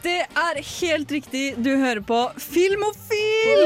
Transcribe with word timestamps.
Det 0.00 0.16
er 0.24 0.60
helt 0.80 1.10
riktig, 1.12 1.42
du 1.60 1.70
hører 1.76 2.00
på 2.06 2.18
Filmofil! 2.40 3.60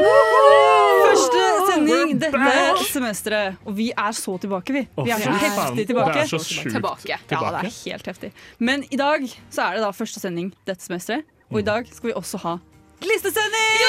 Første 1.04 1.42
sending 1.68 2.16
dette 2.18 2.86
semesteret. 2.90 3.60
Og 3.62 3.76
vi 3.78 3.90
er 3.94 4.16
så 4.18 4.34
tilbake, 4.42 4.74
vi. 4.74 4.82
Vi 5.06 5.14
er 5.14 5.22
så 5.22 5.34
heftig 5.44 5.86
tilbake. 5.92 6.16
Det 6.16 6.24
er 6.24 6.32
så 6.32 6.40
sjukt 6.42 6.74
Tilbake. 6.74 7.06
Ja, 7.12 7.20
det 7.30 7.38
er 7.38 7.70
helt 7.84 8.10
heftig. 8.10 8.32
Men 8.58 8.82
i 8.90 8.98
dag 8.98 9.28
så 9.52 9.68
er 9.68 9.78
det 9.78 9.86
da 9.86 9.92
første 9.94 10.22
sending 10.22 10.50
dette 10.66 10.82
semesteret. 10.82 11.22
Og 11.52 11.60
i 11.62 11.66
dag 11.66 11.86
skal 11.92 12.10
vi 12.10 12.16
også 12.18 12.40
ha 12.42 12.56
listesending! 13.04 13.82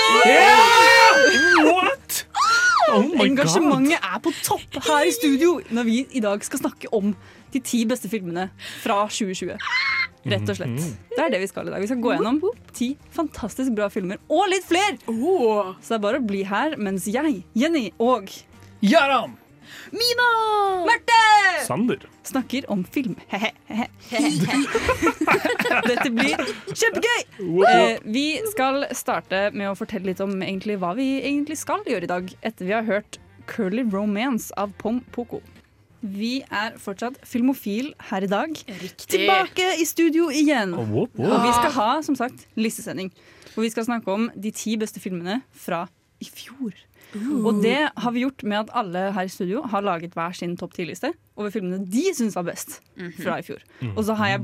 What? 1.65 2.25
Oh 2.93 3.23
Engasjementet 3.23 3.95
god. 3.95 4.09
Er 4.13 4.21
på 4.23 4.33
topp 4.45 4.77
her 4.85 5.07
i 5.09 5.13
studio 5.15 5.57
når 5.73 5.87
vi 5.87 5.95
i 6.17 6.21
dag 6.23 6.43
skal 6.45 6.61
snakke 6.61 6.91
om 6.95 7.15
de 7.53 7.61
ti 7.63 7.83
beste 7.87 8.09
filmene 8.11 8.49
fra 8.83 9.05
2020. 9.07 9.55
Rett 10.25 10.49
og 10.49 10.57
slett. 10.57 10.85
Det 11.13 11.21
er 11.21 11.31
det 11.33 11.39
vi 11.43 11.49
skal 11.49 11.69
i 11.69 11.73
dag. 11.73 11.83
Vi 11.83 11.89
skal 11.91 12.01
gå 12.01 12.15
gjennom 12.15 12.41
ti 12.75 12.91
fantastisk 13.13 13.75
bra 13.77 13.87
filmer, 13.93 14.19
og 14.29 14.49
litt 14.51 14.65
flere! 14.67 14.97
Så 15.05 15.93
det 15.93 15.97
er 15.99 16.05
bare 16.07 16.21
å 16.21 16.25
bli 16.25 16.43
her 16.49 16.77
mens 16.81 17.05
jeg, 17.09 17.43
Jenny 17.57 17.87
og 18.01 18.31
Jaram! 18.85 19.37
Marte 20.85 21.65
Sander. 21.65 21.99
snakker 22.23 22.71
om 22.71 22.85
film. 22.85 23.15
Dette 25.89 26.09
blir 26.13 26.37
kjempegøy! 26.69 27.21
Eh, 27.69 27.97
vi 28.05 28.25
skal 28.51 28.85
starte 28.95 29.49
med 29.55 29.71
å 29.71 29.75
fortelle 29.77 30.11
litt 30.11 30.21
om 30.23 30.35
egentlig 30.41 30.77
hva 30.81 30.93
vi 30.97 31.07
egentlig 31.23 31.57
skal 31.61 31.83
gjøre 31.87 32.07
i 32.07 32.11
dag, 32.11 32.31
etter 32.45 32.69
vi 32.69 32.75
har 32.75 32.87
hørt 32.87 33.19
Curly 33.49 33.85
Romance 33.93 34.53
av 34.57 34.73
Pom 34.81 35.01
Poko. 35.13 35.41
Vi 36.05 36.43
er 36.53 36.75
fortsatt 36.77 37.17
filmofil 37.25 37.93
her 38.11 38.25
i 38.25 38.29
dag. 38.29 38.53
Tilbake 39.09 39.71
i 39.81 39.85
studio 39.89 40.27
igjen. 40.29 40.75
Oh, 40.77 40.85
wow, 40.85 41.07
wow. 41.17 41.31
Og 41.33 41.47
vi 41.47 41.53
skal 41.57 41.71
ha 41.79 41.91
som 42.05 42.17
sagt 42.19 42.45
listesending. 42.59 43.09
Hvor 43.55 43.65
vi 43.65 43.71
skal 43.73 43.87
snakke 43.87 44.11
om 44.11 44.27
de 44.35 44.51
ti 44.53 44.75
beste 44.77 45.01
filmene 45.01 45.39
fra 45.55 45.85
i 46.21 46.27
fjor. 46.29 46.75
Og 47.45 47.61
det 47.63 47.77
har 47.97 48.11
vi 48.11 48.23
gjort 48.25 48.43
med 48.43 48.57
at 48.65 48.71
alle 48.81 49.11
her 49.15 49.27
i 49.27 49.31
studio 49.31 49.61
har 49.71 49.81
laget 49.85 50.15
hver 50.17 50.35
sin 50.35 50.57
topp 50.59 50.73
ti-liste 50.75 51.13
over 51.35 51.51
filmene 51.53 51.85
de 51.91 52.05
syns 52.15 52.35
var 52.35 52.47
best 52.47 52.79
fra 53.21 53.37
i 53.39 53.45
fjor. 53.45 53.61
Og 53.95 54.03
så 54.07 54.15
har 54.19 54.33
jeg 54.33 54.43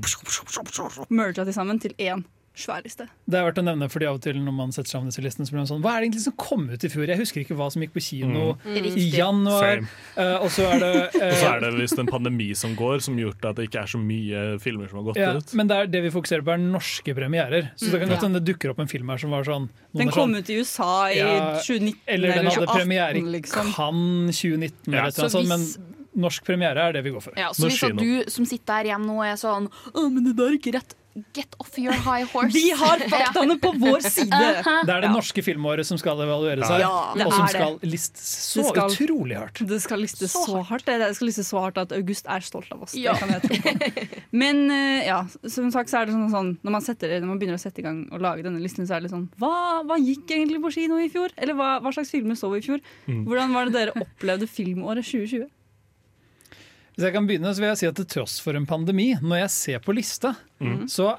merga 1.10 1.44
til 1.44 1.54
sammen 1.54 1.80
til 1.80 1.96
én 2.00 2.24
svær 2.58 2.84
liste. 2.84 3.06
Det 3.32 3.38
er 3.40 3.46
verdt 3.48 3.60
å 3.62 3.64
nevne, 3.64 3.88
fordi 3.92 4.08
av 4.10 4.18
og 4.18 4.24
til 4.26 4.40
når 4.44 4.56
man 4.56 4.74
setter 4.76 4.92
sammen 4.92 5.12
disse 5.12 5.24
listene, 5.24 5.48
så 5.48 5.54
blir 5.54 5.62
man 5.62 5.70
sånn 5.70 5.84
Hva 5.84 5.94
er 5.96 6.04
det 6.04 6.10
egentlig 6.10 6.24
som 6.26 6.36
kom 6.40 6.66
ut 6.68 6.84
i 6.84 6.90
fjor? 6.92 7.08
Jeg 7.08 7.22
husker 7.22 7.44
ikke 7.44 7.56
hva 7.60 7.70
som 7.72 7.86
gikk 7.86 7.94
på 7.96 8.04
kino 8.04 8.48
i 8.68 9.06
januar. 9.14 9.84
Eh, 10.20 10.34
og 10.36 10.50
så 10.54 10.68
er 10.68 10.84
det 10.84 10.92
uh, 11.16 11.22
Og 11.30 11.38
så 11.40 11.52
er 11.54 11.64
det 11.64 11.72
visst 11.78 12.02
en 12.02 12.12
pandemi 12.12 12.50
som 12.58 12.76
går, 12.78 13.00
som 13.06 13.20
gjort 13.20 13.48
at 13.52 13.60
det 13.60 13.70
ikke 13.70 13.86
er 13.86 13.94
så 13.94 14.02
mye 14.02 14.44
filmer 14.64 14.92
som 14.92 15.02
har 15.02 15.08
gått 15.12 15.22
ja, 15.22 15.32
ut. 15.38 15.56
men 15.58 15.72
det, 15.72 15.78
er 15.78 15.94
det 15.96 16.04
vi 16.08 16.12
fokuserer 16.14 16.44
på, 16.48 16.56
er 16.56 16.66
norske 16.66 17.16
premierer. 17.18 17.72
Så 17.80 17.94
det 17.94 18.04
kan 18.04 18.12
godt 18.12 18.28
hende 18.28 18.42
det 18.42 18.52
dukker 18.52 18.76
opp 18.76 18.84
en 18.84 18.92
film 18.92 19.14
her 19.14 19.22
som 19.22 19.36
var 19.36 19.48
sånn 19.48 19.70
Den 19.96 20.12
kom 20.12 20.36
sånn, 20.36 20.42
ut 20.42 20.52
i 20.52 20.60
USA 20.60 20.92
i 21.12 21.22
Ja, 21.22 21.32
2019 21.64 22.04
Eller 22.16 22.36
den 22.36 22.52
hadde 22.52 22.68
2018, 22.68 22.78
premiere 22.82 23.22
i 23.22 23.26
liksom. 23.40 23.74
Cannes 23.78 24.44
2019, 24.44 24.92
Ja, 24.92 25.08
eller 25.08 25.08
noe 25.08 25.16
eller 25.16 25.36
sånt, 25.38 25.52
men 25.52 25.92
norsk 26.22 26.44
premiere 26.44 26.90
er 26.90 26.98
det 26.98 27.06
vi 27.06 27.14
går 27.16 27.24
for. 27.24 27.36
Ja, 27.40 27.52
så 27.56 27.70
hvis 27.70 27.80
du 27.80 28.32
som 28.32 28.48
sitter 28.48 28.82
der 28.82 28.94
hjemme 28.94 29.08
nå 29.08 29.22
er 29.24 29.38
sånn 29.40 29.70
Å, 29.72 30.08
men 30.12 30.26
det 30.26 30.36
der 30.40 30.52
er 30.52 30.58
ikke 30.60 30.76
rett. 30.76 30.98
Get 31.36 31.56
off 31.60 31.74
your 31.78 31.92
high 31.92 32.24
horse. 32.32 32.54
Vi 32.56 32.70
har 32.72 33.02
faktaene 33.12 33.58
på 33.60 33.74
vår 33.76 34.00
side! 34.06 34.32
Det 34.88 34.94
er 34.94 35.04
det 35.04 35.10
norske 35.12 35.44
filmåret 35.44 35.84
som 35.88 36.00
skal 36.00 36.22
evalueres 36.24 36.64
her, 36.72 36.80
Ja, 36.86 36.92
og 37.26 37.34
som 37.36 37.50
skal 37.52 37.76
listes 37.84 38.30
så 38.54 38.62
Det 38.64 38.70
skal- 38.72 38.96
utrolig 38.96 39.36
hardt. 39.36 39.60
Det 39.68 39.82
skal 39.84 40.00
listes 40.00 40.32
så, 40.32 40.62
hardt. 40.70 40.86
Det 40.88 40.98
det 41.02 41.10
skal 41.18 41.28
listes 41.28 41.52
så 41.52 41.60
hardt 41.66 41.82
at 41.84 41.92
August 41.98 42.30
er 42.32 42.46
stolt 42.48 42.72
av 42.72 42.86
oss. 42.88 42.96
Ja. 42.96 43.14
Det 43.18 43.26
kan 43.26 43.36
jeg 43.36 43.44
tro 43.44 43.60
på. 43.60 44.24
Men 44.32 44.64
eh, 44.72 45.06
ja, 45.10 45.20
som 45.52 45.68
sagt 45.76 45.92
så 45.92 46.02
er 46.02 46.08
det 46.10 46.16
sånn, 46.16 46.32
sånn 46.32 46.52
når, 46.64 46.76
man 46.80 46.86
setter, 46.88 47.18
når 47.20 47.28
man 47.34 47.42
begynner 47.44 47.60
å 47.60 47.64
sette 47.66 47.84
i 47.84 47.88
gang 47.90 48.06
og 48.12 48.24
lage 48.24 48.48
denne 48.48 48.64
listen, 48.64 48.88
så 48.88 48.96
er 48.96 49.04
det 49.04 49.10
litt 49.10 49.16
sånn 49.18 49.28
Hva, 49.42 49.54
hva 49.84 50.00
gikk 50.00 50.32
egentlig 50.32 50.62
på 50.64 50.72
kino 50.80 51.00
i 51.04 51.10
fjor? 51.12 51.36
Eller 51.36 51.58
hva, 51.60 51.74
hva 51.84 51.92
slags 51.92 52.14
filmer 52.16 52.40
så 52.40 52.50
vi 52.56 52.64
i 52.64 52.68
fjor? 52.72 52.80
Hvordan 53.12 53.52
var 53.58 53.68
det 53.68 53.76
dere 53.76 54.00
opplevde 54.08 54.48
filmåret 54.48 55.04
2020? 55.08 55.50
Hvis 56.96 57.06
jeg 57.08 57.14
kan 57.16 57.28
begynne, 57.28 57.52
så 57.56 57.64
vil 57.64 57.70
jeg 57.72 57.78
si 57.82 57.88
at 57.90 57.96
til 58.02 58.08
tross 58.12 58.40
for 58.44 58.58
en 58.60 58.66
pandemi, 58.68 59.14
når 59.22 59.46
jeg 59.46 59.52
ser 59.58 59.84
på 59.86 59.94
lista, 59.96 60.34
så 60.92 61.14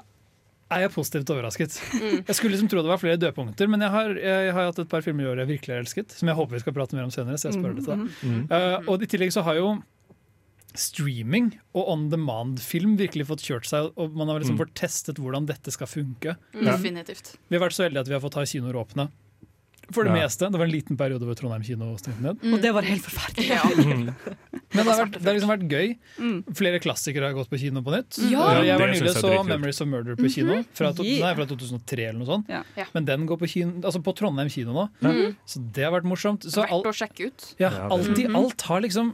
er 0.73 0.85
jeg 0.87 0.91
positivt 0.93 1.29
overrasket. 1.29 1.75
Jeg 2.27 2.35
skulle 2.37 2.53
liksom 2.55 2.69
tro 2.71 2.81
det 2.81 2.89
var 2.89 2.97
flere 3.01 3.17
dødpunkter, 3.21 3.67
men 3.69 3.81
jeg 3.85 3.91
har, 3.93 4.13
jeg 4.17 4.53
har 4.55 4.69
hatt 4.69 4.79
et 4.81 4.89
par 4.89 5.03
filmer 5.05 5.25
i 5.25 5.31
år 5.33 5.41
jeg 5.43 5.51
virkelig 5.51 5.73
har 5.75 5.81
elsket, 5.83 6.13
som 6.17 6.29
jeg 6.31 6.37
håper 6.39 6.55
vi 6.57 6.61
skal 6.63 6.73
prate 6.77 6.95
mer 6.97 7.05
om 7.05 7.11
senere. 7.13 7.37
så 7.37 7.49
jeg 7.51 7.59
sparer 7.59 7.75
det 7.77 7.85
til. 7.85 8.07
Eh, 8.49 8.87
og 8.89 9.03
i 9.03 9.09
tillegg 9.11 9.33
så 9.35 9.43
har 9.45 9.59
jo 9.59 9.73
streaming 10.73 11.51
og 11.77 11.89
on 11.93 12.07
demand-film 12.09 12.95
virkelig 12.97 13.27
fått 13.29 13.43
kjørt 13.45 13.67
seg, 13.69 13.91
og 13.93 14.15
man 14.17 14.31
har 14.31 14.41
liksom 14.41 14.57
fått 14.57 14.73
testet 14.79 15.19
hvordan 15.21 15.45
dette 15.49 15.73
skal 15.73 15.89
funke. 15.89 16.33
Definitivt. 16.57 17.35
Vi 17.49 17.57
har 17.59 17.61
vært 17.67 17.77
så 17.77 17.85
heldige 17.85 18.05
at 18.07 18.09
vi 18.09 18.15
har 18.17 18.23
fått 18.23 18.39
ha 18.39 18.45
kinoer 18.49 18.79
åpne. 18.81 19.09
For 19.91 20.03
det 20.07 20.13
Ja. 20.13 20.23
meste. 20.23 20.47
Det 20.49 20.57
var 20.59 20.65
en 20.65 20.71
liten 20.71 20.97
periode 20.97 21.25
hvor 21.27 21.35
Trondheim 21.35 21.63
kino 21.65 21.89
stengte 21.97 22.21
ned. 22.23 22.39
Og 22.53 22.61
det 22.61 22.71
var 22.73 22.81
helt 22.87 23.03
forferdelig. 23.03 23.49
Ja. 23.49 23.63
Men 24.73 24.85
det 24.85 24.89
har, 24.89 25.01
vært, 25.05 25.17
det 25.19 25.27
har 25.27 25.35
liksom 25.37 25.51
vært 25.51 25.65
gøy. 25.69 25.89
Flere 26.55 26.79
klassikere 26.81 27.27
har 27.29 27.33
gått 27.37 27.49
på 27.51 27.59
kino 27.61 27.83
på 27.85 27.91
nytt. 27.93 28.17
Ja. 28.31 28.63
jeg 28.63 28.79
var 28.79 28.87
nylig 28.93 29.11
så 29.13 29.33
'Memories 29.43 29.81
of 29.83 29.87
Murder' 29.91 30.15
på 30.17 30.29
kino. 30.33 30.63
Fra, 30.73 30.93
to, 30.93 31.03
nei, 31.03 31.33
fra 31.35 31.45
2003 31.45 32.07
eller 32.09 32.19
noe 32.23 32.29
sånt. 32.31 32.49
Ja. 32.49 32.63
Ja. 32.79 32.85
Men 32.95 33.05
den 33.05 33.27
går 33.27 33.37
på, 33.37 33.47
kino, 33.51 33.75
altså 33.83 34.01
på 34.01 34.15
Trondheim 34.15 34.49
kino 34.49 34.73
nå. 34.73 34.87
Så 35.45 35.59
det 35.73 35.83
har 35.83 35.91
vært 35.91 36.07
morsomt. 36.09 36.47
Så 36.47 36.63
Verdt 36.63 36.89
å 36.89 36.95
sjekke 36.95 37.27
ut. 37.27 37.49
alt 37.61 38.19
i 38.19 38.25
alt 38.25 38.61
har 38.71 38.81
liksom 38.81 39.13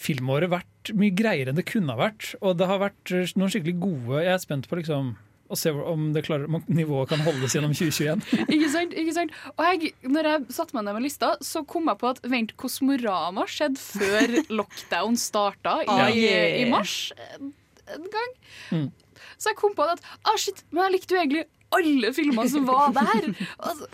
filmåret 0.00 0.50
vært 0.52 0.92
mye 0.96 1.12
greiere 1.14 1.50
enn 1.52 1.58
det 1.58 1.66
kunne 1.68 1.92
ha 1.92 1.98
vært. 2.08 2.34
Og 2.40 2.56
det 2.60 2.66
har 2.70 2.78
vært 2.82 3.12
eh, 3.12 3.26
noen 3.36 3.50
skikkelig 3.52 3.76
gode 3.82 4.22
Jeg 4.24 4.32
er 4.36 4.38
spent 4.42 4.68
på 4.70 4.78
liksom 4.80 5.16
å 5.50 5.58
se 5.58 5.72
om, 5.74 6.10
det 6.14 6.24
klarer, 6.26 6.46
om 6.48 6.64
nivået 6.70 7.10
kan 7.12 7.22
holdes 7.26 7.56
gjennom 7.56 7.74
2021. 7.76 8.24
Ikke 8.54 8.70
sant? 8.72 8.94
ikke 8.94 9.14
sant? 9.16 9.34
Og 9.56 9.64
jeg, 9.66 9.92
når 10.06 10.28
jeg 10.30 10.56
satte 10.56 10.76
meg 10.76 10.86
ned 10.86 10.98
med 10.98 11.06
lista, 11.08 11.34
så 11.44 11.64
kom 11.68 11.90
jeg 11.90 12.00
på 12.00 12.10
at 12.14 12.20
vent, 12.30 12.54
Kosmorama 12.60 13.46
skjedde 13.50 13.80
før 13.82 14.36
lockdown 14.60 15.18
starta 15.20 15.80
i, 15.84 15.88
Ah, 15.90 16.06
yeah. 16.14 16.60
i 16.62 16.68
mars 16.70 17.10
en 17.34 17.54
en 17.94 18.06
gang. 18.14 18.34
Mm. 18.70 18.90
Så 19.38 19.50
jeg 19.50 19.58
kom 19.60 19.74
på 19.76 19.86
at 19.88 20.02
ah, 20.24 20.36
shit, 20.38 20.62
men 20.70 20.84
jeg 20.86 20.96
likte 20.98 21.16
jo 21.16 21.22
egentlig 21.22 21.46
alle 21.76 22.12
filmer 22.16 22.48
som 22.50 22.66
var 22.68 22.92
der. 22.96 23.28
Altså, 23.58 23.86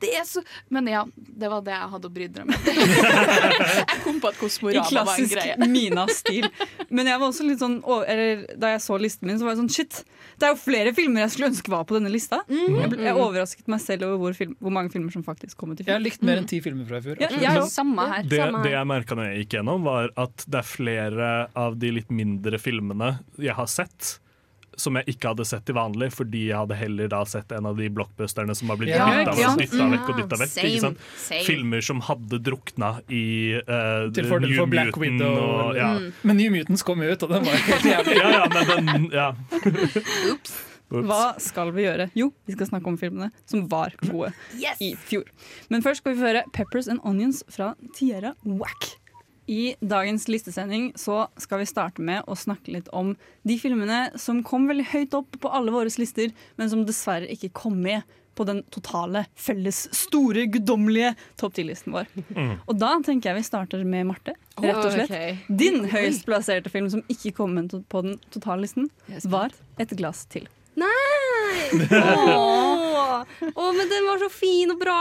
det 0.00 0.12
er 0.16 0.24
så 0.28 0.42
Men 0.72 0.88
ja, 0.90 1.02
det 1.16 1.50
var 1.52 1.64
det 1.66 1.74
jeg 1.74 1.90
hadde 1.94 2.08
å 2.08 2.12
bry 2.14 2.28
meg 2.32 2.50
med. 2.50 2.70
jeg 3.92 3.98
kom 4.04 4.20
på 4.22 4.30
at 4.30 4.38
I 4.38 4.40
Kosmorama 4.40 4.82
var 4.82 4.86
en 4.86 4.94
klassisk. 4.94 5.66
Mina-stil. 5.72 6.48
Men 6.88 7.10
jeg 7.10 7.20
var 7.20 7.26
også 7.28 7.46
litt 7.48 7.60
sånn 7.62 7.78
eller, 7.82 8.46
da 8.56 8.72
jeg 8.74 8.84
så 8.84 8.98
listen 9.00 9.28
min, 9.28 9.40
så 9.40 9.46
var 9.46 9.54
jeg 9.56 9.62
sånn 9.62 9.72
shit. 9.72 10.00
Det 10.40 10.48
er 10.48 10.54
jo 10.54 10.60
flere 10.62 10.94
filmer 10.96 11.26
jeg 11.26 11.34
skulle 11.34 11.50
ønske 11.52 11.72
var 11.72 11.84
på 11.88 11.98
denne 11.98 12.12
lista. 12.12 12.42
Jeg, 12.48 12.88
ble, 12.92 13.02
jeg 13.04 13.18
overrasket 13.18 13.68
meg 13.72 13.82
selv 13.84 14.08
over 14.08 14.22
hvor, 14.24 14.38
film, 14.38 14.56
hvor 14.62 14.74
mange 14.74 14.92
filmer 14.94 15.14
som 15.14 15.24
faktisk 15.26 15.58
kom 15.60 15.74
ut 15.74 15.82
i 15.82 15.86
Jeg 15.86 15.94
har 15.94 16.02
likt 16.02 16.24
mer 16.26 16.40
enn 16.40 16.48
ti 16.50 16.62
filmer 16.64 16.88
fra 16.88 17.02
i 17.02 17.06
fjor. 17.06 17.20
Ja, 17.22 17.30
Ja, 17.42 17.54
samme 17.68 18.08
her. 18.08 18.26
Det, 18.26 18.40
samme 18.40 18.62
det 18.64 18.74
jeg 18.74 18.88
merka 18.88 19.18
når 19.18 19.30
jeg 19.30 19.44
gikk 19.44 19.58
gjennom, 19.58 19.86
var 19.86 20.10
at 20.20 20.44
det 20.48 20.60
er 20.62 20.68
flere 20.68 21.30
av 21.58 21.78
de 21.80 21.92
litt 21.98 22.12
mindre 22.14 22.60
filmene 22.62 23.14
jeg 23.40 23.54
har 23.58 23.68
sett, 23.70 24.16
som 24.80 24.96
jeg 24.96 25.14
ikke 25.14 25.32
hadde 25.32 25.44
sett 25.48 25.64
til 25.68 25.76
vanlig, 25.76 26.08
fordi 26.14 26.46
jeg 26.48 26.56
hadde 26.56 26.76
heller 26.78 27.10
da 27.12 27.20
sett 27.28 27.52
en 27.52 27.66
av 27.70 27.76
de 27.76 27.88
blockbusterne 27.92 28.54
som 28.56 28.72
har 28.72 28.80
blitt 28.80 28.94
Ja, 28.94 29.06
dytta 29.10 29.34
ja. 29.40 29.52
vekk 29.58 30.08
og 30.08 30.18
dytta 30.22 30.38
vekk. 30.40 30.52
Same, 30.54 30.68
Ikke 30.70 30.80
sant? 30.86 31.04
same. 31.20 31.44
Filmer 31.46 31.84
som 31.84 32.00
hadde 32.08 32.40
drukna 32.42 32.90
i 33.12 33.22
uh, 33.60 34.08
Til 34.16 34.28
fordel 34.30 34.56
for 34.56 34.72
Black 34.72 34.96
Widow. 35.00 35.38
Og, 35.38 35.76
ja. 35.76 35.92
Men 36.22 36.40
New 36.40 36.50
Mutants 36.54 36.82
kom 36.86 37.02
ut, 37.04 37.22
og 37.22 37.32
den 37.36 37.44
var 37.48 37.64
helt 37.68 37.88
jævlig. 37.92 38.18
ja, 38.18 38.34
ja, 38.38 38.44
men 38.52 38.92
den 38.92 39.08
ja. 39.12 39.30
Oops. 40.32 40.60
Hva 40.92 41.22
skal 41.40 41.70
vi 41.72 41.86
gjøre? 41.86 42.10
Jo, 42.18 42.26
vi 42.44 42.52
skal 42.52 42.68
snakke 42.68 42.90
om 42.90 42.98
filmene 43.00 43.30
som 43.48 43.64
var 43.72 43.94
gode 44.04 44.32
i 44.84 44.90
fjor. 45.08 45.24
Men 45.72 45.80
først 45.84 46.02
skal 46.02 46.12
vi 46.12 46.20
få 46.20 46.26
høre 46.28 46.42
'Peppers 46.52 46.88
and 46.92 47.00
Onions' 47.08 47.40
fra 47.48 47.72
Tierra 47.96 48.34
Whack. 48.44 49.01
I 49.50 49.74
dagens 49.80 50.28
listesending 50.30 50.92
så 50.98 51.26
skal 51.40 51.62
vi 51.62 51.66
starte 51.66 52.02
med 52.04 52.22
å 52.30 52.36
snakke 52.38 52.74
litt 52.76 52.88
om 52.94 53.14
de 53.42 53.58
filmene 53.58 54.12
som 54.20 54.42
kom 54.46 54.68
veldig 54.70 54.86
høyt 54.92 55.16
opp 55.18 55.38
på 55.42 55.50
alle 55.50 55.74
våre 55.74 55.90
lister, 55.98 56.30
men 56.56 56.70
som 56.70 56.84
dessverre 56.86 57.30
ikke 57.32 57.50
kom 57.62 57.80
med 57.82 58.02
på 58.38 58.46
den 58.48 58.62
totale, 58.72 59.26
felles, 59.36 59.84
store, 59.92 60.46
guddommelige 60.54 61.10
topp 61.40 61.58
10-listen 61.58 61.92
vår. 61.92 62.08
Og 62.64 62.78
da 62.80 62.94
tenker 63.04 63.28
jeg 63.28 63.42
vi 63.42 63.44
starter 63.44 63.84
med 63.84 64.08
Marte, 64.08 64.36
rett 64.56 64.80
og 64.80 64.88
slett. 64.94 65.12
Ok. 65.12 65.52
Din 65.60 65.84
høyest 65.92 66.24
plasserte 66.28 66.72
film 66.72 66.88
som 66.92 67.04
ikke 67.12 67.34
kom 67.36 67.52
med 67.58 67.74
på 67.92 68.04
den 68.06 68.16
totale 68.32 68.64
listen, 68.64 68.88
var 69.28 69.52
'Et 69.76 69.92
glass 69.98 70.24
til'. 70.32 70.48
Nei! 70.80 71.68
Åh, 71.92 73.24
Å, 73.52 73.64
men 73.76 73.90
den 73.90 74.06
var 74.08 74.20
så 74.22 74.28
fin 74.32 74.72
og 74.72 74.80
bra! 74.80 74.96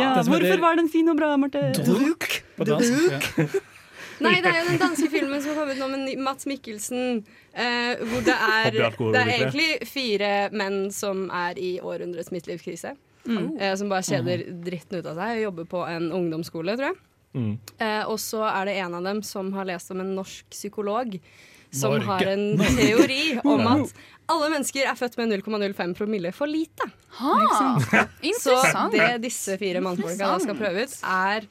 Ja, 0.00 0.10
hvorfor 0.26 0.60
var 0.60 0.76
den 0.76 0.90
fin 0.92 1.08
og 1.08 1.16
bra, 1.16 1.32
Marte? 1.40 1.70
Druk 1.80 2.27
på 2.58 2.66
dansk. 2.68 3.10
Ja. 3.38 3.48
Nei, 4.24 4.34
det 4.42 4.50
er 4.50 4.56
jo 4.64 4.70
den 4.72 4.80
danske 4.80 5.08
filmen 5.12 5.42
som 5.44 5.54
kom 5.54 5.68
ut 5.70 5.78
nå 5.78 5.86
med 5.92 6.18
Mats 6.26 6.46
Mikkelsen. 6.50 7.20
eh, 7.54 8.00
hvor 8.02 8.24
det 8.26 8.34
er, 8.58 8.74
det 8.74 9.20
er 9.20 9.34
egentlig 9.36 9.68
fire 9.86 10.32
menn 10.50 10.88
som 10.94 11.28
er 11.30 11.58
i 11.62 11.76
århundrets 11.78 12.32
midtlivskrise. 12.34 12.96
Eh, 13.28 13.74
som 13.76 13.90
bare 13.92 14.06
kjeder 14.06 14.46
dritten 14.64 14.98
ut 14.98 15.06
av 15.06 15.18
seg 15.20 15.36
og 15.36 15.42
jobber 15.42 15.68
på 15.68 15.84
en 15.86 16.08
ungdomsskole, 16.16 16.74
tror 16.78 16.90
jeg. 16.90 16.98
Mm. 17.36 17.52
Eh, 17.76 18.02
og 18.08 18.16
så 18.22 18.40
er 18.48 18.70
det 18.70 18.78
en 18.82 18.96
av 18.98 19.04
dem 19.04 19.22
som 19.26 19.52
har 19.54 19.68
lest 19.68 19.92
om 19.92 20.00
en 20.02 20.14
norsk 20.16 20.48
psykolog 20.54 21.18
som 21.68 21.92
Norge. 21.92 22.06
har 22.08 22.30
en 22.32 22.46
teori 22.78 23.36
om 23.44 23.66
at 23.68 23.92
alle 24.32 24.48
mennesker 24.54 24.88
er 24.88 24.96
født 24.96 25.18
med 25.20 25.34
0,05 25.36 25.94
promille 25.98 26.32
for 26.32 26.48
lite. 26.48 26.88
Ha, 27.20 27.34
Så 28.40 28.56
det 28.94 29.10
disse 29.26 29.58
fire 29.60 29.82
mannfolka 29.84 30.34
skal 30.42 30.56
prøve 30.56 30.86
ut, 30.88 30.96
er 31.04 31.48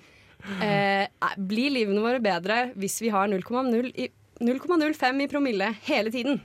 eh, 0.64 1.06
Blir 1.38 1.74
livene 1.74 2.04
våre 2.04 2.20
bedre 2.24 2.72
hvis 2.78 3.02
vi 3.04 3.10
har 3.14 3.28
0,05 3.28 5.24
i 5.24 5.28
promille 5.32 5.72
hele 5.88 6.12
tiden? 6.14 6.42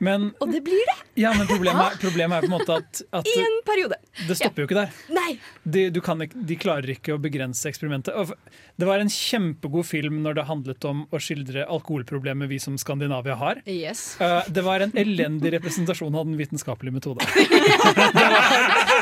Men, 0.00 0.30
Og 0.40 0.48
det 0.52 0.62
blir 0.64 0.80
det 0.88 0.96
ja, 1.20 1.32
men 1.36 1.44
problemet, 1.50 1.82
er, 1.92 1.98
problemet 2.04 2.38
er 2.38 2.46
på 2.46 2.48
en 2.48 2.54
måte 2.54 2.76
at, 2.80 3.00
at 3.20 3.26
i 3.28 3.34
en 3.42 3.56
periode. 3.66 3.98
det 4.28 4.36
stopper 4.38 4.62
jo 4.62 4.68
ikke 4.70 4.78
der. 4.78 4.94
Nei! 5.12 5.34
De, 5.68 5.82
du 5.92 5.98
kan 6.04 6.22
ikke, 6.24 6.38
de 6.48 6.56
klarer 6.56 6.92
ikke 6.94 7.12
å 7.16 7.20
begrense 7.20 7.68
eksperimentet. 7.68 8.32
Det 8.80 8.88
var 8.88 9.02
en 9.02 9.10
kjempegod 9.12 9.84
film 9.84 10.22
når 10.24 10.38
det 10.38 10.46
handlet 10.48 10.86
om 10.88 11.02
å 11.12 11.20
skildre 11.20 11.66
alkoholproblemet 11.68 12.48
vi 12.48 12.56
som 12.62 12.78
Skandinavia 12.80 13.36
har. 13.36 13.60
Yes. 13.68 14.14
Eh, 14.24 14.48
det 14.48 14.64
var 14.64 14.80
en 14.86 14.94
elendig 14.96 15.52
representasjon 15.58 16.16
av 16.16 16.24
den 16.30 16.38
vitenskapelige 16.40 16.96
metode. 16.96 17.26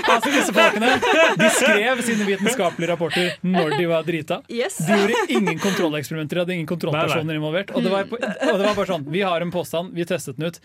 Altså 0.08 0.30
disse 0.32 0.52
folkene 0.54 0.94
De 1.38 1.48
skrev 1.52 2.00
sine 2.06 2.24
vitenskapelige 2.28 2.90
rapporter 2.92 3.32
når 3.44 3.74
de 3.76 3.86
var 3.90 4.06
drita. 4.06 4.40
Yes. 4.48 4.78
De 4.86 4.96
gjorde 4.96 5.18
ingen 5.36 5.58
kontrolleksperimenter, 5.62 6.38
de 6.38 6.44
hadde 6.44 6.54
ingen 6.56 6.68
kontrollpersoner 6.70 7.36
involvert. 7.38 7.72
Og 7.76 7.84
det, 7.84 7.92
var, 7.92 8.06
på- 8.08 8.18
og 8.20 8.54
det 8.54 8.64
var 8.64 8.76
bare 8.78 8.88
sånn 8.88 9.04
Vi 9.12 9.22
har 9.26 9.44
en 9.44 9.52
påstand, 9.54 9.92
vi 9.96 10.06
testet 10.08 10.38
den 10.38 10.48
ut. 10.52 10.60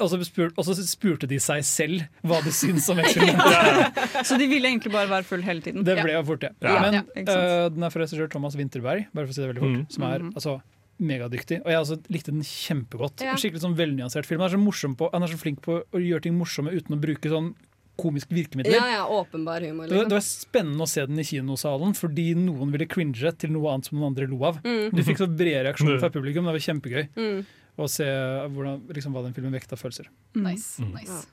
Og 0.00 0.08
så, 0.10 0.18
spur, 0.24 0.50
og 0.56 0.64
så 0.64 0.74
spurte 0.86 1.28
de 1.30 1.38
seg 1.42 1.62
selv 1.68 2.02
hva 2.26 2.40
de 2.44 2.52
syntes 2.56 2.88
om 2.92 2.98
eksperimentet. 3.02 4.00
Så 4.28 4.38
de 4.40 4.46
ville 4.50 4.68
egentlig 4.70 4.92
bare 4.94 5.08
være 5.10 5.26
full 5.28 5.42
hele 5.46 5.60
tiden. 5.64 5.84
Det 5.86 5.96
ble 6.00 6.14
jo 6.16 6.22
fort 6.24 6.40
det. 6.46 6.52
Ja. 6.64 6.76
Men 6.80 6.98
Ja, 7.00 7.04
øh, 7.36 7.70
den 7.74 7.84
er 7.86 7.90
fra 7.92 8.02
regissør 8.04 8.30
Thomas 8.32 8.56
Winterberg, 8.56 9.06
bare 9.12 9.26
for 9.28 9.32
å 9.34 9.36
si 9.36 9.42
det 9.44 9.50
veldig 9.52 9.64
fort, 9.64 9.78
Mm. 9.80 9.86
som 9.92 10.06
er 10.08 10.24
altså, 10.32 10.56
megadyktig. 11.00 11.60
Og 11.64 11.70
jeg 11.72 11.78
altså 11.80 11.96
likte 12.12 12.32
den 12.34 12.44
kjempegodt. 12.44 13.22
Ja. 13.24 13.34
Skikkelig 13.40 13.62
sånn 13.64 13.76
velnyansert 13.78 14.28
film. 14.28 14.40
Han 14.44 14.50
er, 14.52 14.72
så 14.72 14.94
på, 14.96 15.08
han 15.12 15.22
er 15.24 15.32
så 15.32 15.38
flink 15.40 15.60
på 15.64 15.80
å 15.84 16.00
gjøre 16.02 16.26
ting 16.26 16.36
morsomme 16.36 16.72
uten 16.74 16.96
å 16.96 17.00
bruke 17.00 17.28
sånn 17.32 17.52
komiske 18.00 18.32
virkemidler. 18.32 18.72
Ja, 18.78 18.86
ja, 18.88 19.00
åpenbar 19.12 19.60
humor. 19.60 19.84
Det 19.88 19.92
var, 19.96 20.06
det 20.08 20.08
Liksom. 20.08 20.16
var 20.16 20.24
spennende 20.24 20.84
å 20.86 20.88
se 20.88 21.04
den 21.04 21.18
i 21.20 21.24
kinosalen 21.28 21.92
fordi 21.98 22.30
noen 22.38 22.70
ville 22.72 22.86
cringe 22.88 23.32
til 23.36 23.52
noe 23.52 23.74
annet 23.74 23.90
som 23.90 23.98
noen 23.98 24.12
andre 24.14 24.28
lo 24.30 24.38
av. 24.48 24.60
Du 24.64 25.02
fikk 25.04 25.20
så 25.20 25.28
brede 25.28 25.66
reaksjoner 25.68 26.00
fra 26.00 26.08
publikum. 26.14 26.46
Det 26.48 26.54
var 26.56 26.64
kjempegøy 26.64 27.08
Mm. 27.16 27.42
Å 27.86 27.88
se 27.90 28.06
hvordan, 28.06 28.84
liksom, 28.90 29.14
hva 29.16 29.24
den 29.26 29.36
filmen 29.36 29.54
vekta 29.56 29.78
følelser. 29.80 30.10
Nice, 30.38 30.82
nice. 30.84 31.24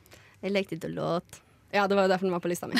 Jeg 0.43 0.53
lekte 0.53 0.79
det 0.81 0.93
låt. 0.93 1.41
Ja, 1.75 1.83
det 1.87 1.97
var 1.97 2.05
jo 2.05 2.11
derfor 2.13 2.27
den 2.29 2.31
var 2.31 2.39
på 2.39 2.47
lista 2.47 2.67
mi. 2.71 2.79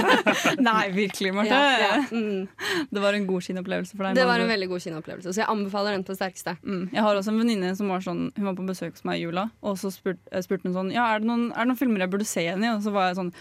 Nei, 0.68 0.90
virkelig, 0.92 1.30
Marte. 1.32 1.54
Ja, 1.54 1.78
ja. 1.80 2.02
Mm. 2.12 2.82
Det 2.90 3.00
var 3.00 3.16
en 3.16 3.24
god 3.26 3.44
kinoopplevelse 3.46 3.96
for 3.96 4.04
deg. 4.04 4.18
Det 4.18 4.26
var 4.28 4.42
en 4.42 4.50
veldig 4.50 4.68
god 4.68 4.84
kinoopplevelse, 4.84 5.32
så 5.32 5.40
jeg 5.40 5.48
anbefaler 5.48 5.96
den 5.96 6.04
på 6.04 6.12
det 6.12 6.20
sterkeste. 6.20 6.54
Mm. 6.60 6.82
Jeg 6.92 7.06
har 7.06 7.16
også 7.16 7.32
en 7.32 7.40
venninne 7.40 7.70
som 7.78 7.88
var 7.88 8.04
sånn 8.04 8.26
Hun 8.36 8.50
var 8.50 8.58
på 8.58 8.66
besøk 8.68 8.98
hos 8.98 9.06
meg 9.08 9.22
i 9.22 9.24
jula, 9.24 9.46
og 9.64 9.78
så 9.80 9.90
spurt, 9.94 10.20
eh, 10.28 10.44
spurte 10.44 10.68
hun 10.68 10.76
sånn 10.76 10.92
Ja, 10.92 11.08
er 11.14 11.24
det, 11.24 11.30
noen, 11.30 11.48
er 11.54 11.64
det 11.64 11.72
noen 11.72 11.80
filmer 11.80 12.04
jeg 12.04 12.12
burde 12.12 12.28
se 12.28 12.44
igjen 12.44 12.66
i? 12.66 12.70
Og 12.74 12.84
så 12.84 12.92
var 12.92 13.08
jeg 13.08 13.18
sånn 13.22 13.32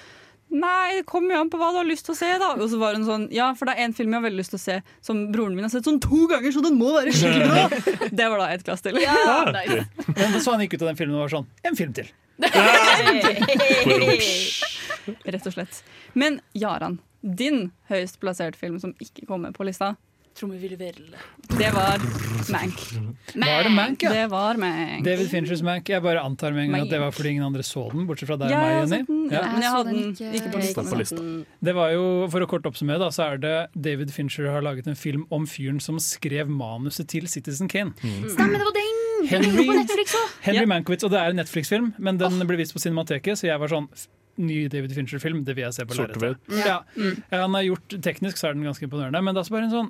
Nei, 0.47 0.95
det 0.95 1.03
kommer 1.09 1.35
jo 1.35 1.41
an 1.43 1.49
på 1.51 1.57
hva 1.59 1.73
du 1.73 1.77
har 1.81 1.87
lyst 1.87 2.05
til 2.07 2.13
å 2.13 2.17
se, 2.17 2.29
da. 2.39 2.53
Og 2.55 2.69
så 2.71 2.77
var 2.79 2.95
hun 2.95 3.03
sånn 3.07 3.25
Ja, 3.35 3.49
for 3.57 3.67
det 3.67 3.73
er 3.75 3.83
en 3.87 3.95
film 3.97 4.13
jeg 4.13 4.19
har 4.21 4.25
veldig 4.29 4.39
lyst 4.39 4.53
til 4.53 4.59
å 4.61 4.63
se 4.63 4.77
som 5.03 5.25
broren 5.33 5.55
min 5.57 5.65
har 5.67 5.73
sett 5.73 5.87
sånn 5.87 5.99
to 6.03 6.21
ganger, 6.31 6.51
så 6.55 6.61
den 6.63 6.77
må 6.79 6.93
være 6.95 7.11
skikkelig 7.15 7.49
bra! 7.51 7.65
Det 8.21 8.29
var 8.31 8.37
da 8.39 8.47
ett 8.55 8.63
glass 8.67 8.81
til. 8.85 8.93
Men 10.17 10.39
så 10.39 10.53
han 10.53 10.63
gikk 10.63 10.77
ut 10.77 10.83
av 10.85 10.91
den 10.93 10.99
filmen 10.99 11.17
og 11.19 11.25
var 11.25 11.33
sånn 11.35 11.49
En 11.67 11.75
film 11.79 11.93
til! 11.97 12.07
Rett 15.27 15.45
og 15.47 15.53
slett. 15.55 15.83
Men 16.19 16.39
Jaran, 16.57 16.99
din 17.21 17.71
høyest 17.91 18.19
plassert 18.23 18.55
film 18.59 18.79
som 18.79 18.93
ikke 19.03 19.25
kommer 19.27 19.51
på 19.55 19.63
lista, 19.67 19.95
Trommevirvel. 20.37 20.97
det 21.57 21.69
var 21.73 21.97
Mank. 22.53 22.81
Var 23.33 23.63
det 23.65 23.71
Mank, 23.73 24.03
ja? 24.05 24.11
Det 24.13 24.25
var 24.29 24.59
Mank. 24.61 25.03
David 25.05 25.29
Finchers 25.31 25.63
Mank. 25.65 25.89
Jeg 25.89 26.03
bare 26.05 26.21
antar 26.21 26.53
med 26.53 26.67
en 26.67 26.75
gang 26.75 26.85
at 26.85 26.91
det 26.93 26.99
var 27.01 27.11
fordi 27.15 27.31
ingen 27.35 27.47
andre 27.47 27.63
så 27.65 27.87
den, 27.91 28.05
bortsett 28.09 28.29
fra 28.29 28.37
deg 28.43 28.53
Ja, 28.53 28.59
og 28.83 28.89
meg. 28.91 29.01
Jenny. 29.07 29.31
Ja. 29.33 29.41
Men 29.51 29.65
jeg 29.65 29.71
hadde 29.73 29.95
den 29.95 30.33
ikke. 30.37 30.51
på 30.53 30.61
lista. 30.61 30.83
På 30.91 30.99
lista. 31.01 31.23
Det 31.69 31.73
var 31.75 31.91
jo, 31.95 32.03
For 32.33 32.45
å 32.45 32.49
kort 32.51 32.69
oppsummere, 32.69 32.99
da, 33.01 33.09
så 33.13 33.31
er 33.31 33.41
det 33.41 33.55
David 33.89 34.13
Fincher 34.13 34.51
har 34.53 34.61
laget 34.65 34.87
en 34.87 34.95
film 34.99 35.25
om 35.33 35.47
fyren 35.49 35.81
som 35.83 35.97
skrev 36.03 36.49
manuset 36.53 37.09
til 37.09 37.25
Citizen 37.31 37.67
Kane. 37.71 37.95
Stemmer, 37.97 38.61
det 38.61 38.67
var 38.69 38.77
den! 38.77 39.03
Henry-. 39.27 39.65
Henry 40.45 40.61
Ja. 40.61 40.65
Mankowitz, 40.69 41.03
og 41.03 41.11
det 41.11 41.19
er 41.19 41.33
en 41.33 41.39
Netflix-film, 41.41 41.93
men 41.97 42.19
den 42.21 42.37
ble 42.47 42.59
vist 42.61 42.75
på 42.77 42.79
Cinemateket, 42.83 43.39
så 43.41 43.49
jeg 43.49 43.59
var 43.59 43.73
sånn 43.73 43.89
Ny 44.37 44.67
David 44.69 44.91
Fincher-film, 44.93 45.39
det 45.47 45.55
vil 45.57 45.63
jeg 45.65 45.73
se 45.73 45.85
på 45.89 45.95
lerretet. 45.97 46.37
Ja. 46.61 46.83
Ja, 47.31 47.39
han 47.41 47.55
har 47.57 47.63
gjort, 47.65 47.95
teknisk 48.05 48.37
så 48.37 48.51
er 48.51 48.53
den 48.59 48.67
ganske 48.69 48.85
imponerende, 48.85 49.17
men 49.25 49.33
det 49.33 49.41
er 49.41 49.47
også 49.47 49.55
bare 49.55 49.65
en 49.65 49.73
sånn 49.73 49.89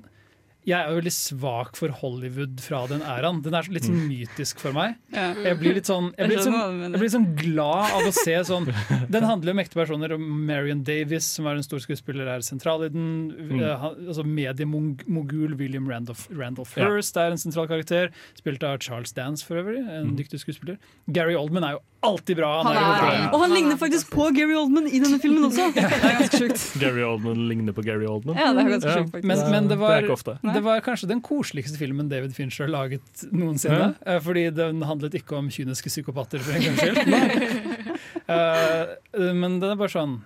jeg 0.67 0.75
er 0.75 0.89
jo 0.91 0.97
veldig 0.97 1.11
svak 1.15 1.77
for 1.79 1.93
Hollywood 2.01 2.59
fra 2.59 2.81
den 2.91 2.99
æraen. 2.99 3.39
Den 3.45 3.55
er 3.55 3.69
litt 3.71 3.85
sånn 3.87 4.01
mytisk 4.09 4.59
for 4.59 4.75
meg. 4.75 4.97
Ja. 5.15 5.29
Jeg 5.45 5.59
blir 5.61 5.77
litt 5.77 5.87
sånn 5.87 6.09
Jeg 6.17 6.27
blir 6.27 6.41
sånn, 6.43 6.81
jeg 6.83 6.99
blir 6.99 7.11
sånn 7.13 7.27
glad 7.39 7.93
av 7.95 8.09
å 8.09 8.11
se 8.15 8.35
sånn 8.49 8.67
Den 9.13 9.27
handler 9.27 9.55
om 9.55 9.61
ekte 9.63 9.79
personer. 9.79 10.17
Marion 10.19 10.83
Davis, 10.87 11.29
som 11.37 11.47
er 11.47 11.61
en 11.61 11.63
stor 11.63 11.79
skuespiller, 11.83 12.27
er 12.27 12.43
sentral 12.43 12.83
i 12.83 12.91
den. 12.91 13.07
Mm. 13.31 13.63
altså 13.63 14.25
Mediemogul 14.27 15.55
William 15.55 15.87
Randolph, 15.87 16.27
Randolph 16.35 16.75
Ja. 16.75 16.89
Hearst 16.89 17.15
er 17.21 17.31
en 17.31 17.39
sentral 17.41 17.69
karakter. 17.71 18.11
Spilt 18.35 18.65
av 18.67 18.81
Charles 18.83 19.15
Dance, 19.15 19.47
for 19.47 19.63
øvrig. 19.63 19.85
En 19.87 20.17
dyktig 20.19 20.41
skuespiller. 20.43 20.81
Gary 21.07 21.39
Oldman 21.39 21.63
er 21.63 21.77
jo 21.77 21.83
alltid 22.05 22.37
bra. 22.37 22.49
Han, 22.63 22.75
Han 22.75 22.77
er 22.77 23.07
er, 23.07 23.25
og 23.33 23.41
han 23.41 23.53
ligner 23.55 23.77
faktisk 23.79 24.11
på 24.13 24.29
Gary 24.35 24.55
Oldman 24.57 24.87
i 24.87 24.99
denne 25.01 25.19
filmen 25.21 25.47
også. 25.47 25.69
Det 25.75 25.83
er 25.83 26.19
ganske 26.21 26.41
sjukt. 26.43 26.65
Gary 26.83 27.03
Oldman 27.07 27.47
ligner 27.49 27.75
på 27.77 27.83
Gary 27.85 28.05
Oldman. 28.09 28.37
Ja, 28.37 28.51
det 28.53 28.63
er 28.63 28.71
ganske 28.75 28.95
sjukt 28.99 29.11
faktisk. 29.15 29.27
Men, 29.31 29.43
men 29.51 29.67
det, 29.69 29.75
Det 29.75 29.79
var, 29.81 29.95
er 29.95 30.07
ikke 30.07 30.17
ofte. 30.17 30.37
det 30.43 30.63
var 30.67 30.85
kanskje 30.85 31.11
den 31.11 31.23
koseligste 31.25 31.81
filmen 31.81 32.09
David 32.11 32.35
Fincher 32.37 32.67
har 32.67 32.73
laget 32.75 33.25
noensinne. 33.31 33.91
Ja. 34.05 34.19
Fordi 34.23 34.47
den 34.55 34.81
handlet 34.87 35.17
ikke 35.17 35.37
om 35.39 35.51
kyniske 35.53 35.91
psykopater, 35.93 36.43
for 36.43 36.57
en 36.57 36.67
gangs 36.67 36.81
skyld. 36.81 36.97
uh, 38.31 39.31
men 39.33 39.59
den 39.61 39.71
er 39.73 39.79
bare 39.79 39.93
sånn 39.93 40.19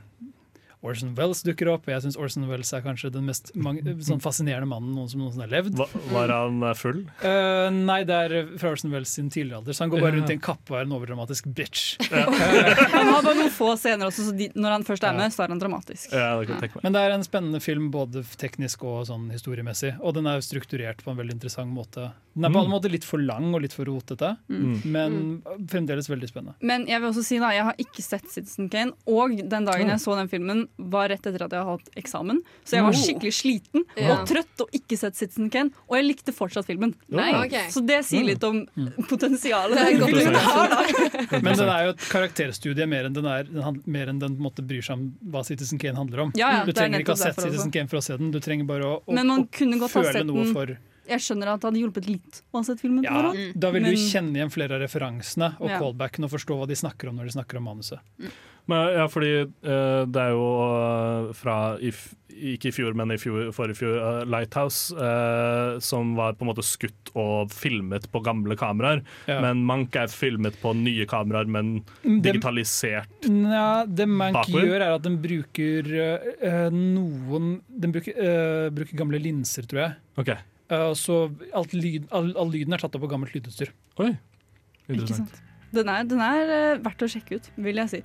Orson 0.82 1.12
Wells 1.18 1.44
dukker 1.46 1.70
opp, 1.70 1.86
og 1.86 1.94
jeg 1.94 2.02
syns 2.08 2.18
Orson 2.18 2.48
Wells 2.50 2.72
er 2.74 2.82
kanskje 2.82 3.12
den 3.14 3.28
mest 3.30 3.52
sånn 3.54 4.22
fascinerende 4.24 4.66
mannen 4.70 4.96
noen 4.98 5.10
som 5.12 5.22
noensinne 5.22 5.46
har 5.46 5.52
levd. 5.54 5.76
Hva, 5.78 5.86
var 6.10 6.34
han 6.34 6.58
eh, 6.66 6.74
full? 6.78 7.04
Uh, 7.22 7.68
nei, 7.76 8.00
det 8.10 8.18
er 8.18 8.50
fra 8.58 8.72
Orson 8.74 8.94
Wells 8.94 9.14
sin 9.14 9.30
tidligere 9.30 9.62
alder, 9.62 9.78
så 9.78 9.86
han 9.86 9.94
går 9.94 10.02
bare 10.02 10.16
rundt 10.18 10.34
i 10.34 10.38
en 10.40 10.42
kappe 10.42 10.74
og 10.74 10.80
er 10.80 10.88
en 10.90 10.96
overdramatisk 10.98 11.52
bitch. 11.54 11.84
Han 12.12 13.08
har 13.08 13.22
bare 13.24 13.38
noen 13.38 13.54
få 13.54 13.70
scener 13.80 14.10
også, 14.10 14.26
så 14.30 14.34
de, 14.36 14.48
når 14.58 14.74
han 14.76 14.86
først 14.86 15.06
er 15.08 15.16
med, 15.16 15.34
så 15.34 15.46
er 15.46 15.54
han 15.54 15.62
dramatisk. 15.62 16.12
Ja, 16.14 16.34
det 16.40 16.50
kan 16.50 16.60
tenke 16.62 16.78
meg. 16.78 16.84
Men 16.86 16.96
det 16.96 17.04
er 17.06 17.14
en 17.16 17.24
spennende 17.26 17.62
film 17.64 17.88
både 17.94 18.24
teknisk 18.42 18.84
og 18.88 19.06
sånn 19.10 19.30
historiemessig. 19.34 19.94
Og 20.02 20.16
den 20.18 20.28
er 20.30 20.44
strukturert 20.46 21.04
på 21.06 21.14
en 21.14 21.20
veldig 21.20 21.38
interessant 21.38 21.72
måte. 21.74 22.10
Den 22.34 22.48
er 22.48 22.54
på 22.54 22.62
alle 22.62 22.72
måter 22.72 22.94
litt 22.94 23.06
for 23.08 23.22
lang 23.22 23.50
og 23.52 23.64
litt 23.66 23.76
for 23.76 23.88
rotete, 23.90 24.34
men 24.48 25.42
fremdeles 25.72 26.08
veldig 26.12 26.30
spennende. 26.32 26.56
Men 26.64 26.86
jeg 26.90 27.02
vil 27.02 27.12
også 27.12 27.26
si 27.28 27.40
da, 27.42 27.52
jeg 27.56 27.68
har 27.68 27.82
ikke 27.84 28.06
sett 28.06 28.30
Citizen 28.32 28.70
Kane, 28.72 28.96
og 29.10 29.36
den 29.36 29.68
dagen 29.68 29.92
jeg 29.92 30.04
så 30.04 30.16
den 30.20 30.32
filmen, 30.32 30.66
var 30.78 31.10
rett 31.10 31.26
etter 31.26 31.44
at 31.46 31.52
jeg 31.52 31.60
hadde 31.64 31.72
hatt 31.78 31.90
eksamen. 32.00 32.40
Så 32.66 32.78
jeg 32.78 32.84
var 32.88 32.94
skikkelig 32.98 33.34
sliten 33.38 33.84
Ja. 33.98 34.16
og 34.22 34.28
trøtt 34.30 34.62
og 34.66 34.70
ikke 34.78 34.98
sett 34.98 35.16
Citizen 35.16 35.50
Kane, 35.54 35.72
og 35.90 35.98
jeg 35.98 36.06
likte 36.08 36.34
fortsatt 36.34 36.66
filmen. 36.66 36.96
Nei, 37.10 37.32
okay. 37.46 37.70
Så 37.70 37.84
det 37.86 38.00
sier 38.06 38.24
litt 38.24 38.44
om 38.44 38.64
potensialet. 39.12 39.76
Det 39.78 39.86
er 39.86 39.92
den 39.92 40.00
godt 40.00 40.18
filmen 40.22 40.36
har, 40.36 40.70
da. 40.70 41.40
Men 41.46 41.58
den 41.58 41.70
er 41.70 41.84
jo 41.88 41.94
et 41.96 42.06
karakterstudie 42.12 42.88
mer 42.90 43.06
enn 43.10 43.14
den, 43.18 43.26
er, 43.26 43.50
mer 43.86 44.12
enn 44.14 44.20
den 44.22 44.38
måte 44.42 44.64
bryr 44.66 44.82
seg 44.86 44.98
om 45.00 45.10
hva 45.34 45.44
Citizen 45.48 45.80
Kane 45.82 45.98
handler 46.00 46.26
om. 46.28 46.32
Ja, 46.40 46.52
ja, 46.60 46.64
du 46.66 46.72
er 46.74 46.80
trenger 46.82 47.04
ikke 47.04 47.16
ha 47.18 47.22
sett. 47.26 47.42
Citizen 47.42 47.72
Kane 47.74 47.88
for 47.92 48.02
å 48.02 48.06
se 48.06 48.18
den, 48.18 48.32
du 48.32 48.40
trenger 48.44 48.66
bare 48.70 48.88
å, 48.88 48.96
å, 49.06 49.14
Men 49.14 49.28
man 49.28 49.46
å 49.46 49.50
kunne 49.52 49.78
godt 49.82 49.94
ha 49.98 50.02
føle 50.06 50.14
sett 50.20 50.28
noe 50.30 50.46
for 50.54 50.76
Jeg 51.12 51.24
skjønner 51.26 51.50
at 51.52 51.62
det 51.64 51.68
hadde 51.72 51.82
hjulpet 51.82 52.06
litt 52.08 52.42
å 52.54 52.60
ha 52.62 52.64
sett 52.64 52.80
filmen. 52.80 53.04
Ja, 53.04 53.34
da 53.56 53.72
vil 53.74 53.84
du 53.84 53.90
Men- 53.92 53.98
kjenne 54.00 54.38
igjen 54.40 54.52
flere 54.54 54.78
av 54.78 54.82
referansene 54.86 55.56
og 55.60 55.70
Ja. 55.70 55.80
callbackene 55.82 56.26
og 56.30 56.32
forstå 56.32 56.58
hva 56.62 56.68
de 56.70 56.78
snakker 56.78 57.10
om 57.10 57.18
når 57.20 57.26
de 57.32 57.34
snakker 57.36 57.58
om 57.60 57.68
manuset. 57.68 58.00
Men, 58.70 58.94
ja, 58.94 59.08
fordi 59.10 59.32
uh, 59.66 60.06
det 60.06 60.22
er 60.22 60.30
jo 60.36 60.44
uh, 60.62 61.32
fra 61.36 61.56
i, 61.82 61.90
f- 61.92 62.14
ikke 62.32 62.70
i 62.70 62.74
fjor, 62.74 62.94
men 62.98 63.12
i 63.12 63.18
fjor, 63.22 63.50
forrige 63.54 63.80
fjor, 63.82 63.98
Uh, 64.02 64.22
Lighthouse, 64.26 64.94
eh, 64.96 65.80
som 65.84 66.14
var 66.18 66.34
på 66.38 66.46
en 66.46 66.50
måte 66.52 66.64
skutt 66.66 67.12
og 67.20 67.52
filmet 67.54 68.06
på 68.14 68.22
gamle 68.24 68.56
kameraer. 68.58 69.02
Ja. 69.28 69.40
Men 69.44 69.66
Mank 69.68 69.96
er 70.00 70.08
filmet 70.14 70.56
på 70.62 70.72
nye 70.78 71.06
kameraer, 71.10 71.46
men 71.52 71.84
Det- 72.02 72.22
digitalisert. 72.32 73.28
Nja, 73.30 73.86
det 73.86 74.08
Mank 74.10 74.38
Bakover? 74.40 74.66
gjør, 74.70 74.82
er 74.88 74.96
at 74.96 75.04
den 75.06 75.18
bruker 75.22 75.92
noen 76.72 77.62
Den 77.68 77.92
bruker, 77.94 78.72
bruker 78.74 78.98
gamle 78.98 79.20
linser, 79.22 79.68
tror 79.70 79.82
jeg. 79.86 79.96
Okay. 80.22 80.38
Uh, 80.72 80.94
så 80.96 81.26
alt 81.54 81.74
lyd, 81.76 82.06
all, 82.16 82.32
all 82.40 82.50
lyden 82.54 82.74
er 82.74 82.80
tatt 82.80 82.96
opp 82.96 83.04
på 83.04 83.10
gammelt 83.12 83.34
lydutstyr. 83.36 83.74
Oi. 84.00 84.14
Ikke 84.90 85.08
sant? 85.18 85.42
Den 85.72 85.88
er, 85.90 86.04
den 86.04 86.20
er 86.20 86.52
eh, 86.58 86.80
verdt 86.84 87.04
å 87.06 87.10
sjekke 87.12 87.40
ut, 87.40 87.50
vil 87.56 87.76
jeg 87.84 87.90
si. 87.90 88.02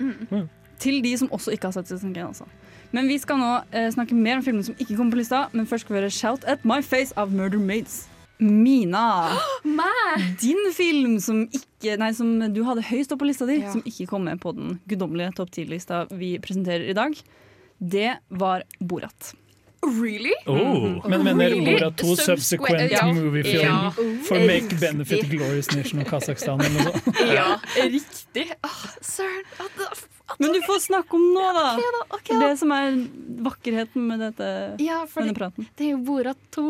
Til 0.79 1.01
de 1.03 1.13
som 1.19 1.31
også 1.33 1.55
ikke 1.57 1.71
har 1.71 1.73
sett 1.79 1.89
Citizen 1.89 2.13
Kane. 2.15 2.29
Altså. 2.35 2.47
Men 2.93 3.09
vi 3.11 3.17
skal 3.19 3.39
nå 3.41 3.53
eh, 3.73 3.89
snakke 3.95 4.15
mer 4.15 4.39
om 4.39 4.45
filmene 4.47 4.67
som 4.67 4.77
ikke 4.79 4.95
kommer 4.97 5.17
på 5.17 5.23
lista. 5.23 5.47
Men 5.57 5.67
først 5.67 5.87
skal 5.87 5.97
vi 5.97 6.01
høre 6.03 6.13
'Shout 6.13 6.45
at 6.47 6.65
My 6.69 6.79
Face' 6.85 7.15
av 7.17 7.33
Murder 7.33 7.59
Maids. 7.59 8.07
Mina, 8.39 9.33
din 10.45 10.59
film 10.77 11.19
som, 11.25 11.47
ikke, 11.49 11.97
nei, 11.97 12.11
som 12.13 12.35
du 12.53 12.61
hadde 12.69 12.85
høyst 12.85 13.15
opp 13.15 13.23
på 13.23 13.29
lista 13.31 13.47
di, 13.49 13.63
Ja. 13.63 13.73
som 13.73 13.81
ikke 13.89 14.07
kom 14.11 14.25
med 14.29 14.41
på 14.43 14.53
den 14.53 14.79
guddommelige 14.87 15.33
topp 15.39 15.51
10-lista 15.57 16.03
vi 16.13 16.35
presenterer 16.39 16.85
i 16.91 16.93
dag, 16.93 17.17
det 17.81 18.19
var 18.29 18.63
Borat. 18.81 19.33
Really? 19.87 20.35
Oh. 20.47 21.09
Men 21.09 21.23
mener 21.25 21.47
Really? 21.51 21.79
Borat 21.79 21.97
2 21.97 22.17
subsequent 22.17 22.91
Ja. 22.91 23.07
movie 23.13 23.43
film 23.45 23.63
Ja. 23.65 23.93
for 24.29 24.39
make 24.39 24.75
benefit 24.81 25.31
glorious 25.31 25.71
nation 25.77 26.01
of 26.03 26.09
Kasakhstan. 26.09 26.61
Ja, 27.35 27.61
riktig. 27.83 28.53
Ah, 28.63 28.69
Søren. 29.01 29.45
Oh, 29.61 29.65
Men 30.39 30.53
du 30.53 30.61
får 30.67 30.81
snakke 30.87 31.17
om 31.17 31.23
nå, 31.35 31.43
da! 31.55 31.65
Okay, 31.77 31.91
da, 31.95 32.17
okay, 32.17 32.35
da. 32.35 32.49
det 32.49 32.59
som 32.61 32.73
er 32.75 32.97
vakkerheten 33.47 34.07
med 34.09 34.23
dette, 34.25 34.49
Ja, 34.83 34.99
denne 35.15 35.31
det, 35.31 35.37
praten. 35.39 35.69
det 35.79 35.87
er 35.87 35.93
jo 35.93 36.01
Borat 36.07 36.41
2. 36.57 36.65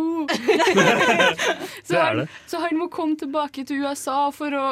så, 1.89 1.97
han, 1.97 2.23
så 2.47 2.61
han 2.63 2.79
må 2.79 2.89
komme 2.93 3.17
tilbake 3.21 3.65
til 3.69 3.87
USA 3.87 4.19
for 4.37 4.55
å 4.57 4.67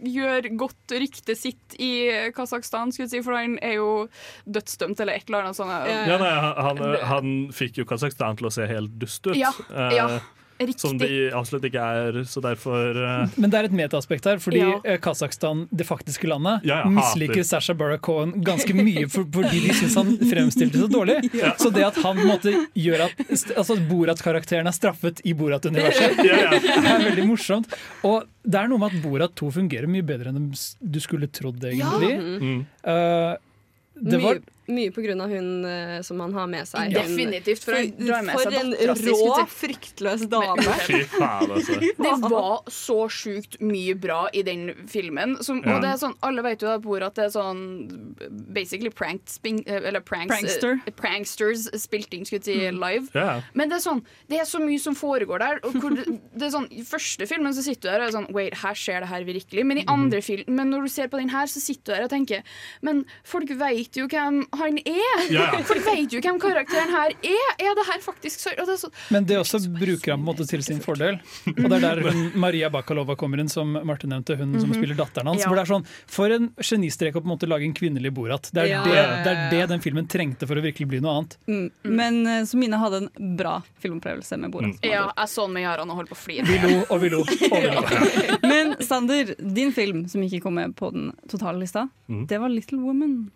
gjøre 0.00 0.54
godt 0.56 0.96
ryktet 0.96 1.40
sitt 1.40 1.76
i 1.76 1.92
Kasakhstan, 2.36 2.94
si, 2.96 3.06
for 3.20 3.36
han 3.36 3.58
er 3.60 3.76
jo 3.78 3.90
dødsdømt 4.48 5.04
eller 5.04 5.20
et 5.20 5.28
eller 5.28 5.44
annet 5.44 5.60
sånt. 5.60 5.74
Ja, 5.90 6.18
nei, 6.20 6.32
han, 6.68 6.84
han 7.10 7.34
fikk 7.54 7.82
jo 7.82 7.88
Kasakhstan 7.88 8.40
til 8.40 8.48
å 8.48 8.54
se 8.54 8.68
helt 8.70 8.96
dust 9.00 9.28
ut. 9.28 9.36
Ja, 9.36 9.52
eh, 9.68 10.16
ja, 10.58 10.66
Som 10.78 10.94
Riktig. 10.98 11.08
de 11.08 11.30
absolutt 11.34 11.64
ikke 11.68 11.82
er, 11.82 12.18
så 12.30 12.40
derfor 12.44 12.98
uh... 12.98 13.32
Men 13.40 13.50
det 13.50 13.58
er 13.58 13.68
et 13.68 13.74
metaaspekt 13.74 14.28
her, 14.28 14.38
fordi 14.42 14.60
Ja. 14.62 14.76
eh, 14.84 14.98
Kasakhstan, 15.02 15.64
det 15.74 15.86
faktiske 15.88 16.28
landet, 16.30 16.64
Ja, 16.68 16.82
ja, 16.84 16.90
misliker. 16.92 17.42
Sasha 17.44 17.74
Baron 17.74 17.98
Cohen 18.04 18.34
ganske 18.44 18.74
mye 18.76 19.06
for, 19.10 19.26
fordi 19.34 19.62
de 19.66 19.74
syns 19.74 19.96
han 19.98 20.14
fremstilte 20.30 20.78
så 20.84 20.88
dårlig. 20.90 21.18
Så 21.62 21.70
det 21.74 21.84
at 21.86 21.98
han 22.04 22.20
måtte 22.26 22.52
gjøre 22.78 23.10
at 23.10 23.24
altså, 23.56 23.76
Borat-karakteren 23.88 24.66
er 24.70 24.76
straffet 24.76 25.20
i 25.24 25.34
Borat-universet, 25.36 26.20
ja, 26.28 26.40
ja. 26.46 26.60
er 26.94 27.04
veldig 27.10 27.26
morsomt. 27.28 27.74
Og 28.06 28.24
det 28.44 28.60
er 28.60 28.70
noe 28.70 28.78
med 28.82 28.94
at 28.94 29.02
Borat 29.04 29.34
2 29.40 29.50
fungerer 29.58 29.90
mye 29.90 30.04
bedre 30.06 30.30
enn 30.32 30.50
du 30.54 31.00
skulle 31.02 31.28
trodd, 31.32 31.62
egentlig. 31.64 32.14
Mm. 32.40 32.58
Uh, 32.86 33.34
det 33.94 34.18
var 34.22 34.40
Mye, 34.66 34.90
på 34.94 35.02
grunn 35.04 35.20
av 35.20 35.28
hun 35.28 35.48
uh, 35.68 35.98
som 36.06 36.20
han 36.24 36.32
har 36.32 36.46
med 36.48 36.68
seg. 36.68 36.94
Definitivt, 36.94 37.64
for 37.66 37.76
med 37.76 38.30
For 38.32 38.48
seg 38.48 38.54
en 38.62 38.70
rå, 39.04 39.34
fryktløs 39.52 40.24
dame. 40.32 40.76
Fy 40.86 41.02
faen, 41.12 41.52
altså. 41.52 41.76
Det 41.80 42.14
var 42.22 42.62
så 42.72 42.98
sjukt 43.12 43.58
mye 43.60 43.96
bra 44.00 44.22
i 44.32 44.44
den 44.46 44.70
filmen. 44.88 45.36
Som, 45.44 45.60
Ja. 45.64 45.76
Og 45.76 45.84
det 45.84 45.90
er 45.94 46.00
sånn, 46.00 46.16
Alle 46.24 46.42
vet 46.44 46.62
jo 46.62 46.68
at 46.70 47.16
det 47.16 47.24
er 47.24 47.30
sånn 47.32 47.60
basically 48.54 48.90
pranked 48.90 49.28
sping, 49.28 49.62
eller 49.66 50.00
pranks, 50.00 50.32
Prankster. 50.32 50.80
uh, 50.86 50.90
pranksters 50.96 51.68
spilt 51.80 52.14
inn 52.16 52.24
skulle 52.24 52.40
jeg 52.44 52.48
si, 52.48 52.70
live. 52.72 53.08
Yeah. 53.14 53.44
Men 53.54 53.68
det 53.68 53.78
er 53.78 53.84
sånn, 53.84 54.02
det 54.32 54.40
er 54.40 54.48
så 54.48 54.60
mye 54.62 54.80
som 54.80 54.96
foregår 54.96 55.44
der. 55.44 55.60
Og 55.68 55.76
hvor 55.80 55.96
det, 55.96 56.06
det 56.38 56.48
er 56.48 56.54
sånn, 56.56 56.68
I 56.72 56.84
første 56.88 57.28
filmen 57.28 57.54
så 57.56 57.64
sitter 57.64 57.88
du 57.88 57.92
der 57.92 58.04
og 58.04 58.08
er 58.08 58.16
sånn 58.16 58.30
Wait, 58.34 58.56
her 58.64 58.78
skjer 58.78 59.04
det 59.04 59.10
her 59.12 59.28
virkelig. 59.28 59.66
Men 59.68 59.82
i 59.82 59.86
andre 59.90 60.22
film, 60.24 60.56
men 60.56 60.72
når 60.72 60.88
du 60.88 60.94
ser 60.96 61.12
på 61.12 61.20
den 61.20 61.32
her, 61.34 61.48
så 61.50 61.60
sitter 61.62 61.84
du 61.84 61.96
der 61.98 62.08
og 62.08 62.12
tenker 62.14 62.44
Men 62.84 63.04
folk 63.28 63.52
vet 63.60 63.98
jo 63.98 64.08
hvem 64.10 64.42
han 64.60 64.78
er! 64.78 65.24
Ja, 65.32 65.46
ja. 65.54 65.60
For 65.68 65.78
vet 65.84 66.12
jo 66.14 66.20
hvem 66.24 66.38
karakteren 66.42 66.90
her 66.94 67.14
er! 67.14 67.50
Er 67.64 67.74
det 67.78 67.84
her 67.88 68.00
faktisk 68.04 68.40
så 68.44 68.52
og 68.54 68.66
det 68.68 68.74
er 68.76 68.80
så, 68.80 68.90
Men 69.14 69.24
det 69.28 69.36
også 69.40 69.60
bruker 69.72 70.12
han 70.14 70.20
på 70.20 70.24
en 70.24 70.28
måte 70.28 70.46
til 70.48 70.62
sin 70.66 70.80
fordel. 70.84 71.18
Og 71.50 71.64
det 71.70 71.78
er 71.78 71.84
der 71.84 72.02
hun, 72.08 72.20
Maria 72.40 72.68
Bakalova 72.72 73.16
kommer 73.18 73.40
inn, 73.42 73.48
som 73.52 73.72
Martin 73.86 74.12
nevnte, 74.14 74.36
hun 74.40 74.54
som 74.60 74.72
spiller 74.74 74.96
datteren 74.98 75.30
hans. 75.32 75.42
Ja. 75.42 75.48
Hvor 75.50 75.58
det 75.58 75.64
er 75.66 75.72
sånn, 75.72 75.86
For 76.10 76.34
en 76.34 76.50
genistrek 76.60 77.16
å 77.16 77.22
på 77.22 77.28
en 77.28 77.32
måte 77.34 77.48
lage 77.50 77.66
en 77.68 77.74
kvinnelig 77.76 78.12
Borat. 78.14 78.50
Det 78.54 78.64
er, 78.64 78.70
Ja, 78.74 78.82
det, 78.84 78.94
det 79.24 79.32
er 79.34 79.50
det 79.54 79.62
den 79.74 79.82
filmen 79.84 80.06
trengte 80.10 80.46
for 80.50 80.60
å 80.60 80.64
virkelig 80.64 80.88
bli 80.92 81.00
noe 81.04 81.16
annet. 81.20 81.36
Mm. 81.50 81.66
Men 82.00 82.20
eh, 82.26 82.42
så 82.48 82.58
Mina 82.60 82.78
hadde 82.82 83.04
en 83.04 83.36
bra 83.38 83.56
filmopplevelse 83.82 84.38
med 84.40 84.52
Borat. 84.54 84.78
ja, 84.86 85.06
jeg 85.16 85.28
så 85.34 85.46
den 85.48 85.54
med 85.58 85.66
Jaran 85.66 85.90
og 85.94 86.00
holdt 86.02 86.12
på 86.12 86.18
å 86.18 86.22
flire. 86.24 86.46
Vi 86.48 86.58
lo 86.62 86.82
og 86.88 87.00
vi 87.02 87.10
lo. 87.12 87.22
Og 87.24 87.58
vi 87.58 87.70
lo. 87.70 87.84
Men 88.52 88.74
Sander, 88.84 89.34
din 89.38 89.72
film 89.76 90.04
som 90.08 90.22
ikke 90.26 90.42
kom 90.44 90.54
med 90.60 90.76
på 90.78 90.90
den 90.94 91.12
totale 91.30 91.58
lista, 91.62 91.88
Mm. 92.04 92.26
det 92.28 92.36
var 92.38 92.50
Little 92.52 92.78
Woman. 92.84 93.30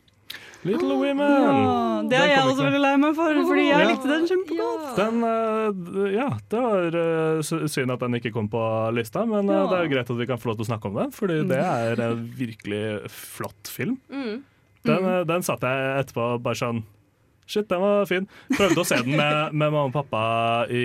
Little 0.66 0.96
Women! 0.98 1.22
Ja, 1.22 2.02
det 2.10 2.18
er 2.18 2.30
jeg 2.32 2.42
også 2.50 2.64
veldig 2.66 2.80
lei 2.82 2.92
meg 2.98 3.14
for, 3.14 3.38
fordi 3.46 3.64
jeg 3.68 3.78
Ja. 3.78 3.86
likte 3.92 4.08
den 4.10 4.26
kjempegodt. 4.26 4.88
Den, 4.98 5.22
uh, 5.22 6.08
ja, 6.12 6.28
det 6.50 6.62
var 6.64 6.98
uh, 6.98 7.68
synd 7.70 7.94
at 7.94 8.00
den 8.02 8.18
ikke 8.18 8.32
kom 8.34 8.48
på 8.50 8.62
lista, 8.96 9.22
men 9.24 9.48
uh, 9.48 9.54
Ja. 9.54 9.64
det 9.70 9.78
er 9.78 9.86
jo 9.86 9.92
greit 9.94 10.10
at 10.10 10.18
vi 10.18 10.26
kan 10.26 10.38
få 10.42 10.50
lov 10.50 10.58
til 10.58 10.66
å 10.66 10.70
snakke 10.72 10.90
om 10.90 10.98
den, 10.98 11.14
fordi 11.14 11.40
det 11.48 11.62
er 11.62 12.02
en 12.10 12.26
virkelig 12.36 12.84
flott 13.14 13.70
film. 13.70 14.00
Mm. 14.10 14.42
Den, 14.88 15.04
eh, 15.04 15.24
den 15.26 15.42
satt 15.42 15.60
jeg 15.66 16.04
etterpå 16.04 16.38
bare 16.42 16.54
sånn 16.58 16.84
Shit, 17.48 17.64
den 17.70 17.80
var 17.80 18.04
fin. 18.04 18.26
Prøvde 18.52 18.82
å 18.82 18.84
se 18.84 18.98
den 19.00 19.14
med, 19.16 19.52
med 19.56 19.72
mamma 19.72 19.86
og 19.88 19.92
pappa 19.94 20.66
i, 20.68 20.82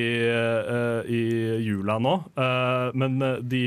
i 1.11 1.21
jula 1.59 1.97
nå, 1.99 2.13
eh, 2.39 2.85
men 2.95 3.17
de 3.51 3.63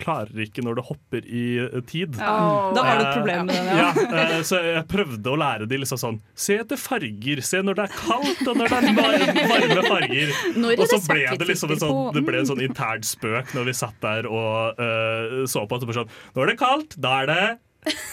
klarer 0.00 0.44
ikke 0.46 0.64
når 0.64 0.78
det 0.78 0.84
hopper 0.88 1.26
i 1.26 1.44
eh, 1.64 1.80
tid. 1.88 2.18
Oh. 2.18 2.70
da 2.76 2.84
har 2.86 3.00
du 3.00 3.04
et 3.04 3.16
problem 3.18 3.50
med 3.50 3.58
det. 3.58 3.78
ja. 3.78 3.90
Ja, 4.14 4.24
eh, 4.38 4.42
så 4.46 4.60
jeg 4.62 4.84
prøvde 4.90 5.32
å 5.32 5.38
lære 5.40 5.68
de 5.70 5.78
liksom 5.80 6.00
sånn 6.00 6.20
Se 6.38 6.56
etter 6.60 6.78
farger, 6.80 7.42
se 7.44 7.60
når 7.64 7.78
det 7.78 7.86
er 7.88 7.94
kaldt 7.94 8.42
og 8.46 8.58
når 8.58 8.70
det 8.70 8.78
er 8.78 8.98
varme 8.98 9.84
farger. 9.88 10.34
Er 10.74 10.80
Og 10.80 10.88
så 10.90 10.98
ble 11.06 11.24
det 11.38 11.48
liksom 11.48 11.74
en 11.74 11.80
sånn, 11.80 12.00
det 12.14 12.22
ble 12.26 12.40
en 12.40 12.48
sånn 12.48 12.62
intern 12.64 13.04
spøk 13.06 13.52
når 13.56 13.68
vi 13.68 13.74
satt 13.76 13.96
der 14.02 14.28
og 14.30 14.80
uh, 14.80 15.44
så 15.50 15.64
på. 15.68 15.78
at 15.78 15.84
det 15.84 15.96
sånn, 15.96 16.12
Nå 16.34 16.44
er 16.44 16.52
det 16.52 16.58
kaldt, 16.60 16.96
da 17.00 17.14
er 17.22 17.30
det 17.30 17.44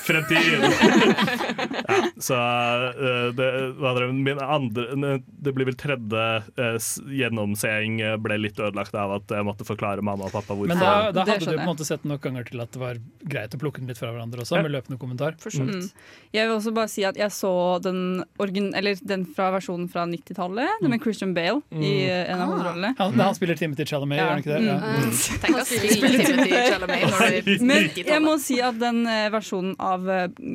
fremtid! 0.06 0.38
ja, 1.88 1.98
så 2.20 2.36
eh, 2.36 3.28
det, 3.36 4.08
min 4.14 4.40
andre, 4.42 5.20
det 5.42 5.54
blir 5.56 5.66
vel 5.70 5.78
tredje 5.80 6.24
eh, 6.58 6.78
gjennomseing 7.22 8.02
eh, 8.04 8.16
ble 8.22 8.38
litt 8.42 8.60
ødelagt 8.60 8.96
av 8.98 9.16
at 9.20 9.32
jeg 9.36 9.46
måtte 9.48 9.66
forklare 9.68 10.04
mamma 10.06 10.28
og 10.28 10.34
pappa 10.36 10.56
hvorfor. 10.58 10.72
Men 10.74 10.82
da, 10.82 11.12
da 11.16 11.26
hadde 11.28 11.46
du 11.46 11.54
på 11.56 11.60
en 11.62 11.70
måte 11.72 11.88
sett 11.88 12.04
nok 12.08 12.22
ganger 12.26 12.48
til 12.50 12.62
at 12.64 12.72
det 12.76 12.82
var 12.82 13.00
greit 13.32 13.56
å 13.56 13.62
plukke 13.62 13.82
den 13.82 13.92
litt 13.92 14.02
fra 14.02 14.12
hverandre 14.14 14.44
også, 14.46 14.58
Ja. 14.60 14.66
med 14.66 14.76
løpende 14.76 15.00
kommentar. 15.02 15.38
Mm. 15.42 15.88
Jeg 16.36 16.48
vil 16.48 16.56
også 16.58 16.74
bare 16.76 16.92
si 16.92 17.06
at 17.08 17.18
jeg 17.20 17.32
så 17.36 17.54
den, 17.84 18.24
origin, 18.42 18.72
eller 18.78 18.98
den 19.08 19.26
fra 19.36 19.50
versjonen 19.56 19.88
fra 19.92 20.06
90-tallet, 20.10 20.82
den 20.82 20.92
med 20.94 21.02
Christian 21.04 21.34
Bale 21.38 21.62
i 21.72 21.94
eh, 22.10 22.30
en 22.32 22.44
av 22.44 22.52
hovedrollene. 22.54 22.94
Han, 23.00 23.18
han 23.20 23.38
spiller 23.38 23.60
Timothy 23.60 23.86
Chalamet, 23.90 24.20
Ja. 24.20 24.26
gjør 24.26 24.32
han 24.32 24.44
ikke 24.44 24.54
det? 24.54 24.62
Ja. 24.68 24.78
Mm. 24.82 25.12
Tenk 25.46 25.58
å 25.58 25.66
spille 25.68 26.26
Timothy 26.28 26.62
Chalamet 26.72 27.06
når 27.08 27.18
du 27.18 27.26
er 27.26 27.66
Men 27.72 27.78
90-tallet. 27.88 28.12
jeg 28.16 28.22
må 28.28 28.36
si 28.44 28.60
at 28.62 28.80
den 28.82 29.02
eh, 29.08 29.28
versjonen 29.62 29.76
av 29.80 30.10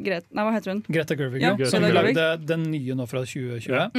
Grete 0.04 0.26
Nei, 0.34 0.44
hva 0.44 0.52
heter 0.56 0.74
hun? 0.74 0.82
Greta 0.88 1.16
Gerwig, 1.16 1.42
Ja, 1.42 1.54
ja, 1.58 1.70
som 1.70 1.82
Greta 1.82 2.02
lagde 2.02 2.46
den 2.46 2.68
nye 2.72 2.94
nå 2.98 3.06
fra 3.08 3.24
2020. 3.24 3.70
Ja. 3.70 3.90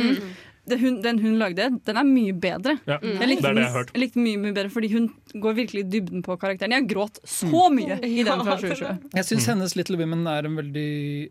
Den 0.67 0.79
hun, 0.81 0.95
den 0.99 1.19
hun 1.23 1.37
lagde, 1.39 1.69
den 1.87 1.95
er 1.95 2.03
mye 2.03 2.33
bedre. 2.35 2.73
Ja, 2.85 2.97
Jeg 2.99 3.19
det 3.21 3.27
likte, 3.29 3.47
er 3.47 3.55
det 3.55 3.61
jeg 3.61 3.67
den, 3.69 3.75
hørt. 3.77 3.91
jeg 3.93 4.01
likte 4.01 4.19
mye, 4.19 4.37
mye 4.43 4.51
bedre 4.51 4.69
fordi 4.73 4.89
hun 4.91 5.05
går 5.39 5.53
virkelig 5.55 5.83
i 5.85 5.87
dybden 5.93 6.23
på 6.25 6.35
karakteren. 6.41 6.73
Jeg 6.75 6.89
gråt 6.89 7.21
så 7.23 7.69
mye 7.71 7.95
i 8.03 8.25
den 8.27 8.41
fra 8.43 8.57
2020. 8.59 9.05
Jeg 9.15 9.27
syns 9.29 9.45
hennes 9.47 9.75
Little 9.79 9.95
Women 10.01 10.27
er 10.27 10.43
en 10.49 10.57
veldig 10.59 10.89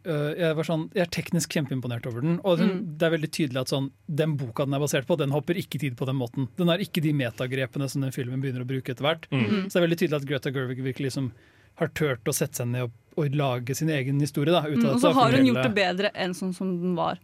uh, 0.09 0.31
jeg, 0.41 0.55
var 0.57 0.65
sånn, 0.71 0.87
jeg 0.97 1.05
er 1.05 1.13
teknisk 1.13 1.53
kjempeimponert 1.53 2.09
over 2.09 2.25
den. 2.25 2.39
Og 2.49 2.63
hun, 2.65 2.79
det 2.97 3.11
er 3.11 3.13
veldig 3.19 3.31
tydelig 3.37 3.61
at 3.61 3.75
sånn, 3.75 3.91
den 4.09 4.39
boka 4.41 4.65
den 4.65 4.79
er 4.79 4.81
basert 4.87 5.05
på, 5.07 5.19
den 5.21 5.37
hopper 5.37 5.61
ikke 5.61 5.83
tid 5.85 5.99
på 6.01 6.09
den 6.09 6.17
måten. 6.17 6.49
Den 6.57 6.73
har 6.73 6.81
ikke 6.81 7.05
de 7.05 7.13
metagrepene 7.13 7.91
som 7.93 8.09
den 8.09 8.17
filmen 8.17 8.41
begynner 8.41 8.65
å 8.65 8.71
bruke 8.73 8.97
etter 8.97 9.05
hvert. 9.05 9.29
Mm. 9.29 9.69
Så 9.69 9.77
det 9.77 9.83
er 9.83 9.87
veldig 9.91 10.01
tydelig 10.01 10.23
at 10.23 10.29
Greta 10.33 10.55
Gerwig 10.57 10.81
virkelig 10.81 11.11
liksom 11.13 11.29
har 11.77 11.89
turt 11.97 12.25
å 12.29 12.35
sette 12.35 12.57
seg 12.63 12.69
ned 12.73 12.83
og, 12.89 12.93
og 13.17 13.35
lage 13.37 13.75
sin 13.77 13.89
egen 13.93 14.21
historie. 14.21 14.53
Da, 14.53 14.63
ut 14.67 14.77
Mm, 14.79 14.91
og 14.95 15.01
så 15.01 15.13
har 15.17 15.33
hun 15.37 15.47
gjort 15.47 15.63
det 15.65 15.75
bedre 15.77 16.11
enn 16.15 16.35
sånn 16.37 16.55
som 16.57 16.73
den 16.81 16.95
var 16.97 17.19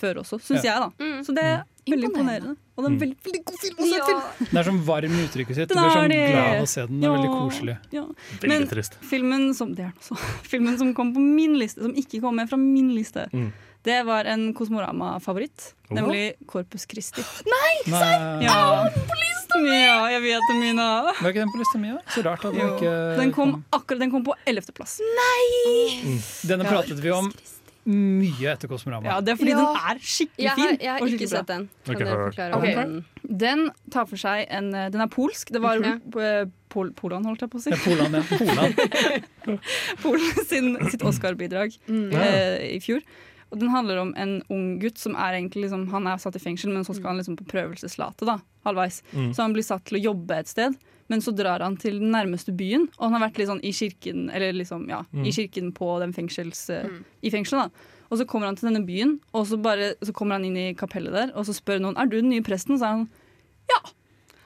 før 0.00 0.22
også, 0.22 0.38
syns 0.40 0.64
jeg. 0.64 0.72
da 0.72 1.22
Så 1.24 1.34
det 1.36 1.42
er 1.44 1.58
veldig 1.90 2.08
imponerende. 2.08 2.54
Og 2.76 2.84
det 2.84 2.86
er 2.88 2.92
en 2.94 3.00
veldig, 3.02 3.16
veldig 3.26 3.40
god 3.44 3.58
film 3.60 3.80
å 3.84 3.88
se 3.90 3.98
til! 4.08 4.46
Den 4.48 4.58
er 4.62 4.64
sånn 4.70 4.78
varm 4.86 5.12
i 5.18 5.24
uttrykket 5.26 5.58
sitt. 5.58 5.68
Du 5.68 5.74
blir 5.76 5.90
sånn 5.92 6.14
glad 6.14 6.46
av 6.56 6.62
å 6.62 6.68
se 6.72 6.84
den. 6.86 7.00
Den 7.00 7.04
er 7.04 7.12
Ja. 7.12 7.18
veldig 7.18 7.32
koselig. 7.34 7.74
Ja. 7.92 8.04
Veldig 8.40 8.48
Men 8.48 8.64
trist. 8.70 8.96
filmen 9.10 9.44
som, 9.54 9.74
det 9.76 9.84
er 9.84 9.92
den 9.92 10.00
også. 10.00 10.16
filmen 10.54 10.78
som 10.80 10.94
kom 10.96 11.12
på 11.12 11.20
min 11.20 11.58
liste, 11.60 11.82
som 11.84 11.92
ikke 11.92 12.22
kom 12.24 12.36
med 12.40 12.48
fra 12.48 12.56
min 12.56 12.94
liste, 12.96 13.28
Mm. 13.32 13.52
Det 13.84 13.98
var 14.06 14.24
en 14.30 14.52
Kosmorama-favoritt. 14.54 15.72
Oh. 15.90 15.96
Nemlig 15.98 16.34
Corpus 16.46 16.86
Christi. 16.88 17.22
Nei, 17.46 17.72
Ja. 18.42 18.88
ja, 19.52 19.96
jeg 20.10 20.22
vet 20.22 20.40
det, 20.48 20.56
Mina. 20.60 20.86
Var 21.20 21.30
ikke 21.32 21.42
den 21.42 21.52
på 21.52 21.58
lista 21.60 21.78
mi? 21.78 21.90
da? 21.92 22.00
Så 22.14 22.22
rart 22.24 22.44
at 22.44 22.52
den 22.54 22.60
Jo. 22.62 22.76
ikke 22.76 22.92
Den 23.18 23.32
kom 23.32 23.64
akkurat, 23.72 23.98
den 24.00 24.10
kom 24.10 24.24
på 24.24 24.34
ellevteplass. 24.46 25.00
Denne 26.46 26.64
pratet 26.68 26.98
vi 27.02 27.10
om 27.10 27.32
mye 27.84 28.46
etter 28.52 28.70
Kosmorama. 28.70 29.08
Ja, 29.10 29.20
det 29.20 29.32
er 29.32 29.36
fordi 29.40 29.50
Ja. 29.50 29.56
den 29.58 29.76
er 29.90 29.98
skikkelig 29.98 30.44
Jeg 30.46 30.50
har, 30.50 30.68
fin. 30.68 30.78
jeg 30.80 30.90
har 30.92 30.98
ikke 31.00 31.18
bra. 31.18 31.26
sett 31.38 31.46
den. 31.48 31.68
Kan 31.84 31.94
okay. 31.96 32.04
dere 32.06 32.16
hørt. 32.16 32.34
forklare 32.34 32.54
Ok. 32.54 32.62
den? 32.76 33.04
Den 33.42 33.70
tar 33.90 34.06
for 34.06 34.16
seg 34.16 34.46
en 34.50 34.74
eh, 34.74 34.88
Den 34.90 35.00
er 35.00 35.06
polsk. 35.08 35.50
Det 35.50 35.60
var 35.60 35.74
Ja. 35.82 35.98
eh, 36.20 36.44
Pol 36.70 36.92
Polan, 36.92 37.24
holdt 37.24 37.40
jeg 37.40 37.50
på 37.50 37.58
å 37.58 37.60
si. 37.60 37.70
Det 37.70 37.78
er 37.78 37.84
Polan, 37.84 38.12
ja. 38.14 38.22
Polan. 38.38 39.58
Polen 40.02 40.46
sin, 40.46 40.78
sitt 40.90 41.02
Oscar-bidrag 41.02 41.74
eh, 41.88 42.76
i 42.76 42.78
fjor. 42.80 43.02
Og 43.52 43.58
Den 43.60 43.68
handler 43.68 43.98
om 44.00 44.14
en 44.16 44.38
ung 44.50 44.78
gutt 44.80 44.96
som 44.98 45.14
er 45.14 45.34
egentlig 45.36 45.66
liksom, 45.66 45.86
Han 45.92 46.06
er 46.08 46.16
satt 46.22 46.36
i 46.36 46.40
fengsel, 46.40 46.72
men 46.72 46.84
så 46.88 46.94
skal 46.96 47.12
han 47.12 47.18
liksom 47.20 47.36
på 47.36 47.44
prøvelseslate 47.52 48.24
da, 48.24 48.38
halvveis. 48.64 49.02
Mm. 49.12 49.34
Så 49.36 49.42
han 49.44 49.52
blir 49.52 49.62
satt 49.66 49.84
til 49.84 49.98
å 50.00 50.04
jobbe 50.10 50.38
et 50.38 50.48
sted. 50.48 50.74
men 51.12 51.20
så 51.20 51.34
drar 51.36 51.60
han 51.60 51.76
til 51.76 51.98
den 52.00 52.08
nærmeste 52.14 52.54
byen, 52.56 52.86
og 52.96 53.02
han 53.10 53.12
har 53.20 53.28
vært 53.28 53.36
litt 53.36 53.48
sånn 53.50 53.60
i 53.62 53.72
kirken, 53.76 54.30
eller 54.32 54.54
liksom, 54.56 54.88
ja, 54.88 55.02
Mm. 55.12 55.26
i 55.26 55.30
kirken 55.30 55.72
på 55.76 55.98
den 56.00 56.12
fengsels, 56.14 56.70
Mm. 56.70 57.04
i 57.22 57.28
fengselet. 57.28 57.68
da. 57.68 57.70
Og 58.10 58.18
så 58.18 58.24
kommer 58.26 58.46
han 58.46 58.56
til 58.56 58.70
denne 58.70 58.86
byen, 58.86 59.18
og 59.34 59.44
så, 59.46 59.60
bare, 59.60 59.94
så 60.00 60.12
kommer 60.14 60.36
han 60.40 60.44
inn 60.46 60.56
i 60.56 60.72
kapellet 60.74 61.12
der, 61.12 61.32
og 61.36 61.44
så 61.44 61.52
spør 61.52 61.80
noen 61.82 61.98
er 61.98 62.06
du 62.06 62.16
den 62.22 62.30
nye 62.30 62.40
presten. 62.40 62.78
Så 62.78 62.84
er 62.84 62.96
han 62.96 63.08
ja, 63.68 63.90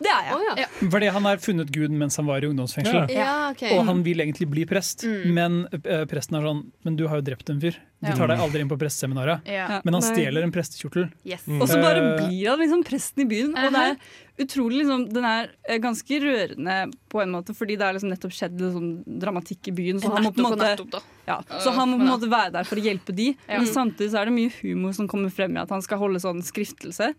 det 0.00 0.10
er 0.12 0.24
jeg. 0.26 0.34
Oh, 0.34 0.58
ja. 0.60 0.66
Fordi 0.90 1.08
han 1.12 1.24
har 1.24 1.36
funnet 1.40 1.70
Gud 1.72 1.90
mens 1.90 2.16
han 2.16 2.26
var 2.26 2.42
i 2.44 2.48
ungdomsfengsel. 2.50 3.06
Ja, 3.14 3.50
Okay. 3.50 3.78
Og 3.78 3.86
han 3.86 4.02
vil 4.02 4.18
egentlig 4.18 4.48
bli 4.50 4.64
prest, 4.66 5.04
men 5.06 5.62
uh, 5.72 6.04
presten 6.10 6.34
er 6.36 6.42
sånn 6.42 6.64
Men 6.84 6.96
du 6.96 7.06
har 7.08 7.20
jo 7.20 7.22
drept 7.30 7.48
en 7.48 7.60
fyr. 7.62 7.76
De 8.04 8.12
tar 8.12 8.28
deg 8.28 8.38
aldri 8.44 8.60
inn 8.60 8.68
på 8.68 8.76
presteseminaret. 8.78 9.46
Ja. 9.48 9.80
Men 9.84 9.94
han 9.96 10.04
stjeler 10.04 10.44
en 10.44 10.52
prestekjortel. 10.52 11.08
Yes. 11.24 11.46
Og 11.48 11.64
så 11.68 11.80
bare 11.80 12.02
Eh. 12.04 12.26
blir 12.28 12.50
han 12.50 12.58
liksom 12.60 12.84
presten 12.84 13.24
i 13.24 13.28
byen. 13.30 13.54
Og 13.56 13.72
det 13.72 13.82
er 13.88 13.96
utrolig 14.44 14.82
liksom, 14.84 15.06
Den 15.14 15.24
er 15.24 15.48
eh, 15.64 15.78
ganske 15.80 16.18
rørende 16.20 16.92
på 17.08 17.22
en 17.22 17.30
måte, 17.32 17.54
fordi 17.56 17.78
det 17.80 17.86
er 17.86 17.94
liksom 17.96 18.10
nettopp 18.12 18.34
skjedd 18.36 18.60
liksom, 18.60 19.04
dramatikk 19.18 19.68
i 19.68 19.72
byen. 19.72 20.00
Så 20.02 20.12
han 20.12 20.24
må 20.26 20.32
på 20.36 20.44
en 20.44 20.58
måte. 20.58 21.00
Ja, 21.26 21.40
så 21.58 21.72
han 21.74 21.88
må 21.90 21.96
på 21.98 22.04
en 22.04 22.12
måte 22.12 22.28
være 22.30 22.52
der 22.52 22.64
for 22.68 22.76
å 22.76 22.82
hjelpe 22.84 23.14
de, 23.16 23.30
Ja. 23.48 23.58
men 23.58 23.66
samtidig 23.66 24.10
så 24.12 24.20
er 24.20 24.26
det 24.28 24.34
mye 24.36 24.52
humor 24.60 24.92
som 24.94 25.08
kommer 25.08 25.32
frem 25.32 25.56
i 25.56 25.60
at 25.60 25.70
han 25.70 25.82
skal 25.82 25.98
holde 25.98 26.20
sånn 26.22 26.38
skriftelse 26.44 27.14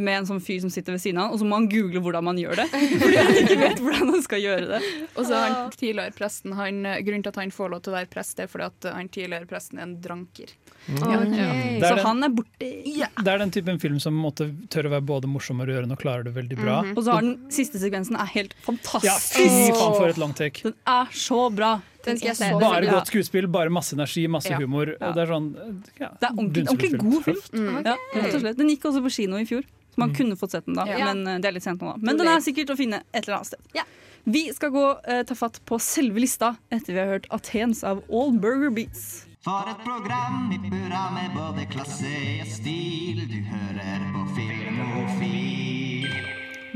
med 0.00 0.08
en 0.16 0.26
sånn 0.26 0.40
fyr 0.42 0.60
som 0.64 0.70
sitter 0.72 0.92
ved 0.96 1.00
siden 1.04 1.18
av 1.20 1.28
han, 1.28 1.32
og 1.36 1.38
så 1.38 1.46
må 1.46 1.60
han 1.60 1.68
google 1.68 2.00
hvordan 2.00 2.24
man 2.24 2.36
gjør 2.40 2.56
det. 2.56 2.66
Fordi 3.02 3.16
han 3.20 3.34
ikke 3.44 3.58
vet 3.60 3.78
hvordan 3.84 4.08
han 4.16 4.22
skal 4.22 4.40
gjøre 4.40 4.66
det. 4.72 4.82
Og 5.14 5.26
så 5.28 5.34
han 5.44 5.70
tidligere 5.76 6.10
presten 6.16 6.56
han, 6.58 6.82
Grunnen 7.04 7.22
til 7.22 7.28
at 7.28 7.36
han 7.36 7.50
får 7.54 7.70
lov 7.70 7.82
til 7.84 7.92
å 7.92 7.96
være 8.00 8.10
prest, 8.10 8.40
er 8.40 8.46
fordi 8.50 8.64
at 8.64 8.94
han 8.96 9.08
tidligere 9.12 9.46
presten 9.46 9.78
er 9.78 9.82
en 9.82 10.00
dranker. 10.00 10.21
Ok. 10.22 10.44
Det 10.82 11.82
er 11.86 11.96
Så 11.96 12.02
han 12.02 12.24
er 12.26 12.32
borte. 12.34 12.58
Det 12.58 13.30
er 13.30 13.38
den 13.38 13.52
typen 13.54 13.78
film 13.78 14.00
som 14.02 14.16
måtte 14.18 14.48
tør 14.72 14.88
å 14.88 14.94
være 14.96 15.06
både 15.06 15.30
morsom 15.30 15.62
og 15.62 15.68
rørende 15.70 15.94
og 15.94 16.02
klarer 16.02 16.26
det 16.26 16.32
veldig 16.34 16.58
bra. 16.58 16.80
Og 16.96 17.04
så 17.06 17.14
har 17.14 17.22
den 17.22 17.36
siste 17.54 17.78
sekvensen 17.78 18.18
er 18.18 18.26
helt 18.34 18.56
Ja, 18.56 18.64
fantastisk. 18.66 19.36
fy 19.36 19.70
faen 19.70 19.94
for 19.94 20.08
et 20.10 20.18
long 20.18 20.34
take. 20.34 20.64
Den 20.66 20.74
er 20.90 21.06
så 21.14 21.44
bra. 21.54 21.76
Den 22.02 22.18
skal 22.18 22.32
jeg 22.32 22.36
se. 22.40 22.50
Bare 22.58 22.88
godt 22.88 23.12
skuespill, 23.12 23.46
bare 23.46 23.70
masse 23.70 23.94
energi, 23.94 24.26
masse 24.26 24.50
Ja. 24.50 24.58
humor. 24.58 24.96
Ja. 25.00 25.12
det 25.12 25.22
er 25.22 25.30
sånn 25.30 25.54
ja, 26.00 26.08
Det 26.18 26.28
er 26.28 26.34
ordentlig, 26.34 26.66
ordentlig 26.66 26.98
god 26.98 27.24
film. 27.24 27.42
Mm. 27.52 27.76
Okay. 27.78 28.50
og. 28.50 28.56
Den 28.56 28.68
gikk 28.74 28.82
også 28.90 29.02
på 29.06 29.12
kino 29.14 29.36
i 29.38 29.44
fjor, 29.46 29.62
så 29.62 29.98
man 29.98 30.12
kunne 30.12 30.36
fått 30.36 30.50
sett 30.50 30.66
den 30.66 30.74
da. 30.74 30.84
Ja. 30.84 31.12
Men 31.12 31.26
eh, 31.28 31.38
det 31.38 31.46
er 31.46 31.52
litt 31.52 31.62
sent 31.62 31.80
nå, 31.80 31.92
da. 31.94 31.96
Men 32.02 32.16
den 32.18 32.26
er 32.26 32.40
sikkert 32.40 32.70
å 32.74 32.76
finne 32.76 33.02
et 33.14 33.22
eller 33.28 33.36
annet 33.38 33.46
sted. 33.46 33.60
Ja. 33.74 33.84
Vi 34.24 34.52
skal 34.52 34.70
gå 34.70 34.98
eh, 35.06 35.22
ta 35.22 35.34
fatt 35.34 35.60
på 35.66 35.78
selve 35.80 36.18
lista 36.18 36.56
etter 36.70 36.92
vi 36.92 36.98
har 36.98 37.06
hørt 37.06 37.26
Athens 37.30 37.84
av 37.84 38.02
All 38.10 38.32
Burger 38.32 38.70
Beats. 38.70 39.26
For 39.42 39.64
et 39.66 39.78
program 39.84 40.52
i 40.52 40.58
burra 40.70 41.10
med 41.10 41.34
både 41.34 41.66
klasse 41.66 42.12
og 42.40 42.46
stil. 42.46 43.24
Du 43.32 43.40
hører 43.50 44.06
på 44.14 44.22
Filmofil. 44.36 45.61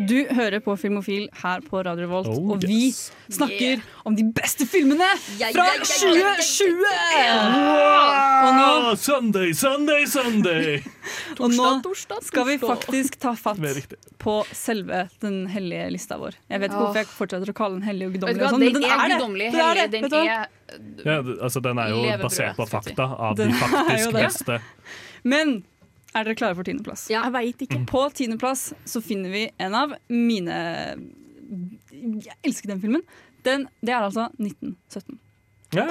Du 0.06 0.16
hører 0.30 0.60
på 0.62 0.74
Filmofil 0.78 1.26
her 1.42 1.62
på 1.66 1.80
Radio 1.82 2.06
Revolt, 2.06 2.28
Oh, 2.30 2.52
og 2.54 2.62
vi 2.62 2.88
yes. 2.88 3.10
snakker 3.32 3.82
om 4.06 4.14
de 4.16 4.24
beste 4.34 4.66
filmene 4.68 5.06
fra 5.22 5.36
ja, 5.40 5.48
ja, 5.54 5.64
ja, 5.66 5.82
ja, 5.82 6.20
ja, 6.20 6.32
2020! 6.42 6.84
Og 8.46 8.56
nå, 8.56 8.94
Sunday, 9.00 9.52
Sunday, 9.56 10.06
Sunday! 10.10 10.80
og 11.42 11.54
nå 11.54 11.94
skal 12.26 12.48
vi 12.50 12.58
faktisk 12.62 13.18
ta 13.22 13.34
fatt 13.38 13.60
på 14.22 14.36
selve 14.54 15.06
den 15.24 15.44
hellige 15.50 15.88
lista 15.96 16.18
vår. 16.20 16.38
Jeg 16.50 16.62
vet 16.62 16.70
ikke 16.70 16.82
hvorfor 16.82 17.02
jeg 17.02 17.10
fortsetter 17.14 17.54
å 17.54 17.56
kalle 17.62 17.80
den 17.80 17.86
hellig 17.88 18.10
og 18.10 18.16
guddommelig, 18.16 18.50
sånn, 18.50 18.62
den 18.62 18.72
men 18.72 18.82
den 18.82 18.90
er 18.90 19.06
det. 19.06 19.20
Den 19.22 19.62
er 19.62 19.80
det, 19.80 19.86
Den 19.94 20.04
er 20.22 20.28
Ja, 21.06 21.18
altså, 21.40 21.62
den 21.64 21.78
er 21.82 21.94
jo 21.94 22.02
basert 22.22 22.58
på 22.58 22.68
fakta 22.70 23.10
av 23.30 23.38
de 23.38 23.48
faktisk 23.54 24.14
beste. 24.16 24.60
Men 25.26 25.58
er 26.20 26.24
dere 26.30 26.38
klare 26.38 26.56
for 26.58 26.66
tiendeplass? 26.68 27.06
Ja. 27.12 27.22
Jeg 27.28 27.32
veit 27.36 27.66
ikke. 27.68 27.82
På 27.90 28.06
tiendeplass 28.14 28.70
så 28.88 29.02
finner 29.04 29.30
vi 29.34 29.44
en 29.58 29.74
av 29.74 29.94
mine 30.08 30.56
Jeg 31.92 32.34
elsker 32.44 32.72
den 32.74 32.80
filmen. 32.82 33.06
Den, 33.46 33.68
det 33.84 33.94
er 33.94 34.02
altså 34.08 34.28
1917. 34.40 35.20
Ja. 35.74 35.82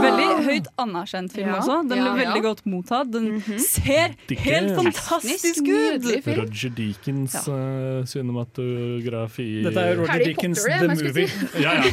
Veldig 0.00 0.26
høyt 0.46 0.68
anerkjent 0.80 1.34
film 1.36 1.50
Ja. 1.50 1.58
også. 1.60 1.74
Den 1.84 1.88
ble 1.90 1.96
Ja, 2.00 2.04
ja. 2.16 2.20
veldig 2.22 2.42
godt 2.46 2.62
mottatt. 2.66 3.10
Den 3.12 3.42
ser 3.60 4.14
Dickens. 4.26 4.40
helt 4.46 4.70
fantastisk 4.78 5.68
ut! 5.68 6.06
Roger 6.38 6.72
Deakins 6.78 7.36
uh, 7.46 8.02
cinematografi 8.08 9.62
Dette 9.68 9.84
er 9.84 10.00
Roger 10.00 10.34
Potter, 10.34 10.78
The 10.80 10.88
Movie. 10.96 11.28
Ja, 11.60 11.76
ja. 11.76 11.84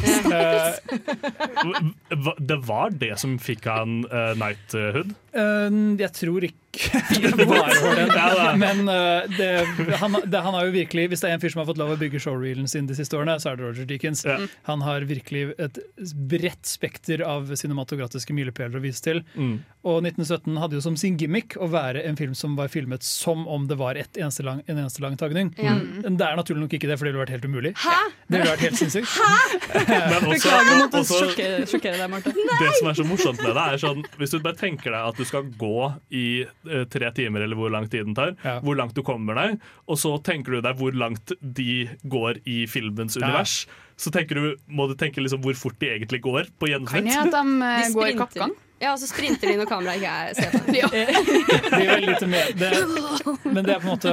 Eh, 2.10 2.32
Det 2.40 2.56
var 2.66 2.90
det 2.90 3.12
som 3.20 3.36
fikk 3.38 3.66
han 3.68 4.00
uh, 4.10 4.32
knighthood? 4.34 5.12
Eh, 5.34 5.78
jeg 6.00 6.12
tror 6.16 6.46
ikke 6.48 6.60
det 7.36 7.44
var 7.50 7.66
den. 7.96 8.58
Men 8.60 8.88
eh, 8.88 9.30
det, 9.36 9.96
han, 9.98 10.16
det, 10.24 10.38
han 10.38 10.54
har 10.54 10.68
jo 10.68 10.70
virkelig 10.70 11.08
Hvis 11.10 11.24
det 11.24 11.30
er 11.30 11.34
en 11.34 11.42
fyr 11.42 11.50
som 11.50 11.64
har 11.64 11.66
fått 11.66 11.80
lov 11.80 11.96
å 11.96 11.98
bygge 11.98 12.20
showreelen 12.22 12.68
sin 12.70 12.86
de 12.86 12.94
siste 12.94 13.18
årene, 13.18 13.34
så 13.42 13.50
er 13.50 13.58
det 13.58 13.66
Roger 13.66 13.88
Deakins. 13.90 14.22
Ja. 14.28 14.36
Han 14.68 14.84
har 14.86 15.02
virkelig 15.08 15.48
et 15.58 15.80
bredt 16.30 16.70
spekter 16.70 17.24
av 17.26 17.50
cinematografiske 17.58 18.36
milepæler 18.36 18.78
å 18.78 18.84
vise 18.84 19.02
til. 19.02 19.22
Mm. 19.34 19.56
Og 19.82 19.98
1917 20.04 20.60
hadde 20.62 20.78
jo 20.78 20.84
som 20.84 20.96
sin 21.00 21.18
gimmick 21.18 21.56
å 21.58 21.66
være 21.72 22.04
en 22.06 22.18
film 22.20 22.36
som 22.38 22.54
var 22.58 22.70
filmet 22.70 23.02
som 23.06 23.46
om 23.50 23.66
det 23.70 23.78
var 23.80 23.98
et 23.98 24.20
eneste 24.20 24.46
lang, 24.46 24.62
en 24.66 24.78
eneste 24.78 25.02
lang 25.02 25.18
tagning. 25.20 25.50
Mm. 25.58 25.82
Men 26.04 26.20
Det 26.20 26.28
er 26.28 26.38
naturlig 26.38 26.66
nok 26.66 26.78
ikke 26.78 26.90
det, 26.90 27.00
for 27.00 27.08
det 27.08 27.14
ville 27.14 27.24
vært 27.24 27.34
helt 27.34 27.48
umulig. 27.50 27.74
Det 27.74 28.38
ville 28.38 28.54
vært 28.54 28.66
helt 28.68 28.78
sinnssykt. 28.78 29.18
Beklager 30.30 30.72
å 30.76 30.78
måtte 30.84 31.02
sjokkere 31.08 31.98
deg, 31.98 32.06
Marte. 32.12 32.34
det 32.36 32.72
som 32.78 32.90
er 32.92 32.98
så 33.00 33.06
morsomt 33.08 33.42
med 33.42 33.56
det, 33.56 33.66
er 33.74 33.80
sånn 33.82 34.04
Hvis 34.20 34.34
du 34.34 34.38
bare 34.44 34.58
tenker 34.58 34.94
deg 34.94 35.10
at 35.10 35.19
du 35.20 35.26
skal 35.28 35.50
gå 35.60 35.74
i 36.16 36.24
eh, 36.46 36.84
tre 36.92 37.10
timer, 37.16 37.44
eller 37.46 37.58
hvor 37.60 37.72
lang 37.72 37.86
tid 37.92 38.08
den 38.08 38.16
tar, 38.16 38.34
Ja. 38.44 38.58
hvor 38.64 38.78
langt 38.78 38.96
du 38.96 39.02
kommer 39.06 39.36
deg, 39.38 39.60
og 39.86 40.00
så 40.00 40.14
tenker 40.26 40.56
du 40.58 40.64
deg 40.64 40.80
hvor 40.80 40.96
langt 40.96 41.34
de 41.40 41.84
går 42.08 42.40
i 42.48 42.64
filmens 42.70 43.18
univers, 43.20 43.66
så 44.00 44.12
du, 44.40 44.56
må 44.72 44.88
du 44.88 44.96
tenke 44.96 45.20
liksom 45.22 45.42
hvor 45.44 45.56
fort 45.60 45.78
de 45.82 45.92
egentlig 45.92 46.22
går 46.24 46.48
på 46.58 46.70
Kan 46.88 47.06
jeg 47.12 47.20
at 47.28 47.32
de, 47.36 47.44
eh, 47.62 47.84
De 47.88 47.94
går 47.98 48.16
kappgang? 48.24 48.56
Ja, 48.80 48.94
og 48.94 49.00
så 49.02 49.08
sprinter 49.10 49.50
de 49.50 49.56
når 49.60 49.68
kameraet 49.68 50.00
ikke 50.00 50.10
er 50.10 50.34
ser 50.38 50.50
på. 50.54 50.58
Ja. 50.80 50.88
Det 50.88 52.70
men 53.50 53.64
det 53.66 53.74
er 53.74 53.80
på 53.82 53.88
en 53.88 53.90
måte 53.90 54.12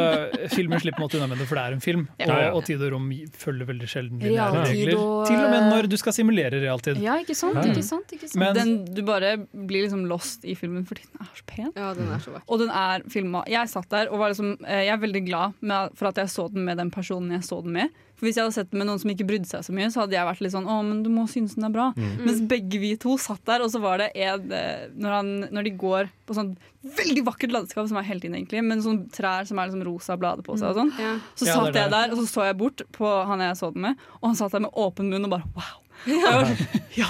filmen 0.51 0.81
slipper 0.81 1.03
måte 1.03 1.19
unna 1.19 1.29
med 1.31 1.39
det, 1.39 1.47
for 1.47 1.59
det 1.59 1.63
er 1.63 1.75
en 1.77 1.83
film. 1.83 2.03
Ja. 2.19 2.27
Og, 2.27 2.57
og 2.59 2.65
tid 2.67 2.81
og 2.83 2.91
rom 2.95 3.05
følger 3.39 3.69
veldig 3.69 3.89
sjelden 3.89 4.23
lineære 4.23 4.63
regler. 4.67 5.03
Til 5.29 5.37
og 5.39 5.53
med 5.53 5.67
når 5.71 5.87
du 5.91 5.95
skal 6.01 6.15
simulere 6.17 6.59
realtid. 6.63 6.99
Ja, 7.03 7.15
ikke 7.21 7.37
sant? 7.37 7.61
Ikke 7.63 7.85
sant, 7.85 8.11
ikke 8.17 8.27
sant. 8.31 8.39
Men 8.41 8.57
Den, 8.57 8.73
du 8.97 9.03
bare 9.07 9.35
blir 9.53 9.85
liksom 9.85 10.03
lost 10.09 10.43
i 10.47 10.57
filmen 10.59 10.83
fordi 10.89 11.05
den 11.07 11.23
er 11.23 11.31
så 11.37 11.47
pen. 11.47 11.71
Ja, 11.71 11.93
den 11.97 12.11
er 12.11 12.23
så 12.23 12.35
vakker. 12.35 12.47
Og 12.51 12.63
den 12.63 12.73
er 12.73 13.05
filma. 13.13 13.45
Jeg 13.51 13.71
satt 13.71 13.87
der 13.93 14.11
og 14.11 14.19
var 14.23 14.33
liksom, 14.33 14.57
eh, 14.65 14.83
jeg 14.89 14.95
er 14.97 15.05
veldig 15.05 15.23
glad 15.29 15.55
med, 15.61 15.95
for 15.97 16.11
at 16.11 16.19
jeg 16.23 16.33
så 16.33 16.49
den 16.51 16.67
med 16.67 16.81
den 16.81 16.91
personen 16.93 17.37
jeg 17.37 17.47
så 17.47 17.61
den 17.63 17.77
med. 17.77 17.95
For 18.17 18.25
Hvis 18.25 18.39
jeg 18.39 18.47
hadde 18.47 18.55
sett 18.55 18.71
den 18.71 18.81
med 18.81 18.87
noen 18.89 19.01
som 19.01 19.11
ikke 19.13 19.27
brydde 19.29 19.45
seg 19.45 19.65
så 19.67 19.73
mye, 19.77 19.91
så 19.93 20.01
hadde 20.03 20.15
jeg 20.17 20.25
vært 20.25 20.39
litt 20.41 20.53
sånn 20.55 20.65
Å, 20.65 20.79
men 20.85 21.03
du 21.05 21.09
må 21.13 21.27
synes 21.29 21.53
den 21.53 21.67
er 21.67 21.73
bra. 21.73 21.91
Mens 22.17 22.41
begge 22.49 22.79
vi 22.81 22.95
to 22.97 23.13
satt 23.21 23.43
der, 23.45 23.61
og 23.61 23.69
så 23.69 23.81
var 23.83 24.01
det 24.01 24.07
en 24.17 24.47
når, 24.95 25.11
han, 25.13 25.31
når 25.53 25.67
de 25.67 25.73
går 25.79 26.09
på 26.27 26.35
sånn 26.37 26.53
veldig 26.97 27.23
vakkert 27.27 27.53
landskap, 27.55 27.87
som 27.89 27.99
er 27.99 28.07
hele 28.07 28.23
tiden 28.23 28.37
egentlig, 28.37 28.61
men 28.65 28.83
sånn 28.83 29.01
trær 29.13 29.47
som 29.49 29.59
er 29.59 29.69
liksom 29.69 29.83
rosa 29.87 30.17
blader 30.19 30.45
på 30.45 30.55
seg 30.59 30.71
og 30.71 30.79
sånn. 30.81 30.93
Ja. 31.01 31.13
Så 31.35 31.49
satt 31.49 31.73
det 31.75 31.83
jeg 31.85 31.93
der, 31.93 32.13
og 32.13 32.21
så 32.21 32.27
så 32.31 32.47
jeg 32.47 32.59
bort 32.59 32.83
på 32.95 33.11
han 33.29 33.43
jeg 33.43 33.59
så 33.59 33.71
den 33.75 33.87
med, 33.89 34.07
og 34.21 34.29
han 34.29 34.39
satt 34.39 34.55
der 34.55 34.65
med 34.67 34.79
åpen 34.85 35.11
munn 35.13 35.27
og 35.27 35.35
bare 35.35 35.51
wow. 35.57 35.75
Og 36.05 36.13
jeg 36.13 36.35
var 36.37 36.51
sånn, 36.51 36.83
ja. 36.97 37.09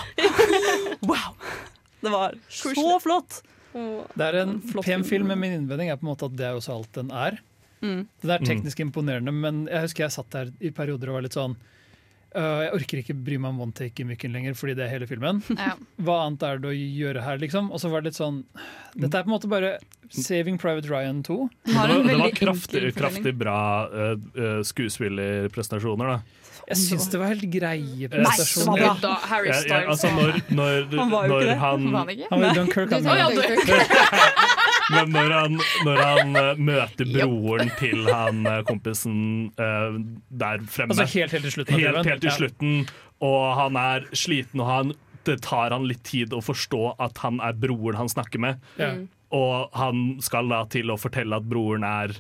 Wow. 1.08 1.36
Det 2.02 2.14
var 2.14 2.38
så 2.50 3.00
flott. 3.04 3.42
det 3.74 4.26
er 4.26 4.40
en 4.44 4.58
Flott 4.62 4.86
pen 4.86 5.04
film. 5.06 5.28
men 5.28 5.40
min 5.42 5.54
innvending 5.62 5.90
er 5.92 5.98
på 6.00 6.06
en 6.06 6.12
måte 6.14 6.30
at 6.30 6.38
det 6.40 6.46
er 6.48 6.58
også 6.58 6.78
alt 6.78 6.92
den 6.98 7.12
er. 7.12 7.40
Mm. 7.82 8.08
Den 8.22 8.34
er 8.34 8.46
teknisk 8.46 8.80
imponerende, 8.82 9.34
men 9.34 9.66
jeg 9.70 9.86
husker 9.86 10.08
jeg 10.08 10.16
satt 10.16 10.32
der 10.34 10.54
i 10.60 10.72
perioder 10.74 11.12
og 11.12 11.20
var 11.20 11.28
litt 11.28 11.38
sånn 11.38 11.58
Jeg 12.36 12.72
orker 12.76 13.00
ikke 13.02 13.14
bry 13.16 13.38
meg 13.40 13.54
om 13.56 13.62
one 13.68 13.74
take-gimmicken 13.78 14.34
lenger, 14.36 14.54
fordi 14.60 14.76
det 14.78 14.84
er 14.86 14.92
hele 14.98 15.08
filmen. 15.10 15.40
Ja. 15.58 15.74
Hva 16.04 16.18
annet 16.28 16.44
er 16.46 16.60
det 16.62 16.70
å 16.70 16.76
gjøre 16.76 17.24
her, 17.26 17.40
liksom? 17.42 17.72
Og 17.74 17.80
så 17.82 17.90
var 17.90 18.04
det 18.04 18.12
litt 18.12 18.20
sånn 18.20 18.44
Dette 18.98 19.16
er 19.18 19.24
på 19.26 19.32
en 19.32 19.36
måte 19.38 19.50
bare 19.50 19.78
Saving 20.14 20.60
Private 20.62 20.88
Ryan 20.92 21.24
2. 21.26 21.38
Det 21.68 21.74
var, 21.76 21.94
det 22.06 22.18
var 22.20 22.36
kraftig, 22.38 22.84
kraftig 22.96 23.34
bra 23.40 23.58
uh, 23.92 24.14
uh, 24.38 24.60
skuespillerprestasjoner, 24.68 26.14
da. 26.18 26.20
Jeg 26.68 26.78
syns 26.82 27.06
det 27.14 27.20
var 27.22 27.30
helt 27.32 27.46
greie 27.52 28.08
var 28.12 28.18
prestasjoner. 28.18 28.82
Nei, 28.84 28.96
Da, 29.04 29.14
Harry 29.32 29.54
Styles. 29.56 29.70
Ja, 29.72 29.78
Styles. 29.80 29.88
altså 29.94 30.10
når, 30.18 30.42
når, 30.52 30.98
Han 31.00 31.12
var 31.14 31.28
jo 31.28 31.32
når 31.32 31.42
ikke 31.46 31.48
det. 31.48 31.58
han 31.64 31.86
Var 31.88 32.00
han 32.00 32.10
ikke? 32.12 32.28
Han 32.32 32.42
var 32.44 32.48
i 32.48 32.58
Dunkirk, 32.58 32.90
han. 32.92 33.08
oh, 33.08 33.16
ja, 33.16 33.28
du- 33.32 34.47
Men 34.94 35.12
når 35.12 35.34
han, 35.36 35.58
når 35.88 36.00
han 36.04 36.38
eh, 36.40 36.62
møter 36.70 37.10
broren 37.12 37.72
til 37.80 38.06
han 38.08 38.46
eh, 38.48 38.62
kompisen 38.68 39.18
uh, 39.60 39.98
der 40.30 40.64
fremme 40.72 40.96
Altså 40.96 41.08
helt, 41.18 41.34
helt 41.36 41.48
til 41.50 41.56
slutten 41.58 41.80
helt, 41.82 42.00
helt 42.08 42.24
til 42.24 42.32
Ja. 42.32 42.36
slutten, 42.38 42.88
og 43.24 43.44
han 43.60 43.76
er 43.82 44.08
sliten, 44.16 44.62
og 44.64 44.70
han, 44.72 44.94
det 45.28 45.42
tar 45.44 45.76
han 45.76 45.88
litt 45.90 46.04
tid 46.08 46.34
å 46.36 46.40
forstå 46.44 46.96
at 47.04 47.20
han 47.26 47.42
er 47.44 47.58
broren 47.60 48.00
han 48.00 48.12
snakker 48.12 48.40
med. 48.40 48.64
Ja. 48.80 48.94
Og 49.36 49.74
han 49.76 50.06
skal 50.24 50.48
da 50.54 50.62
til 50.72 50.94
å 50.94 51.00
fortelle 51.02 51.36
at 51.42 51.48
broren 51.52 51.84
er 51.84 52.16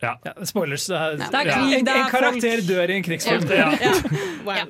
Ja. 0.00 0.14
Ja, 0.24 0.32
spoilers. 0.46 0.86
Det 0.86 0.96
er, 0.96 1.16
Det 1.18 1.40
er 1.40 1.48
ja. 1.48 1.58
en, 1.78 1.88
en 1.88 2.10
karakter 2.12 2.62
dør 2.66 2.90
i 2.92 2.98
en 2.98 3.06
krigsfilm. 3.06 3.48
Ja. 3.50 3.72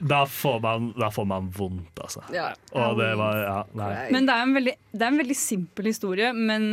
Da, 0.09 0.25
får 0.27 0.59
man, 0.61 0.89
da 0.99 1.09
får 1.15 1.27
man 1.29 1.49
vondt, 1.55 2.01
altså. 2.03 2.23
Ja. 2.35 2.49
Og 2.75 2.97
det 2.99 3.13
var 3.19 3.37
Ja, 3.39 3.59
nei. 3.79 3.91
Men 4.15 4.27
det 4.27 4.35
er, 4.35 4.43
en 4.43 4.55
veldig, 4.57 4.73
det 4.91 5.05
er 5.05 5.13
en 5.13 5.21
veldig 5.21 5.37
simpel 5.39 5.87
historie, 5.87 6.33
men 6.35 6.65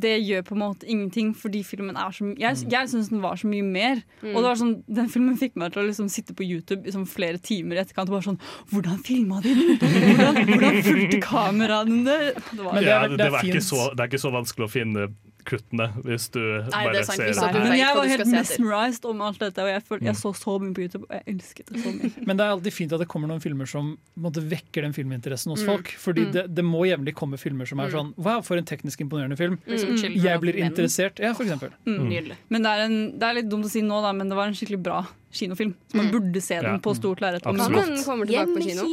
det 0.00 0.14
gjør 0.24 0.46
på 0.48 0.56
en 0.56 0.62
måte 0.62 0.88
ingenting 0.88 1.34
fordi 1.36 1.60
filmen 1.66 1.98
er 2.00 2.14
så 2.14 2.30
Jeg, 2.40 2.62
jeg 2.72 2.90
syns 2.90 3.10
den 3.12 3.20
var 3.24 3.36
så 3.40 3.50
mye 3.50 3.66
mer. 3.66 4.00
Og 4.22 4.38
det 4.38 4.46
var 4.46 4.58
sånn, 4.60 4.74
Den 4.88 5.10
filmen 5.12 5.36
fikk 5.40 5.58
meg 5.60 5.74
til 5.74 5.82
å 5.82 5.86
liksom 5.90 6.08
sitte 6.12 6.36
på 6.36 6.46
YouTube 6.46 6.88
i 6.88 6.94
sånn 6.94 7.06
flere 7.10 7.40
timer 7.42 7.76
i 7.76 7.84
etterkant 7.84 8.08
og 8.08 8.18
bare 8.18 8.28
sånn 8.30 8.40
Hvordan 8.72 9.02
filma 9.04 9.42
de 9.44 9.54
den? 9.58 9.76
Hvordan, 9.82 10.40
hvordan 10.48 10.80
fulgte 10.88 11.20
kameraene 11.24 12.00
det? 12.08 12.18
var, 12.56 12.78
det 12.78 12.86
ja, 12.88 12.98
det, 13.04 13.18
det 13.20 13.28
er 13.28 13.36
var 13.36 13.62
så, 13.68 13.90
det 13.92 14.06
er 14.06 14.12
ikke 14.12 14.24
så 14.24 14.32
vanskelig 14.34 14.68
å 14.68 14.72
finne 14.72 15.08
kuttene 15.48 15.86
hvis 16.04 16.28
du 16.34 16.40
Nei, 16.40 16.82
bare 16.88 17.02
sant, 17.04 17.18
ser 17.20 17.32
det. 17.34 17.62
men 17.64 17.76
jeg 17.78 17.96
var 17.96 18.08
helt 18.10 18.26
mesmerized 18.32 19.04
om 19.10 19.20
alt 19.26 19.38
dette, 19.42 19.62
og 19.64 19.68
jeg, 19.70 19.82
følte, 19.88 20.06
jeg 20.08 20.18
så 20.20 20.32
så 20.36 20.56
mye 20.62 20.74
på 20.76 20.84
YouTube, 20.86 21.04
og 21.08 21.14
jeg 21.18 21.24
elsket 21.34 21.72
det 21.72 21.82
så 21.84 21.92
mye. 21.94 22.10
Men 22.28 22.36
det 22.40 22.44
er 22.46 22.54
alltid 22.54 22.72
fint 22.76 22.92
at 22.96 23.02
det 23.04 23.08
kommer 23.12 23.28
noen 23.30 23.42
filmer 23.44 23.68
som 23.70 23.94
på 24.14 24.24
måte, 24.26 24.42
vekker 24.50 24.86
den 24.88 24.94
filminteressen 24.96 25.50
Mm. 25.50 25.56
hos 25.58 25.64
folk. 25.68 25.90
Fordi 26.00 26.24
det, 26.32 26.46
det 26.56 26.64
må 26.64 26.84
jevnlig 26.88 27.12
komme 27.18 27.36
filmer 27.40 27.68
som 27.68 27.80
er 27.84 27.90
sånn 27.92 28.14
Wow, 28.16 28.40
for 28.46 28.56
en 28.56 28.64
teknisk 28.64 29.00
imponerende 29.04 29.36
film. 29.36 29.58
Mm. 29.68 30.16
Jeg 30.24 30.40
blir 30.40 30.56
interessert. 30.64 31.20
Ja, 31.20 31.34
for 31.36 31.44
eksempel. 31.44 31.70
Nydelig. 31.84 32.36
Men 32.48 32.64
det 32.64 32.70
er, 32.72 32.84
en, 32.88 32.96
det 33.20 33.28
er 33.28 33.36
litt 33.40 33.50
dumt 33.52 33.68
å 33.68 33.70
si 33.72 33.82
nå, 33.84 34.00
da, 34.04 34.12
men 34.16 34.30
det 34.32 34.38
var 34.38 34.48
en 34.48 34.56
skikkelig 34.56 34.80
bra 34.86 35.02
kinofilm. 35.34 35.74
Så 35.90 35.98
man 35.98 36.10
burde 36.14 36.40
se 36.40 36.54
den 36.62 36.76
Ja. 36.76 36.78
på 36.78 36.94
stort 36.96 37.20
lerret. 37.20 37.42
komme 37.42 37.58
tilbake 37.66 38.54
på 38.54 38.62
kino? 38.62 38.86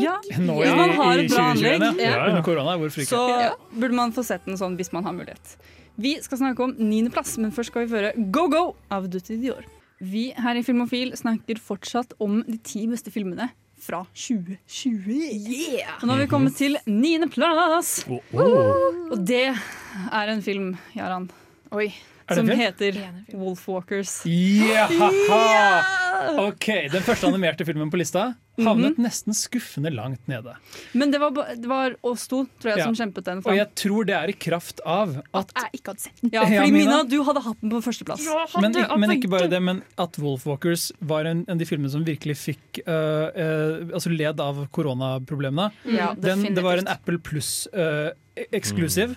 Ja. 0.00 0.16
Hvis 0.22 0.38
man 0.78 0.90
har 0.96 1.18
et 1.18 1.30
bra 1.30 1.44
anlegg, 1.52 1.82
ja. 1.82 1.92
Ja, 1.98 2.10
ja. 2.10 2.26
Under 2.30 2.42
korona, 2.46 2.76
så 3.04 3.22
burde 3.74 3.94
man 3.98 4.12
få 4.14 4.24
sett 4.24 4.44
den 4.46 4.56
sånn 4.58 4.76
hvis 4.78 4.92
man 4.94 5.04
har 5.04 5.12
mulighet. 5.16 5.56
Vi 6.00 6.14
skal 6.24 6.40
snakke 6.40 6.64
om 6.64 6.72
niendeplass, 6.78 7.36
men 7.42 7.52
først 7.52 7.72
skal 7.72 7.84
vi 7.84 7.92
føre 7.92 8.12
Go 8.32 8.46
Go 8.52 8.62
av 8.92 9.08
Dutti 9.12 9.36
Dior. 9.40 9.66
Vi 10.02 10.30
her 10.34 10.58
i 10.58 10.62
Filmofil 10.66 11.12
snakker 11.18 11.60
fortsatt 11.62 12.14
om 12.22 12.40
de 12.46 12.56
ti 12.64 12.86
beste 12.90 13.12
filmene 13.14 13.50
fra 13.82 14.00
2020. 14.14 14.56
Og 16.00 16.06
nå 16.06 16.14
har 16.14 16.22
vi 16.22 16.30
kommet 16.30 16.56
til 16.58 16.78
niendeplass! 16.88 18.00
Oh, 18.08 18.22
oh. 18.34 19.12
Og 19.12 19.20
det 19.26 19.50
er 19.52 20.32
en 20.32 20.42
film, 20.44 20.72
Jaran, 20.96 21.28
Oi. 21.74 21.90
Som 22.32 22.46
film? 22.46 22.58
heter 22.58 22.98
Wolfwalkers. 23.36 24.22
Ja! 24.24 24.86
OK, 26.38 26.68
den 26.92 27.04
første 27.04 27.28
animerte 27.28 27.66
filmen 27.68 27.90
på 27.92 28.00
lista 28.00 28.30
havnet 28.60 28.98
nesten 29.00 29.34
skuffende 29.36 29.90
langt 29.94 30.26
nede. 30.28 30.54
Men 30.92 31.12
det 31.12 31.20
var, 31.22 31.32
det 31.56 31.68
var 31.70 31.96
oss 32.04 32.26
to, 32.28 32.42
tror 32.60 32.72
jeg, 32.72 32.82
Ja. 32.82 32.84
som 32.84 32.94
kjempet 32.98 33.24
den 33.24 33.40
Og 33.44 33.56
jeg 33.56 33.68
tror 33.78 34.04
det 34.08 34.14
er 34.16 34.28
i 34.28 34.36
kraft 34.36 34.80
av 34.84 35.22
at 35.32 35.52
Jeg 35.56 35.80
ikke 35.80 35.92
hadde 35.94 36.04
sett 36.04 36.20
den. 36.20 36.30
Ja, 36.34 36.42
Ja, 36.52 36.60
fordi 36.60 36.72
Mina. 36.72 36.98
Mina, 36.98 37.02
du 37.08 37.22
hadde 37.24 37.42
hatt 37.46 37.60
den 37.60 37.70
på 37.70 37.82
førsteplass. 37.84 38.26
men, 38.60 38.76
men 39.00 39.14
ikke 39.16 39.30
bare 39.32 39.48
det, 39.48 39.62
men 39.62 39.82
at 39.96 40.18
Wolfwalkers 40.20 40.90
var 41.00 41.24
en, 41.24 41.44
en 41.48 41.56
av 41.56 41.62
de 41.62 41.68
filmene 41.68 41.92
som 41.92 42.04
virkelig 42.04 42.36
fikk 42.40 42.82
uh, 42.86 43.30
uh, 43.32 43.94
altså 43.94 44.12
led 44.12 44.40
av 44.40 44.66
koronaproblemene. 44.74 45.70
Ja, 45.88 46.12
Den, 46.18 46.44
det 46.54 46.64
var 46.64 46.82
en 46.82 46.88
definitivt. 46.90 48.18
Apple 48.32 48.46
Pluss-eksklusiv. 48.48 49.16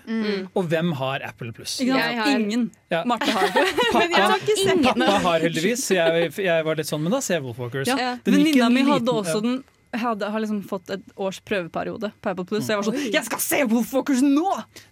Og 0.55 0.65
hvem 0.69 0.91
har 0.99 1.21
Apple 1.23 1.51
Pluss? 1.55 1.77
Jeg 1.79 1.93
har- 2.19 2.39
Ingen. 2.39 2.71
Ja. 2.91 3.03
Marte 3.05 3.31
har. 3.31 3.47
Pappa, 3.93 4.93
pappa 4.93 5.19
har 5.23 5.39
heldigvis, 5.39 5.85
så 5.87 5.95
jeg, 5.95 6.33
jeg 6.43 6.65
var 6.65 6.75
litt 6.75 6.87
sånn, 6.89 7.01
men 7.03 7.11
da 7.15 7.21
ser 7.21 7.35
jeg 7.39 7.43
Wolfwalkers. 7.45 7.87
Ja. 7.87 8.17
Venninna 8.25 8.69
mi 8.69 8.83
hadde 8.83 9.05
liten- 9.05 9.15
også 9.15 9.35
ja. 9.35 9.41
den 9.41 9.63
hadde, 9.95 10.27
har 10.29 10.39
liksom 10.43 10.61
fått 10.67 10.89
et 10.91 11.03
års 11.15 11.39
prøveperiode 11.47 12.11
på 12.21 12.29
Apple 12.33 12.45
Plus. 12.45 12.65
Så 12.65 12.73
jeg 12.73 12.81
var 12.81 12.87
sånn 12.89 13.13
Jeg 13.13 13.23
skal 13.29 13.39
se 13.39 13.63
Wolfwalkers 13.71 14.21
nå! 14.25 14.49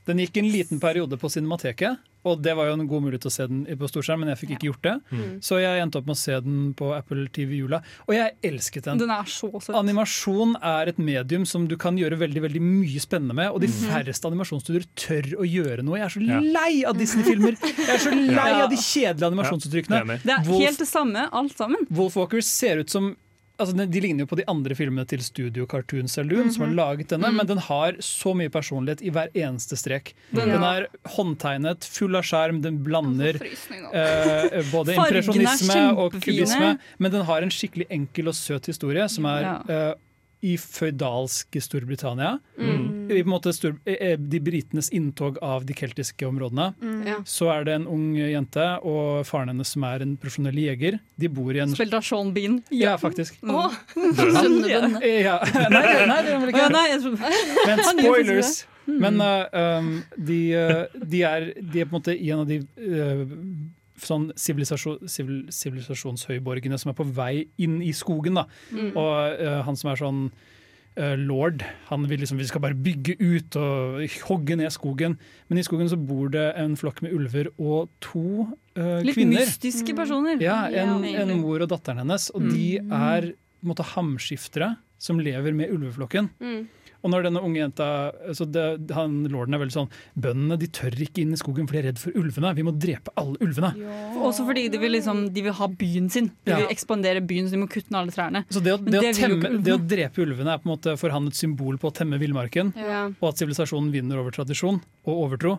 Den 0.08 0.18
gikk 0.24 0.38
en 0.40 0.48
liten 0.52 0.80
periode 0.80 1.18
på 1.20 1.28
Cinemateket, 1.34 2.00
og 2.26 2.42
det 2.42 2.54
var 2.56 2.68
jo 2.70 2.74
en 2.78 2.88
god 2.88 3.02
mulighet 3.04 3.22
til 3.26 3.32
å 3.32 3.36
se 3.36 3.48
den 3.48 3.66
på 3.80 3.88
storskjerm, 3.92 4.20
men 4.24 4.30
jeg 4.34 4.40
fikk 4.42 4.52
ikke 4.56 4.68
gjort 4.72 4.84
det. 4.88 4.96
Så 5.44 5.58
jeg 5.62 5.82
endte 5.84 6.00
opp 6.00 6.06
med 6.08 6.16
å 6.16 6.20
se 6.22 6.38
den 6.46 6.74
på 6.80 6.92
Apple 6.96 7.26
TV 7.36 7.56
i 7.58 7.60
jula, 7.64 7.82
og 8.08 8.14
jeg 8.16 8.36
elsket 8.44 8.84
den. 8.88 8.98
Den 9.04 9.12
er 9.12 9.24
så 9.28 9.50
søt. 9.60 9.76
Animasjon 9.76 10.56
er 10.62 10.88
et 10.94 10.98
medium 10.98 11.46
som 11.50 11.68
du 11.68 11.76
kan 11.78 11.98
gjøre 12.00 12.18
veldig 12.22 12.42
veldig 12.48 12.62
mye 12.64 13.00
spennende 13.04 13.36
med, 13.36 13.50
og 13.52 13.60
de 13.64 13.68
færreste 13.68 14.30
animasjonsstudier 14.30 14.86
tør 14.96 15.32
å 15.44 15.48
gjøre 15.48 15.84
noe. 15.84 15.98
Jeg 16.00 16.06
er 16.06 16.16
så 16.16 16.24
Ja. 16.28 16.40
lei 16.40 16.84
av 16.88 16.98
Disney-filmer! 16.98 17.58
Jeg 17.62 17.90
er 17.90 18.00
så 18.00 18.12
lei 18.16 18.50
Ja. 18.50 18.64
av 18.64 18.70
de 18.70 18.78
kjedelige 18.78 19.28
animasjonsuttrykkene. 19.32 20.00
Ja. 20.08 20.18
Det 20.24 20.30
er 20.38 20.44
helt 20.64 20.80
det 20.80 20.88
samme, 20.88 21.28
alt 21.32 21.58
sammen. 21.58 21.86
Wolfwalkers 21.92 22.46
ser 22.46 22.78
ut 22.80 22.90
som 22.90 23.16
Altså, 23.60 23.76
de- 23.78 23.86
de 23.86 24.00
ligner 24.02 24.24
jo 24.26 24.26
på 24.26 24.36
de 24.40 24.44
andre 24.50 24.74
filmene 24.76 25.06
til 25.08 25.20
Studio 25.22 25.66
Cartoon 25.70 26.08
Saloon, 26.10 26.50
som 26.52 26.64
har 26.66 26.74
laget 26.74 27.08
denne, 27.14 27.30
men 27.32 27.46
den 27.46 27.58
har 27.60 27.94
så 28.02 28.34
mye 28.36 28.50
personlighet 28.50 29.02
i 29.06 29.12
hver 29.14 29.30
eneste 29.36 29.78
strek. 29.78 30.14
Den 30.34 30.50
er 30.64 30.88
håndtegnet, 31.14 31.86
full 31.86 32.16
av 32.16 32.24
skjerm, 32.24 32.62
den 32.64 32.80
blander 32.84 33.38
eh, 33.94 34.64
både 34.72 34.96
impresjonisme 34.98 35.96
og 35.98 36.14
kubisme, 36.18 36.80
men 37.00 37.12
den 37.12 37.26
har 37.30 37.42
en 37.46 37.50
skikkelig 37.54 37.88
enkel 37.94 38.28
og 38.28 38.34
søt 38.36 38.66
historie, 38.66 39.08
som 39.10 39.26
er 39.26 39.42
Ja. 39.42 39.54
eh, 39.70 39.94
i 40.44 40.56
føydalske 40.60 41.62
Storbritannia. 41.64 42.36
Mm. 42.60 43.08
I 43.08 43.22
på 43.22 43.28
en 43.28 43.32
måte 43.32 43.54
stor, 43.56 43.78
eh, 43.86 43.96
eh, 44.12 44.18
de 44.20 44.40
britenes 44.44 44.90
inntog 44.92 45.38
av 45.44 45.66
de 45.66 45.76
keltiske 45.78 46.28
områdene. 46.28 46.74
Ja. 47.08 47.22
Så 47.26 47.50
er 47.54 47.64
det 47.68 47.78
en 47.80 47.88
ung 47.88 48.18
jente 48.18 48.66
og 48.84 49.24
faren 49.28 49.54
hennes 49.54 49.72
som 49.76 49.86
er 49.88 50.04
en 50.04 50.18
profesjonell 50.20 50.60
jeger. 50.60 51.00
De 51.20 51.32
bor 51.32 51.56
i 51.56 51.64
en 51.64 51.76
Spilt 51.76 51.96
av 51.96 52.04
Sean 52.04 52.34
Bean. 52.36 52.60
Ja, 52.72 52.98
faktisk. 53.00 53.40
Åh, 53.44 53.72
Sønnebønn. 54.20 55.00
Ja. 55.02 55.40
Nei, 55.74 55.84
det, 55.88 56.08
nei, 56.12 56.22
det 56.28 56.38
vel 56.44 56.54
ikke 56.54 56.70
nei, 56.74 56.88
Men 57.68 57.84
spoilers! 57.88 58.54
Men 58.86 59.22
uh, 59.24 59.46
um, 59.80 60.04
de, 60.18 60.40
uh, 60.60 61.06
de, 61.08 61.22
er, 61.24 61.46
de 61.56 61.80
er 61.80 61.88
på 61.88 61.96
en 61.96 62.02
måte 62.02 62.16
i 62.18 62.34
en 62.36 62.42
av 62.44 62.50
de 62.50 62.58
uh, 62.60 63.22
sånn 64.00 64.32
sivilisasjon, 64.40 65.04
sivil, 65.10 65.44
sivilisasjonshøyborgene 65.54 66.80
som 66.82 66.92
er 66.92 66.98
på 66.98 67.06
vei 67.14 67.46
inn 67.62 67.80
i 67.86 67.94
skogen. 67.96 68.40
Da. 68.40 68.48
Og 68.74 69.40
uh, 69.40 69.62
han 69.68 69.78
som 69.80 69.92
er 69.92 70.00
sånn 70.02 70.22
uh, 70.98 71.16
lord, 71.20 71.64
han 71.90 72.08
vil 72.10 72.24
liksom 72.24 72.40
vi 72.42 72.48
skal 72.50 72.64
bare 72.64 72.78
bygge 72.78 73.18
ut 73.22 73.58
og 73.60 74.04
hogge 74.30 74.58
ned 74.60 74.74
skogen. 74.74 75.18
Men 75.50 75.62
i 75.62 75.66
skogen 75.66 75.92
så 75.92 76.00
bor 76.00 76.32
det 76.34 76.50
en 76.60 76.78
flokk 76.80 77.04
med 77.06 77.14
ulver 77.16 77.52
og 77.58 77.92
to 78.04 78.50
uh, 78.78 79.00
Litt 79.06 79.18
kvinner. 79.18 79.44
mystiske 79.44 79.96
personer. 79.98 80.42
Ja, 80.44 80.64
en, 80.70 81.04
Ja, 81.06 81.26
en 81.26 81.38
mor 81.42 81.62
og 81.62 81.70
datteren 81.74 82.04
hennes, 82.04 82.30
og 82.34 82.50
de 82.50 82.78
er 82.82 83.34
på 83.34 83.68
en 83.68 83.72
måte 83.72 83.86
hamskiftere 83.94 84.74
som 85.04 85.20
lever 85.20 85.56
med 85.56 85.72
ulveflokken. 85.72 86.30
Mm. 86.40 86.64
Og 87.04 87.12
når 87.12 87.26
denne 87.28 87.42
unge 87.44 87.60
jenta 87.60 87.86
så 88.34 88.46
det, 88.48 88.64
han, 88.96 89.18
Lorden 89.28 89.54
er 89.58 89.60
veldig 89.60 89.74
sånn 89.76 89.90
Bøndene 90.16 90.56
de 90.62 90.70
tør 90.72 90.96
ikke 91.04 91.20
inn 91.26 91.34
i 91.36 91.40
skogen 91.42 91.68
for 91.68 91.76
de 91.76 91.82
er 91.82 91.88
redd 91.90 92.00
for 92.00 92.16
ulvene. 92.16 92.54
Vi 92.56 92.64
må 92.64 92.72
drepe 92.80 93.12
alle 93.20 93.36
ulvene. 93.44 93.74
Også 94.24 94.46
fordi 94.48 94.70
de 94.72 94.80
vil, 94.80 94.94
liksom, 94.96 95.26
de 95.36 95.44
vil 95.50 95.56
ha 95.58 95.68
byen 95.68 96.08
sin. 96.14 96.30
De 96.46 96.54
Ja. 96.54 96.58
vil 96.62 96.72
ekspandere 96.72 97.20
byen, 97.28 97.48
så 97.50 97.58
de 97.58 97.62
må 97.66 97.68
kutte 97.68 97.92
ned 97.92 98.00
alle 98.06 98.16
trærne. 98.16 98.44
Så 98.50 98.64
det 98.64 98.74
å, 98.74 98.80
det, 98.80 99.00
å 99.02 99.14
temme, 99.18 99.52
det 99.64 99.74
å 99.76 99.82
drepe 99.84 100.24
ulvene 100.24 100.54
er 100.56 100.64
på 100.64 100.70
en 100.70 100.74
måte 100.78 100.96
for 100.98 101.10
han 101.12 101.28
et 101.28 101.36
symbol 101.36 101.78
på 101.78 101.92
å 101.92 101.96
temme 101.96 102.20
villmarken, 102.22 102.72
Ja. 102.80 103.08
og 103.20 103.28
at 103.34 103.42
sivilisasjonen 103.44 103.92
vinner 103.92 104.18
over 104.24 104.32
tradisjon 104.32 104.80
og 105.06 105.14
overtro. 105.28 105.58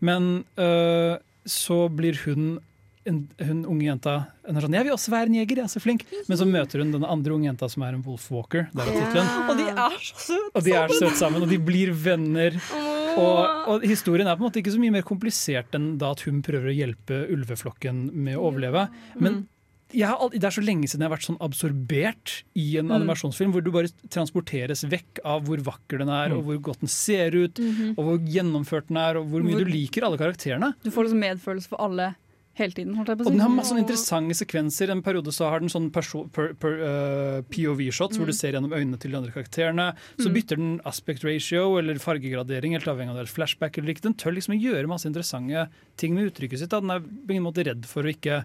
Men 0.00 0.44
øh, 0.58 1.18
så 1.46 1.88
blir 1.90 2.14
hun 2.24 2.60
en, 3.06 3.28
hun 3.40 3.64
unge 3.68 3.84
jenta 3.86 4.14
hun 4.46 4.56
er 4.56 4.64
sånn, 4.64 4.74
'Jeg 4.76 4.84
vil 4.84 4.92
også 4.94 5.12
være 5.12 5.26
en 5.30 5.36
jeger, 5.38 5.56
jeg 5.56 5.64
er 5.64 5.72
så 5.72 5.80
flink.' 5.80 6.04
Men 6.28 6.38
så 6.40 6.46
møter 6.48 6.82
hun 6.82 6.92
denne 6.92 7.08
andre 7.08 7.32
unge 7.36 7.48
jenta 7.48 7.68
som 7.70 7.82
er 7.82 7.94
en 7.94 8.02
wolfwalker. 8.04 8.68
Der 8.74 8.82
er 8.82 8.92
tittelen. 8.98 9.30
Og 9.48 9.56
de 9.56 9.66
er 9.70 9.98
så 10.00 10.16
søte! 10.26 10.52
Og 10.54 10.64
de 10.64 10.72
er 10.72 10.88
søte 10.88 11.16
sammen, 11.16 11.42
og 11.42 11.48
de 11.48 11.58
blir 11.58 11.92
venner. 11.92 12.56
Og, 13.14 13.40
og 13.70 13.82
historien 13.86 14.26
er 14.26 14.36
på 14.36 14.42
en 14.44 14.50
måte 14.50 14.60
ikke 14.60 14.74
så 14.74 14.80
mye 14.82 14.94
mer 14.96 15.06
komplisert 15.06 15.74
enn 15.78 15.96
da 16.00 16.10
at 16.16 16.24
hun 16.26 16.42
prøver 16.42 16.72
å 16.72 16.74
hjelpe 16.76 17.24
ulveflokken 17.30 18.08
med 18.12 18.36
å 18.36 18.48
overleve. 18.50 18.88
Men 19.20 19.44
jeg 19.94 20.08
har 20.10 20.18
aldri, 20.18 20.40
det 20.42 20.48
er 20.48 20.56
så 20.56 20.64
lenge 20.64 20.88
siden 20.90 21.04
jeg 21.04 21.08
har 21.10 21.14
vært 21.14 21.26
sånn 21.28 21.38
absorbert 21.44 22.32
i 22.58 22.64
en 22.80 22.90
animasjonsfilm 22.94 23.52
hvor 23.54 23.62
du 23.62 23.70
bare 23.74 23.92
transporteres 24.10 24.82
vekk 24.90 25.20
av 25.22 25.44
hvor 25.46 25.62
vakker 25.62 26.02
den 26.02 26.10
er, 26.10 26.34
og 26.34 26.48
hvor 26.48 26.58
godt 26.72 26.82
den 26.82 26.90
ser 26.90 27.36
ut, 27.36 27.60
og 27.94 28.00
hvor 28.02 28.18
gjennomført 28.34 28.90
den 28.90 28.98
er, 28.98 29.20
og 29.20 29.30
hvor 29.30 29.44
mye 29.46 29.54
Hvor- 29.54 29.64
du 29.64 29.70
liker 29.70 30.08
alle 30.08 30.18
karakterene. 30.18 30.72
Du 30.82 30.90
får 30.90 31.06
liksom 31.06 31.22
medfølelse 31.22 31.70
for 31.70 31.78
alle 31.84 32.14
hele 32.58 32.76
tiden. 32.76 32.94
Holdt 32.98 33.12
jeg 33.12 33.18
på 33.18 33.26
å 33.26 33.30
Og 33.30 33.34
den 33.34 33.42
har 33.42 33.52
masse 33.52 33.72
sånne 33.72 33.84
interessante 33.84 34.36
sekvenser. 34.38 34.92
En 34.94 35.02
periode 35.04 35.32
så 35.34 35.50
har 35.50 35.62
den 35.62 35.72
sånn 35.72 35.90
per, 35.92 36.04
eh, 36.04 37.42
POV-shots 37.50 38.18
hvor 38.18 38.26
du 38.30 38.34
ser 38.36 38.54
gjennom 38.54 38.74
øynene 38.74 38.98
til 38.98 39.10
de 39.10 39.18
andre 39.18 39.34
karakterene. 39.34 39.94
Så 40.18 40.32
bytter 40.32 40.60
den 40.60 40.80
aspect 40.84 41.24
ratio 41.24 41.78
eller 41.78 42.00
fargegradering, 42.02 42.76
helt 42.78 42.90
avhengig 42.90 43.10
av 43.10 43.16
om 43.16 43.22
det 43.22 43.28
er 43.28 43.34
flashback 43.34 43.78
eller 43.78 43.94
ikke. 43.94 44.06
Den 44.08 44.14
tør 44.14 44.36
liksom 44.36 44.56
å 44.56 44.62
gjøre 44.62 44.90
masse 44.90 45.10
interessante 45.10 45.68
ting 45.96 46.14
med 46.14 46.30
uttrykket 46.32 46.58
sitt. 46.58 46.70
Da. 46.70 46.80
Den 46.80 46.90
er 46.90 47.00
på 47.00 47.34
ingen 47.34 47.46
måte 47.46 47.66
redd 47.66 47.84
for 47.86 48.02
å 48.02 48.14
ikke 48.14 48.44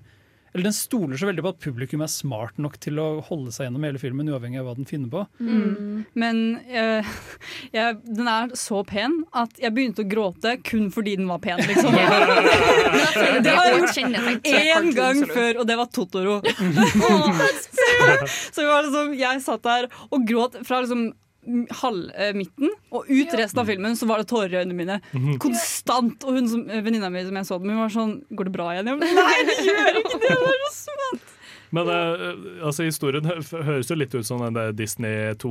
eller 0.54 0.64
Den 0.64 0.74
stoler 0.74 1.20
så 1.20 1.30
veldig 1.30 1.44
på 1.46 1.52
at 1.54 1.62
publikum 1.62 2.04
er 2.04 2.12
smart 2.12 2.58
nok 2.62 2.80
til 2.82 3.00
å 3.02 3.08
holde 3.28 3.54
seg 3.54 3.68
gjennom 3.68 3.86
hele 3.86 4.02
filmen, 4.02 4.30
uavhengig 4.32 4.62
av 4.62 4.70
hva 4.70 4.76
den 4.80 4.90
finner 4.90 5.12
på. 5.14 5.26
Mm. 5.44 6.06
Men 6.20 6.42
eh, 6.66 7.12
jeg, 7.78 8.00
den 8.08 8.32
er 8.32 8.56
så 8.60 8.82
pen 8.88 9.22
at 9.38 9.62
jeg 9.62 9.76
begynte 9.76 10.06
å 10.06 10.10
gråte 10.10 10.56
kun 10.66 10.90
fordi 10.94 11.18
den 11.20 11.30
var 11.30 11.42
pen, 11.44 11.62
liksom. 11.70 11.94
Det 13.46 13.54
har 13.54 13.70
jeg 13.70 13.94
kjennetegn 13.96 14.40
Én 14.50 14.92
gang 14.96 15.22
før, 15.30 15.62
og 15.62 15.70
det 15.70 15.78
var 15.80 15.90
Totoro. 15.94 16.40
så, 17.78 18.14
så 18.28 18.66
var 18.66 18.88
liksom, 18.88 19.16
jeg 19.20 19.44
satt 19.46 19.66
der 19.66 19.90
og 20.10 20.26
gråt 20.28 20.62
fra 20.66 20.82
liksom 20.84 21.10
halv 21.82 22.12
eh, 22.14 22.34
midten, 22.36 22.70
og 22.94 23.08
ut 23.10 23.34
resten 23.40 23.62
av 23.62 23.70
filmen 23.70 23.96
så 23.98 24.08
var 24.10 24.22
det 24.22 24.30
tårer 24.30 24.54
i 24.54 24.60
øynene 24.64 24.78
mine. 24.78 25.00
Konstant. 25.42 26.24
Og 26.28 26.38
hun 26.38 26.50
som, 26.52 26.64
eh, 26.70 26.84
venninna 26.86 27.10
mi 27.14 27.24
som 27.26 27.40
jeg 27.40 27.48
så 27.50 27.60
den 27.60 27.70
med, 27.70 27.78
hun 27.78 27.86
var 27.86 27.94
sånn 27.96 28.16
Går 28.36 28.50
det 28.50 28.54
bra 28.56 28.70
igjen? 28.74 28.90
Jeg 28.92 29.18
Nei, 29.20 29.44
det 29.48 29.58
gjør 29.66 30.02
ikke 30.04 30.20
det! 30.20 30.30
Det 30.30 30.40
var 30.44 30.64
så 30.70 30.98
søtt! 31.00 31.29
Men 31.72 31.88
uh, 31.88 32.66
altså, 32.66 32.84
historien 32.88 33.26
høres 33.26 33.90
jo 33.92 33.96
litt 34.00 34.14
ut 34.16 34.26
som 34.26 34.42
den 34.42 34.56
der 34.58 34.72
Disney 34.74 35.36
to 35.38 35.50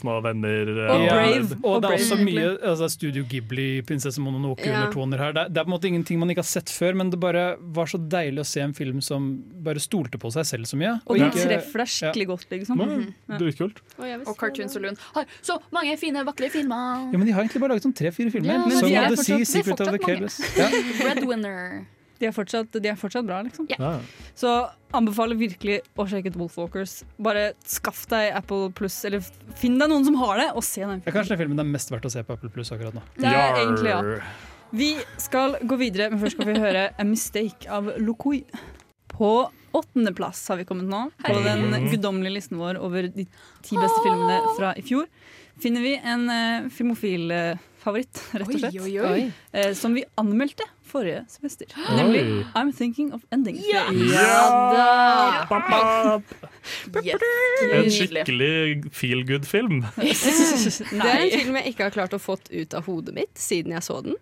små 0.00 0.16
venner 0.24 0.70
uh, 0.74 0.94
Og 0.96 1.04
Brave. 1.06 1.58
Og 1.62 1.68
Og 1.70 1.82
det 1.84 1.90
er 1.90 1.96
også 2.00 2.18
mye 2.24 2.46
altså, 2.72 2.88
Studio 2.90 3.22
Ghibli, 3.30 3.68
Prinsesse 3.86 4.20
Mononoke 4.22 4.66
Ja. 4.66 4.80
undertoner 4.82 5.18
her. 5.22 5.32
Det 5.36 5.44
er, 5.44 5.52
det 5.54 5.62
er 5.62 5.68
på 5.68 5.70
en 5.70 5.76
måte 5.76 5.90
ingenting 5.90 6.18
man 6.18 6.30
ikke 6.34 6.42
har 6.42 6.50
sett 6.50 6.72
før, 6.74 6.94
men 6.98 7.10
det 7.14 7.20
bare 7.22 7.44
var 7.60 7.86
så 7.92 8.00
deilig 8.02 8.42
å 8.42 8.48
se 8.50 8.64
en 8.64 8.74
film 8.74 9.00
som 9.04 9.30
bare 9.62 9.78
stolte 9.82 10.18
på 10.20 10.32
seg 10.34 10.48
selv 10.50 10.70
så 10.70 10.80
mye. 10.80 10.96
Og 11.06 11.18
den 11.18 11.30
ikke- 11.30 11.46
treffer 11.46 11.84
deg 11.84 11.92
skikkelig 11.94 12.26
godt, 12.32 12.46
liksom. 12.50 12.82
Ja, 13.30 13.38
Dritkult. 13.38 13.80
Og 14.00 14.34
Cartoon 14.38 14.68
Saloon 14.68 14.98
har 15.14 15.24
så 15.42 15.60
mange 15.72 15.96
fine, 16.00 16.24
vakre 16.26 16.50
filmer. 16.50 17.06
Ja, 17.12 17.18
men 17.18 17.26
De 17.26 17.32
har 17.32 17.42
egentlig 17.44 17.60
bare 17.62 17.74
laget 17.76 17.86
sånn 17.86 17.96
tre-fire 17.96 18.30
filmer. 18.34 18.52
Ja, 18.54 18.66
men 18.66 18.94
er 18.94 19.12
of 19.12 19.16
the 19.18 19.24
Sea, 19.24 19.44
Secret 19.44 19.76
det 19.78 19.86
of 19.86 19.92
the 19.94 19.98
mange. 19.98 20.06
Careless. 20.06 20.40
Ja. 20.58 20.68
Breadwinner. 21.00 21.86
De 22.20 22.28
er 22.28 22.34
fortsatt, 22.36 22.76
de 22.76 22.90
er 22.90 22.98
fortsatt 23.00 23.24
bra, 23.24 23.40
liksom. 23.46 23.66
Ja. 23.72 23.94
Så 24.36 24.50
anbefaler 24.96 25.38
virkelig 25.40 25.78
å 25.96 26.04
sjekke 26.10 26.32
ut 26.34 26.38
Wolfwalkers. 26.42 26.98
Bare 27.22 27.50
skaff 27.64 28.02
deg 28.10 28.34
Apple 28.36 28.68
Pluss, 28.76 28.98
eller 29.08 29.24
finn 29.56 29.78
deg 29.80 29.88
noen 29.88 30.04
som 30.04 30.18
har 30.20 30.42
det, 30.42 30.48
og 30.52 30.66
se 30.66 30.82
den 30.84 31.00
Filmen. 31.00 31.04
Det 31.06 31.12
er 31.14 31.16
kanskje 31.16 31.34
den 31.34 31.40
filmen 31.44 31.62
det 31.62 31.64
er 31.64 31.70
mest 31.72 31.94
verdt 31.94 32.08
å 32.10 32.12
se 32.12 32.24
på 32.26 32.36
Apple 32.36 32.52
Pluss 32.52 32.72
akkurat 32.76 32.98
nå. 32.98 33.04
Det 33.16 33.30
er 33.30 33.62
egentlig 33.62 33.94
ja. 33.94 34.02
Vi 34.70 34.90
skal 35.18 35.56
gå 35.66 35.80
videre, 35.80 36.10
men 36.12 36.20
først 36.20 36.36
skal 36.36 36.52
vi 36.52 36.60
høre 36.62 36.84
A 36.94 37.06
Mistake 37.06 37.70
av 37.72 37.90
Lokoi. 37.98 38.44
På 39.10 39.50
åttendeplass 39.76 40.44
har 40.52 40.60
vi 40.60 40.66
kommet 40.68 40.86
nå, 40.90 41.06
på 41.24 41.40
den 41.44 41.88
guddommelige 41.90 42.36
listen 42.36 42.60
vår 42.60 42.78
over 42.82 43.08
de 43.08 43.26
ti 43.64 43.78
beste 43.78 44.04
filmene 44.04 44.38
fra 44.58 44.74
i 44.78 44.84
fjor. 44.86 45.08
Finner 45.60 45.84
vi 45.84 45.96
en 45.98 46.24
uh, 46.30 46.68
filmofil 46.72 47.34
eh, 47.34 47.58
favoritt, 47.80 48.20
rett 48.36 48.48
og 48.48 48.58
slett, 48.60 48.76
Oi, 48.80 48.92
oi, 49.00 49.10
oi. 49.10 49.32
eh, 49.56 49.72
som 49.78 49.94
vi 49.96 50.04
anmeldte 50.20 50.66
forrige 50.90 51.22
semester. 51.30 51.66
Nemlig 51.96 52.22
I'm 52.58 52.72
Thinking 52.76 53.12
of 53.16 53.22
Ending. 53.32 53.56
Ja. 53.70 53.84
Ja 53.90 55.46
bap. 55.48 56.22
Yes. 57.04 57.22
En 57.72 57.90
skikkelig 57.90 58.90
feel 58.94 59.22
good-film. 59.28 59.84
Det 59.96 61.06
er 61.06 61.22
en 61.22 61.30
film 61.38 61.56
jeg 61.60 61.72
ikke 61.74 61.86
har 61.88 61.94
klart 61.94 62.16
å 62.16 62.20
fått 62.22 62.50
ut 62.50 62.74
av 62.76 62.86
hodet 62.90 63.14
mitt 63.16 63.38
siden 63.38 63.72
jeg 63.76 63.86
så 63.86 64.00
den. 64.04 64.18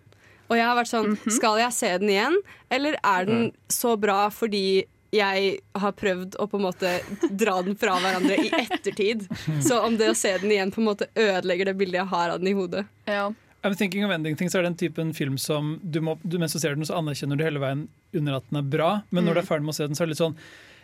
Og 0.49 0.57
jeg 0.57 0.65
har 0.65 0.77
vært 0.79 0.89
sånn, 0.89 1.11
Mhm. 1.17 1.31
skal 1.35 1.59
jeg 1.61 1.73
se 1.77 1.91
den 2.01 2.09
igjen, 2.09 2.37
eller 2.73 2.95
er 3.05 3.25
den 3.25 3.51
så 3.69 3.95
bra 4.01 4.29
fordi 4.33 4.85
jeg 5.13 5.59
har 5.75 5.91
prøvd 5.97 6.35
å 6.37 6.45
på 6.49 6.57
en 6.59 6.65
måte 6.67 6.89
dra 7.33 7.61
den 7.65 7.75
fra 7.75 7.95
hverandre 7.97 8.35
i 8.45 8.49
ettertid. 8.53 9.23
Så 9.65 9.79
om 9.81 9.95
det 9.97 10.11
å 10.11 10.15
se 10.15 10.35
den 10.37 10.51
igjen 10.53 10.69
på 10.71 10.81
en 10.83 10.85
måte 10.85 11.07
ødelegger 11.17 11.65
det 11.65 11.77
bildet 11.79 11.97
jeg 12.03 12.09
har 12.11 12.29
av 12.29 12.37
den 12.43 12.51
i 12.51 12.53
hodet. 12.53 12.83
Ja. 13.09 13.31
I'm 13.63 13.75
Thinking 13.75 14.05
of 14.05 14.11
Ending 14.15 14.37
Things 14.39 14.55
er 14.55 14.63
den 14.63 14.75
typen 14.79 15.13
film 15.13 15.37
som 15.37 15.79
du 15.83 15.99
må, 16.01 16.17
du, 16.23 16.37
mens 16.39 16.53
du 16.55 16.59
ser 16.59 16.75
den, 16.75 16.85
så 16.87 16.95
anerkjenner 16.99 17.35
du 17.37 17.43
hele 17.43 17.59
veien 17.59 17.87
under 18.15 18.37
at 18.39 18.45
den 18.49 18.61
er 18.61 18.67
bra, 18.77 18.89
men 19.11 19.25
når 19.27 19.33
du 19.33 19.39
er 19.43 19.47
ferdig 19.49 19.67
med 19.67 19.73
å 19.75 19.79
se 19.81 19.87
den, 19.89 19.95
så 19.99 20.03
er 20.03 20.07
det 20.07 20.15
litt 20.15 20.23
sånn 20.23 20.37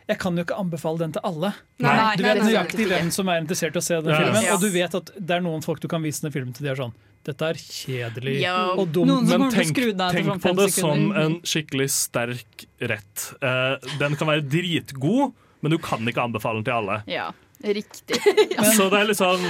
jeg 0.05 0.19
kan 0.21 0.35
jo 0.38 0.43
ikke 0.45 0.57
anbefale 0.61 0.99
den 1.01 1.13
til 1.15 1.23
alle. 1.25 1.49
Nei, 1.81 2.15
Du 2.15 2.21
vet 2.21 2.38
nøyaktig 2.43 2.85
hvem 2.91 3.07
som 3.09 3.29
er 3.33 3.39
interessert 3.41 3.73
i 3.73 3.79
å 3.79 3.81
se 3.81 3.95
den 4.05 4.11
Ja. 4.13 4.19
filmen, 4.21 4.51
og 4.53 4.61
du 4.61 4.69
vet 4.69 4.93
at 4.99 5.09
det 5.17 5.33
er 5.33 5.41
noen 5.41 5.63
folk 5.65 5.79
du 5.81 5.88
kan 5.89 6.03
vise 6.05 6.21
den 6.21 6.31
filmen 6.35 6.53
til. 6.53 6.67
De 6.67 6.69
er 6.75 6.75
sånn 6.75 6.93
Dette 7.25 7.41
er 7.41 7.57
kjedelig 7.57 8.35
Ja. 8.39 8.75
og 8.77 8.91
dumt. 8.93 9.07
Men 9.25 9.49
tenk, 9.49 9.73
tenk 9.73 10.27
sånn 10.29 10.41
på 10.43 10.55
det 10.59 10.67
som 10.75 11.11
en 11.17 11.39
skikkelig 11.41 11.89
sterk 11.89 12.67
rett. 12.79 13.33
Uh, 13.41 13.77
den 13.97 14.13
kan 14.15 14.27
være 14.29 14.45
dritgod, 14.45 15.33
men 15.63 15.71
du 15.71 15.79
kan 15.79 16.05
ikke 16.05 16.21
anbefale 16.21 16.61
den 16.61 16.65
til 16.69 16.73
alle. 16.73 16.99
ja. 17.07 17.31
Riktig. 17.65 18.19
Så 18.78 18.89
det 18.91 18.99
er 18.99 19.08
litt 19.10 19.17
sånn 19.17 19.45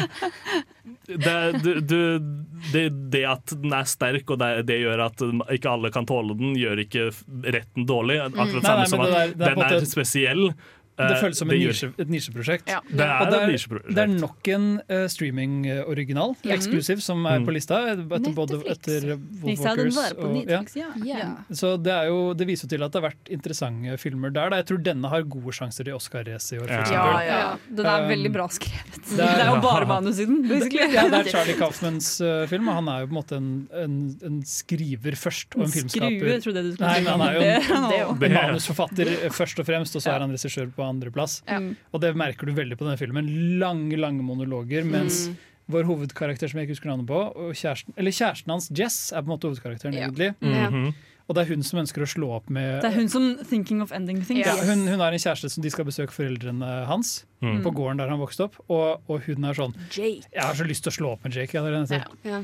det, 1.08 1.60
du, 1.64 1.72
du, 1.82 2.00
det, 2.72 2.84
det 3.14 3.24
at 3.28 3.54
den 3.54 3.74
er 3.76 3.88
sterk, 3.90 4.30
og 4.32 4.40
det, 4.42 4.66
det 4.70 4.80
gjør 4.82 5.04
at 5.08 5.22
ikke 5.54 5.74
alle 5.74 5.92
kan 5.94 6.08
tåle 6.10 6.38
den, 6.38 6.56
gjør 6.58 6.82
ikke 6.86 7.10
retten 7.44 7.86
dårlig. 7.90 8.20
Akkurat 8.24 8.62
mm. 8.62 8.66
samme 8.66 8.86
nei, 8.86 8.90
som 8.90 9.04
at 9.06 9.14
det 9.14 9.26
det 9.42 9.52
den 9.52 9.66
er 9.68 9.88
spesiell. 9.90 10.44
Det 10.98 11.12
Eh, 11.12 11.22
føles 11.22 11.36
som 11.38 11.50
en 11.52 11.58
gjør- 11.60 11.74
nisje, 11.76 11.94
et 12.00 12.08
nisjeprosjekt. 12.10 12.70
Ja. 12.72 12.80
Det 12.88 13.02
er 13.04 13.26
det 13.26 13.34
et 13.36 13.42
er, 13.42 13.52
nisjeprosjekt. 13.52 13.96
det 13.96 14.04
er 14.04 14.08
nok 14.16 14.48
en 14.48 14.68
uh, 14.90 15.08
streaming-original, 15.12 16.36
eksklusiv, 16.46 17.02
som 17.02 17.26
er 17.26 17.40
Mm. 17.40 17.46
på 17.46 17.52
lista. 17.54 17.76
Etter 17.92 18.34
både 18.34 18.56
Netflix. 18.56 18.72
etter 18.78 19.00
sa 19.02 19.08
den 19.08 19.40
Wolfwalkers 19.44 19.96
var 19.96 20.14
på 20.16 20.30
og 20.30 20.50
ja. 20.50 20.62
Ja. 20.76 20.88
Ja. 21.04 21.36
Så 21.52 21.76
det, 21.82 21.92
er 21.92 22.08
jo, 22.08 22.34
det 22.34 22.48
viser 22.48 22.64
jo 22.66 22.70
til 22.78 22.84
at 22.86 22.92
det 22.92 23.02
har 23.02 23.10
vært 23.12 23.30
interessante 23.30 23.98
filmer 24.00 24.32
der. 24.32 24.50
Da. 24.50 24.56
Jeg 24.62 24.66
tror 24.68 24.84
denne 24.84 25.10
har 25.10 25.22
gode 25.24 25.52
sjanser 25.52 25.88
i 25.88 25.92
Oscar-racet 25.92 26.54
i 26.56 26.60
år. 26.64 26.68
For 26.68 26.94
Ja. 26.94 27.06
Ja, 27.06 27.20
ja. 27.22 27.36
Ja, 27.36 27.58
den 27.76 27.86
er 27.86 28.02
Um, 28.06 28.10
veldig 28.10 28.32
bra 28.34 28.48
skrevet. 28.48 28.96
det 28.96 29.18
Det 29.18 29.44
er- 29.46 29.56
jo 29.56 29.62
bare 29.62 29.86
manus 29.86 30.20
i 30.20 30.26
den, 30.26 30.42
basically. 30.48 30.94
Ja, 30.94 31.10
det 31.10 31.28
er 31.28 31.30
Charlie 31.30 31.58
Kaufmans 31.60 32.22
uh, 32.22 32.46
film, 32.48 32.70
og 32.70 32.76
han 32.76 32.88
er 32.88 33.00
jo 33.02 33.08
på 33.08 33.12
en 33.12 33.20
måte 33.20 33.36
en, 33.36 33.68
en, 33.74 34.18
en 34.24 34.42
skriver 34.44 35.16
først, 35.16 35.56
og 35.56 35.64
en 35.64 35.68
Skrue, 35.68 35.82
filmskaper. 35.82 36.42
trodde 36.42 36.56
jeg 36.56 36.66
du 36.66 36.72
skulle 36.72 36.96
si. 36.96 37.06
han 37.06 37.22
er 37.22 37.34
jo 37.34 38.10
en, 38.16 38.24
en 38.24 38.34
manusforfatter 38.34 39.08
eh, 39.26 39.30
først 39.30 39.60
og 39.60 39.66
fremst, 39.66 39.96
og 39.96 40.02
så 40.02 40.12
er 40.16 40.20
han 40.20 40.32
regissør 40.32 40.72
på 40.76 40.85
andreplass. 40.88 41.42
Ja. 41.48 41.60
Og 41.94 42.02
det 42.02 42.16
merker 42.16 42.46
du 42.46 42.54
veldig 42.54 42.78
på 42.78 42.86
denne 42.86 42.98
filmen. 42.98 43.60
Lange, 43.60 43.96
lange 43.98 44.22
monologer, 44.24 44.84
mens 44.86 45.28
Mm. 45.30 45.36
vår 45.72 45.84
hovedkarakter, 45.86 46.48
som 46.50 46.60
jeg 46.60 46.68
ikke 46.70 46.76
husker 46.78 46.90
navnet 46.92 47.08
på, 47.08 47.36
og 47.36 47.54
kjæresten, 47.54 47.94
eller 47.98 48.12
kjæresten 48.12 48.50
hans, 48.54 48.70
Jess, 48.70 49.12
er 49.14 49.22
på 49.22 49.32
en 49.32 49.38
måte 49.38 49.50
hovedkarakteren, 49.50 49.94
Ja. 49.94 50.08
egentlig. 50.10 50.36
Mhm. 50.42 50.94
Og 51.28 51.34
det 51.34 51.42
er 51.50 51.56
hun 51.56 51.64
som 51.64 51.80
ønsker 51.80 52.04
å 52.04 52.06
slå 52.08 52.36
opp 52.36 52.50
med 52.52 52.84
Det 52.84 52.92
er 52.92 52.96
hun 53.00 53.10
som 53.10 53.36
'thinking 53.38 53.82
of 53.82 53.92
ending 53.92 54.22
things'. 54.22 54.46
ja, 54.46 54.56
hun, 54.64 54.86
hun 54.86 55.00
har 55.00 55.12
en 55.12 55.18
kjæreste 55.18 55.50
som 55.50 55.64
de 55.64 55.70
skal 55.72 55.84
besøke 55.86 56.12
foreldrene 56.14 56.86
hans 56.86 57.26
Mm. 57.42 57.64
på 57.64 57.74
gården 57.74 57.98
der 57.98 58.10
han 58.10 58.20
vokste 58.20 58.44
opp. 58.44 58.56
Og, 58.70 59.02
og 59.10 59.22
hun 59.26 59.44
er 59.44 59.54
sånn 59.56 59.74
Jake. 59.90 60.22
'Jeg 60.32 60.44
har 60.44 60.54
så 60.54 60.68
lyst 60.68 60.84
til 60.84 60.92
å 60.92 60.98
slå 60.98 61.12
opp 61.14 61.24
med 61.24 61.34
Jake'. 61.34 61.56
allerede, 61.58 61.90
Ja. 61.90 62.04
Ja. 62.24 62.44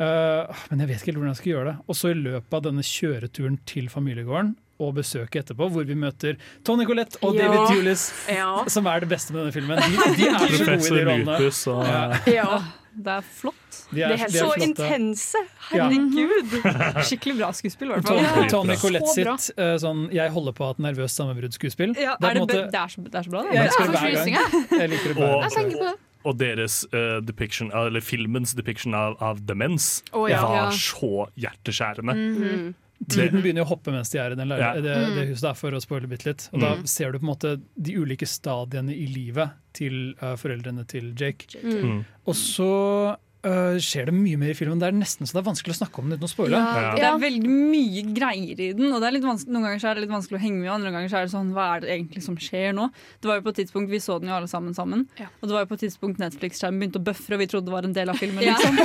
Uh, 0.00 0.52
men 0.70 0.80
jeg 0.80 0.88
vet 0.88 0.96
ikke 1.02 1.12
helt 1.12 1.16
hvordan 1.18 1.34
jeg 1.34 1.36
skal 1.36 1.52
gjøre 1.52 1.64
det. 1.66 1.76
Og 1.88 1.94
så 1.94 2.10
i 2.10 2.14
løpet 2.14 2.52
av 2.54 2.62
denne 2.62 2.82
kjøreturen 2.82 3.58
til 3.66 3.88
familiegården 3.88 4.56
og 4.80 4.94
besøket 4.94 5.44
etterpå, 5.44 5.68
hvor 5.70 5.84
vi 5.86 5.94
møter 5.94 6.36
Tony 6.64 6.84
Collette 6.88 7.18
og 7.22 7.34
Ja. 7.36 7.48
David 7.48 7.76
Tulis, 7.76 8.12
Ja. 8.28 8.64
som 8.68 8.86
er 8.86 9.00
det 9.00 9.08
beste 9.08 9.32
med 9.32 9.44
denne 9.44 9.52
filmen. 9.52 9.76
De, 9.76 9.96
de 10.16 10.28
er 10.28 10.38
så 10.38 10.64
gode 10.64 10.86
i 10.86 11.04
de 11.04 11.10
rollene. 11.10 11.38
Lupus 11.38 11.66
og 11.68 11.84
Ja. 11.86 12.18
ja. 12.26 12.62
Det 12.94 13.08
er 13.08 13.22
flott. 13.24 13.56
De 13.90 14.02
er, 14.02 14.08
Det 14.12 14.18
helt 14.20 14.32
de 14.32 14.38
er 14.38 14.42
Så 14.42 14.52
flotte. 14.52 14.68
intense! 14.68 15.38
Ja. 15.72 15.86
Herregud! 15.88 16.50
Skikkelig 17.08 17.38
bra 17.38 17.48
skuespill, 17.56 17.88
i 17.88 17.94
hvert 17.94 18.04
fall. 18.04 18.48
Tony 18.52 18.76
bra. 18.76 19.36
sitt 19.38 19.58
uh, 19.58 19.76
sånn 19.80 20.10
'jeg 20.12 20.30
holder 20.30 20.52
på 20.52 20.60
å 20.60 20.64
ha 20.66 20.70
et 20.76 20.78
nervøst 20.92 21.16
sammenbruddsskuespill'. 21.16 21.96
Ja, 21.96 22.16
Det 22.20 22.34
det, 22.34 22.46
det, 22.48 22.56
så, 22.92 23.00
det 23.08 23.14
er 23.14 23.22
så 23.24 23.30
bra, 23.30 23.42
det. 23.48 23.54
Jeg 23.54 23.70
jeg 23.72 24.90
liker 24.90 25.08
det 25.08 25.16
Og- 25.16 25.24
hver 25.24 25.42
Jeg 25.42 25.52
tenker 25.56 25.78
på 25.78 25.88
det. 25.88 25.98
Og 26.24 26.36
deres 26.38 26.84
uh, 26.92 27.20
depiction, 27.20 27.72
eller 27.74 28.00
filmens 28.00 28.52
depiction 28.54 28.94
av, 28.94 29.16
av 29.20 29.40
demens 29.46 30.02
oh, 30.12 30.28
ja. 30.30 30.42
var 30.46 30.54
Ja. 30.54 30.70
så 30.70 31.26
hjerteskjærende. 31.34 32.14
Mm. 32.14 32.74
Tiden 33.08 33.42
begynner 33.42 33.64
å 33.64 33.68
hoppe 33.72 33.90
mens 33.90 34.10
de 34.10 34.18
er 34.18 34.32
i 34.32 34.34
den 34.38 34.48
Ja. 34.48 34.74
det, 34.74 34.94
det 35.16 35.26
huset, 35.28 35.42
der, 35.42 35.54
for 35.54 35.70
å 35.72 35.80
spoile 35.82 36.06
bitte 36.08 36.26
litt. 36.30 36.48
Og 36.52 36.60
da 36.60 36.74
Mm. 36.76 36.86
ser 36.86 37.12
du 37.12 37.18
på 37.18 37.22
en 37.24 37.32
måte 37.34 37.60
de 37.80 37.92
ulike 37.98 38.26
stadiene 38.26 38.92
i 38.94 39.06
livet 39.06 39.50
til 39.74 40.14
uh, 40.22 40.36
foreldrene 40.36 40.86
til 40.86 41.12
Jake. 41.18 41.48
Mm. 41.62 42.04
Og 42.26 42.34
så 42.34 43.16
eh, 43.46 43.76
skjer 43.82 44.08
det 44.10 44.14
mye 44.16 44.38
mer 44.40 44.52
i 44.52 44.56
filmen. 44.58 44.78
Det 44.80 44.88
er 44.88 44.96
nesten 44.96 45.26
så 45.28 45.36
det 45.36 45.42
er 45.42 45.48
vanskelig 45.50 45.74
å 45.74 45.78
snakke 45.80 46.02
om 46.02 46.08
den 46.10 46.18
uten 46.20 46.28
å 46.28 46.30
spoile. 46.32 46.60
Ja. 46.60 46.92
Det 46.96 47.06
er 47.08 47.18
veldig 47.22 47.50
mye 47.52 48.02
greier 48.14 48.60
i 48.60 48.68
den, 48.76 48.88
og 48.92 48.98
det 49.02 49.08
er 49.10 49.16
litt 49.16 49.26
noen 49.26 49.62
ganger 49.66 49.82
så 49.82 49.90
er 49.90 49.98
det 49.98 50.04
litt 50.06 50.14
vanskelig 50.14 50.38
å 50.38 50.42
henge 50.42 50.60
med, 50.60 50.70
andre 50.72 50.92
ganger 50.94 51.12
så 51.12 51.20
er 51.20 51.26
det 51.28 51.34
sånn 51.34 51.52
Hva 51.56 51.66
er 51.76 51.84
det 51.84 51.90
egentlig 51.96 52.22
som 52.24 52.36
skjer 52.40 52.72
nå? 52.76 52.88
Det 53.22 53.30
var 53.30 53.40
jo 53.40 53.44
på 53.46 53.52
et 53.54 53.60
tidspunkt 53.62 53.92
Vi 53.92 54.00
så 54.02 54.18
den 54.22 54.30
jo 54.32 54.36
alle 54.36 54.50
sammen 54.50 54.74
sammen, 54.76 55.06
Ja. 55.20 55.28
og 55.40 55.48
det 55.48 55.56
var 55.56 55.64
jo 55.66 55.70
på 55.72 55.78
et 55.78 55.84
tidspunkt 55.86 56.22
Netflix-skjermen 56.22 56.80
begynte 56.82 57.00
å 57.02 57.06
bøfre, 57.10 57.36
og 57.36 57.42
vi 57.42 57.48
trodde 57.50 57.66
det 57.70 57.74
var 57.76 57.88
en 57.88 57.96
del 57.96 58.12
av 58.12 58.20
filmen. 58.20 58.42
Ja. 58.46 58.56
Liksom. 58.58 58.76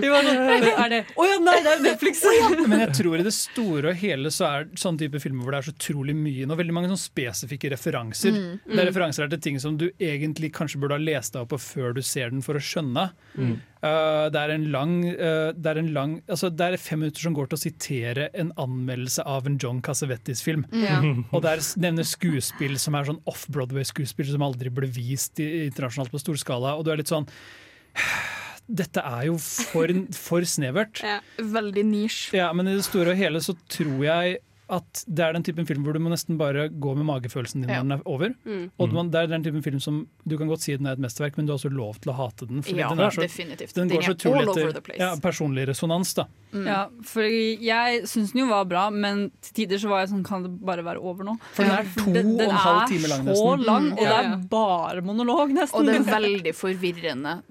Vi 0.00 0.08
var 0.12 0.26
sånn, 0.26 0.40
er 0.84 0.92
det 0.92 1.00
Å 1.16 1.26
ja, 1.28 1.38
nei, 1.42 1.56
det 1.64 1.72
er 1.72 1.82
Netflix! 1.84 2.22
Men 2.66 2.78
jeg 2.84 2.94
tror 2.98 3.18
i 3.20 3.26
det 3.26 3.34
store 3.36 3.92
og 3.92 4.00
hele 4.02 4.32
så 4.34 4.48
er 4.48 4.68
sånne 4.78 5.04
type 5.04 5.20
filmer 5.22 5.46
hvor 5.46 5.54
det 5.56 5.62
er 5.62 5.68
så 5.68 5.74
utrolig 5.76 6.14
mye 6.18 6.46
og 6.48 6.58
veldig 6.60 6.76
mange 6.76 6.90
sånn 6.92 7.00
spesifikke 7.00 7.70
referanser. 7.72 8.36
Det 8.66 8.78
er 8.78 8.88
referanser 8.90 9.30
til 9.32 9.42
ting 9.44 9.60
som 9.62 9.76
du 9.80 9.88
egentlig 9.98 10.52
kanskje 10.54 10.81
burde 10.82 10.96
ha 10.98 11.02
lest 11.02 11.34
deg 11.34 11.44
opp 11.44 11.52
på 11.54 11.60
før 11.62 11.94
du 11.96 12.02
ser 12.04 12.32
den 12.32 12.42
for 12.44 12.58
å 12.58 12.62
skjønne. 12.62 13.06
Mm. 13.34 13.54
Uh, 13.82 14.28
det 14.30 14.42
er 14.42 14.52
en 14.54 14.66
lang, 14.74 14.92
uh, 15.10 15.50
det 15.56 15.70
er 15.72 15.80
en 15.80 15.88
lang 15.90 16.12
altså 16.30 16.52
Det 16.54 16.66
er 16.68 16.78
fem 16.78 17.00
minutter 17.02 17.24
som 17.24 17.34
går 17.34 17.48
til 17.50 17.58
å 17.58 17.62
sitere 17.64 18.28
en 18.38 18.52
anmeldelse 18.62 19.24
av 19.26 19.48
en 19.48 19.58
John 19.62 19.80
Cassavetes-film. 19.82 20.66
Ja. 20.84 21.00
Og 21.34 21.42
der 21.46 21.62
nevner 21.82 22.06
skuespill 22.06 22.78
som 22.82 22.98
er 22.98 23.08
sånn 23.10 23.22
off-Broadway-skuespill 23.30 24.30
som 24.30 24.46
aldri 24.46 24.70
ble 24.74 24.90
vist 24.92 25.42
i, 25.42 25.66
internasjonalt 25.66 26.14
på 26.14 26.22
stor 26.22 26.38
skala. 26.40 26.76
Og 26.78 26.86
du 26.86 26.92
er 26.94 27.02
litt 27.02 27.12
sånn 27.12 27.28
Dette 28.82 29.02
er 29.02 29.26
jo 29.26 29.34
for, 29.42 29.90
for 30.28 30.46
snevert. 30.46 31.02
Ja. 31.02 31.18
Veldig 31.42 31.82
nisj. 31.88 32.20
Ja, 32.38 32.52
men 32.54 32.70
i 32.70 32.78
det 32.78 32.86
store 32.86 33.16
og 33.16 33.20
hele 33.20 33.42
så 33.44 33.56
tror 33.66 33.98
jeg 34.06 34.38
at 34.72 35.02
det 35.06 35.20
er 35.26 35.34
den 35.36 35.44
typen 35.44 35.66
film 35.68 35.84
hvor 35.84 35.92
du 35.92 36.00
må 36.00 36.08
nesten 36.12 36.38
bare 36.40 36.68
gå 36.72 36.94
med 36.96 37.04
magefølelsen 37.04 37.60
din 37.62 37.68
Ja. 37.70 37.82
når 37.82 37.88
den 37.88 37.92
er 37.98 38.02
over. 38.08 38.34
Mm. 38.48 38.70
Og 38.80 38.92
man, 38.96 39.10
det 39.12 39.20
er 39.20 39.26
den 39.34 39.44
typen 39.44 39.62
film 39.62 39.80
som 39.84 40.06
du 40.26 40.36
kan 40.40 40.48
godt 40.48 40.62
si 40.64 40.74
den 40.76 40.86
er 40.88 40.96
et 40.96 41.02
mesterverk, 41.04 41.36
men 41.36 41.46
du 41.46 41.52
har 41.52 41.58
også 41.60 41.70
lov 41.72 41.98
til 42.00 42.12
å 42.12 42.16
hate 42.16 42.48
den. 42.48 42.62
Fordi 42.64 42.78
Ja, 42.80 42.88
den 42.88 43.00
er 43.04 43.10
så, 43.12 43.20
definitivt. 43.26 43.74
Den 43.76 43.88
Den 43.88 43.98
går 43.98 44.02
så 44.16 44.30
over 44.32 44.42
etter 44.48 44.72
the 44.72 44.80
place. 44.80 44.98
ja, 45.04 45.10
personlig 45.20 45.68
resonans. 45.68 46.14
da. 46.14 46.24
Mm. 46.52 46.66
Ja, 46.66 46.80
for 47.04 47.22
jeg 47.22 48.02
syns 48.08 48.32
den 48.32 48.40
jo 48.42 48.48
var 48.48 48.64
bra, 48.64 48.88
men 48.90 49.30
til 49.42 49.54
tider 49.66 49.76
så 49.78 49.88
var 49.88 50.00
jeg 50.06 50.10
sånn 50.10 50.24
Kan 50.24 50.42
det 50.42 50.52
bare 50.64 50.82
være 50.84 51.00
over 51.00 51.24
nå? 51.24 51.36
For 51.52 51.64
den 51.64 51.72
er 51.72 51.84
to 51.96 52.04
Den- 52.12 52.36
den 52.36 52.46
og 52.46 52.50
en 52.52 52.56
halv 52.56 52.88
time 52.88 53.08
lang, 53.08 53.24
nesten. 53.24 53.44
Den 53.44 53.60
er 53.60 53.64
så 53.64 53.66
lang, 53.66 53.82
Mm, 53.82 53.92
og 53.92 53.98
det 53.98 54.18
er 54.24 54.48
bare 54.48 55.00
monolog, 55.02 55.50
nesten. 55.52 55.74
Og 55.80 55.86
det 55.86 55.94
er 55.96 56.20
veldig 56.20 56.54
forvirrende 56.54 57.42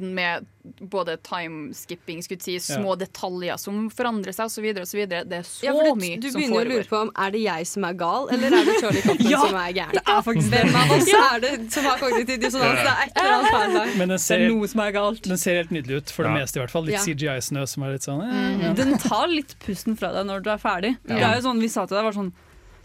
med 0.00 0.46
både 0.80 1.16
time-skipping, 1.24 2.22
skulle 2.22 2.42
si, 2.44 2.58
små 2.60 2.92
detaljer 3.00 3.56
som 3.60 3.86
forandrer 3.90 4.34
seg 4.36 4.50
osv. 4.50 4.66
osv. 4.82 5.00
Det 5.08 5.38
er 5.38 5.46
så 5.46 5.64
Ja, 5.64 5.72
det, 5.72 5.80
mye 5.80 5.90
som 5.90 6.02
mye 6.02 6.18
du 6.20 6.26
begynner 6.34 6.60
å 6.60 6.68
lure 6.68 6.84
på 6.90 6.98
om 7.00 7.12
er 7.16 7.30
det 7.34 7.40
jeg 7.46 7.66
som 7.70 7.86
er 7.88 7.94
gal, 8.00 8.28
eller 8.34 8.56
er 8.58 8.64
det 8.68 8.74
Charlie 8.82 9.02
Coppen 9.06 9.30
Ja, 9.30 9.40
som 9.46 9.56
er 9.60 9.72
gæren. 9.78 9.94
Det 9.96 10.02
er 10.06 10.20
faktisk. 10.26 10.50
Hvem 10.52 10.76
av 10.82 10.92
oss 10.98 11.08
er 11.20 11.40
det 11.46 11.52
som 11.72 11.88
har 11.88 11.98
kognitiv 12.02 12.42
dissonans? 12.44 12.82
Det 12.84 12.92
er 12.92 13.02
et 13.06 13.22
eller 13.22 13.36
annet 13.38 13.56
feil 13.56 13.74
der. 13.78 13.94
Men 14.02 14.08
den 14.14 14.18
Det 14.26 14.36
er 14.36 14.46
noe 14.52 14.68
som 14.74 14.84
er 14.84 14.92
galt. 14.98 15.22
den 15.30 15.38
ser 15.46 15.60
helt 15.62 15.70
nydelig 15.74 15.96
ut, 16.02 16.10
for 16.10 16.28
det 16.28 16.34
Ja. 16.34 16.38
meste 16.44 16.60
i 16.60 16.64
hvert 16.64 16.70
fall. 16.76 16.84
Litt 16.90 16.98
Ja. 16.98 17.04
CGI-snø 17.08 17.66
som 17.68 17.82
er 17.88 17.92
litt 17.96 18.02
sånn 18.08 18.20
eh, 18.20 18.36
Mm. 18.50 18.62
ja. 18.62 18.72
Den 18.74 18.98
tar 18.98 19.26
litt 19.28 19.56
pusten 19.64 19.96
fra 19.96 20.12
deg 20.12 20.26
når 20.26 20.42
du 20.44 20.50
er 20.50 20.58
ferdig. 20.58 20.96
Det 21.06 21.16
er 21.22 21.36
jo 21.40 21.48
sånn, 21.48 21.60
Vi 21.60 21.68
sa 21.68 21.86
til 21.86 21.96
deg 21.96 22.04
var 22.04 22.12
sånn 22.12 22.32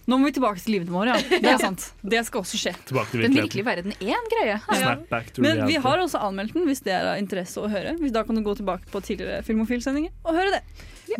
Nå 0.05 0.17
må 0.21 0.29
vi 0.29 0.35
tilbake 0.37 0.61
til 0.61 0.75
livene 0.77 0.93
våre. 0.93 1.15
Ja. 1.17 1.39
Det 1.41 1.51
er 1.55 1.61
sant. 1.61 1.87
Det 2.05 2.21
skal 2.27 2.43
også 2.43 2.59
skje. 2.61 2.73
Tilbake 2.89 3.11
til 3.11 3.23
Den 3.25 3.37
virkelige 3.39 3.65
verden 3.65 3.95
er 3.97 4.13
en 4.13 4.27
greie. 4.31 4.57
Snap 4.69 5.05
back 5.09 5.31
to 5.33 5.41
Men 5.45 5.63
vi 5.65 5.79
har 5.81 6.01
også 6.03 6.21
anmeldt 6.27 6.53
den 6.53 6.67
hvis 6.69 6.83
det 6.85 6.93
er 6.93 7.13
av 7.13 7.21
interesse 7.21 7.61
å 7.61 7.69
høre. 7.71 7.95
Hvis 8.01 8.13
Da 8.15 8.23
kan 8.27 8.37
du 8.37 8.43
gå 8.45 8.53
tilbake 8.59 8.85
på 8.91 9.01
tidligere 9.05 9.41
Filmofil-sendinger 9.47 10.13
og 10.23 10.37
høre 10.37 10.59
det. 10.59 10.61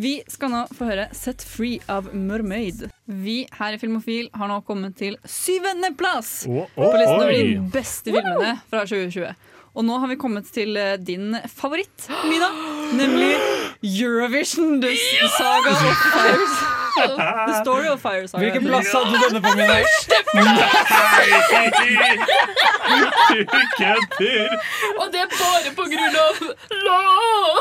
Vi 0.02 0.14
skal 0.28 0.50
nå 0.50 0.62
få 0.74 0.88
høre 0.88 1.08
'Set 1.14 1.44
Free' 1.46 1.80
av 1.88 2.12
Mermaid. 2.14 2.88
Vi 3.06 3.46
her 3.58 3.74
i 3.74 3.78
Filmofil 3.78 4.30
har 4.34 4.48
nå 4.50 4.60
kommet 4.66 4.96
til 4.98 5.16
syvendeplass 5.24 6.44
på 6.46 6.90
listen 6.98 7.20
over 7.20 7.32
de 7.32 7.70
beste 7.72 8.10
filmene 8.10 8.56
fra 8.70 8.82
2020. 8.86 9.34
Og 9.76 9.84
nå 9.84 9.98
har 10.00 10.08
vi 10.08 10.16
kommet 10.16 10.48
til 10.52 10.76
eh, 10.80 10.96
din 10.96 11.36
favoritt, 11.52 12.08
Mina. 12.24 12.48
Nemlig 12.96 13.36
Eurovision, 13.84 14.80
Saga 15.36 15.70
of 15.70 16.04
Fires. 16.14 16.85
The 16.96 17.60
Story 17.62 17.88
of 17.88 18.00
Fire 18.00 18.26
Saga. 18.28 18.42
Hvilken 18.44 18.62
plass 18.66 18.86
hadde 18.92 19.10
du 19.10 19.16
denne 19.24 19.40
på, 19.42 19.50
min? 19.56 19.66
Nei, 19.66 19.84
Du 23.28 23.60
kødder! 23.78 24.48
Og 25.00 25.06
det 25.12 25.20
er 25.20 25.28
bare 25.32 25.70
på 25.76 25.84
grunn 25.92 26.16
av 26.16 26.34
lov! 26.86 27.56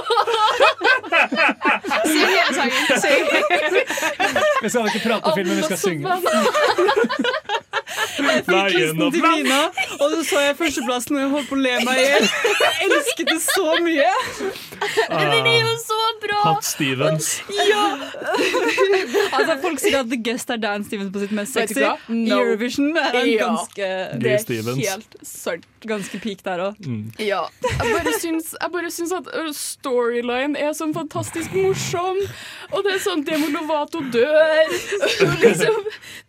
Syng 2.06 2.30
hele 2.32 2.54
sangen. 2.56 2.84
Syng. 3.04 3.26
Vi 4.64 4.70
skal 4.70 4.86
ikke 4.92 5.04
prate 5.10 5.30
film, 5.36 5.48
men 5.48 5.58
vi 5.58 5.64
skal 5.64 5.78
synge. 5.78 6.06
Lion 8.48 8.70
Listen 8.70 9.02
of 9.02 9.14
til. 9.14 9.22
Mina, 9.22 9.62
og 10.00 10.12
så 10.12 10.24
så 10.30 10.40
jeg 10.40 10.56
førsteplassen 10.58 11.16
og 11.16 11.22
jeg 11.22 11.30
holdt 11.30 11.50
på 11.50 11.56
å 11.56 11.60
le 11.66 11.74
meg 11.86 12.00
i 12.00 12.06
hjel. 12.06 12.26
Jeg 12.64 12.90
elsket 12.90 13.28
det 13.32 13.42
så 13.46 13.76
mye. 13.86 14.12
Den 15.10 15.48
er 15.52 15.60
jo 15.62 15.74
så 15.84 16.00
bra! 16.24 16.40
Hot 16.48 16.66
Stevens. 16.66 17.28
Altså, 19.32 19.56
folk 19.62 19.80
sier 19.82 20.00
at 20.02 20.10
The 20.12 20.18
Guest 20.24 20.50
er 20.54 20.58
Dan 20.62 20.84
Stevens 20.86 21.12
på 21.14 21.20
sitt 21.24 21.32
mest 21.36 21.54
sexy. 21.56 21.82
No. 22.10 22.40
Eurovision 22.42 22.92
er 22.98 23.16
en 23.22 23.30
Ja. 23.30 23.48
ganske, 23.50 23.90
Det 24.22 24.36
Stevens. 24.42 24.82
helt 24.88 25.16
sant. 25.24 25.66
Ganske 25.86 26.18
peak 26.20 26.42
der 26.44 26.60
òg. 26.72 26.80
Ja. 27.22 27.44
Jeg 27.62 27.92
bare 27.94 28.14
syns, 28.20 28.56
jeg 28.60 28.72
bare 28.74 28.90
syns 28.90 29.12
at 29.14 29.28
storyline 29.54 30.58
er 30.58 30.74
sånn 30.78 30.94
fantastisk 30.96 31.54
morsom. 31.54 32.18
Og 32.74 32.84
det 32.86 32.96
er 32.96 33.04
sånn 33.04 33.24
Demo 33.28 33.52
Lovato 33.54 34.02
dør. 34.14 34.74
Og 35.28 35.36
liksom, 35.44 35.78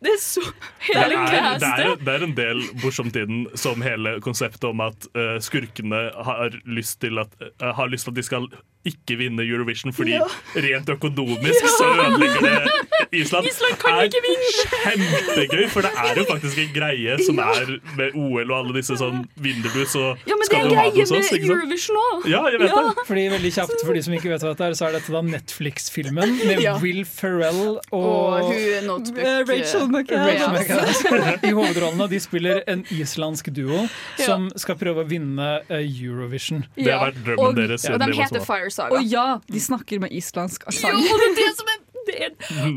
det 0.04 0.12
er 0.16 0.20
så 0.20 0.44
Hele 0.86 1.16
er, 1.16 1.58
det, 1.58 1.70
det, 1.80 1.88
det 2.04 2.12
er 2.14 2.24
en 2.26 2.34
del 2.36 2.60
morsomt 2.84 3.16
i 3.16 3.24
den, 3.26 3.46
som 3.58 3.80
hele 3.82 4.18
konseptet 4.24 4.64
om 4.68 4.80
at 4.84 5.08
uh, 5.16 5.36
skurkene 5.42 6.04
har 6.28 6.54
lyst, 6.68 7.00
til 7.02 7.18
at, 7.18 7.32
uh, 7.62 7.72
har 7.74 7.88
lyst 7.90 8.06
til 8.06 8.14
at 8.14 8.20
de 8.20 8.26
skal 8.26 8.46
ikke 8.86 9.16
vinne 9.20 9.42
Eurovision 9.46 9.92
fordi 9.92 10.14
Ja. 10.16 10.26
rent 10.54 10.88
økonomisk 10.94 11.66
så 11.78 11.86
ødelegger 11.92 12.40
det 12.40 13.18
Island. 13.20 13.46
Island 13.50 13.78
kan 13.82 14.00
ikke 14.06 14.22
vinne! 14.24 14.50
Kjempegøy, 14.86 15.68
for 15.70 15.82
det 15.86 15.90
er 16.02 16.14
jo 16.20 16.24
faktisk 16.28 16.58
en 16.62 16.72
greie 16.74 17.16
som 17.26 17.38
er 17.42 17.72
med 17.98 18.14
OL 18.14 18.50
og 18.50 18.56
alle 18.58 18.74
disse 18.78 18.96
sånn 18.98 19.24
Vinner 19.42 19.72
og 19.82 19.86
så 19.90 20.04
Ja, 20.26 20.34
men 20.34 20.42
det 20.42 20.46
skal 20.50 20.66
er 20.66 20.68
du 20.70 20.74
ha 20.76 20.84
det 20.86 20.94
greie 20.94 21.06
hos 21.06 21.12
oss. 21.12 21.32
med? 21.32 21.46
Eurovision 21.50 21.96
òg. 22.02 22.26
Ja, 22.30 22.42
jeg 22.50 22.60
vet 22.60 22.70
Ja. 22.70 22.82
det. 22.88 23.06
Fordi 23.08 23.24
veldig 23.36 23.52
kjapt, 23.58 23.80
for 23.86 23.92
de 23.94 24.02
som 24.02 24.14
ikke 24.14 24.30
vet 24.32 24.40
hva 24.42 24.52
dette 24.54 24.64
er, 24.66 24.72
så 24.78 24.86
er 24.88 24.92
dette 24.98 25.12
da 25.12 25.22
Netflix-filmen 25.22 26.36
med 26.46 26.60
Ja. 26.62 26.76
Will 26.78 27.04
Ferrell 27.04 27.78
Og 27.92 28.06
og, 28.06 28.52
hun 28.52 29.16
Eh, 29.16 29.44
Rachel 29.48 29.88
McAdams. 29.88 31.04
I 31.48 31.50
hovedrollene. 31.56 32.08
De 32.10 32.18
spiller 32.20 32.62
en 32.68 32.84
islandsk 32.90 33.50
duo 33.54 33.88
som 34.18 34.50
skal 34.56 34.76
prøve 34.76 35.04
å 35.04 35.08
vinne 35.08 35.60
eh, 35.70 35.82
Eurovision. 36.02 36.64
Det 36.76 36.90
har 36.92 37.10
vært 37.10 37.22
drømmen 37.24 37.38
Og- 37.46 37.56
deres 37.56 37.84
Og 37.90 37.98
de 38.00 38.12
heter 38.12 38.40
Fires 38.44 38.75
Fire 38.75 38.75
Saga. 38.76 38.98
Og 38.98 39.08
ja, 39.08 39.26
de 39.48 39.60
snakker 39.62 40.02
med 40.02 40.12
islandsk 40.16 40.66
aksent. 40.68 40.92
Jo, 40.92 41.20
det 41.22 41.28
er 41.30 41.36
det 41.40 41.50
som 41.58 41.70
er 41.72 41.75
er, 42.16 42.30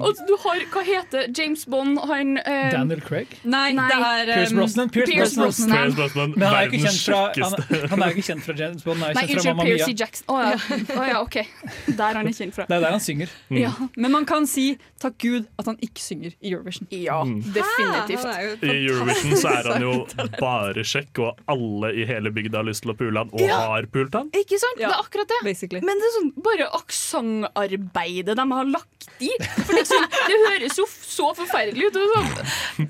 Og 0.04 0.20
du 0.28 0.34
har 0.44 0.60
Hva 0.74 0.84
heter 0.88 1.28
James 1.38 1.66
Bond? 1.70 2.00
Han 2.10 2.38
eh, 2.42 2.70
Daniel 2.74 3.02
Craig. 3.02 3.28
Nei, 3.44 3.72
Nei. 3.78 3.88
det 3.90 4.00
er 4.00 4.32
Pierce 4.34 4.52
um, 4.54 4.60
Brosnan. 4.60 4.90
Pierce 4.96 5.12
Pierce 5.12 5.36
Brosnan. 5.36 5.70
Brosnan. 5.70 5.86
Pierce 5.86 5.96
Brosnan, 6.00 6.34
Men 6.36 6.48
han 6.48 6.56
er, 6.56 6.64
jo 6.64 6.70
ikke 6.70 6.84
kjent 6.86 7.02
fra, 7.06 7.22
han, 7.40 7.90
han 7.94 8.04
er 8.06 8.14
ikke 8.16 8.28
kjent 8.30 8.44
fra 8.48 8.56
James 8.60 8.84
Bond, 8.88 9.00
han 9.04 9.10
er 9.10 9.20
Nei, 9.20 9.26
kjent 9.26 9.30
fra 9.30 9.40
unnskyld, 9.40 9.58
Mamma 9.60 9.70
Percy 9.70 9.92
Mia. 9.94 10.00
Jackson. 10.04 10.26
Å 10.30 10.38
ja. 10.44 10.54
Oh, 11.00 11.08
ja, 11.10 11.18
OK. 11.24 11.38
Der 11.88 12.06
er 12.10 12.20
han 12.20 12.30
ikke 12.32 12.42
kjent 12.44 12.56
fra. 12.60 12.66
Det 12.70 12.78
er 12.80 12.86
der 12.86 12.96
han 12.98 13.04
synger. 13.06 13.34
Ja, 13.60 13.72
Men 13.96 14.12
man 14.16 14.26
kan 14.30 14.48
si 14.50 14.68
takk 15.00 15.16
Gud 15.24 15.46
at 15.60 15.70
han 15.72 15.78
ikke 15.86 16.02
synger 16.04 16.34
i 16.40 16.52
Eurovision. 16.54 16.88
ja 16.92 17.20
Mm. 17.24 17.42
definitivt. 17.54 18.26
I 18.64 18.74
Eurovision 18.90 19.36
så 19.40 19.50
er 19.60 19.68
han 19.74 19.84
jo 19.84 19.94
bare 20.40 20.84
kjekk, 20.88 21.20
og 21.26 21.40
alle 21.52 21.92
i 22.00 22.06
hele 22.10 22.32
bygda 22.36 22.62
har 22.62 22.68
lyst 22.68 22.84
til 22.86 22.92
å 22.94 22.96
pule 23.00 23.18
han, 23.22 23.30
og 23.34 23.42
Ja. 23.44 23.58
har 23.74 23.86
pult 23.92 24.14
han. 24.16 24.30
Ikke 24.36 24.58
sant? 24.62 24.80
Ja. 24.80 24.90
Det 24.90 24.96
er 24.98 25.04
akkurat 25.04 25.28
det. 25.32 25.40
Basically. 25.46 25.82
Men 25.86 26.00
det 26.02 26.08
er 26.10 26.16
sånn 26.18 26.32
bare 26.44 26.68
aksentarbeidet 26.80 28.36
de 28.40 28.46
har 28.52 28.66
lagt 28.72 29.08
i. 29.20 29.29
For 29.66 29.74
liksom, 29.78 30.06
det 30.30 30.38
høres 30.48 30.78
jo 30.80 30.86
så 30.90 31.30
forferdelig 31.38 31.90
ut. 31.90 31.96
Sånn. 32.14 32.30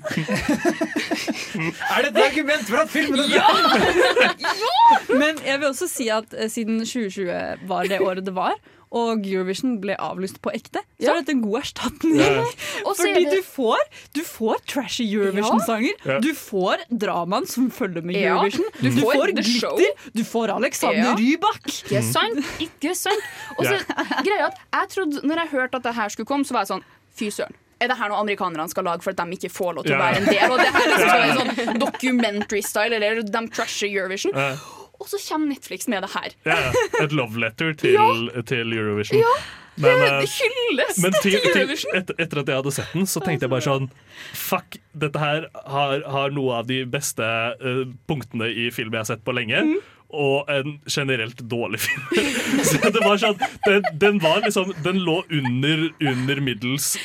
Er 1.60 2.04
det 2.04 2.10
et 2.10 2.20
argument 2.24 2.66
for 2.68 2.80
at 2.80 2.90
filmen 2.92 3.20
er 3.20 3.26
Men 5.22 5.40
jeg 5.44 5.60
vil 5.60 5.68
også 5.68 5.88
si 5.90 6.06
at 6.12 6.34
eh, 6.36 6.50
siden 6.52 6.78
2020 6.84 7.66
var 7.68 7.90
det 7.90 8.00
året 8.00 8.24
det 8.26 8.34
var, 8.36 8.54
og 8.92 9.22
Eurovision 9.26 9.76
ble 9.80 9.94
avlyst 10.02 10.40
på 10.42 10.50
ekte, 10.52 10.80
så 10.98 11.04
Ja. 11.06 11.12
er 11.12 11.20
dette 11.20 11.30
en 11.36 11.42
god 11.42 11.60
erstatning. 11.60 12.16
Ja. 12.18 12.44
Er 12.90 12.94
Fordi 12.94 13.24
det- 13.24 13.36
du 13.36 13.42
får, 13.42 13.78
du 14.14 14.20
får 14.26 14.56
trashy 14.66 15.04
Eurovision-sanger. 15.14 15.94
Ja. 16.04 16.18
Du 16.20 16.32
får 16.34 16.82
dramaen 16.90 17.46
som 17.46 17.70
følger 17.70 18.02
med 18.02 18.16
Ja. 18.16 18.34
Eurovision. 18.34 18.64
Du 18.80 18.90
Du, 18.90 19.00
får 19.00 19.12
får 19.14 19.34
the 19.36 19.42
show. 19.42 19.76
glitter. 19.76 20.10
Du 20.14 20.24
får 20.24 20.48
Alexander 20.56 21.02
Ja. 21.04 21.14
Rybak. 21.14 21.62
Ikke 21.66 22.02
sant? 22.02 22.44
Ikke 22.58 22.94
sant? 22.96 23.22
Og 23.58 23.64
så 23.64 23.78
greia 24.26 24.46
at 24.50 24.58
jeg 24.72 24.88
trodde, 24.96 25.22
når 25.22 25.36
jeg 25.44 25.48
hørte 25.54 25.74
at 25.76 25.82
det 25.84 25.94
her 25.94 26.08
skulle 26.08 26.26
komme, 26.26 26.44
så 26.44 26.52
var 26.52 26.60
jeg 26.66 26.68
sånn 26.74 26.84
Fy 27.14 27.30
søren. 27.30 27.54
Er 27.80 27.88
det 27.88 27.96
her 27.96 28.08
noe 28.10 28.18
amerikanerne 28.20 28.68
skal 28.68 28.84
lage 28.84 29.02
for 29.02 29.10
at 29.10 29.16
de 29.16 29.36
ikke 29.36 29.48
får 29.50 29.74
lov 29.74 29.84
til 29.84 29.94
å 29.94 29.98
være 30.02 30.16
en 30.18 30.26
del? 30.26 30.50
Og 30.50 30.58
det 30.58 30.66
her 30.68 30.86
liksom 30.94 31.48
sånn 31.56 31.78
documentary-style, 31.80 32.92
eller 32.98 33.22
de 33.22 33.48
trasher 33.48 33.88
Eurovision. 33.88 34.32
Ja. 35.00 35.04
Og 35.04 35.08
så 35.08 35.18
kommer 35.28 35.48
Netflix 35.48 35.88
med 35.88 36.02
det 36.04 36.10
her. 36.12 36.34
Ja, 36.44 36.58
ja. 36.68 37.04
Et 37.04 37.12
love 37.16 37.40
letter 37.40 37.72
til, 37.72 37.96
til 38.46 38.72
Eurovision. 38.76 39.20
Ja, 39.20 39.32
Men, 39.80 40.00
Det 40.02 40.08
eh, 40.12 40.34
hylles 40.36 40.98
men 41.00 41.14
til 41.22 41.38
til, 41.40 41.60
Eurovision. 41.62 41.94
Et, 41.96 42.10
etter 42.18 42.42
at 42.42 42.50
jeg 42.52 42.60
hadde 42.60 42.72
sett 42.76 42.92
den, 42.92 43.06
så 43.08 43.22
tenkte 43.24 43.46
jeg 43.46 43.52
bare 43.54 43.64
sånn 43.64 43.86
Fuck, 44.36 44.76
dette 44.92 45.22
her 45.22 45.46
har, 45.72 46.04
har 46.04 46.34
noe 46.36 46.58
av 46.58 46.68
de 46.68 46.82
beste 46.90 47.24
uh, 47.24 47.86
punktene 48.10 48.50
i 48.50 48.68
film 48.74 48.92
jeg 48.92 49.00
har 49.00 49.08
sett 49.08 49.24
på 49.24 49.32
lenge. 49.36 49.62
Mm. 49.70 49.80
Og 50.20 50.48
en 50.50 50.76
generelt 50.90 51.40
dårlig 51.48 51.80
film. 51.86 52.20
så 52.66 52.90
det 52.90 53.00
var 53.04 53.20
sånn 53.22 53.38
Den, 53.64 53.84
den 53.94 54.18
var 54.18 54.40
liksom 54.42 54.72
Den 54.82 54.98
lå 55.06 55.20
under, 55.30 55.84
under 56.02 56.40
middels 56.42 56.96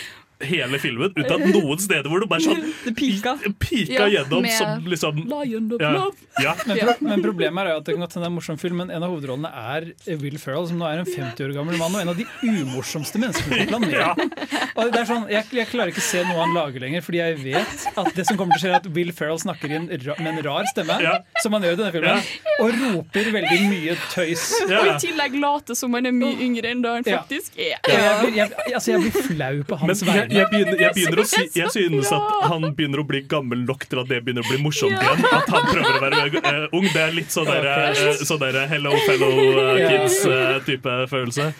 hele 0.43 0.79
filmen, 0.83 1.13
uten 1.15 1.31
at 1.31 1.45
noen 1.55 1.79
steder 1.79 2.09
hvor 2.11 2.19
du 2.19 2.27
bare 2.27 2.43
sånn 2.43 2.59
Det 2.85 2.93
pika. 2.97 3.35
pika 3.61 3.93
Ja, 4.05 4.07
gjennom 4.19 4.41
med 4.43 4.51
som 4.57 4.83
liksom 4.91 5.21
Lion 5.29 5.69
of 5.71 5.81
ja, 5.81 5.91
Love. 5.95 6.27
ja. 6.43 6.55
Men, 6.67 6.77
pro 6.81 6.95
men 7.07 7.23
problemet 7.23 7.65
er 7.65 7.71
jo 7.71 7.77
at 7.79 7.85
det 7.87 7.95
kan 7.95 8.03
godt 8.05 8.15
hende 8.17 8.25
det 8.25 8.29
er 8.29 8.33
en 8.33 8.37
morsom 8.39 8.57
film, 8.59 8.77
men 8.81 8.91
en 8.91 9.05
av 9.05 9.13
hovedrollene 9.13 9.51
er 9.75 9.87
Will 10.21 10.37
Ferrell, 10.41 10.67
som 10.67 10.79
nå 10.81 10.87
er 10.89 11.03
en 11.03 11.07
50 11.07 11.45
år 11.47 11.53
gammel 11.55 11.77
mann 11.79 11.95
og 11.95 12.01
en 12.03 12.11
av 12.13 12.19
de 12.19 12.25
umorsomste 12.43 13.21
menneskene 13.21 13.61
på 13.63 13.67
planeten. 13.71 14.31
Og 14.75 14.91
det 14.91 15.01
er 15.03 15.07
sånn, 15.09 15.25
jeg, 15.31 15.47
jeg 15.55 15.69
klarer 15.71 15.93
ikke 15.93 16.03
se 16.03 16.23
noe 16.27 16.39
han 16.41 16.55
lager 16.57 16.83
lenger, 16.83 17.03
fordi 17.05 17.21
jeg 17.21 17.37
vet 17.43 17.85
at 18.01 18.11
det 18.17 18.25
som 18.27 18.39
kommer 18.39 18.57
til 18.57 18.59
å 18.59 18.63
skje, 18.65 18.73
er 18.73 18.79
at 18.81 18.89
Will 18.97 19.11
Ferrell 19.15 19.39
snakker 19.41 19.71
inn 19.77 19.87
en 19.93 20.03
ra 20.07 20.17
med 20.19 20.31
en 20.33 20.41
rar 20.49 20.67
stemme, 20.71 20.97
Ja. 21.05 21.15
som 21.43 21.55
han 21.55 21.63
gjør 21.65 21.77
i 21.77 21.79
denne 21.83 21.93
filmen, 21.95 22.29
og 22.59 22.75
roper 22.81 23.31
veldig 23.39 23.59
mye 23.71 23.97
tøys. 24.11 24.45
Ja. 24.65 24.79
Og 24.81 24.87
i 24.89 24.93
tillegg 25.05 25.35
late 25.39 25.75
som 25.77 25.93
han 25.93 26.07
er 26.09 26.13
mye 26.15 26.35
yngre 26.41 26.71
enn 26.73 26.79
da 26.83 26.95
han 26.97 27.05
faktisk 27.05 27.53
er. 27.61 27.75
Jeg, 27.85 28.15
blir, 28.21 28.31
jeg, 28.39 28.53
altså 28.73 28.91
jeg 28.95 29.03
blir 29.03 29.27
flau 29.29 29.59
på 29.69 29.77
hans 29.83 30.01
vegne. 30.07 30.24
Jeg, 30.31 30.47
begynner, 30.51 30.79
jeg, 30.79 30.93
begynner 30.95 31.21
å 31.21 31.27
si, 31.29 31.43
jeg 31.55 31.71
synes 31.73 32.11
at 32.15 32.47
han 32.51 32.67
begynner 32.77 33.01
å 33.03 33.05
bli 33.07 33.21
gammel 33.29 33.63
nok 33.65 33.85
til 33.89 34.01
at 34.01 34.11
det 34.11 34.21
begynner 34.25 34.45
å 34.45 34.49
bli 34.49 34.59
morsomt 34.63 34.95
igjen. 34.95 35.25
At 35.29 35.49
han 35.51 35.69
prøver 35.69 35.97
å 35.97 36.03
være 36.03 36.25
uh, 36.39 36.77
ung. 36.77 36.89
Det 36.89 37.01
er 37.03 37.15
litt 37.15 37.33
sånn 37.33 37.49
der, 37.49 37.69
uh, 37.91 38.25
så 38.25 38.39
der 38.41 38.61
hello 38.71 38.93
fellow 39.05 39.33
eh, 39.65 39.85
kids-type 39.89 40.99
følelse. 41.11 41.51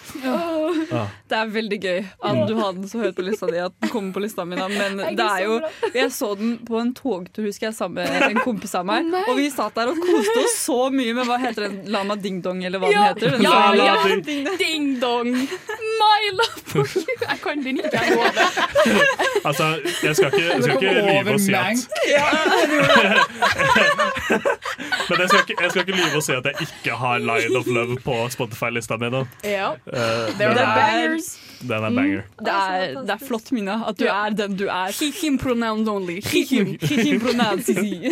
Ah. 0.91 1.08
Det 1.30 1.38
er 1.39 1.45
veldig 1.56 1.80
gøy 1.82 2.00
at 2.30 2.41
du 2.50 2.54
har 2.60 2.74
den 2.78 2.88
så 2.89 3.00
høyt 3.02 3.15
på 3.17 3.24
lista 3.26 3.48
di 3.50 3.58
at 3.63 3.74
den 3.82 3.89
kommer 3.93 4.13
på 4.15 4.21
lista 4.24 4.45
mi. 4.45 4.56
Men 4.56 4.98
det 5.17 5.26
er 5.26 5.43
jo 5.45 5.60
Jeg 5.93 6.12
så 6.13 6.34
den 6.38 6.58
på 6.67 6.78
en 6.82 6.94
togtur, 6.98 7.44
husker 7.48 7.67
jeg, 7.69 7.75
sammen 7.77 8.04
med 8.06 8.21
en 8.29 8.40
kompis 8.44 8.75
av 8.77 8.86
meg. 8.88 9.10
Og 9.25 9.36
vi 9.40 9.50
satt 9.54 9.75
der 9.77 9.88
og 9.92 9.98
koste 10.04 10.38
oss 10.44 10.58
så 10.65 10.79
mye 10.94 11.13
med 11.17 11.25
hva 11.29 11.38
heter 11.42 11.67
den? 11.69 11.75
Lama 11.94 12.15
Ding 12.19 12.42
Dong, 12.46 12.63
eller 12.65 12.79
hva 12.83 12.88
den 12.92 13.04
heter. 13.04 13.29
Den 13.38 13.42
Ja, 13.46 13.73
ja, 13.75 13.86
ja, 13.86 13.96
Ding- 14.25 14.58
ding, 14.60 15.00
dong. 15.02 15.31
My 15.36 16.21
love 16.36 16.62
for 16.65 16.86
you. 16.96 17.04
Jeg 17.21 17.38
kan 17.44 17.63
den 17.63 17.77
ikke, 17.79 17.90
jeg 17.94 18.15
lover. 18.15 18.31
Altså, 19.46 19.65
jeg 20.04 20.15
skal 20.15 20.25
ikke, 20.33 20.46
jeg 20.54 20.63
skal 20.63 20.75
ikke 20.75 20.94
lyve 21.06 21.33
og 21.36 21.40
si 21.40 21.54
at 21.54 21.77
Men 25.10 25.19
jeg 25.21 25.29
skal, 25.29 25.40
ikke, 25.40 25.56
jeg 25.63 25.69
skal 25.71 25.81
ikke 25.86 25.98
lyve 26.00 26.15
og 26.19 26.23
si 26.25 26.33
at 26.36 26.46
jeg 26.50 26.56
ikke 26.65 26.96
har 26.98 27.17
Line 27.21 27.58
of 27.60 27.67
Love 27.69 27.98
på 28.06 28.15
Spotify-lista 28.33 28.98
mi. 29.02 29.10
nå. 29.13 29.21
Ja. 29.46 29.69
Uh, 29.86 29.94
det 30.38 30.48
er, 30.48 30.54
bangers. 30.86 31.29
den 31.62 31.71
er 31.71 31.96
banger. 31.98 32.21
Det 32.40 32.54
er, 32.54 33.02
det 33.02 33.13
er 33.15 33.23
flott, 33.27 33.52
Mina, 33.56 33.77
at 33.90 34.00
du 34.00 34.06
er 34.06 34.38
den 34.38 34.58
du 34.60 34.65
er. 34.67 34.96
Him 35.21 35.38
pronouns 35.42 35.90
only. 35.90 36.19
Hihim, 36.25 36.75
hihim 36.81 37.19
pronouncisi. 37.23 38.12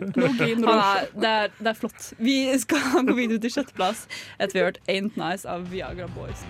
Han 0.00 0.64
er, 0.64 1.06
det, 1.14 1.30
er, 1.30 1.48
det 1.58 1.72
er 1.72 1.78
flott. 1.78 2.12
Vi 2.18 2.36
skal 2.58 3.04
gå 3.08 3.16
videre 3.18 3.40
til 3.42 3.54
sjetteplass 3.54 4.06
etter 4.38 4.54
vi 4.54 4.62
har 4.62 4.72
hørt 4.72 4.82
Ain't 4.88 5.18
Nice 5.20 5.48
av 5.48 5.68
Viagra 5.72 6.08
Boys. 6.16 6.44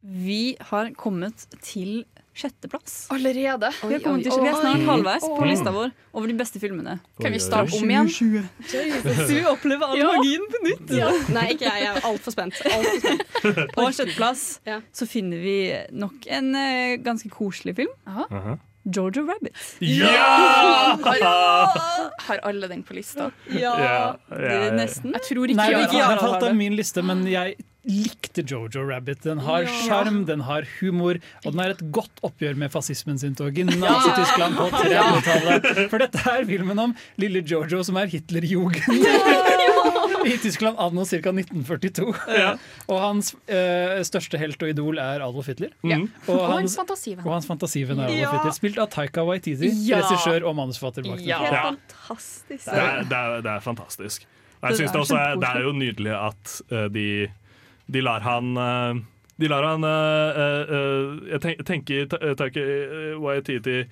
Vi 0.00 0.56
har 0.70 0.94
kommet 0.96 1.46
til 1.60 2.04
sjetteplass. 2.36 3.08
Allerede. 3.10 3.70
Vi, 3.82 3.92
har 3.96 4.00
kommet 4.04 4.24
til, 4.24 4.32
vi 4.40 4.48
er 4.48 4.56
snart 4.60 4.84
halvveis 4.86 5.24
på 5.26 5.48
lista 5.48 5.72
vår 5.74 5.90
over 6.14 6.30
de 6.30 6.36
beste 6.38 6.60
filmene. 6.62 6.98
Kan 7.20 7.34
vi 7.34 7.40
starte 7.42 7.74
om 7.76 7.90
igjen? 7.90 8.08
Så 8.08 9.26
vi 9.34 9.42
opplever 9.50 9.90
all 9.90 9.98
Ja. 9.98 10.12
magien 10.14 10.46
på 10.52 10.62
nytt. 10.68 10.94
Ja. 10.96 11.10
Nei, 11.34 11.48
ikke 11.56 11.66
jeg. 11.68 11.84
Jeg 11.84 11.96
er 11.96 12.08
altfor 12.08 12.34
spent. 12.36 12.62
Alt 12.64 12.88
for 12.88 13.04
spent. 13.04 13.74
På 13.76 13.90
sjetteplass 13.92 14.46
Ja. 14.68 14.80
så 14.92 15.06
finner 15.10 15.42
vi 15.42 15.58
nok 15.92 16.26
en 16.30 16.54
uh, 16.54 16.96
ganske 17.04 17.28
koselig 17.34 17.76
film. 17.82 17.92
Aha. 18.06 18.56
Jojo 18.90 19.26
Rabbit. 19.28 19.56
Ja! 19.84 20.96
Har, 22.26 22.38
alle 22.48 22.68
den 22.68 22.82
på 22.82 22.94
lista? 22.96 23.30
Ja, 23.52 23.58
Ja, 23.60 23.74
ja, 23.76 24.14
ja. 24.30 24.60
er 24.70 24.76
nesten. 24.78 25.12
Jeg 25.12 25.26
tror 25.28 25.50
ikke 25.52 25.58
Nei, 25.60 25.68
jeg 25.74 26.04
har 26.04 26.20
falt 26.22 26.46
av 26.48 26.54
min 26.56 26.76
liste, 26.78 27.02
men 27.04 27.26
jeg 27.28 27.58
likte 27.88 28.42
Jojo 28.46 28.82
Rabbit. 28.90 29.22
Den 29.22 29.38
har 29.38 29.62
Ja. 29.62 30.02
den 30.04 30.40
har 30.40 30.66
humor, 30.80 31.18
og 31.44 31.52
den 31.52 31.60
er 31.60 31.70
et 31.70 31.82
godt 31.92 32.20
oppgjør 32.22 32.56
med 32.56 32.70
fascismen 32.72 33.18
sin 33.18 33.34
tog 33.34 33.56
i 33.58 33.64
Nazi-Tyskland 33.64 34.56
på 34.56 34.68
30-tallet. 34.70 35.88
For 35.90 35.98
dette 35.98 36.18
er 36.18 36.44
filmen 36.44 36.78
om 36.78 36.94
lille 37.16 37.42
Jojo 37.42 37.82
som 37.84 37.96
er 37.96 38.06
Hitlerjugend. 38.06 38.84
I 40.26 40.36
Tyskland 40.36 40.76
anno 40.78 41.04
ca. 41.08 41.16
1942. 41.16 42.14
Og 42.88 42.98
hans 43.00 43.32
eh, 43.48 44.00
største 44.04 44.36
helt 44.40 44.60
og 44.62 44.68
idol 44.68 44.98
er 45.00 45.22
Adolf 45.24 45.48
Hitler. 45.48 45.70
Mm. 45.82 46.08
Og 46.28 46.34
Og 46.36 46.44
hans 46.58 46.76
og 46.78 47.32
hans 47.32 47.46
fantasivenn 47.48 48.02
er 48.04 48.10
Adolf 48.10 48.34
Hitler, 48.36 48.52
spilt 48.52 48.78
av 48.78 48.90
Taika 48.92 49.24
Waititi, 49.24 49.70
Ja. 49.88 50.02
regissør 50.02 50.44
og 50.50 50.56
manusforfatter 50.60 51.08
bak 51.08 51.20
Ja. 51.24 51.38
Det 51.40 51.50
Ja. 51.50 51.62
Fantastisk. 51.70 52.64
Det 52.66 52.74
er, 52.84 53.02
det, 53.08 53.16
er, 53.16 53.40
det 53.40 53.50
er 53.56 53.60
fantastisk. 53.64 54.26
Jeg 54.60 54.76
synes 54.76 54.92
er 54.92 54.98
det, 55.00 55.10
er, 55.16 55.36
det 55.40 55.48
er 55.48 55.62
jo 55.64 55.72
nydelig 55.72 56.12
at 56.12 56.62
eh, 56.70 56.88
de, 56.92 57.06
de 57.90 58.04
lar 58.04 58.24
han 58.26 58.56
eh, 58.56 59.02
De 59.40 59.48
lar 59.50 59.66
han 59.66 59.84
eh, 59.84 60.40
eh, 60.40 61.12
Jeg 61.34 61.42
tenk, 61.46 61.62
tenker 61.68 62.08
Taiki 62.38 62.64
Waititi 63.20 63.84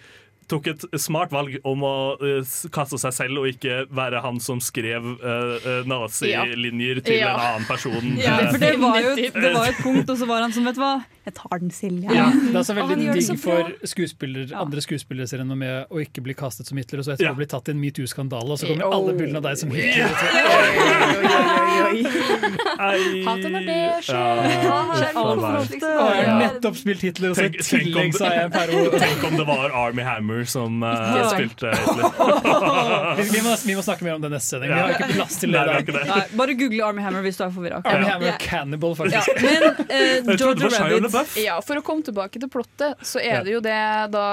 tok 0.49 0.69
et 0.71 0.85
smart 0.97 1.29
valg 1.29 1.59
om 1.69 1.83
å 1.85 1.95
kaste 2.73 2.97
seg 3.03 3.13
selv 3.13 3.43
og 3.43 3.51
ikke 3.51 3.83
være 3.93 4.23
han 4.25 4.39
som 4.41 4.63
skrev 4.65 5.05
uh, 5.21 5.83
nazilinjer 5.85 7.03
til 7.05 7.19
Ja. 7.19 7.35
en 7.35 7.43
annen 7.43 7.67
person. 7.69 8.07
Ja, 8.17 8.39
for 8.47 8.57
det 8.63 8.71
var 8.81 8.97
jo 9.05 9.11
et, 9.13 9.37
det 9.37 9.51
var 9.53 9.69
et 9.69 9.83
punkt, 9.87 10.09
og 10.09 10.17
så 10.17 10.29
var 10.31 10.47
han 10.47 10.55
som, 10.57 10.65
vet 10.65 10.79
du 10.79 10.81
hva, 10.81 10.95
jeg 11.29 11.37
tar 11.39 11.61
den 11.63 11.71
selv. 11.75 12.05
Ja, 12.09 12.27
det 12.53 12.59
er 12.63 12.67
så 12.69 12.75
veldig 12.79 12.97
digg 13.15 13.41
for 13.43 13.73
skuespiller, 13.93 14.51
andre 14.59 14.81
skuespilleres 14.85 15.33
renommé 15.39 15.71
å 15.89 16.01
ikke 16.03 16.25
bli 16.25 16.35
kastet 16.39 16.69
som 16.71 16.77
Hitler, 16.81 17.03
og 17.03 17.09
så 17.09 17.15
etterpå 17.17 17.29
Ja. 17.29 17.37
bli 17.39 17.49
tatt 17.51 17.69
i 17.69 17.75
en 17.77 17.81
metoo-skandale, 17.83 18.51
og 18.55 18.59
så 18.61 18.71
kommer 18.73 18.89
alle 18.97 19.13
bildene 19.19 19.39
av 19.43 19.49
deg 19.51 19.61
som 19.61 19.71
Hitler. 19.75 20.09
Ei. 22.79 23.23
Hater 23.27 23.51
når 23.53 23.65
det 23.67 23.79
skjer. 24.07 24.41
Og 25.19 25.43
jeg 25.43 26.27
har 26.29 26.39
nettopp 26.41 26.77
spilt 26.79 27.03
Hitler, 27.05 27.33
og 27.33 27.39
så 27.39 27.47
i 27.49 27.53
tillegg 27.65 28.17
er 28.19 28.35
jeg 28.39 28.49
en 28.49 28.55
periode 28.55 29.01
Tenk 29.03 29.25
om 29.29 29.37
det 29.39 29.47
var 29.49 29.75
Army 29.85 30.05
Hammer 30.07 30.45
som 30.49 30.83
eh, 30.87 31.19
spilte 31.33 31.73
Hitler. 31.75 32.07
vi, 33.33 33.43
må, 33.45 33.55
vi 33.67 33.77
må 33.79 33.85
snakke 33.87 34.07
mer 34.07 34.17
om 34.19 34.25
det 34.25 34.31
neste 34.35 34.57
sending. 34.57 34.73
Vi 34.73 34.81
har 34.81 34.95
ikke 34.97 35.11
plass 35.17 35.39
til 35.43 35.55
det. 35.55 35.65
Bare 36.39 36.57
google 36.59 36.85
Army 36.89 37.05
Hammer 37.05 37.25
hvis 37.27 37.39
du 37.41 37.45
er 37.47 37.53
forvirra. 37.55 37.83
Army 37.85 38.07
Ja. 38.09 38.13
Hammer 38.15 38.39
Cannibal, 38.43 38.95
Ja, 38.95 39.21
faktisk. 39.23 39.29
men 39.43 39.63
eh, 39.89 40.39
Shia 40.39 40.89
Rabbit 40.89 41.18
Ja, 41.37 41.61
For 41.61 41.77
å 41.77 41.83
komme 41.83 42.03
tilbake 42.07 42.39
til 42.41 42.49
plottet, 42.49 42.99
så 43.03 43.19
er 43.21 43.39
Ja. 43.39 43.43
det 43.45 43.53
jo 43.53 43.61
det 43.61 43.77
da 44.13 44.25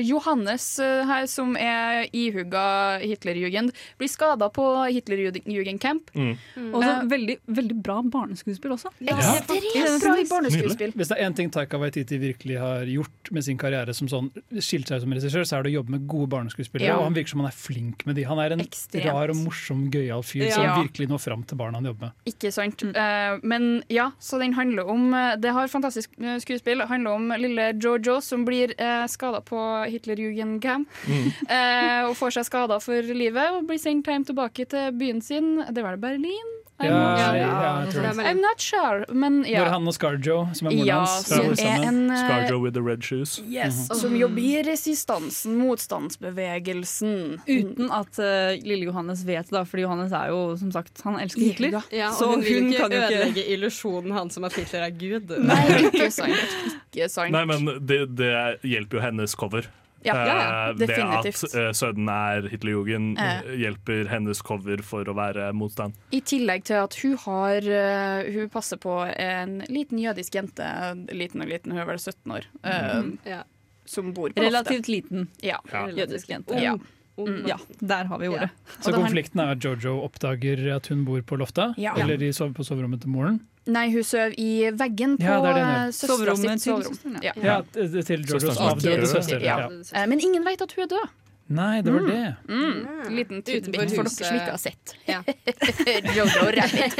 Johannes 0.00 0.76
her, 0.78 1.26
som 1.26 1.56
er 1.56 2.06
ihugga 2.12 3.00
Hitlerjugend, 3.02 3.72
blir 3.98 4.08
skada 4.08 4.48
på 4.50 4.64
Hitlerjugendcamp. 4.92 6.10
Mm. 6.14 6.36
Og 6.74 6.82
så 6.82 6.92
Eh, 6.92 7.06
veldig, 7.08 7.38
veldig 7.48 7.82
bra 7.82 8.02
barneskuespill 8.02 8.72
også. 8.74 8.90
Ekstremt 9.00 10.02
bra 10.02 10.16
barneskuespill. 10.28 10.92
Hvis 10.98 11.08
det 11.08 11.18
er 11.18 11.24
én 11.30 11.34
ting 11.36 11.50
Taika 11.50 11.78
Waititi 11.80 12.18
virkelig 12.20 12.58
har 12.60 12.84
gjort 12.86 13.30
med 13.32 13.44
sin 13.44 13.58
karriere 13.58 13.94
som 13.94 14.08
sånn 14.08 14.30
skilt 14.60 14.88
seg 14.88 14.96
ut 15.00 15.02
som 15.06 15.12
regissør, 15.12 15.44
så 15.48 15.58
er 15.58 15.62
det 15.62 15.72
å 15.72 15.82
jobbe 15.82 15.90
med 15.96 16.06
gode 16.10 16.28
barneskuespillere. 16.28 16.86
Ja. 16.92 16.98
Og 16.98 17.04
han 17.08 17.14
virker 17.14 17.28
som 17.30 17.40
han 17.40 17.48
er 17.48 17.56
flink 17.56 18.04
med 18.06 18.16
de. 18.16 18.22
Han 18.24 18.38
er 18.38 18.52
en 18.52 18.60
Ekstremt. 18.60 19.06
rar 19.06 19.30
og 19.30 19.36
morsom, 19.36 19.90
gøyal 19.90 20.22
fyr 20.22 20.46
Ja. 20.48 20.54
som 20.54 20.84
virkelig 20.84 21.08
når 21.08 21.20
fram 21.20 21.42
til 21.46 21.56
barna 21.58 21.74
han 21.80 21.84
jobber 21.84 22.00
med. 22.00 22.12
Ikke 22.26 22.52
sant. 22.52 22.82
Eh, 22.82 23.38
men 23.42 23.82
ja, 23.88 24.10
så 24.20 24.38
den 24.38 24.52
handler 24.54 24.86
om 24.88 25.14
eh, 25.14 25.36
Det 25.36 25.50
har 25.52 25.66
fantastisk 25.68 26.10
eh, 26.10 26.11
skuespill. 26.42 26.84
Handler 26.88 27.18
om 27.18 27.34
lille 27.38 27.72
Jojo 27.82 28.20
som 28.20 28.44
blir 28.44 28.74
eh, 28.78 29.06
skada 29.06 29.40
på 29.40 29.60
Hitlerjugendcamp. 29.90 30.88
eh, 31.48 32.02
og 32.08 32.16
får 32.18 32.38
seg 32.38 32.48
skader 32.48 32.82
for 32.84 33.14
livet 33.14 33.56
og 33.56 33.68
blir 33.70 33.80
sendt 33.82 34.08
hjem 34.08 34.26
tilbake 34.28 34.68
til 34.70 34.92
byen 34.98 35.22
sin. 35.24 35.54
Det 35.70 35.84
var 35.84 35.96
det 35.96 36.04
Berlin? 36.04 36.61
I'm 36.80 36.88
Ja, 36.88 36.98
not 36.98 37.18
sure. 37.20 37.36
jeg 37.36 37.92
tror 37.92 38.02
det. 38.02 38.24
I'm 38.30 38.40
not 38.40 38.60
sure, 38.60 39.04
men 39.14 39.44
ja. 39.46 39.60
Når 39.62 39.70
han 39.70 39.86
og 39.88 39.94
Scarjo, 39.94 40.36
som 40.56 40.66
er 40.66 40.72
moren 40.74 40.86
Ja, 40.88 40.96
hans, 41.04 41.26
som 41.28 41.52
er 41.62 41.84
en 41.86 42.00
eh, 42.10 42.22
Scarjo 42.24 42.58
with 42.62 42.74
the 42.74 42.82
red 42.82 43.04
shoes. 43.06 43.36
Yes, 43.46 43.86
Som 44.00 44.16
jobber 44.18 44.42
i 44.42 44.62
resistansen, 44.66 45.54
motstandsbevegelsen. 45.60 47.40
Uten 47.46 47.92
at 47.92 48.18
uh, 48.18 48.56
lille 48.66 48.88
Johannes 48.88 49.22
vet 49.28 49.52
det, 49.52 49.62
fordi 49.68 49.84
Johannes 49.86 50.12
er 50.16 50.32
jo 50.32 50.40
som 50.58 50.72
sagt 50.74 51.02
Han 51.04 51.20
elsker 51.22 51.44
Hitler. 51.44 51.78
Ja, 51.92 52.08
og 52.10 52.18
Så 52.18 52.30
hun 52.32 52.42
vil 52.42 52.62
hun 52.64 52.72
ikke 52.72 52.88
ødelegge 52.90 53.46
illusjonen 53.54 54.12
hans 54.16 54.36
om 54.40 54.44
at 54.48 54.56
Hitler 54.58 54.88
er 54.88 54.96
Gud. 54.96 55.36
Nei, 55.38 55.60
ikke 55.90 56.10
sant. 56.10 56.58
Ikke 56.92 57.08
sant. 57.12 57.32
Nei, 57.34 57.44
men 57.48 57.68
det, 57.86 58.02
det 58.18 58.32
hjelper 58.66 58.98
jo 59.00 59.06
hennes 59.06 59.34
cover. 59.38 59.68
Ja, 60.04 60.14
ja, 60.16 60.26
ja, 60.26 60.68
Eh, 60.70 60.74
det 60.80 60.90
at 60.98 61.26
uh, 61.54 61.70
sønnen 61.76 62.08
er 62.10 62.48
Hitlerjugend, 62.50 63.18
Eh. 63.18 63.52
hjelper 63.62 64.08
hennes 64.10 64.42
cover 64.42 64.82
for 64.82 65.04
å 65.04 65.14
være 65.14 65.52
motstand. 65.54 65.94
I 66.10 66.20
tillegg 66.20 66.64
til 66.64 66.80
at 66.82 66.94
hun 67.02 67.16
har 67.26 67.62
eh, 67.62 68.32
Hun 68.32 68.48
passer 68.50 68.76
på 68.82 68.96
en 69.16 69.60
liten 69.68 69.98
jødisk 70.02 70.34
jente, 70.34 70.66
liten 71.12 71.42
og 71.42 71.48
liten, 71.48 71.72
hun 71.72 71.80
er 71.82 71.86
vel 71.86 71.98
17 71.98 72.32
år, 72.34 72.48
mm. 72.64 73.18
Ja. 73.26 73.42
som 73.84 74.12
bor 74.12 74.30
på 74.30 74.42
loftet. 74.42 74.50
Relativt 74.52 74.88
liten 74.88 75.28
Ja. 75.42 75.58
Jødisk 75.70 76.28
jente. 76.28 76.58
Ja. 76.60 76.76
Mm, 77.18 77.44
ja, 77.46 77.58
der 77.78 78.04
har 78.08 78.18
vi 78.18 78.28
ordet. 78.28 78.50
Så 78.80 78.90
konflikten 78.94 79.40
er 79.42 79.50
at 79.52 79.62
Jojo 79.62 79.98
oppdager 80.02 80.62
at 80.76 80.86
hun 80.88 81.04
bor 81.04 81.20
på 81.20 81.36
loftet, 81.36 81.74
Ja. 81.76 81.92
eller 82.00 82.16
de 82.16 82.32
sover 82.32 82.54
på 82.56 82.64
soverommet 82.64 83.02
til 83.02 83.10
moren. 83.10 83.40
Nei, 83.70 83.92
hun 83.92 84.02
sover 84.02 84.32
i 84.42 84.70
veggen 84.74 85.16
på 85.20 85.22
Ja, 85.22 85.36
eh, 85.86 85.90
søstera 85.94 86.34
sitt 86.36 86.64
soverom. 86.64 87.18
Ja. 87.22 87.32
Ja, 87.36 87.60
til 87.72 88.24
Jojos 88.26 88.58
avdøde 88.58 89.06
søster. 89.06 89.38
Ja. 89.40 89.58
Ja. 89.58 89.68
Eh, 90.02 90.06
Men 90.10 90.18
ingen 90.20 90.44
vet 90.44 90.62
at 90.62 90.72
hun 90.72 90.82
er 90.84 90.88
død. 90.96 91.08
Nei, 91.52 91.82
det 91.82 91.92
var 91.92 92.06
det. 92.06 92.34
Mm. 92.48 92.86
Liten 93.12 93.42
tidbit 93.42 93.74
Utenfor 93.76 93.96
for 93.96 94.04
dere 94.04 94.26
som 94.28 94.36
ikke 94.36 94.52
har 94.54 94.60
sett. 94.62 94.92
Ja. 95.04 95.18
Jojo 96.16 96.46
Rabbit. 96.56 96.94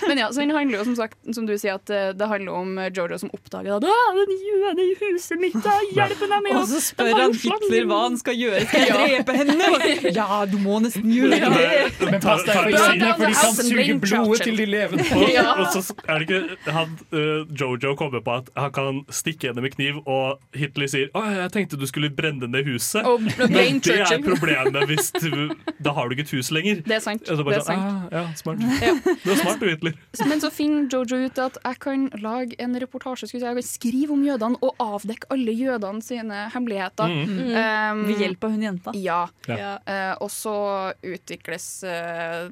Men 0.08 0.18
ja, 0.18 0.32
så 0.32 0.40
den 0.40 0.50
handler 0.50 0.78
jo 0.78 0.84
som 0.84 0.96
sagt, 0.96 1.18
som 1.34 1.46
du 1.46 1.54
sier, 1.58 1.78
at 1.78 1.90
eh, 1.90 2.10
det 2.18 2.28
handler 2.28 2.52
om 2.52 2.74
eh, 2.82 2.90
Jojo 2.92 3.18
som 3.22 3.30
oppdager 3.32 3.76
at 3.78 3.86
«Ah, 3.88 4.10
den 4.18 4.34
jøden 4.36 4.82
i 4.84 4.88
huset 5.00 5.40
mitt, 5.40 5.56
da, 5.64 5.76
hjelp 5.96 6.24
meg 6.28 6.42
med 6.44 6.58
Og 6.60 6.66
så 6.72 6.80
spør 6.84 7.12
han 7.22 7.36
Hitler 7.38 7.88
hva 7.88 8.00
han 8.08 8.18
skal 8.20 8.36
gjøre. 8.36 8.64
Skal 8.68 8.84
jeg 8.84 9.24
drepe 9.24 9.38
henne? 9.38 9.70
Ja, 10.12 10.42
du 10.50 10.58
må 10.60 10.80
nesten 10.84 11.08
gjøre 11.14 11.38
det. 11.54 11.70
Men 12.02 12.18
pass 12.24 12.44
deg 12.48 12.58
for 12.58 12.74
jødene, 12.74 13.14
for 13.16 13.32
de 13.32 13.38
kan 13.38 13.56
suge 13.62 13.98
blodet 14.04 14.40
til 14.48 14.60
de 14.60 14.68
levende. 14.74 15.08
Og, 15.16 15.28
Ja. 15.32 15.46
og 15.62 15.72
så 15.72 15.96
er 16.04 16.20
det 16.20 16.28
ikke 16.28 16.74
han, 16.76 16.98
eh, 17.14 17.46
Jojo 17.62 17.94
kommer 17.96 18.20
på 18.26 18.36
at 18.42 18.52
han 18.58 18.72
kan 18.76 19.00
stikke 19.12 19.52
henne 19.52 19.64
med 19.64 19.72
kniv, 19.78 20.02
og 20.04 20.42
Hitler 20.56 20.90
sier 20.90 21.08
Å, 21.16 21.24
jeg 21.32 21.52
tenkte 21.54 21.78
du 21.80 21.86
skulle 21.88 22.10
brenne 22.12 22.48
ned 22.50 22.68
huset. 22.68 23.06
Men 23.20 23.52
Blaine 23.52 23.82
det 23.82 23.98
er 24.00 24.22
problemet 24.24 24.88
hvis 24.90 25.10
du 25.16 25.52
Da 25.82 25.94
har 25.96 26.08
du 26.08 26.14
ikke 26.16 26.26
et 26.26 26.34
hus 26.36 26.50
lenger. 26.54 26.82
Det 26.86 26.96
er 26.96 27.02
sant. 27.04 27.24
Det 27.26 27.34
er 27.34 27.42
sånn, 27.42 27.66
sant. 27.66 27.82
ah, 27.82 28.06
ja, 28.12 28.24
smart. 28.38 28.62
Du 29.24 29.30
er 29.32 29.40
smart 29.40 29.62
du, 29.62 29.68
Hitler. 29.70 29.96
Men 30.28 30.42
så 30.42 30.50
finner 30.54 30.88
Jojo 30.92 31.20
ut 31.26 31.40
at 31.42 31.58
jeg 31.62 31.80
kan 31.82 32.06
lage 32.22 32.58
en 32.62 32.76
reportasje 32.80 33.28
skulle 33.28 33.42
jeg 33.42 33.46
si, 33.46 33.50
jeg 33.50 33.62
kan 33.62 33.68
skrive 33.68 34.16
om 34.16 34.24
jødene 34.26 34.60
og 34.62 34.82
avdekke 34.82 35.30
alle 35.34 35.56
jødene 35.56 36.04
sine 36.04 36.46
hemmeligheter. 36.54 37.12
Mm. 37.12 37.42
Um, 37.52 38.04
Ved 38.08 38.24
hjelp 38.26 38.46
av 38.46 38.54
hun 38.54 38.66
jenta. 38.68 38.96
Ja. 38.98 39.22
Ja. 39.50 39.74
Uh, 39.86 40.14
og 40.22 40.30
så 40.32 40.56
utvikles 41.02 41.66
eh, 41.88 42.48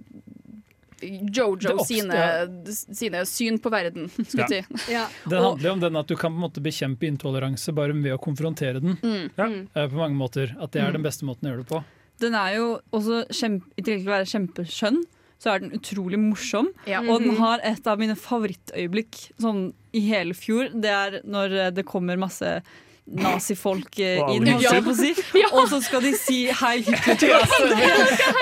Jojo 1.01 1.57
Det 1.78 1.86
sine, 1.86 2.18
sine, 2.66 2.90
sine 2.94 3.22
syn 3.26 3.59
på 3.59 3.70
verden, 3.72 4.09
skulle 4.11 4.46
jeg 4.48 4.64
si. 4.64 4.92
Det 5.30 5.38
handler 5.40 5.68
jo 5.68 5.72
om 5.72 5.80
den 5.80 5.96
at 5.96 6.07
du 6.11 6.16
kan 6.16 6.32
på 6.32 6.36
en 6.40 6.44
måte 6.48 6.61
bekjempe 6.62 7.09
intoleranse 7.09 7.72
bare 7.74 7.92
ved 7.96 8.12
å 8.14 8.18
konfrontere 8.22 8.80
den. 8.82 8.98
Mm. 9.03 9.68
Eh, 9.74 9.88
På 9.88 9.96
mange 9.96 10.16
måter. 10.18 10.55
At 10.61 10.72
det 10.72 10.82
er 10.82 10.90
Mm. 10.90 10.98
den 11.01 11.03
beste 11.09 11.24
måten 11.24 11.48
å 11.48 11.53
gjøre 11.55 11.64
det 11.64 11.68
på. 11.72 11.84
Den 12.20 12.34
er 12.34 12.55
jo 12.57 12.80
også 12.92 13.22
kjempe, 13.32 13.64
I 13.78 13.82
tillegg 13.82 14.03
til 14.05 14.11
å 14.11 14.16
være 14.18 14.30
kjempeskjønn, 14.34 15.03
så 15.40 15.55
er 15.55 15.59
den 15.61 15.70
utrolig 15.72 16.18
morsom. 16.20 16.66
Ja. 16.86 17.01
Og 17.01 17.20
den 17.22 17.30
Mhm. 17.32 17.38
har 17.38 17.61
et 17.64 17.86
av 17.86 17.98
mine 17.98 18.14
favorittøyeblikk 18.14 19.30
sånn 19.40 19.72
i 19.94 20.01
hele 20.09 20.34
fjor. 20.34 20.68
Det 20.78 20.90
er 20.90 21.20
når 21.24 21.53
eh, 21.66 21.70
det 21.70 21.86
kommer 21.86 22.18
masse 22.18 22.62
nazifolk 23.11 23.98
eh, 23.98 24.20
jeg 24.38 24.82
på 24.84 24.92
å 24.92 24.96
si. 24.96 25.11
og 25.52 25.68
så 25.68 25.80
skal 25.82 26.02
de 26.04 26.12
si 26.16 26.46
'hei, 26.46 26.76
Hitler' 26.86 27.18
til 27.18 27.28
Ja, 27.28 27.38
hverandre. 27.42 27.88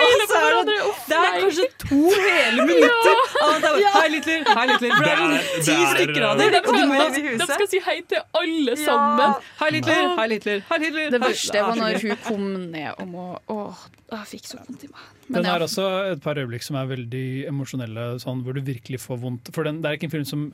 Og 0.05 0.25
så 0.29 0.41
er 0.45 0.57
det, 0.69 0.77
det 1.09 1.17
er 1.17 1.41
kanskje 1.41 1.67
to 1.85 2.01
hele 2.13 2.67
minutter. 2.69 3.17
Av 3.43 3.55
at 3.55 3.63
det 3.63 3.71
er 3.71 3.91
'hei, 3.97 4.09
Hitler', 4.15 4.45
'hei, 4.45 4.67
Hitler'. 4.73 4.95
For 4.97 5.05
det 5.05 5.13
er 5.13 5.19
sånn 5.23 5.65
ti 5.65 5.73
er- 5.73 5.95
stykker 5.95 6.23
av 6.29 6.39
De, 6.39 6.51
dem. 6.51 6.63
og 6.69 6.75
du 6.75 6.87
må- 6.87 7.39
de 7.39 7.47
skal 7.53 7.69
si 7.69 7.81
hei 7.87 8.01
til 8.09 8.21
alle 8.35 8.77
sammen. 8.77 9.35
Hei, 9.61 9.71
Hitler, 9.71 10.17
hei, 10.19 10.29
Hitler, 10.35 10.61
hei, 10.71 10.79
Hitler. 10.85 11.11
Det 11.11 11.21
verste 11.21 11.63
var 11.63 11.75
når 11.77 12.03
hun 12.03 12.17
kom 12.29 12.71
ned 12.71 12.93
og 12.99 13.07
må 13.09 13.39
Åh, 13.49 13.75
jeg 14.17 14.29
fikk 14.41 14.47
så 14.49 14.59
vondt 14.65 14.85
i 14.85 14.89
meg. 14.89 15.07
Men 15.29 15.43
Den 15.43 15.51
har 15.51 15.61
også 15.61 15.85
et 16.15 16.23
par 16.25 16.35
øyeblikk 16.41 16.63
som 16.65 16.77
er 16.81 16.87
veldig 16.89 17.25
emosjonelle, 17.51 18.05
sånn, 18.23 18.43
hvor 18.43 18.55
du 18.57 18.61
virkelig 18.65 19.01
får 19.03 19.19
vondt. 19.21 19.51
For 19.53 19.65
den, 19.69 19.83
Det 19.83 19.91
er 19.91 19.99
ikke 19.99 20.09
en 20.09 20.15
film 20.17 20.25
som 20.25 20.47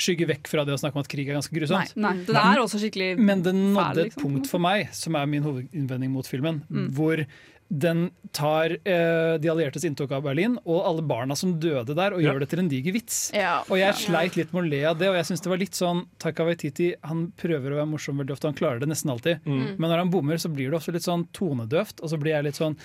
skygger 0.00 0.26
vekk 0.30 0.48
fra 0.48 0.64
det 0.64 0.72
å 0.72 0.80
snakke 0.80 0.96
om 0.96 1.04
at 1.04 1.08
krig 1.12 1.28
er 1.28 1.36
ganske 1.36 1.52
grusomt. 1.52 1.92
Nei, 1.94 2.14
nei, 2.14 2.24
den 2.24 2.36
er 2.40 2.62
også 2.62 2.80
skikkelig 2.80 3.18
Men 3.18 3.42
den 3.42 3.74
nådde 3.74 3.92
fæl, 3.92 3.98
et 3.98 4.04
liksom. 4.14 4.22
punkt 4.22 4.46
for 4.48 4.58
meg, 4.64 4.88
som 4.96 5.14
er 5.20 5.26
min 5.26 5.42
hovedinnvending 5.42 6.10
mot 6.10 6.26
filmen, 6.26 6.62
Mm. 6.72 6.88
hvor 6.96 7.26
den 7.72 8.10
tar 8.36 8.74
eh, 8.84 9.38
de 9.40 9.48
alliertes 9.48 9.84
inntog 9.88 10.10
av 10.12 10.22
Berlin 10.26 10.58
og 10.68 10.82
alle 10.84 11.00
barna 11.08 11.32
som 11.38 11.54
døde 11.60 11.94
der, 11.96 12.12
og 12.12 12.20
Ja. 12.20 12.32
gjør 12.32 12.40
det 12.44 12.48
til 12.50 12.60
en 12.60 12.68
diger 12.68 12.92
vits. 12.92 13.30
Ja. 13.32 13.62
Og 13.70 13.78
jeg 13.80 13.94
sleit 13.96 14.36
litt 14.36 14.52
med 14.52 14.64
å 14.64 14.68
le 14.68 14.82
av 14.90 14.98
det, 15.00 15.08
og 15.08 15.16
jeg 15.16 15.24
syns 15.30 15.40
det 15.40 15.48
var 15.54 15.56
litt 15.62 15.78
sånn 15.78 16.04
Taika 16.20 16.44
Waititi 16.44 16.90
han 17.08 17.32
prøver 17.40 17.72
å 17.72 17.80
være 17.80 17.88
morsom 17.94 18.20
veldig 18.20 18.36
ofte, 18.36 18.50
han 18.50 18.58
klarer 18.60 18.80
det 18.84 18.88
nesten 18.92 19.10
alltid. 19.14 19.40
Mm. 19.46 19.78
Men 19.78 19.88
når 19.90 19.98
han 20.04 20.10
bommer, 20.12 20.36
så 20.36 20.52
blir 20.52 20.68
det 20.70 20.76
ofte 20.76 20.92
litt 20.92 21.02
sånn 21.08 21.24
tonedøvt, 21.32 22.02
og 22.02 22.10
så 22.12 22.20
blir 22.20 22.36
jeg 22.36 22.44
litt 22.50 22.60
sånn 22.60 22.76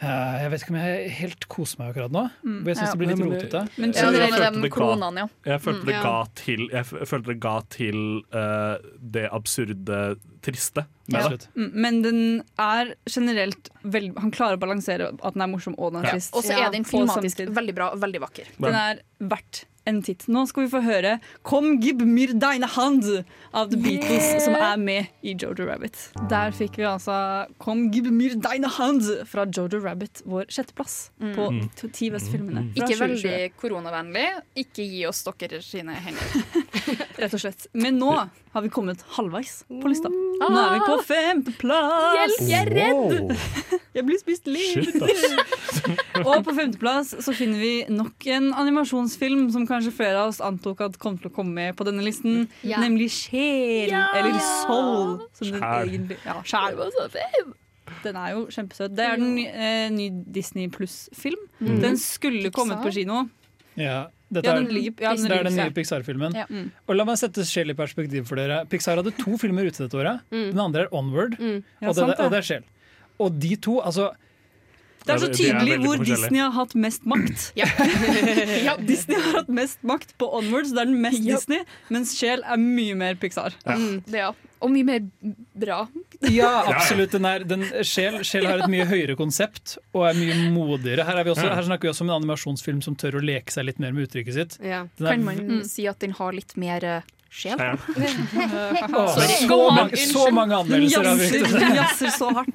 jeg 0.00 0.50
vet 0.50 0.60
ikke 0.64 0.72
om 0.74 0.76
jeg 0.80 1.10
helt 1.18 1.44
koser 1.48 1.78
meg 1.78 1.92
akkurat 1.92 2.12
nå. 2.12 2.22
Mm. 2.44 2.64
Jeg 2.66 2.76
syns 2.76 2.86
Ja. 2.88 2.90
det 2.92 2.98
blir 2.98 3.08
litt 3.08 3.18
men 3.18 3.30
rotete. 3.30 3.60
Men 3.78 3.92
Ja, 3.94 4.10
det 4.10 4.18
Jeg 4.20 4.32
følte 4.32 4.68
ga- 4.68 4.70
klonene, 4.74 5.16
ja. 5.18 5.28
Jeg 5.52 5.60
følte 5.62 5.80
Mm. 5.80 5.86
det 5.86 6.02
ga 6.02 6.24
til, 6.34 6.68
jeg 6.72 6.84
følte 7.08 7.26
det 7.26 7.40
ga 7.40 7.60
til 7.70 8.22
uh, 8.34 8.76
det 9.00 9.28
absurde 9.32 10.16
triste 10.42 10.86
med 11.08 11.20
Ja. 11.22 11.28
det. 11.28 11.48
Mm, 11.56 11.70
Men 11.74 12.02
den 12.02 12.42
er 12.58 12.94
generelt 13.08 13.70
veldig 13.84 14.18
Han 14.18 14.30
klarer 14.30 14.56
å 14.56 14.60
balansere 14.60 15.12
at 15.22 15.32
den 15.34 15.42
er 15.42 15.46
morsom 15.46 15.74
og 15.78 15.92
den 15.92 16.02
er 16.04 16.06
Ja. 16.06 16.12
trist. 16.12 16.34
Og 16.34 16.42
så 16.44 16.52
er 16.66 16.70
den 16.70 16.84
filmatisk 16.84 17.36
veldig 17.54 17.74
bra 17.74 17.90
og 17.92 18.00
veldig 18.00 18.20
vakker. 18.20 18.44
Den 18.60 18.74
er 18.74 18.98
verdt 19.22 19.64
en 19.86 20.02
titt. 20.02 20.26
Nå 20.28 20.46
skal 20.48 20.64
vi 20.64 20.70
få 20.72 20.80
høre 20.82 21.20
'Kom, 21.42 21.78
gib 21.80 22.00
mir 22.00 22.28
deine 22.34 22.66
hand' 22.66 23.24
av 23.52 23.70
The 23.70 23.76
Beatles, 23.76 24.22
Yeah. 24.24 24.38
som 24.40 24.54
er 24.54 24.76
med 24.76 25.06
i 25.22 25.34
Jojo 25.34 25.66
Rabbit. 25.66 26.10
Der 26.28 26.50
fikk 26.52 26.76
vi 26.76 26.82
altså 26.84 27.46
'Kom, 27.58 27.90
gib 27.90 28.06
mir 28.06 28.34
deine 28.36 28.68
hand' 28.68 29.26
fra 29.26 29.44
Jojo 29.46 29.80
Rabbit, 29.84 30.22
vår 30.26 30.46
sjetteplass 30.48 31.10
Mm. 31.20 31.34
på 31.34 31.50
Mm. 31.50 31.70
de 31.82 31.88
ti 31.88 32.10
beste 32.10 32.30
filmene. 32.30 32.72
fra 32.74 32.86
Ikke 32.86 32.98
veldig 32.98 33.52
koronavennlig. 33.60 34.26
Ikke 34.56 34.82
gi 34.88 35.04
oss 35.06 35.22
dere 35.24 35.60
sine 35.62 35.92
hender. 35.94 36.44
Rett 37.18 37.34
og 37.34 37.40
slett. 37.40 37.66
Men 37.74 37.98
nå 37.98 38.28
har 38.54 38.62
vi 38.62 38.68
kommet 38.68 39.02
halvveis 39.16 39.64
på 39.68 39.84
lista. 39.88 40.08
Nå 40.08 40.48
er 40.48 40.78
vi 40.78 40.80
på 40.86 41.04
femteplass! 41.04 42.38
Hjelp, 42.38 42.48
jeg 42.48 42.66
er 42.66 42.70
redd! 42.74 43.36
Jeg 43.94 44.04
blir 44.06 44.18
spist 44.18 44.46
litt. 44.46 44.94
Og 46.28 46.44
på 46.46 46.54
femteplass 46.56 47.14
så 47.24 47.34
finner 47.36 47.58
vi 47.60 47.72
nok 47.92 48.26
en 48.32 48.50
animasjonsfilm 48.54 49.50
som 49.52 49.66
kanskje 49.68 49.92
flere 49.94 50.22
av 50.22 50.30
oss 50.32 50.40
antok 50.44 50.80
at 50.86 50.98
kom 51.02 51.18
til 51.20 51.30
å 51.30 51.34
komme 51.34 51.52
med 51.58 51.76
på 51.76 51.84
denne 51.88 52.04
listen, 52.06 52.46
Ja. 52.62 52.78
nemlig 52.82 53.10
Sjel, 53.12 53.90
Ja. 53.92 54.06
eller 54.16 54.38
Soul. 54.64 55.18
Som 55.36 55.50
den 55.52 55.62
egentlig 55.62 56.18
Ja, 56.24 56.40
Sjæl. 56.42 56.80
Den 58.04 58.16
er 58.16 58.30
jo 58.34 58.46
kjempesøt. 58.52 58.94
Det 58.96 59.04
er 59.04 59.16
den 59.20 59.38
eh, 59.44 59.88
ny 59.92 60.08
Disney 60.32 60.68
Pluss-film. 60.72 61.40
Mm. 61.60 61.80
Den 61.82 61.96
skulle 62.00 62.50
kommet 62.52 62.80
på 62.84 62.92
kino. 62.92 63.26
Ja, 63.76 64.06
dette 64.32 64.46
Ja, 64.48 64.54
er, 64.56 64.62
den 64.64 64.72
ligger- 64.74 65.00
ja, 65.04 65.14
den 65.14 65.28
det 65.28 65.36
er 65.38 65.44
den 65.44 65.56
nye 65.56 65.70
Pixar-filmen. 65.74 66.34
Ja. 66.34 66.44
Mm. 66.48 66.70
Og 66.88 66.96
La 66.96 67.04
meg 67.04 67.16
sette 67.20 67.44
Shell 67.46 67.70
i 67.70 67.74
perspektiv 67.74 68.26
for 68.28 68.36
dere. 68.40 68.64
Pixar 68.66 68.96
hadde 69.00 69.12
to 69.18 69.36
filmer 69.40 69.66
ute 69.68 69.84
dette 69.84 69.96
året. 70.00 70.20
Den 70.30 70.58
andre 70.60 70.84
er 70.86 70.94
Onward, 70.94 71.36
Ja, 71.38 71.60
og, 71.88 71.94
det, 71.94 71.96
sant 71.96 72.16
det. 72.16 72.20
og 72.24 72.30
det 72.30 72.38
er 72.38 72.42
Shell. 72.42 72.64
Og 73.20 73.38
de 73.40 73.56
to, 73.56 73.80
altså 73.80 74.10
Det 75.04 75.12
er 75.14 75.18
så 75.20 75.28
Ja, 75.28 75.32
de- 75.32 75.36
de 75.36 75.48
er 75.50 75.58
tydelig 75.60 75.78
hvor. 75.84 76.04
Disney 76.04 76.40
har 76.40 76.52
hatt 76.56 76.74
mest 76.74 77.04
makt. 77.04 77.42
ja, 78.66 78.76
Disney 78.80 79.18
har 79.20 79.32
hatt 79.40 79.48
mest 79.52 79.82
makt 79.84 80.14
på 80.18 80.28
Onwards, 80.38 80.72
det 80.72 80.80
er 80.80 80.90
den 80.90 81.00
mest 81.02 81.20
Ja. 81.22 81.36
Disney, 81.36 81.60
mens 81.92 82.14
Sjel 82.16 82.42
er 82.44 82.56
mye 82.60 82.94
mer 82.96 83.14
Pixar. 83.20 83.52
Mm, 83.68 84.02
det, 84.06 84.18
ja. 84.22 84.32
Og 84.64 84.70
mye 84.72 84.84
mer 84.88 85.00
bra. 85.60 85.82
Ja, 86.32 86.52
absolutt. 86.72 87.12
Den 87.12 87.26
er, 87.28 87.44
den, 87.44 87.66
Shell, 87.84 88.22
Sjel, 88.24 88.46
har 88.48 88.62
et 88.64 88.70
mye 88.72 88.86
høyere 88.88 89.16
konsept 89.18 89.76
og 89.92 90.06
er 90.08 90.16
mye 90.16 90.38
modigere. 90.54 91.04
Her, 91.04 91.18
er 91.20 91.26
vi 91.28 91.34
også, 91.34 91.50
her 91.52 91.66
snakker 91.68 91.84
vi 91.84 91.92
også 91.92 92.06
om 92.06 92.12
en 92.14 92.16
animasjonsfilm 92.22 92.80
som 92.86 92.96
tør 92.96 93.18
å 93.20 93.24
leke 93.24 93.52
seg 93.52 93.66
litt 93.68 93.82
mer 93.82 93.92
med 93.92 94.06
uttrykket 94.08 94.38
sitt. 94.38 94.56
Ja. 94.64 94.86
Er- 95.02 95.10
Kan 95.10 95.26
man 95.26 95.60
si 95.68 95.84
at 95.90 96.00
den 96.00 96.16
har 96.16 96.32
litt 96.32 96.56
mer 96.56 96.84
eh, 96.84 97.02
sjel? 97.34 97.58
Ja. 97.58 97.74
Sorry. 99.14 99.48
så, 99.48 99.58
mange, 99.74 99.96
så 100.06 100.24
mange 100.34 100.54
anmeldelser 100.62 101.04
av 101.10 101.16
Victor. 101.18 101.48
jazzer, 101.48 101.74
jazzer 101.80 102.10
så 102.14 102.28
hardt. 102.36 102.54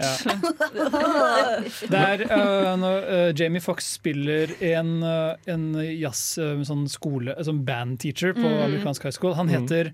Det 1.92 2.00
er 2.00 2.20
uh, 2.32 2.72
når 2.80 2.96
uh, 3.10 3.30
Jamie 3.40 3.60
Fox 3.64 3.78
spiller 4.00 4.46
en, 4.72 4.90
uh, 5.04 5.36
en 5.52 5.64
jazz 6.00 6.22
uh, 6.42 6.62
sånn 6.68 6.88
skole, 6.92 7.36
sånn 7.46 7.64
bandteacher 7.68 8.32
på 8.38 8.48
Mm. 8.50 8.62
amerikansk 8.70 9.02
high 9.10 9.16
school. 9.20 9.34
Han 9.38 9.48
Mm. 9.52 9.56
heter 9.62 9.86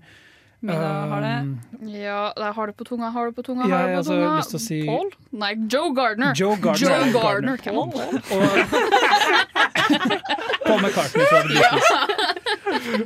Mina 0.66 0.90
har 1.10 1.20
det. 1.20 1.38
Ja, 1.92 2.32
jeg 2.40 2.52
har 2.56 2.66
det 2.70 2.74
på 2.78 2.84
tunga, 2.88 3.10
har 3.12 3.24
det 3.28 3.34
på 3.36 3.42
tunga, 3.44 3.66
har 3.68 3.86
det 3.90 3.96
på 3.98 4.04
tunga. 4.08 4.30
lyst 4.38 4.50
til 4.54 4.58
å 4.58 4.60
si- 4.64 4.86
Paul? 4.88 5.10
Nei, 5.36 5.52
Joe 5.70 5.90
Gardner. 5.94 6.32
Joe 6.34 6.56
Gardner. 6.56 6.80
Joe 6.80 7.12
Gardner. 7.12 7.56
Paul. 7.60 7.76
og 7.76 7.92
Paul 10.66 10.80
McCartney 10.80 11.24
fra 11.28 11.42
The 11.42 11.48
Beatles. 11.52 11.88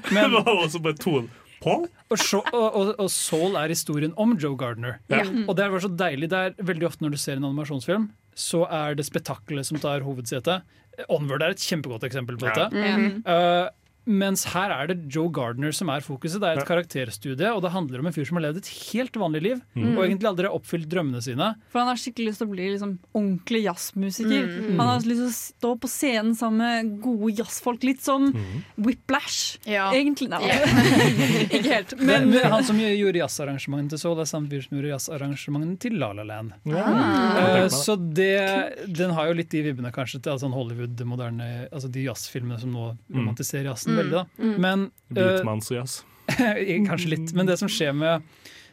Det 0.08 0.28
var 0.32 0.48
også 0.64 0.78
bare 0.82 0.96
to 1.02 1.12
Paul? 1.60 1.86
og, 2.10 2.18
Sho- 2.18 2.44
og, 2.52 2.94
og, 2.98 3.10
Soul 3.12 3.56
er 3.60 3.68
historien 3.72 4.14
om 4.16 4.36
Joe 4.40 4.56
Gardner. 4.58 4.98
Ja. 5.12 5.22
Og 5.46 5.54
det 5.58 5.68
var 5.72 5.82
så 5.84 5.90
deilig. 5.92 6.30
Det 6.32 6.38
er 6.38 6.54
veldig 6.72 6.86
ofte 6.88 7.04
når 7.04 7.14
du 7.14 7.20
ser 7.22 7.36
en 7.38 7.44
animasjonsfilm, 7.48 8.08
så 8.34 8.64
er 8.70 8.94
det 8.98 9.04
spetakkelet 9.06 9.66
som 9.68 9.78
tar 9.82 10.00
hovedsetet. 10.06 10.62
Onward 11.08 11.42
er 11.46 11.54
et 11.54 11.62
kjempegodt 11.62 12.04
eksempel 12.08 12.36
på 12.40 12.48
Ja. 12.50 12.68
dette. 12.68 13.22
Uh, 13.24 13.68
mens 14.06 14.44
her 14.54 14.70
er 14.74 14.86
det 14.90 14.96
Joe 15.12 15.28
Gardner 15.30 15.72
som 15.76 15.88
er 15.92 16.00
fokuset. 16.00 16.40
Det 16.40 16.48
er 16.48 16.52
et 16.58 16.64
Ja. 16.64 16.68
karakterstudie, 16.68 17.50
og 17.54 17.62
det 17.62 17.70
handler 17.72 18.00
om 18.00 18.06
en 18.06 18.12
fyr 18.12 18.24
som 18.26 18.36
har 18.38 18.44
levd 18.52 18.58
et 18.58 18.70
helt 18.92 19.12
vanlig 19.12 19.42
liv. 19.42 19.60
Mm. 19.76 19.96
Og 19.98 20.04
egentlig 20.06 20.28
aldri 20.30 20.46
har 20.48 20.56
oppfylt 20.56 20.88
drømmene 20.88 21.22
sine. 21.22 21.54
For 21.70 21.78
han 21.80 21.88
har 21.88 21.96
skikkelig 22.00 22.28
lyst 22.30 22.38
til 22.38 22.48
å 22.48 22.50
bli 22.54 22.68
liksom 22.72 22.98
ordentlig 23.14 23.62
jazzmusiker. 23.64 24.48
Mm. 24.48 24.76
Han 24.78 24.86
har 24.88 24.98
lyst 25.00 25.20
til 25.20 25.28
å 25.28 25.36
stå 25.36 25.70
på 25.80 25.88
scenen 25.92 26.34
sammen 26.36 26.58
med 26.58 27.00
gode 27.02 27.34
jazzfolk, 27.36 27.82
litt 27.84 28.00
som 28.00 28.32
Mm. 28.32 28.64
Whiplash. 28.78 29.58
Ja. 29.66 29.90
Egentlig. 29.92 30.28
Nei, 30.30 30.40
ikke 31.50 31.72
helt. 31.72 31.94
Men, 32.00 32.30
Men 32.30 32.50
han 32.52 32.64
som 32.64 32.76
gjorde 32.78 33.20
jazzarrangementene 33.20 33.90
til 33.94 33.98
Soul, 34.02 34.18
er 34.20 34.28
samme 34.30 34.48
fyr 34.50 34.62
som 34.66 34.76
gjorde 34.78 34.92
jazzarrangementene 34.94 35.78
til 35.82 35.98
La 36.00 36.12
La 36.12 36.22
Land. 36.24 36.52
Ah. 36.72 37.64
Uh, 37.64 37.68
så 37.68 37.96
det, 37.96 38.86
den 38.96 39.10
har 39.16 39.28
jo 39.30 39.34
litt 39.38 39.50
de 39.50 39.62
vibbene 39.62 39.92
kanskje 39.94 40.20
til 40.22 40.32
altså 40.34 40.50
Hollywood, 40.52 40.98
moderne, 41.06 41.68
altså 41.72 41.90
de 41.92 42.04
jazzfilmene 42.06 42.58
som 42.60 42.72
nå 42.74 42.96
romantiserer 43.14 43.68
jazzen 43.70 43.89
veldig. 43.98 44.12
da. 44.12 44.24
Men 44.66 44.90
eh, 45.16 45.22
Hvitmannsjazz. 45.22 46.00
Kanskje 46.90 47.08
litt. 47.16 47.32
Men 47.34 47.46
det 47.50 47.58
som 47.58 47.68
skjer 47.68 47.92
med 47.96 48.22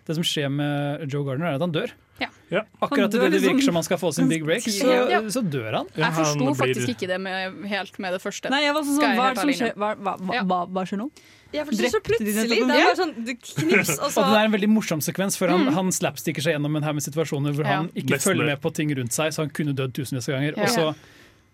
det 0.07 0.15
som 0.15 0.23
skjer 0.23 0.47
med 0.53 1.09
Joe 1.11 1.25
Gardner, 1.27 1.49
er 1.51 1.57
at 1.57 1.63
han 1.65 1.73
dør. 1.75 1.91
Ja. 2.21 2.29
Ja. 2.49 2.61
Akkurat 2.79 3.11
idet 3.11 3.25
det 3.27 3.29
liksom 3.33 3.57
virker 3.57 3.65
som 3.67 3.75
han 3.75 3.83
skal 3.83 3.99
få 3.99 4.11
sin 4.15 4.29
big 4.31 4.45
break, 4.45 4.63
så, 4.63 4.87
Ja. 5.11 5.19
så 5.29 5.41
dør 5.43 5.75
han. 5.81 5.89
Jeg 5.99 6.13
forsto 6.15 6.53
faktisk 6.55 6.93
ikke 6.93 7.09
det 7.11 7.17
med, 7.21 7.57
helt 7.67 7.99
med 7.99 8.15
det 8.15 8.21
første. 8.23 8.49
Nei, 8.49 8.61
jeg 8.63 8.73
var 8.77 8.85
sånn, 8.87 9.17
hva 9.19 9.27
som 9.35 9.51
skjer? 9.51 9.73
Hva, 9.75 9.89
hva, 9.99 10.13
hva, 10.21 10.39
hva, 10.47 10.59
hva 10.71 10.85
skjer 10.87 11.01
nå? 11.03 11.09
Så 11.51 11.99
plutselig. 12.03 12.63
Det 12.67 12.79
er 12.79 12.95
sånn 12.99 13.13
knips, 13.19 13.53
og 14.03 14.15
Og 14.15 14.31
det 14.31 14.39
er 14.39 14.47
en 14.47 14.55
veldig 14.55 14.69
morsom 14.71 15.03
sekvens, 15.03 15.37
for 15.39 15.51
han, 15.51 15.67
han 15.75 15.91
slapsticker 15.95 16.43
seg 16.43 16.55
gjennom 16.57 16.75
en 16.79 16.87
haug 16.87 16.97
med 16.97 17.05
situasjoner 17.05 17.55
hvor 17.55 17.67
Ja. 17.67 17.77
han 17.81 17.91
ikke 17.93 18.15
Nesten 18.15 18.31
følger 18.31 18.49
med 18.53 18.61
på 18.63 18.73
ting 18.79 18.95
rundt 18.95 19.15
seg, 19.15 19.31
så 19.35 19.43
han 19.45 19.51
kunne 19.51 19.75
dødd 19.75 19.93
tusenvis 19.95 20.27
av 20.31 20.37
ganger. 20.39 20.55
Ja. 20.57 20.63
Og 20.63 20.69
så, 20.71 20.95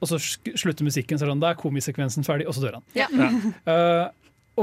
og 0.04 0.10
så 0.12 0.20
slutter 0.20 0.86
musikken, 0.88 1.18
så 1.20 1.26
er 1.26 1.32
sånn, 1.34 1.42
da 1.44 1.54
er 1.54 1.60
komisekvensen 1.62 2.26
ferdig, 2.28 2.50
og 2.52 2.58
så 2.58 2.66
dør 2.68 2.80
han. 2.82 2.86
Ja. 2.98 3.08
Uh, 3.64 4.12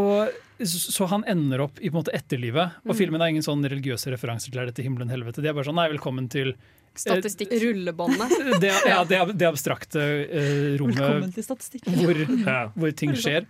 og 0.01 0.67
så 0.69 1.07
han 1.11 1.25
ender 1.27 1.65
opp 1.65 1.81
i 1.81 1.89
på 1.89 1.97
en 1.97 2.03
måte 2.03 2.13
etterlivet, 2.15 2.77
og 2.85 2.95
filmen 2.99 3.23
er 3.25 3.33
ingen 3.33 3.45
sånn 3.47 3.65
religiøse 3.65 4.13
referanser 4.13 4.53
til 4.53 4.61
er 4.63 4.69
dette 4.71 4.85
himmelen 4.85 5.11
helvete. 5.11 5.43
De 5.43 5.49
er 5.51 5.57
bare 5.57 5.67
sånn 5.67 5.79
nei, 5.81 5.89
velkommen 5.95 6.29
til 6.31 6.53
Statistikk. 7.01 7.53
rullebåndet. 7.63 8.35
det, 8.63 8.71
ja, 8.87 9.01
det, 9.09 9.21
det 9.41 9.49
abstrakte 9.49 10.03
eh, 10.27 10.77
rommet 10.81 11.01
Velkommen 11.01 11.33
til 11.35 11.47
statistikk. 11.47 11.89
hvor, 12.03 12.21
Ja. 12.45 12.61
hvor 12.77 12.93
ting 12.99 13.15
skjer. 13.17 13.47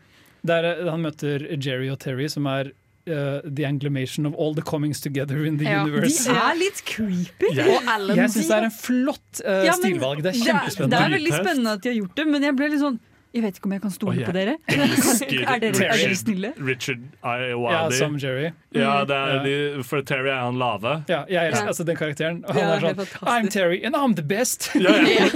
Der 0.47 0.68
eh, 0.70 0.84
han 0.88 1.03
møter 1.05 1.45
Jerry 1.57 1.91
og 1.93 1.99
Terry, 2.05 2.28
som 2.32 2.47
er 2.53 2.70
eh, 3.07 3.41
the 3.45 3.65
anglimation 3.65 4.27
of 4.27 4.35
all 4.35 4.55
the 4.55 4.63
comings 4.63 5.01
together 5.01 5.45
in 5.45 5.59
the 5.59 5.65
Ja. 5.65 5.85
De 5.85 6.01
er 6.01 6.59
litt 6.59 6.83
creepy. 6.85 7.55
Jeg, 7.55 7.69
Og 7.69 7.89
Alan 7.89 8.17
jeg 8.17 8.31
syns 8.31 8.49
det 8.49 8.57
er 8.57 8.67
en 8.69 8.75
flott 8.75 9.43
uh, 9.45 9.53
Ja, 9.65 9.77
men 9.77 9.85
stilvalg. 9.85 10.23
Det 10.25 10.35
er 10.35 10.41
Det 10.41 10.51
er, 10.51 10.87
det 10.87 10.99
er 11.01 11.15
veldig 11.17 11.35
spennende 11.37 11.77
at 11.79 11.83
de 11.85 11.89
har 11.93 11.97
gjort 12.03 12.17
det, 12.17 12.27
men 12.27 12.43
jeg 12.49 12.57
ble 12.59 12.69
litt 12.75 12.85
sånn 12.85 13.01
Jeg 13.31 13.45
vet 13.45 13.59
ikke 13.61 13.68
om 13.68 13.72
jeg 13.76 13.83
kan 13.85 13.93
stole 13.95 14.11
oh, 14.11 14.16
yeah. 14.18 14.26
på 14.26 14.33
dere. 14.35 14.57
er, 14.66 15.61
dere, 15.62 15.85
er 15.87 16.01
dere 16.01 16.16
snille? 16.18 16.49
Richard 16.59 17.03
Ja, 17.22 17.83
som 17.95 18.16
Jerry. 18.18 18.49
Ja, 18.74 19.05
det 19.07 19.14
er 19.16 19.35
yeah. 19.47 19.76
de, 19.76 19.85
for 19.87 20.03
Terry 20.03 20.33
er 20.33 20.41
han 20.49 20.59
lave. 20.59 20.97
Ja, 21.09 21.20
jeg 21.31 21.53
elsker 21.53 21.62
Ja. 21.62 21.70
altså, 21.70 21.85
den 21.87 21.97
karakteren. 22.01 22.41
Og 22.45 22.55
han 22.55 22.62
Ja, 22.64 22.74
er 22.74 22.81
sånn 22.81 23.05
er 23.05 23.31
I'm 23.37 23.49
Terry, 23.55 23.78
and 23.87 23.95
I'm 23.95 24.16
the 24.18 24.26
best. 24.26 24.70
Ja, 24.74 24.97
ja. 24.99 25.28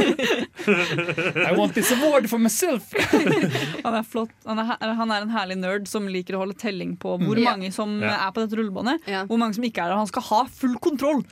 I 1.50 1.54
want 1.56 1.74
this 1.78 1.92
award 1.94 2.28
for 2.30 2.38
myself. 2.42 2.90
Han 3.84 3.94
er 3.94 4.02
flott. 4.02 4.30
Han 4.46 4.58
er, 4.58 4.74
han 4.80 5.10
er 5.12 5.26
en 5.26 5.30
herlig 5.34 5.56
nerd 5.60 5.88
som 5.90 6.06
liker 6.10 6.34
å 6.38 6.44
holde 6.44 6.56
telling 6.58 6.96
på 6.98 7.14
hvor 7.20 7.34
Mm. 7.38 7.44
mange 7.44 7.70
som 7.74 8.02
er 8.02 8.30
på 8.34 8.42
dette 8.44 8.56
rullebåndet. 8.58 9.06
Hvor 9.28 9.38
mange 9.38 9.54
som 9.54 9.64
ikke 9.66 9.82
er 9.84 9.92
der. 9.92 10.00
Han 10.02 10.10
skal 10.10 10.22
ha 10.32 10.44
full 10.50 10.74
kontroll! 10.82 11.22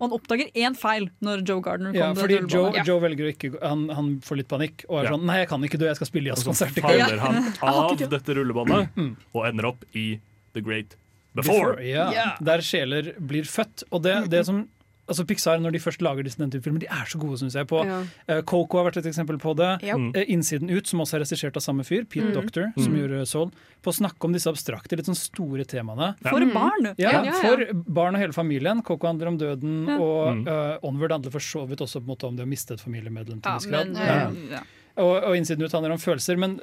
Og 0.00 0.06
han 0.08 0.14
oppdager 0.16 0.48
én 0.56 0.76
feil 0.80 1.10
når 1.20 1.42
Joe 1.46 1.60
Gardner 1.60 1.92
Ja, 1.94 2.12
fordi 2.16 2.38
Joe, 2.48 2.70
ja. 2.74 2.82
Joe 2.88 3.00
velger 3.04 3.26
å 3.28 3.32
ikke 3.34 3.50
han, 3.60 3.82
han 3.92 4.08
får 4.24 4.36
litt 4.40 4.48
panikk 4.48 4.84
og 4.88 5.00
er 5.02 5.04
Ja. 5.04 5.10
sånn 5.12 5.26
Nei, 5.28 5.36
jeg 5.42 5.48
kan 5.52 5.60
ikke 5.68 5.78
dø, 5.78 5.86
jeg 5.90 5.96
skal 6.00 6.06
spille 6.08 6.32
Og 6.32 6.38
så 6.40 6.48
jazzkonsert. 6.50 6.78
i 6.78 6.80
kveld." 6.80 7.04
faller 7.04 7.18
han 7.18 7.52
av 8.06 8.10
dette 8.16 8.34
rullebåndet 8.40 8.88
og 9.34 9.46
ender 9.46 9.66
opp 9.74 9.84
i 9.94 10.18
The 10.54 10.60
Great 10.64 10.96
Before. 11.36 11.76
Ja, 11.84 12.36
Der 12.42 12.58
sjeler 12.64 13.12
blir 13.20 13.44
født. 13.46 13.84
Og 13.92 14.02
det, 14.02 14.30
det 14.32 14.46
som 14.46 14.64
Altså 15.10 15.24
Pixar, 15.26 15.58
når 15.60 15.72
de 15.74 15.80
først 15.82 16.00
lager 16.06 16.22
disse 16.22 16.38
den 16.38 16.52
type 16.54 16.62
filmer, 16.62 16.78
de 16.84 16.86
er 16.86 17.04
så 17.10 17.18
gode, 17.18 17.36
syns 17.40 17.56
jeg. 17.58 17.66
På, 17.66 17.80
Ja. 17.84 17.98
Uh, 18.30 18.40
Coco 18.46 18.78
har 18.78 18.86
vært 18.90 19.00
et 19.02 19.08
eksempel 19.10 19.40
på 19.42 19.56
det. 19.58 19.82
Yep. 19.82 20.14
Uh, 20.14 20.24
Innsiden 20.30 20.70
ut, 20.70 20.86
som 20.86 21.00
også 21.02 21.18
er 21.18 21.24
regissert 21.24 21.56
av 21.58 21.64
samme 21.66 21.82
fyr, 21.84 22.04
Pete 22.06 22.30
Doctor, 22.32 22.70
som 22.78 22.94
gjorde 22.94 23.26
Soul. 23.26 23.50
På 23.82 23.90
å 23.90 23.96
snakke 23.98 24.24
om 24.28 24.32
disse 24.32 24.46
abstrakte, 24.52 24.94
litt 24.96 25.06
sånn 25.10 25.18
store 25.18 25.64
temaene. 25.66 26.12
For 26.22 26.38
barn! 26.54 26.92
Ja, 26.96 27.10
Ja, 27.10 27.10
ja, 27.24 27.32
ja. 27.32 27.40
For 27.42 27.74
barn 27.74 28.14
og 28.14 28.20
hele 28.22 28.32
familien. 28.32 28.82
Coco 28.86 29.06
handler 29.10 29.28
om 29.32 29.38
døden, 29.38 29.88
Ja. 29.88 29.98
og 29.98 30.36
Mm. 30.36 30.46
eh, 30.48 30.78
Onward 30.86 31.10
handler 31.12 31.32
for 31.32 31.40
så 31.40 31.66
vidt 31.68 31.80
også 31.80 32.00
på 32.00 32.06
en 32.06 32.14
måte 32.14 32.28
om 32.28 32.36
det 32.36 32.44
å 32.46 32.48
miste 32.48 32.74
et 32.74 32.80
familiemedlem. 32.80 33.40
til 33.42 33.50
Ja, 33.50 33.54
en 33.54 33.58
viss 33.58 33.66
grad. 33.70 33.86
men, 33.92 34.48
Ja. 34.50 34.56
ja. 34.58 34.62
Og, 34.96 35.22
og 35.24 35.34
innsiden 35.36 35.62
ut 35.64 35.72
handler 35.72 35.92
om 35.92 35.98
følelser. 35.98 36.36
Men 36.38 36.60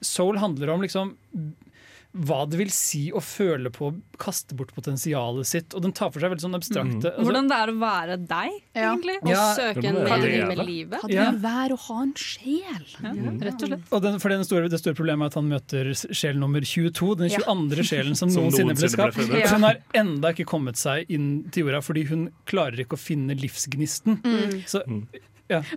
Soul 0.00 0.36
handler 0.38 0.70
om 0.72 0.80
liksom 0.80 1.14
hva 2.14 2.44
det 2.46 2.58
vil 2.60 2.68
si 2.70 3.08
å 3.10 3.18
føle 3.18 3.72
på 3.74 3.88
å 3.88 3.94
kaste 4.22 4.54
bort 4.54 4.70
potensialet 4.76 5.48
sitt. 5.48 5.74
Og 5.74 5.82
den 5.82 5.90
tar 5.96 6.12
for 6.14 6.22
seg 6.22 6.30
veldig 6.30 6.44
sånn 6.44 6.54
abstrakte 6.54 7.10
altså, 7.10 7.24
Hvordan 7.26 7.48
det 7.50 7.56
er 7.58 7.72
å 7.72 7.74
være 7.80 8.18
deg, 8.30 8.52
Ja. 8.76 8.92
egentlig. 8.92 9.16
Å 9.24 9.32
Ja, 9.32 9.46
søke 9.58 9.84
en 9.90 9.98
mening 10.04 10.46
med 10.46 10.58
livet. 10.66 11.00
Hva 11.00 11.08
det 11.10 11.14
Ja. 11.16 11.30
vil 11.32 11.40
være 11.42 11.72
å 11.74 11.78
ha 11.88 12.02
en 12.02 12.12
sjel. 12.14 12.86
Ja, 13.02 13.10
rett 13.48 13.62
og 13.62 13.68
slett. 13.68 13.82
og 13.90 14.02
den, 14.02 14.18
for 14.20 14.28
den 14.28 14.44
store, 14.44 14.68
Det 14.68 14.78
store 14.78 14.94
problemet 14.94 15.22
er 15.22 15.26
at 15.26 15.34
han 15.34 15.48
møter 15.50 15.90
sjel 16.14 16.38
nummer 16.38 16.60
22, 16.60 17.16
den 17.18 17.30
Ja. 17.30 17.38
22. 17.38 17.82
sjelen 17.82 18.14
som, 18.16 18.30
Som 18.34 18.44
noensinne 18.44 18.74
ble 18.78 18.86
ble 18.86 18.88
skapt. 18.94 19.18
Ja. 19.34 19.46
Så 19.48 19.54
hun 19.58 19.62
har 19.66 19.76
enda 19.94 20.32
ikke 20.32 20.46
kommet 20.46 20.76
seg 20.76 21.06
inn 21.10 21.50
til 21.50 21.64
jorda 21.66 21.82
fordi 21.82 22.06
hun 22.08 22.30
klarer 22.46 22.78
ikke 22.78 22.94
å 22.94 23.02
finne 23.02 23.34
livsgnisten. 23.34 24.22
Så 24.66 24.82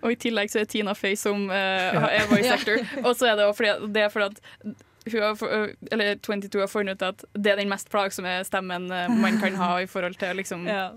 Og 0.03 0.11
i 0.11 0.15
tillegg 0.15 0.49
så 0.49 0.61
er 0.61 0.65
Tina 0.65 0.93
Fey 0.93 1.15
som 1.15 1.49
uh, 1.49 1.53
er 1.53 2.25
voice 2.29 2.47
actor. 2.53 2.77
Og 3.03 3.15
så 3.17 3.27
er 3.33 3.35
det, 3.35 3.45
også 3.49 3.57
fordi, 3.57 3.93
det 3.93 4.03
er 4.05 4.09
fordi 4.13 4.25
at 4.31 4.75
for- 5.09 5.47
øh, 5.47 5.73
eller 5.91 6.15
22 6.15 6.59
har 6.59 6.67
funnet 6.67 6.95
ut 6.95 7.01
at 7.01 7.23
det 7.33 7.51
er 7.51 7.55
den 7.61 7.69
mest 7.69 7.89
plagsomme 7.89 8.43
stemmen 8.45 8.91
eh, 8.91 9.07
man 9.09 9.39
kan 9.39 9.55
ha 9.55 9.77
i 9.81 9.85
forhold 9.87 10.15
til 10.19 10.35
liksom, 10.35 10.65
Ja. 10.67 10.89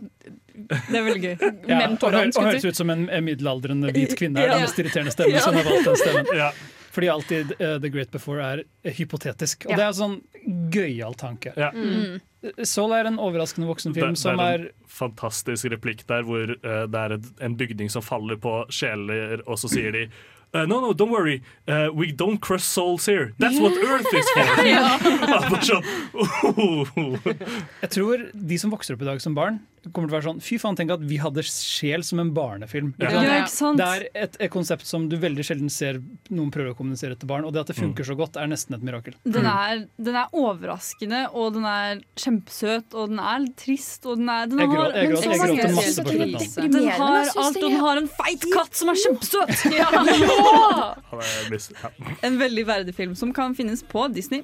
Det 0.54 0.98
er 0.98 1.02
veldig 1.06 1.22
gøy. 1.22 1.36
ja, 1.68 1.76
og, 1.76 1.90
mentorene, 1.90 2.32
og 2.36 2.44
høres 2.50 2.64
ut 2.64 2.76
som 2.76 2.90
en, 2.90 3.08
en 3.10 3.24
middelaldrende 3.24 3.92
hvit 3.92 4.16
kvinne. 4.18 4.40
Er 4.42 4.46
Ja. 4.46 4.54
den 4.58 4.66
mest 4.68 4.78
irriterende 4.78 5.12
stemmen 5.14 5.40
som 5.40 5.54
har 5.54 5.64
valgt 5.64 5.86
den 5.86 5.96
stemmen. 5.96 6.26
Ja. 6.36 6.50
Fordi 6.90 7.06
alltid 7.06 7.52
uh, 7.60 7.78
The 7.78 7.88
Great 7.88 8.10
Before 8.10 8.42
er 8.42 8.62
eh, 8.84 8.92
hypotetisk. 8.98 9.64
Og 9.66 9.70
Ja. 9.70 9.76
det 9.76 9.84
er 9.84 9.92
en 9.92 9.94
sånn 10.00 10.70
gøyal 10.74 11.14
tanke. 11.14 11.52
Ja. 11.56 11.70
Mm. 11.70 12.18
Soul 12.64 12.92
er 12.96 13.04
en 13.06 13.18
overraskende 13.20 13.68
voksenfilm 13.68 14.14
Det, 14.14 14.18
som 14.18 14.40
er 14.40 14.58
Det 14.58 14.66
er 14.66 14.68
en 14.72 14.88
fantastisk 14.88 15.70
replikk 15.70 16.06
der 16.08 16.22
hvor 16.26 16.50
uh, 16.64 16.86
det 16.90 17.00
er 17.04 17.16
en 17.46 17.56
bygning 17.56 17.90
som 17.92 18.02
faller 18.02 18.36
på 18.40 18.64
sjeler, 18.72 19.42
og 19.46 19.58
så 19.60 19.68
sier 19.70 19.92
de 19.92 20.06
eh, 20.54 20.66
no, 20.66 20.80
no, 20.80 20.92
don't 20.92 21.10
worry. 21.10 21.42
Uh, 21.68 21.88
we 21.92 22.12
don't 22.12 22.38
crush 22.40 22.64
souls 22.64 23.06
here. 23.06 23.32
That's 23.38 23.58
what 23.60 23.72
Earth 23.90 24.06
is 24.12 24.28
for. 24.34 24.44
Sånn. 25.70 25.84
Jeg 27.84 27.90
tror 27.94 28.26
de 28.34 28.58
som 28.60 28.72
vokser 28.74 28.96
opp 28.96 29.02
i 29.04 29.10
dag 29.10 29.20
som 29.22 29.34
barn, 29.36 29.60
kommer 29.88 30.08
til 30.08 30.14
å 30.14 30.18
være 30.18 30.26
sånn 30.28 30.40
Fy 30.44 30.58
faen, 30.60 30.76
tenk 30.76 30.90
at 30.92 31.00
vi 31.08 31.16
hadde 31.22 31.42
sjel 31.46 32.02
som 32.04 32.20
en 32.20 32.30
barnefilm. 32.36 32.92
Ja. 33.00 33.10
Ja, 33.10 33.36
ikke 33.40 33.52
sant? 33.54 33.78
Det 33.80 33.86
er 33.88 34.04
et, 34.26 34.36
et 34.40 34.50
konsept 34.52 34.84
som 34.86 35.08
du 35.08 35.16
veldig 35.16 35.44
sjelden 35.46 35.70
ser 35.72 36.00
noen 36.30 36.50
prøver 36.52 36.74
å 36.74 36.76
kommunisere 36.78 37.16
til 37.18 37.28
barn, 37.30 37.44
og 37.48 37.52
det 37.56 37.62
at 37.64 37.72
det 37.72 37.76
funker 37.80 38.04
så 38.04 38.16
godt, 38.18 38.36
er 38.36 38.46
nesten 38.52 38.76
et 38.76 38.84
mirakel. 38.84 39.14
Den 39.24 39.46
er, 39.48 39.86
den 39.96 40.18
er 40.20 40.28
overraskende, 40.36 41.22
og 41.32 41.54
den 41.56 41.64
er 41.70 42.02
kjempesøt, 42.20 42.92
og 42.94 43.08
den 43.14 43.20
er 43.24 43.38
litt 43.46 43.56
trist, 43.64 44.04
og 44.06 44.20
den 44.20 44.28
er 44.28 44.46
den 44.52 44.58
Jeg 44.64 44.68
har, 44.68 44.76
grå- 44.76 44.94
jeg 45.00 45.10
gråt- 45.10 45.24
jeg 45.24 45.38
mange- 45.40 45.56
gråter 45.56 45.74
masse 45.80 46.02
på 46.04 46.16
slutten. 46.16 46.72
Den 46.76 46.88
har 46.90 47.16
alt, 47.20 47.36
og 47.40 47.60
den 47.64 47.78
har 47.80 47.96
en 48.04 48.10
feit 48.20 48.48
katt 48.52 48.74
som 48.82 48.88
er 48.92 49.00
kjempesøt! 49.04 49.66
Ja. 49.80 49.88
En 52.22 52.38
veldig 52.40 52.64
verdig 52.68 52.94
film 52.96 53.14
som 53.18 53.32
kan 53.36 53.54
finnes 53.56 53.82
på 53.86 54.06
Disney+. 54.14 54.42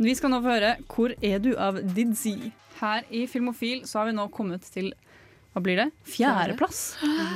Vi 0.00 0.14
skal 0.16 0.32
nå 0.32 0.40
få 0.40 0.54
høre 0.54 0.76
'Hvor 0.88 1.12
er 1.20 1.38
du?' 1.38 1.56
av 1.60 1.76
Didzy. 1.94 2.52
Her 2.80 3.04
i 3.12 3.26
Filmofil 3.28 3.84
så 3.84 4.00
har 4.00 4.06
vi 4.08 4.16
nå 4.16 4.30
kommet 4.32 4.64
til 4.72 4.94
hva 5.50 5.60
blir 5.64 5.80
det? 5.80 5.88
Fjerdeplass 6.06 6.78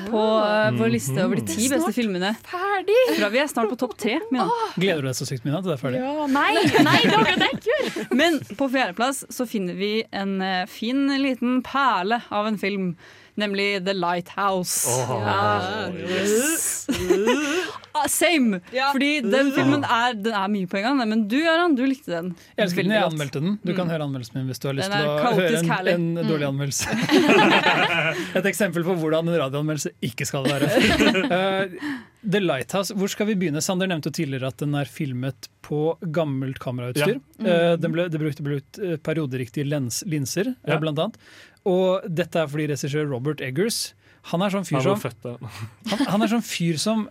på 0.06 0.20
uh, 0.22 0.70
vår 0.78 0.92
liste 0.92 1.16
over 1.18 1.40
de 1.40 1.48
ti 1.48 1.66
beste 1.66 1.90
filmene. 1.96 2.30
Ferdig! 2.46 2.94
Fra 3.18 3.28
vi 3.34 3.40
er 3.42 3.48
snart 3.50 3.72
på 3.72 3.78
topp 3.80 3.96
tre. 3.98 4.20
Mina. 4.30 4.46
Gleder 4.78 5.02
du 5.02 5.08
deg 5.10 5.16
så 5.18 5.26
sykt, 5.26 5.42
Mina, 5.42 5.58
til 5.58 5.72
det 5.72 5.74
er 5.74 5.82
ferdig? 5.82 5.98
Ja, 6.04 6.28
nei, 6.30 6.54
nei, 6.86 7.00
det 7.10 7.18
er 7.34 7.42
det. 7.42 8.06
Men 8.20 8.38
på 8.54 8.70
fjerdeplass 8.70 9.24
så 9.34 9.48
finner 9.50 9.74
vi 9.74 9.92
en 10.14 10.38
uh, 10.38 10.62
fin 10.70 11.08
liten 11.18 11.58
perle 11.66 12.22
av 12.30 12.46
en 12.52 12.60
film. 12.62 12.94
Nemlig 13.34 13.82
The 13.82 13.96
Lighthouse. 13.98 14.86
Åh, 14.86 15.90
yes. 15.98 16.86
Ah, 17.94 18.08
same! 18.10 18.58
Ja. 18.74 18.88
Fordi 18.92 19.20
den 19.22 19.52
filmen 19.54 19.84
er, 19.86 20.16
den 20.18 20.34
er 20.34 20.48
mye 20.50 20.66
på 20.70 20.80
en 20.80 20.86
gang. 20.88 21.02
Men 21.08 21.26
du, 21.30 21.36
Aran, 21.46 21.76
du 21.78 21.84
likte 21.86 22.10
den. 22.10 22.32
Jeg 22.56 22.66
elsker 22.66 22.82
den, 22.86 22.94
jeg 22.96 23.06
anmeldte 23.06 23.42
den. 23.44 23.52
Du 23.62 23.70
kan 23.76 23.90
høre 23.92 24.08
anmeldelsen 24.08 24.40
min 24.40 24.48
hvis 24.50 24.58
du 24.62 24.66
har 24.70 24.74
lyst 24.80 24.90
til 24.90 25.10
å 25.12 25.34
høre 25.36 25.92
en, 25.94 26.08
en 26.18 26.26
dårlig 26.26 26.48
anmeldelse. 26.48 26.96
Et 28.40 28.48
eksempel 28.50 28.84
på 28.86 28.96
hvordan 28.98 29.30
en 29.30 29.38
radioanmeldelse 29.44 29.94
ikke 30.10 30.26
skal 30.28 30.48
være. 30.50 30.72
Eh, 31.34 31.70
The 32.24 32.40
Lighthouse, 32.40 32.94
hvor 32.96 33.10
skal 33.10 33.26
vi 33.28 33.34
begynne? 33.38 33.60
Sander 33.64 33.88
nevnte 33.90 34.08
jo 34.10 34.14
tidligere 34.16 34.48
at 34.52 34.60
den 34.62 34.74
er 34.78 34.88
filmet 34.88 35.48
på 35.64 35.80
gammelt 36.14 36.58
kamerautstyr. 36.62 37.18
Eh, 37.42 37.74
den 37.80 37.94
ble, 37.94 38.06
det 38.12 38.20
brukte 38.20 38.44
brukt 38.46 38.80
eh, 38.80 38.96
perioderiktige 39.04 39.66
lens, 39.68 40.02
linser, 40.08 40.52
eh, 40.54 40.72
Ja. 40.74 40.78
blant 40.82 41.00
annet. 41.00 41.18
Og 41.68 42.04
dette 42.08 42.42
er 42.42 42.48
fordi 42.50 42.68
regissør 42.72 43.08
Robert 43.08 43.40
Eggers 43.44 43.94
Han 44.32 44.42
er 44.44 44.52
sånn 44.52 44.66
fyr 44.68 44.82
som 44.84 45.00
han, 45.00 46.02
han 46.08 46.24
er 46.24 46.30
sånn 46.32 46.44
fyr 46.44 46.76
som 46.80 47.06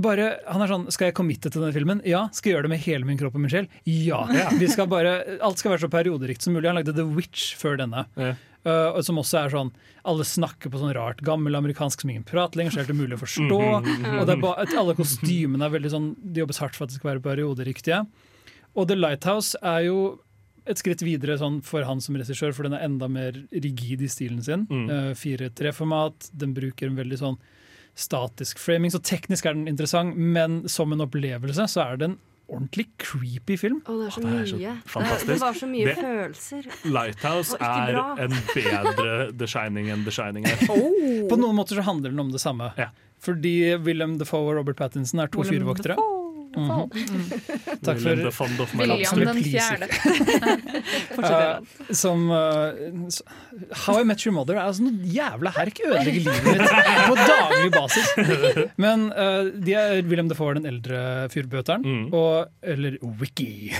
bare, 0.00 0.28
han 0.48 0.64
er 0.64 0.70
sånn, 0.70 0.86
Skal 0.94 1.10
jeg 1.10 1.16
committe 1.18 1.50
til 1.50 1.62
denne 1.62 1.74
filmen? 1.74 2.00
Ja. 2.08 2.24
Skal 2.34 2.50
jeg 2.50 2.56
gjøre 2.56 2.68
det 2.68 2.72
med 2.74 2.82
hele 2.86 3.08
min 3.08 3.20
kropp 3.20 3.36
og 3.38 3.44
min 3.44 3.52
sjel? 3.52 3.68
Ja. 3.88 4.24
Vi 4.58 4.70
skal 4.72 4.88
bare, 4.90 5.20
alt 5.44 5.60
skal 5.60 5.74
være 5.74 5.84
så 5.84 5.92
perioderikt 5.92 6.44
som 6.44 6.56
mulig. 6.56 6.70
Han 6.70 6.80
lagde 6.80 6.96
The 6.96 7.06
Witch 7.06 7.52
før 7.60 7.78
denne. 7.80 8.06
Ja. 8.16 8.34
Uh, 8.62 9.00
som 9.02 9.16
også 9.18 9.40
er 9.40 9.50
sånn 9.50 9.72
Alle 10.06 10.22
snakker 10.22 10.70
på 10.70 10.78
sånn 10.78 10.92
rart 10.94 11.18
gammel 11.26 11.56
amerikansk 11.58 12.04
som 12.04 12.12
ingen 12.12 12.22
prater 12.22 12.60
lenger, 12.60 12.76
så 12.76 12.82
er 12.84 12.92
det 12.92 12.94
mulig 12.94 13.12
umulig 13.12 13.18
å 13.18 13.22
forstå. 13.24 13.60
Og 14.20 14.26
det 14.28 14.36
er 14.36 14.42
ba, 14.42 14.52
alle 14.78 14.94
kostymene 14.98 15.66
er 15.66 15.72
veldig 15.74 15.90
sånn 15.90 16.10
De 16.22 16.44
jobbes 16.44 16.60
hardt 16.62 16.78
for 16.78 16.86
at 16.86 16.92
det 16.92 17.00
skal 17.00 17.14
være 17.14 17.24
perioderiktige. 17.24 18.04
Og 18.78 18.86
The 18.88 18.96
Lighthouse 18.96 19.58
er 19.58 19.88
jo 19.88 19.96
et 20.62 20.78
skritt 20.78 21.02
videre 21.02 21.34
sånn 21.40 21.58
for 21.66 21.82
han 21.82 22.00
som 22.00 22.14
regissør, 22.14 22.54
for 22.54 22.68
den 22.68 22.76
er 22.76 22.84
enda 22.86 23.08
mer 23.10 23.34
rigid 23.50 24.04
i 24.04 24.10
stilen 24.10 24.42
sin. 24.46 24.68
Mm. 24.70 24.86
Uh, 24.86 25.10
4-3-format. 25.18 26.30
Den 26.38 26.54
bruker 26.54 26.86
en 26.86 27.00
veldig 27.00 27.18
sånn 27.18 27.40
statisk 27.98 28.58
framing, 28.58 28.90
så 28.94 29.00
teknisk 29.04 29.46
er 29.46 29.54
den 29.56 29.68
interessant, 29.68 30.16
men 30.16 30.62
som 30.68 30.92
en 30.94 31.04
opplevelse 31.04 31.66
så 31.68 31.84
er 31.92 31.96
det 32.00 32.08
en 32.10 32.18
ordentlig 32.52 32.86
creepy 33.00 33.56
film. 33.56 33.78
Å, 33.88 33.94
det 34.00 34.06
er 34.08 34.14
så 34.16 34.22
det 34.24 34.32
er 34.32 34.46
så 34.50 34.56
mye. 34.58 34.72
Det, 34.74 34.90
fantastisk. 34.92 35.28
det 35.30 35.38
var 35.40 35.54
så 35.60 35.68
mye 35.70 35.84
Det- 35.86 35.96
følelser. 36.00 36.66
Lighthouse 36.84 37.56
er 37.60 38.00
en 38.26 38.34
bedre 38.54 39.14
The 39.38 39.46
Shining 39.48 39.88
enn 39.94 40.04
The 40.04 40.12
Shining 40.12 40.48
er. 40.50 40.66
På 41.30 41.38
noen 41.40 41.56
måter 41.56 41.78
så 41.80 41.86
handler 41.86 42.12
den 42.12 42.20
om 42.20 42.32
det 42.34 42.40
samme. 42.42 42.72
Ja. 42.80 42.90
Fordi 43.22 43.54
Willem 43.86 44.18
Defoe 44.18 44.50
og 44.50 44.56
Robert 44.58 44.76
Pattinson 44.80 45.20
er 45.22 45.30
to 45.32 45.44
Willem 45.46 45.70
Mhm. 46.52 46.90
Takk 47.86 48.00
for 48.02 48.12
William 48.78 49.26
den 49.26 49.42
fjerde. 49.44 49.88
Uh, 51.22 51.60
Som 51.94 52.30
uh, 52.30 52.72
How 53.84 54.00
I 54.00 54.04
Met 54.08 54.24
Your 54.26 54.34
Mother 54.36 54.56
er 54.58 54.64
altså 54.66 54.84
noe 54.86 55.06
jævla 55.12 55.52
herk. 55.54 55.80
Ødelegger 55.86 56.24
livet 56.24 56.44
mitt 56.46 56.62
på 57.06 57.16
daglig 57.20 57.70
basis. 57.74 58.10
Men 58.80 59.06
uh, 59.12 59.48
de 59.54 59.76
er, 59.78 60.00
William 60.08 60.28
Defoe 60.30 60.52
er 60.54 60.60
den 60.60 60.68
eldre 60.72 61.02
fyrbøteren. 61.32 61.84
Mm. 61.86 62.04
Og, 62.16 62.50
eller 62.74 62.98
Wiki. 63.20 63.72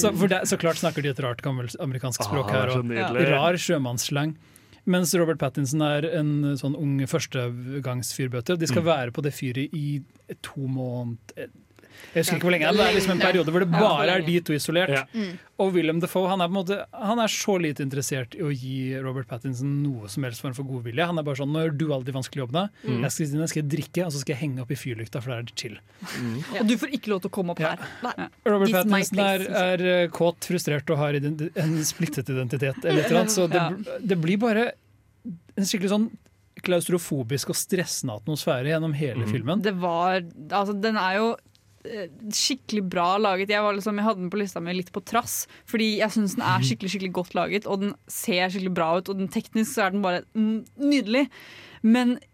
så, 0.00 0.12
for 0.14 0.30
det, 0.30 0.42
så 0.50 0.58
klart 0.60 0.80
snakker 0.80 1.04
de 1.04 1.12
et 1.12 1.22
rart 1.24 1.42
gammelt 1.44 1.76
amerikansk 1.84 2.24
språk 2.26 2.50
Ah, 2.54 2.64
her. 2.64 2.74
Og 2.78 3.20
rar 3.34 3.58
sjømannsslang. 3.60 4.34
Mens 4.90 5.14
Robert 5.16 5.38
Pattinson 5.40 5.80
er 5.86 6.04
en 6.20 6.32
sånn 6.60 6.74
ung 6.76 6.98
førstegangsfyrbøter. 7.08 8.58
De 8.60 8.66
skal 8.68 8.82
Mm. 8.84 8.88
være 8.90 9.14
på 9.16 9.22
det 9.24 9.32
fyret 9.32 9.72
i 9.72 10.02
to 10.44 10.66
måneder 10.68 11.48
Jeg 12.14 12.22
husker 12.22 12.36
ikke 12.38 12.46
hvor 12.46 12.54
lenge, 12.54 12.72
det 12.76 12.84
er 12.84 12.94
liksom 12.94 13.14
en 13.16 13.22
periode 13.24 13.52
hvor 13.54 13.64
det 13.64 13.70
bare 13.72 14.08
er 14.18 14.22
de 14.26 14.36
to 14.46 14.54
isolert. 14.54 14.92
Ja. 14.94 15.04
Og 15.62 15.72
Willem 15.74 16.00
Defoe 16.02 16.28
han 16.30 16.40
er, 16.42 16.48
på 16.50 16.54
en 16.54 16.58
måte, 16.60 16.78
han 16.92 17.20
er 17.22 17.30
så 17.30 17.56
lite 17.62 17.82
interessert 17.82 18.34
i 18.38 18.42
å 18.42 18.50
gi 18.54 18.94
Robert 19.02 19.28
Pattinson 19.30 19.82
noe 19.82 20.08
som 20.10 20.26
helst 20.26 20.42
form 20.42 20.54
for 20.56 20.66
godvilje. 20.66 21.06
Han 21.06 21.18
er 21.18 21.26
bare 21.26 21.38
sånn 21.38 21.52
'Nå 21.54 21.62
gjør 21.66 21.76
du 21.78 21.86
alle 21.92 22.04
de 22.04 22.14
vanskelige 22.16 22.44
jobbene. 22.46 22.64
Jeg 22.84 23.12
skal, 23.14 23.38
jeg 23.40 23.52
skal 23.54 23.68
drikke, 23.76 24.06
og 24.06 24.12
så 24.12 24.18
skal 24.22 24.34
jeg 24.34 24.40
henge 24.42 24.62
opp 24.62 24.70
i 24.70 24.78
fyrlykta, 24.78 25.22
for 25.22 25.30
da 25.30 25.38
er 25.38 25.42
det 25.42 25.54
chill'. 25.54 25.78
Og 26.60 26.66
du 26.66 26.76
får 26.78 26.94
ikke 26.98 27.10
lov 27.14 27.20
til 27.22 27.30
å 27.30 27.34
komme 27.34 27.50
opp 27.54 27.60
Ja. 27.60 27.76
her. 27.76 28.28
Robert 28.46 28.68
It's 28.68 28.72
Pattinson 28.72 29.18
er, 29.18 29.38
place, 29.38 29.50
er 29.50 29.80
er, 30.04 30.08
kåt, 30.08 30.40
frustrert 30.40 30.90
og 30.90 30.98
har 30.98 31.14
en 31.14 31.84
splittet 31.84 32.28
identitet. 32.28 32.78
Eller 32.84 33.02
et 33.04 33.10
eller 33.10 33.20
annet, 33.20 33.30
så 33.34 33.48
det, 33.48 33.62
det 34.06 34.20
blir 34.20 34.38
bare 34.38 34.72
en 35.56 35.64
skikkelig 35.64 35.90
sånn 35.90 36.10
klaustrofobisk 36.64 37.50
og 37.52 37.58
stressende 37.58 38.14
atmosfære 38.18 38.70
gjennom 38.72 38.94
hele 38.96 39.26
filmen. 39.30 39.62
Det 39.64 39.74
var 39.80 40.22
Altså, 40.50 40.72
den 40.80 40.96
er 40.96 41.16
jo 41.18 41.26
eh, 41.34 41.53
skikkelig 41.84 42.84
bra 42.92 43.14
laget. 43.20 43.52
Jeg, 43.52 43.62
var 43.64 43.76
liksom, 43.76 43.98
jeg 44.00 44.06
hadde 44.06 44.22
den 44.22 44.30
på 44.32 44.40
lista 44.40 44.62
mi 44.64 44.74
litt 44.76 44.92
på 44.94 45.02
trass, 45.04 45.44
fordi 45.68 45.98
jeg 46.00 46.14
syns 46.14 46.36
den 46.38 46.46
er 46.48 46.64
skikkelig 46.64 46.94
skikkelig 46.94 47.16
godt 47.20 47.34
laget, 47.36 47.68
og 47.68 47.82
den 47.82 47.96
ser 48.10 48.48
skikkelig 48.48 48.76
bra 48.76 48.90
ut, 48.98 49.10
og 49.10 49.20
den 49.20 49.32
teknisk 49.32 49.74
så 49.74 49.86
er 49.86 49.96
den 49.96 50.04
bare 50.04 50.22
nydelig. 50.80 51.26
Men 51.84 52.16
eh, 52.16 52.33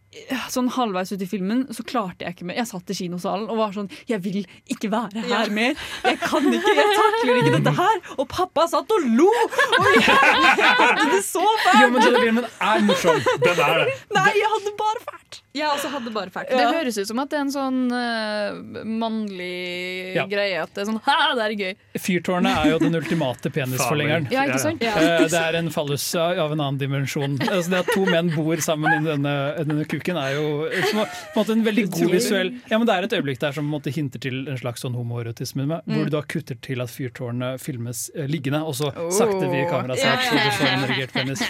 sånn 0.50 0.66
halvveis 0.74 1.12
ut 1.14 1.20
i 1.22 1.26
filmen 1.30 1.60
så 1.70 1.84
klarte 1.86 2.24
jeg 2.26 2.34
ikke 2.34 2.46
mer. 2.48 2.56
Jeg 2.58 2.66
satt 2.66 2.90
i 2.90 2.96
kinosalen 2.98 3.44
og 3.52 3.60
var 3.60 3.74
sånn 3.76 3.86
Jeg 4.10 4.18
vil 4.24 4.40
ikke 4.74 4.90
være 4.90 5.22
her 5.28 5.52
mer. 5.54 5.76
Jeg 6.02 6.18
kan 6.24 6.48
ikke, 6.50 6.72
jeg 6.80 6.96
takler 6.98 7.38
ikke 7.44 7.52
dette 7.60 7.74
her. 7.76 8.00
Og 8.18 8.26
pappa 8.32 8.64
satt 8.72 8.90
og 8.96 9.06
lo! 9.06 9.28
Og 9.30 9.86
jeg 9.94 10.02
hadde 10.10 11.06
det 11.14 11.22
så 11.28 11.44
fælt! 11.62 11.78
Jo, 11.84 11.92
men 11.94 12.02
denne 12.08 12.24
filmen 12.26 12.48
er 12.50 12.82
morsom. 12.88 13.20
Den 13.44 13.62
er 13.68 13.84
det. 13.84 13.94
Nei, 14.18 14.26
jeg 14.40 14.50
hadde 14.56 14.74
bare 14.82 15.04
fælt. 15.06 15.38
Jeg 15.54 15.66
også 15.66 15.88
hadde 15.94 16.10
bare 16.14 16.30
fælt. 16.34 16.50
Det 16.54 16.66
høres 16.74 16.98
ut 17.00 17.08
som 17.10 17.22
at 17.22 17.30
det 17.32 17.38
er 17.38 17.44
en 17.46 17.54
sånn 17.54 17.78
uh, 17.90 18.84
mannlig 18.86 20.14
Ja. 20.18 20.26
greie. 20.30 20.58
At 20.62 20.74
det 20.74 20.82
er 20.84 20.90
sånn 20.90 21.00
Ha, 21.06 21.16
det 21.38 21.46
er 21.46 21.54
gøy! 21.58 21.72
Fyrtårnet 22.02 22.50
er 22.64 22.70
jo 22.74 22.82
den 22.82 22.98
ultimate 22.98 23.50
penisforlengeren. 23.54 24.26
Ja, 24.34 24.44
ikke 24.50 24.60
sant? 24.62 24.82
Eh, 24.82 25.24
Det 25.30 25.38
er 25.38 25.58
en 25.62 25.70
fallus 25.74 26.04
av 26.18 26.50
en 26.54 26.58
annen 26.60 26.78
dimensjon. 26.82 27.38
Altså 27.46 27.70
det 27.76 27.80
at 27.84 27.90
to 27.94 28.04
menn 28.10 28.30
bor 28.34 28.58
sammen 28.62 28.90
i 29.00 29.06
denne, 29.10 29.34
denne 29.62 29.84
kuken, 29.86 29.98
er 30.08 30.34
jo 30.36 30.68
som, 30.90 31.00
på 31.04 31.04
en 31.04 31.40
måte 31.40 31.52
en 31.52 31.64
veldig 31.64 31.84
god 31.90 32.10
visuell 32.14 32.52
Ja, 32.70 32.78
men 32.78 32.86
Det 32.88 32.94
er 32.96 33.06
et 33.06 33.16
øyeblikk 33.18 33.40
der 33.40 33.52
som 33.52 33.64
på 33.64 33.68
en 33.68 33.74
måte 33.76 33.92
hinter 33.94 34.22
til 34.22 34.48
en 34.48 34.58
slags 34.58 34.80
sånn 34.84 34.96
homoerotisme, 34.96 35.66
mm. 35.68 35.82
hvor 35.90 36.08
du 36.08 36.14
da 36.14 36.22
kutter 36.22 36.58
til 36.64 36.80
at 36.82 36.90
fyrtårnet 36.92 37.60
filmes 37.62 38.10
eh, 38.14 38.28
liggende, 38.30 38.62
og 38.64 38.74
så 38.78 38.90
sakte 39.12 39.50
vi 39.50 39.62
kameraet 39.70 40.00
seg 40.00 40.24
så 40.26 40.38
du 40.40 40.50
får 40.58 40.70
en 40.70 40.86
erigert 40.88 41.14
penis. 41.16 41.44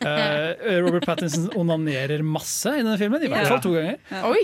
Eh, 0.00 0.78
Robert 0.80 1.04
Pattinson 1.04 1.50
onanerer 1.58 2.22
masse 2.24 2.70
i 2.72 2.80
denne 2.80 2.96
filmen, 3.00 3.22
i 3.26 3.28
hvert 3.30 3.50
fall 3.50 3.60
to 3.64 3.72
ganger. 3.74 3.98
Oi! 4.30 4.40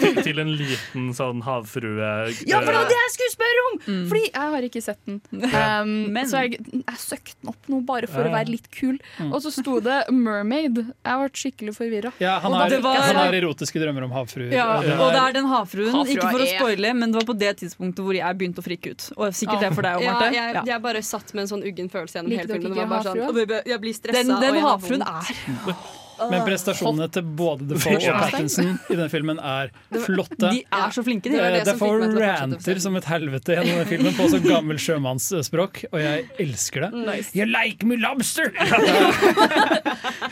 Til, 0.00 0.20
til 0.24 0.40
en 0.40 0.52
liten 0.56 1.10
sånn 1.16 1.42
havfrue 1.44 2.08
Ja, 2.48 2.60
for 2.62 2.70
det 2.70 2.78
var 2.78 2.86
eh, 2.86 2.92
det 2.92 2.98
jeg 3.00 3.12
skulle 3.16 3.34
spørre 3.34 3.64
om! 3.66 3.76
Fordi 4.10 4.22
jeg 4.24 4.54
har 4.54 4.66
ikke 4.68 4.82
sett 4.84 5.00
den. 5.08 5.20
Um, 5.44 5.92
Men- 6.14 6.28
Så 6.30 6.44
jeg, 6.44 6.60
jeg 6.72 7.00
søkte 7.00 7.36
den 7.40 7.52
opp 7.52 7.68
nå 7.70 7.80
bare 7.86 8.08
for 8.10 8.24
Ja, 8.24 8.30
å 8.30 8.34
være 8.34 8.54
litt 8.54 8.70
kul. 8.74 8.98
Og 9.28 9.38
så 9.44 9.52
sto 9.54 9.78
det 9.84 10.04
'Mermaid'. 10.08 10.80
Jeg 11.04 11.20
ble 11.20 11.30
skikkelig 11.44 11.74
forvirra. 11.76 12.12
Ja, 12.22 12.38
han 12.44 12.52
har, 12.60 12.74
var, 12.84 13.00
han 13.08 13.16
har 13.20 13.36
erotiske 13.40 13.80
drømmer 13.82 14.06
om 14.06 14.12
havfruer. 14.14 14.52
Ja, 14.54 14.68
og 14.76 14.84
det 15.16 15.22
er 15.24 15.32
den 15.40 15.48
havfruen, 15.50 15.98
ikke 16.14 16.28
for 16.30 16.44
å 16.44 16.46
er- 16.46 16.54
spoile, 16.60 16.94
men 16.94 17.12
det 17.12 17.20
var 17.22 17.28
på 17.34 17.38
det 17.40 17.52
tidspunktet 17.64 18.04
hvor 18.06 18.14
jeg 18.20 18.38
begynte 18.38 18.62
å 18.62 18.66
frike 18.68 18.94
ut. 18.94 19.08
Og 19.16 19.34
sikkert 19.34 19.60
det 19.66 19.72
for 19.74 19.82
deg 19.88 19.98
òg, 19.98 20.06
Ja, 20.06 20.12
Marte. 20.12 20.30
jeg, 20.34 20.54
Ja. 20.54 20.62
jeg 20.74 20.82
bare 20.82 21.02
satt 21.02 21.34
med 21.34 21.42
en 21.48 21.50
sånn 21.56 21.64
uggen 21.66 21.88
følelse 21.90 22.20
gjennom 22.20 22.30
Liker 22.30 22.46
hele 22.46 22.60
filmen. 22.60 22.76
sånn, 23.02 23.66
jeg 23.66 23.80
blir 23.80 23.94
stressa. 23.94 24.22
Den, 24.22 24.40
den 24.40 24.62
havfruen 24.62 25.02
er 25.02 26.03
Men 26.30 26.44
prestasjonene 26.46 27.08
til 27.14 27.26
både 27.38 27.68
Defoe 27.70 27.98
og 27.98 28.18
Pattinson 28.22 28.74
i 28.88 28.96
denne 28.96 29.08
filmen 29.12 29.40
er 29.40 29.72
flotte. 30.04 30.50
De 30.50 30.62
er 30.64 30.94
så 30.94 31.04
flinke, 31.06 31.32
de. 31.32 31.40
det 31.40 31.64
Defoe 31.68 32.10
ranter 32.14 32.80
som 32.82 32.98
et 33.00 33.08
helvete 33.08 33.56
gjennom 33.56 33.78
denne 33.80 33.88
filmen 33.90 34.16
på 34.18 34.28
så 34.32 34.40
gammel 34.44 34.80
sjømannsspråk, 34.82 35.84
og 35.92 35.98
jeg 36.02 36.26
elsker 36.44 36.86
det. 36.86 37.18
You 37.34 37.48
like 37.50 37.86
me 37.86 38.00
lobster! 38.00 38.52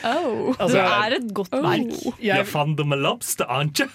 Oh. 0.03 0.51
Altså, 0.59 0.75
du 0.75 0.79
er 0.83 1.15
et 1.15 1.27
godt 1.37 1.53
verk. 1.63 1.91
Jeg 2.19 2.43
jeg 2.43 2.47
fant 2.51 2.79
dem 2.79 2.89
med 2.91 3.03
lobster, 3.05 3.47
ikke? 3.63 3.87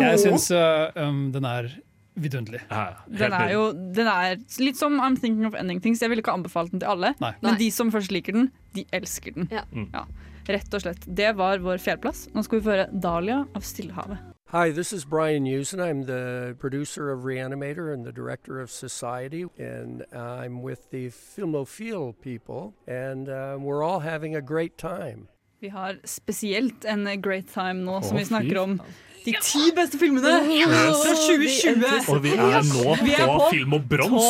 jeg 0.00 0.20
syns 0.22 0.48
uh, 0.54 0.88
um, 0.96 1.26
den 1.34 1.44
er 1.48 1.68
vidunderlig. 2.14 2.60
Ja, 2.70 2.86
Den 3.08 3.32
er 3.36 3.52
jo 3.52 3.62
den 3.72 4.08
er 4.08 4.36
litt 4.60 4.78
som 4.80 4.98
I'm 5.00 5.16
Thinking 5.20 5.46
of 5.48 5.56
Ending 5.58 5.80
Things. 5.82 6.02
Jeg 6.02 6.12
ville 6.12 6.24
ikke 6.24 6.34
anbefalt 6.34 6.72
den 6.72 6.82
til 6.82 6.90
alle, 6.92 7.14
Nei. 7.20 7.32
men 7.40 7.54
Nei. 7.54 7.58
de 7.64 7.70
som 7.74 7.92
først 7.92 8.12
liker 8.12 8.36
den, 8.36 8.50
de 8.76 8.84
elsker 8.92 9.36
den. 9.36 9.48
Ja. 9.52 9.64
Mm. 9.72 9.88
Ja, 9.94 10.06
rett 10.48 10.74
og 10.74 10.84
slett. 10.84 11.06
Det 11.06 11.32
var 11.38 11.62
vår 11.62 11.78
fjerdeplass. 11.82 12.28
Nå 12.34 12.42
skal 12.42 12.58
vi 12.58 12.64
få 12.66 12.74
høre 12.74 12.88
Dahlia 12.92 13.42
av 13.54 13.66
Stillehavet. 13.66 14.32
Hi, 14.52 14.70
this 14.70 14.92
is 14.92 15.06
Brian 15.06 15.46
Usen. 15.46 15.80
I'm 15.80 16.04
the 16.04 16.54
producer 16.58 17.10
of 17.10 17.24
Reanimator 17.24 17.90
and 17.90 18.04
the 18.04 18.12
director 18.12 18.60
of 18.60 18.70
Society, 18.70 19.46
and 19.58 20.04
I'm 20.12 20.60
with 20.60 20.90
the 20.90 21.08
Filmophile 21.08 22.12
people, 22.20 22.74
and 22.86 23.30
uh, 23.30 23.56
we're 23.58 23.82
all 23.82 24.00
having 24.00 24.36
a 24.36 24.42
great 24.42 24.76
time. 24.76 25.28
Vi 25.60 25.68
har 25.68 25.96
spesielt 26.04 26.84
en 26.84 27.22
great 27.22 27.48
time 27.54 27.84
nå 27.84 28.02
som 28.02 28.16
vi 28.16 28.24
snakker 28.24 28.58
om 28.58 28.80
de 29.24 29.32
ti 29.42 29.70
beste 29.76 29.98
filmene 29.98 30.22
fra 30.66 31.14
2020. 31.14 32.12
Og 32.12 32.22
vi 32.22 32.32
er 32.34 32.62
nå 32.66 32.96
Vi 33.04 33.12
er 33.14 33.26
på 33.26 33.38
på 33.38 33.50
film 33.50 33.72
og 33.72 33.88
brons. 33.88 34.22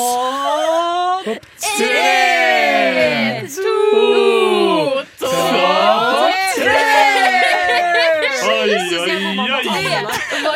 Topp 1.25 1.47
Tre, 1.57 3.49
to, 3.57 3.77
Oi, 5.23 6.02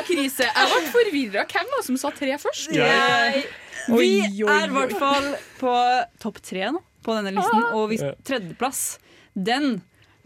krise. 0.06 0.46
Jeg 0.48 0.72
ble 0.72 0.92
forvirra. 0.94 1.46
Hvem 1.50 1.70
var 1.72 1.82
det 1.82 1.86
som 1.88 2.00
sa 2.00 2.12
tre 2.14 2.38
først? 2.42 2.72
Jeg, 2.74 3.44
Vi 3.86 3.94
Oi, 3.94 4.06
oi, 4.42 4.50
er 4.50 4.70
i 4.70 4.74
hvert 4.74 4.94
fall 4.98 5.28
på 5.60 5.74
topp 6.22 6.40
tre 6.42 6.70
nå 6.74 6.80
på 7.06 7.14
denne 7.14 7.30
listen, 7.36 7.66
og 7.76 7.92
vi, 7.92 8.00
tredjeplass 8.26 8.96
den 9.36 9.76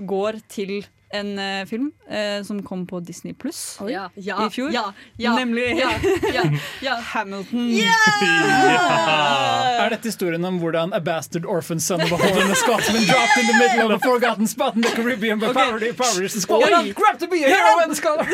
går 0.08 0.38
til 0.48 0.78
en 1.12 1.38
uh, 1.38 1.66
film 1.66 1.90
uh, 2.10 2.44
som 2.46 2.62
kom 2.62 2.86
på 2.86 3.00
Disney 3.00 3.34
pluss 3.34 3.78
Ja, 3.88 4.10
ja, 4.14 4.46
i 4.46 4.50
fjor. 4.50 4.70
Ja, 4.72 4.92
ja, 5.16 5.34
Nemlig 5.34 5.76
ja, 5.78 5.90
ja, 6.34 6.44
ja. 6.80 6.94
Hamilton. 7.14 7.70
ja. 7.76 7.94
Er 9.80 9.90
dette 9.90 10.08
historien 10.08 10.44
om 10.44 10.60
hvordan 10.62 10.94
a 10.94 11.00
bastard 11.00 11.46
orphan 11.46 11.80
son 11.80 12.00
of 12.00 12.12
a 12.12 12.16
hole 12.16 12.44
in 12.44 12.50
a 12.50 12.54
Scotsman 12.54 13.02
dropped 13.08 13.36
in 13.42 13.46
the 13.46 13.58
middle 13.58 13.90
of 13.90 13.98
a 13.98 13.98
forgotten 14.06 14.46
spot 14.46 14.76
in 14.76 14.82
the 14.82 14.90
Caribbean 14.94 15.38
by 15.38 15.52
poverty, 15.52 15.92
poverty 15.92 16.28
and 16.30 16.42
squalor? 16.42 16.92
Grab 16.94 17.18
to 17.18 17.26
be 17.28 17.42
a 17.44 17.48
hero 17.48 17.82
and 17.82 17.92
a 17.92 17.94
scholar! 17.94 18.26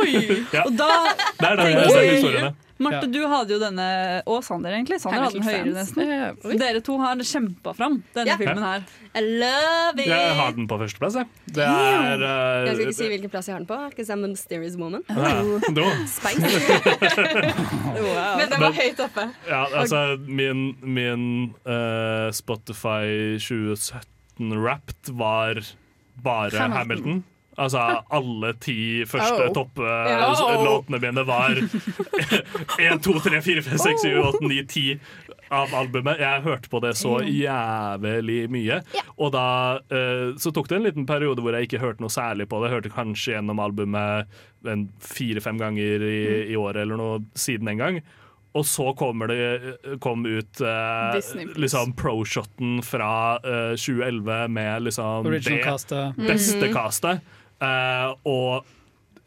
Oi! 0.00 0.44
Ja. 0.52 0.62
Og 0.66 0.78
da, 0.78 0.90
Det 1.40 1.48
er 1.50 1.56
den 1.56 1.76
det 1.76 2.10
historiene. 2.10 2.54
Marte, 2.80 3.04
Ja. 3.04 3.12
du 3.12 3.20
hadde 3.28 3.52
jo 3.52 3.58
denne, 3.60 3.86
og 4.26 4.42
Sander 4.44 4.72
egentlig. 4.72 5.00
Sander 5.02 5.26
hadde 5.26 5.36
den 5.36 5.44
høyere 5.44 5.72
nesten. 5.74 6.58
Dere 6.58 6.80
to 6.80 6.96
har 6.98 7.16
kjempa 7.20 7.74
fram 7.76 7.98
denne 8.14 8.26
Ja. 8.32 8.36
filmen 8.40 8.62
her. 8.64 8.84
I 9.14 9.20
love 9.20 9.98
it! 10.00 10.06
Jeg 10.06 10.34
har 10.38 10.52
den 10.56 10.66
på 10.70 10.78
førsteplass, 10.80 11.16
jeg. 11.20 11.26
Det 11.50 11.64
er 11.66 12.22
uh, 12.22 12.66
Jeg 12.66 12.74
skal 12.76 12.86
ikke 12.86 12.96
si 13.00 13.08
hvilken 13.12 13.30
plass 13.32 13.48
jeg 13.50 13.54
har 13.54 13.60
den 13.60 13.66
på, 13.68 13.78
because 13.90 14.08
I'm 14.10 14.24
a 14.24 14.28
mysterious 14.32 14.76
woman. 14.80 15.02
ja, 15.08 15.90
Spice. 16.06 16.40
wow. 18.00 18.36
Men 18.38 18.48
den 18.52 18.60
var 18.64 18.72
høyt 18.76 19.00
oppe. 19.04 19.26
Ja, 19.48 19.64
altså 19.82 20.16
min, 20.26 20.76
min 20.82 21.26
uh, 21.66 22.30
Spotify 22.32 23.36
2017 23.40 24.56
Wrapped 24.56 25.12
var 25.20 25.60
bare 26.22 26.50
Hamilton. 26.56 26.72
Hamilton. 26.78 27.24
Altså 27.60 27.82
alle 28.16 28.54
ti 28.62 28.76
første 29.08 29.48
Oh. 29.50 29.52
topplåtene 29.52 31.00
mine 31.02 31.24
var 31.28 31.58
1, 31.58 33.02
2, 33.04 33.18
3, 33.26 33.40
4, 33.44 33.62
5, 33.66 33.78
6, 33.78 34.06
7, 34.06 34.14
8, 34.22 34.40
9, 34.48 34.62
10 34.66 35.00
av 35.50 35.72
albumet. 35.74 36.20
Jeg 36.22 36.44
hørte 36.44 36.70
på 36.70 36.80
det 36.84 36.92
så 36.98 37.16
jævlig 37.26 38.44
mye. 38.54 38.80
Og 39.18 39.32
da 39.34 39.44
uh, 39.82 40.30
så 40.40 40.52
tok 40.54 40.70
det 40.70 40.78
en 40.78 40.86
liten 40.86 41.08
periode 41.08 41.42
hvor 41.42 41.56
jeg 41.56 41.66
ikke 41.68 41.82
hørte 41.82 42.04
noe 42.04 42.12
særlig 42.14 42.46
på 42.50 42.60
det. 42.62 42.70
Jeg 42.70 42.76
hørte 42.78 42.94
kanskje 42.94 43.34
gjennom 43.34 43.60
albumet 43.62 44.30
en 44.70 44.86
fire-fem 45.02 45.58
ganger 45.60 46.04
i, 46.06 46.20
i 46.52 46.56
året 46.60 46.84
eller 46.84 47.00
noe 47.00 47.20
siden 47.38 47.68
en 47.72 47.82
gang. 47.82 48.00
Og 48.58 48.64
så 48.66 48.88
kommer 48.98 49.30
det 49.30 49.98
kom 50.02 50.24
ut 50.26 50.58
eh, 50.66 51.18
liksom 51.54 51.92
pro-shoten 51.98 52.80
fra 52.82 53.36
eh, 53.46 53.76
2011 53.78 54.48
med 54.50 54.88
liksom 54.88 55.28
Original 55.30 55.60
det 55.60 55.66
castet. 55.68 56.18
beste 56.18 56.70
castet. 56.74 57.36
Eh, 57.60 58.14
og 58.24 58.64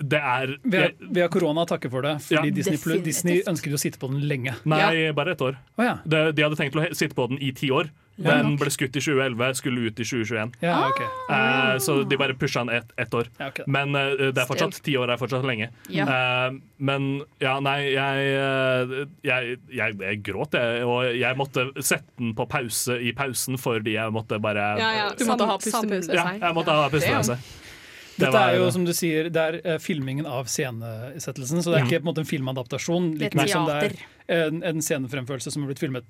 det 0.04 0.20
er 0.20 0.58
Vi 0.64 0.78
har, 0.78 0.92
vi 1.00 1.22
har 1.22 1.30
korona 1.32 1.64
å 1.64 1.70
takke 1.70 1.90
for 1.92 2.02
det, 2.04 2.18
fordi 2.26 2.50
Ja. 2.50 2.56
Disney, 2.60 3.02
Disney 3.06 3.42
ønsker 3.48 3.70
jo 3.72 3.78
å 3.78 3.80
sitte 3.80 4.00
på 4.02 4.10
den 4.12 4.26
lenge. 4.28 4.56
Nei, 4.66 5.12
bare 5.16 5.32
ett 5.38 5.42
år. 5.42 5.56
Oh, 5.78 5.86
ja. 5.86 5.98
De, 6.06 6.32
de 6.34 6.44
hadde 6.44 6.58
tenkt 6.60 6.76
å 6.76 6.82
he- 6.84 6.94
sitte 6.98 7.16
på 7.16 7.30
den 7.30 7.40
i 7.40 7.52
ti 7.56 7.70
år. 7.72 7.90
Den 8.14 8.58
ble 8.62 8.70
skutt 8.70 8.94
i 8.94 9.02
2011, 9.02 9.56
skulle 9.58 9.88
ut 9.90 9.98
i 10.00 10.04
2021. 10.06 10.52
ja, 10.62 10.76
okay. 10.86 11.08
uh, 11.34 11.80
så 11.82 11.96
de 12.08 12.18
bare 12.20 12.36
pusha 12.38 12.62
den 12.62 12.76
ett 12.78 12.92
et 13.02 13.10
år. 13.18 13.26
Ja, 13.40 13.48
ok. 13.50 13.64
Men 13.66 13.96
uh, 13.96 14.30
det 14.30 14.38
er 14.38 14.46
fortsatt 14.46 14.78
ti 14.86 14.94
år 15.02 15.10
er 15.10 15.18
fortsatt 15.18 15.48
lenge. 15.50 15.72
Ja. 15.90 16.06
Eh, 16.06 16.60
men 16.78 17.24
ja, 17.42 17.56
nei, 17.64 17.80
jeg, 17.96 19.08
jeg, 19.26 19.58
jeg, 19.74 19.98
jeg 20.04 20.22
gråt, 20.22 20.54
jeg. 20.54 20.86
Og 20.86 21.10
jeg 21.18 21.40
måtte 21.40 21.66
sette 21.82 22.06
den 22.20 22.36
på 22.38 22.46
pause 22.52 23.00
i 23.02 23.16
pausen 23.18 23.58
fordi 23.58 23.96
jeg 23.98 24.14
måtte 24.14 24.38
bare 24.44 24.74
Ja, 24.78 24.92
ja. 25.00 25.10
Du 25.18 25.26
måtte 25.26 25.50
ha 25.50 25.58
pustepause. 25.58 26.14
Ja, 26.14 26.28
jeg 26.38 26.54
måtte 26.54 26.78
ha 26.78 26.90
pustepause. 26.94 27.40
Det 28.14 28.28
Dette 28.28 28.42
er 28.46 28.58
jo 28.60 28.72
som 28.72 28.84
du 28.86 28.92
sier, 28.94 29.30
det 29.34 29.42
er 29.42 29.56
eh, 29.64 29.78
filmingen 29.82 30.28
av 30.30 30.46
scenesettelsen, 30.52 31.64
så 31.64 31.72
det 31.72 31.80
er 31.80 31.84
Ja. 31.84 31.88
ikke 31.88 32.02
på 32.04 32.08
en 32.08 32.12
måte 32.12 32.22
en 32.22 32.30
filmadaptasjon. 32.30 33.08
Like 33.18 33.38
mye 33.40 33.50
som 33.50 33.66
det 33.66 33.80
er 33.80 33.96
en, 34.48 34.62
en 34.64 34.82
scenefremførelse 34.86 35.52
som 35.52 35.64
har 35.64 35.74
blitt 35.74 35.82
filmet 35.82 36.06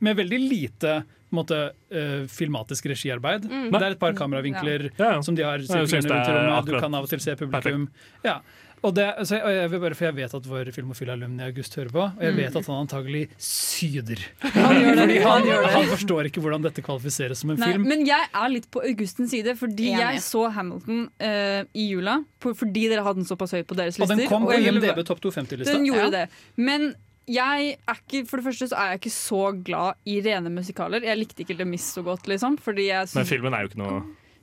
med 0.00 0.16
veldig 0.16 0.38
lite 0.40 0.92
på 1.30 1.36
en 1.36 1.38
måte, 1.38 1.58
uh, 1.94 2.26
filmatisk 2.26 2.86
regiarbeid. 2.90 3.44
Mm. 3.46 3.68
Det 3.70 3.82
er 3.82 3.90
et 3.94 4.00
par 4.00 4.14
kameravinkler 4.18 4.88
Ja, 4.98 5.20
som 5.22 5.36
de 5.36 5.44
har 5.46 5.58
det 5.58 5.68
rundt 5.70 5.92
i 5.92 6.08
rommet. 6.08 6.66
Du 6.66 6.80
kan 6.80 6.94
av 6.94 7.04
og 7.04 7.10
til 7.12 7.20
se 7.22 7.36
publikum. 7.38 7.88
Ja. 8.24 8.40
Og 8.82 8.94
det, 8.96 9.04
altså, 9.20 9.36
jeg, 9.36 9.56
jeg, 9.58 9.70
vil 9.74 9.80
bare, 9.82 9.96
for 9.98 10.06
jeg 10.08 10.14
vet 10.16 10.34
at 10.38 10.46
vår 10.48 10.70
filmofile 10.72 11.12
alumni 11.12 11.42
August 11.44 11.74
hører 11.76 11.90
på, 11.92 12.00
og 12.06 12.22
jeg 12.24 12.36
vet 12.38 12.54
at 12.56 12.68
han 12.70 12.78
antagelig 12.86 13.26
syder. 13.36 14.22
Han 14.54 14.78
gjør 14.80 14.94
det. 14.94 15.02
Fordi 15.02 15.18
Han 15.20 15.30
han, 15.32 15.48
gjør 15.50 15.60
det. 15.66 15.72
han 15.74 15.90
forstår 15.90 16.28
ikke 16.30 16.40
hvordan 16.44 16.64
dette 16.64 16.84
kvalifiseres 16.86 17.42
som 17.44 17.52
en 17.52 17.60
Nei, 17.60 17.68
film. 17.74 17.84
men 17.90 18.06
jeg 18.08 18.30
er 18.40 18.48
litt 18.54 18.70
på 18.72 18.80
Augustens 18.88 19.34
side, 19.34 19.52
fordi 19.60 19.90
jeg, 19.92 20.00
jeg 20.00 20.24
så 20.24 20.46
Hamilton 20.56 21.02
uh, 21.20 21.60
i 21.76 21.90
jula. 21.90 22.16
på- 22.40 22.54
Fordi 22.56 22.86
dere 22.88 23.04
hadde 23.04 23.20
den 23.20 23.28
såpass 23.28 23.52
høyt 23.52 23.68
på 23.68 23.76
deres 23.76 23.98
lister. 24.00 24.14
Og 24.16 24.18
den 24.24 24.28
kom 24.32 24.48
på 24.48 24.56
IMDb 24.56 25.04
topp 25.04 25.20
250-lista. 25.28 25.76
Den 25.76 25.84
gjorde 25.90 26.08
Ja. 26.08 26.10
det. 26.24 26.24
Men 26.56 26.94
jeg 27.30 27.76
er 27.86 27.94
ikke, 28.00 28.24
for 28.26 28.40
det 28.40 28.46
første 28.48 28.66
så 28.72 28.78
er 28.80 28.88
jeg 28.94 29.02
ikke 29.04 29.12
så 29.14 29.42
glad 29.62 30.00
i 30.08 30.16
rene 30.24 30.50
musikaler. 30.50 31.04
Jeg 31.04 31.20
likte 31.20 31.44
ikke 31.44 31.54
Le 31.60 31.68
Miss 31.68 31.84
så 31.94 32.02
godt, 32.02 32.24
liksom. 32.26 32.56
Fordi 32.58 32.88
jeg 32.88 33.12
Men 33.14 33.28
filmen 33.28 33.54
er 33.54 33.60
jo 33.66 33.68
ikke 33.74 33.82
noe 33.84 34.00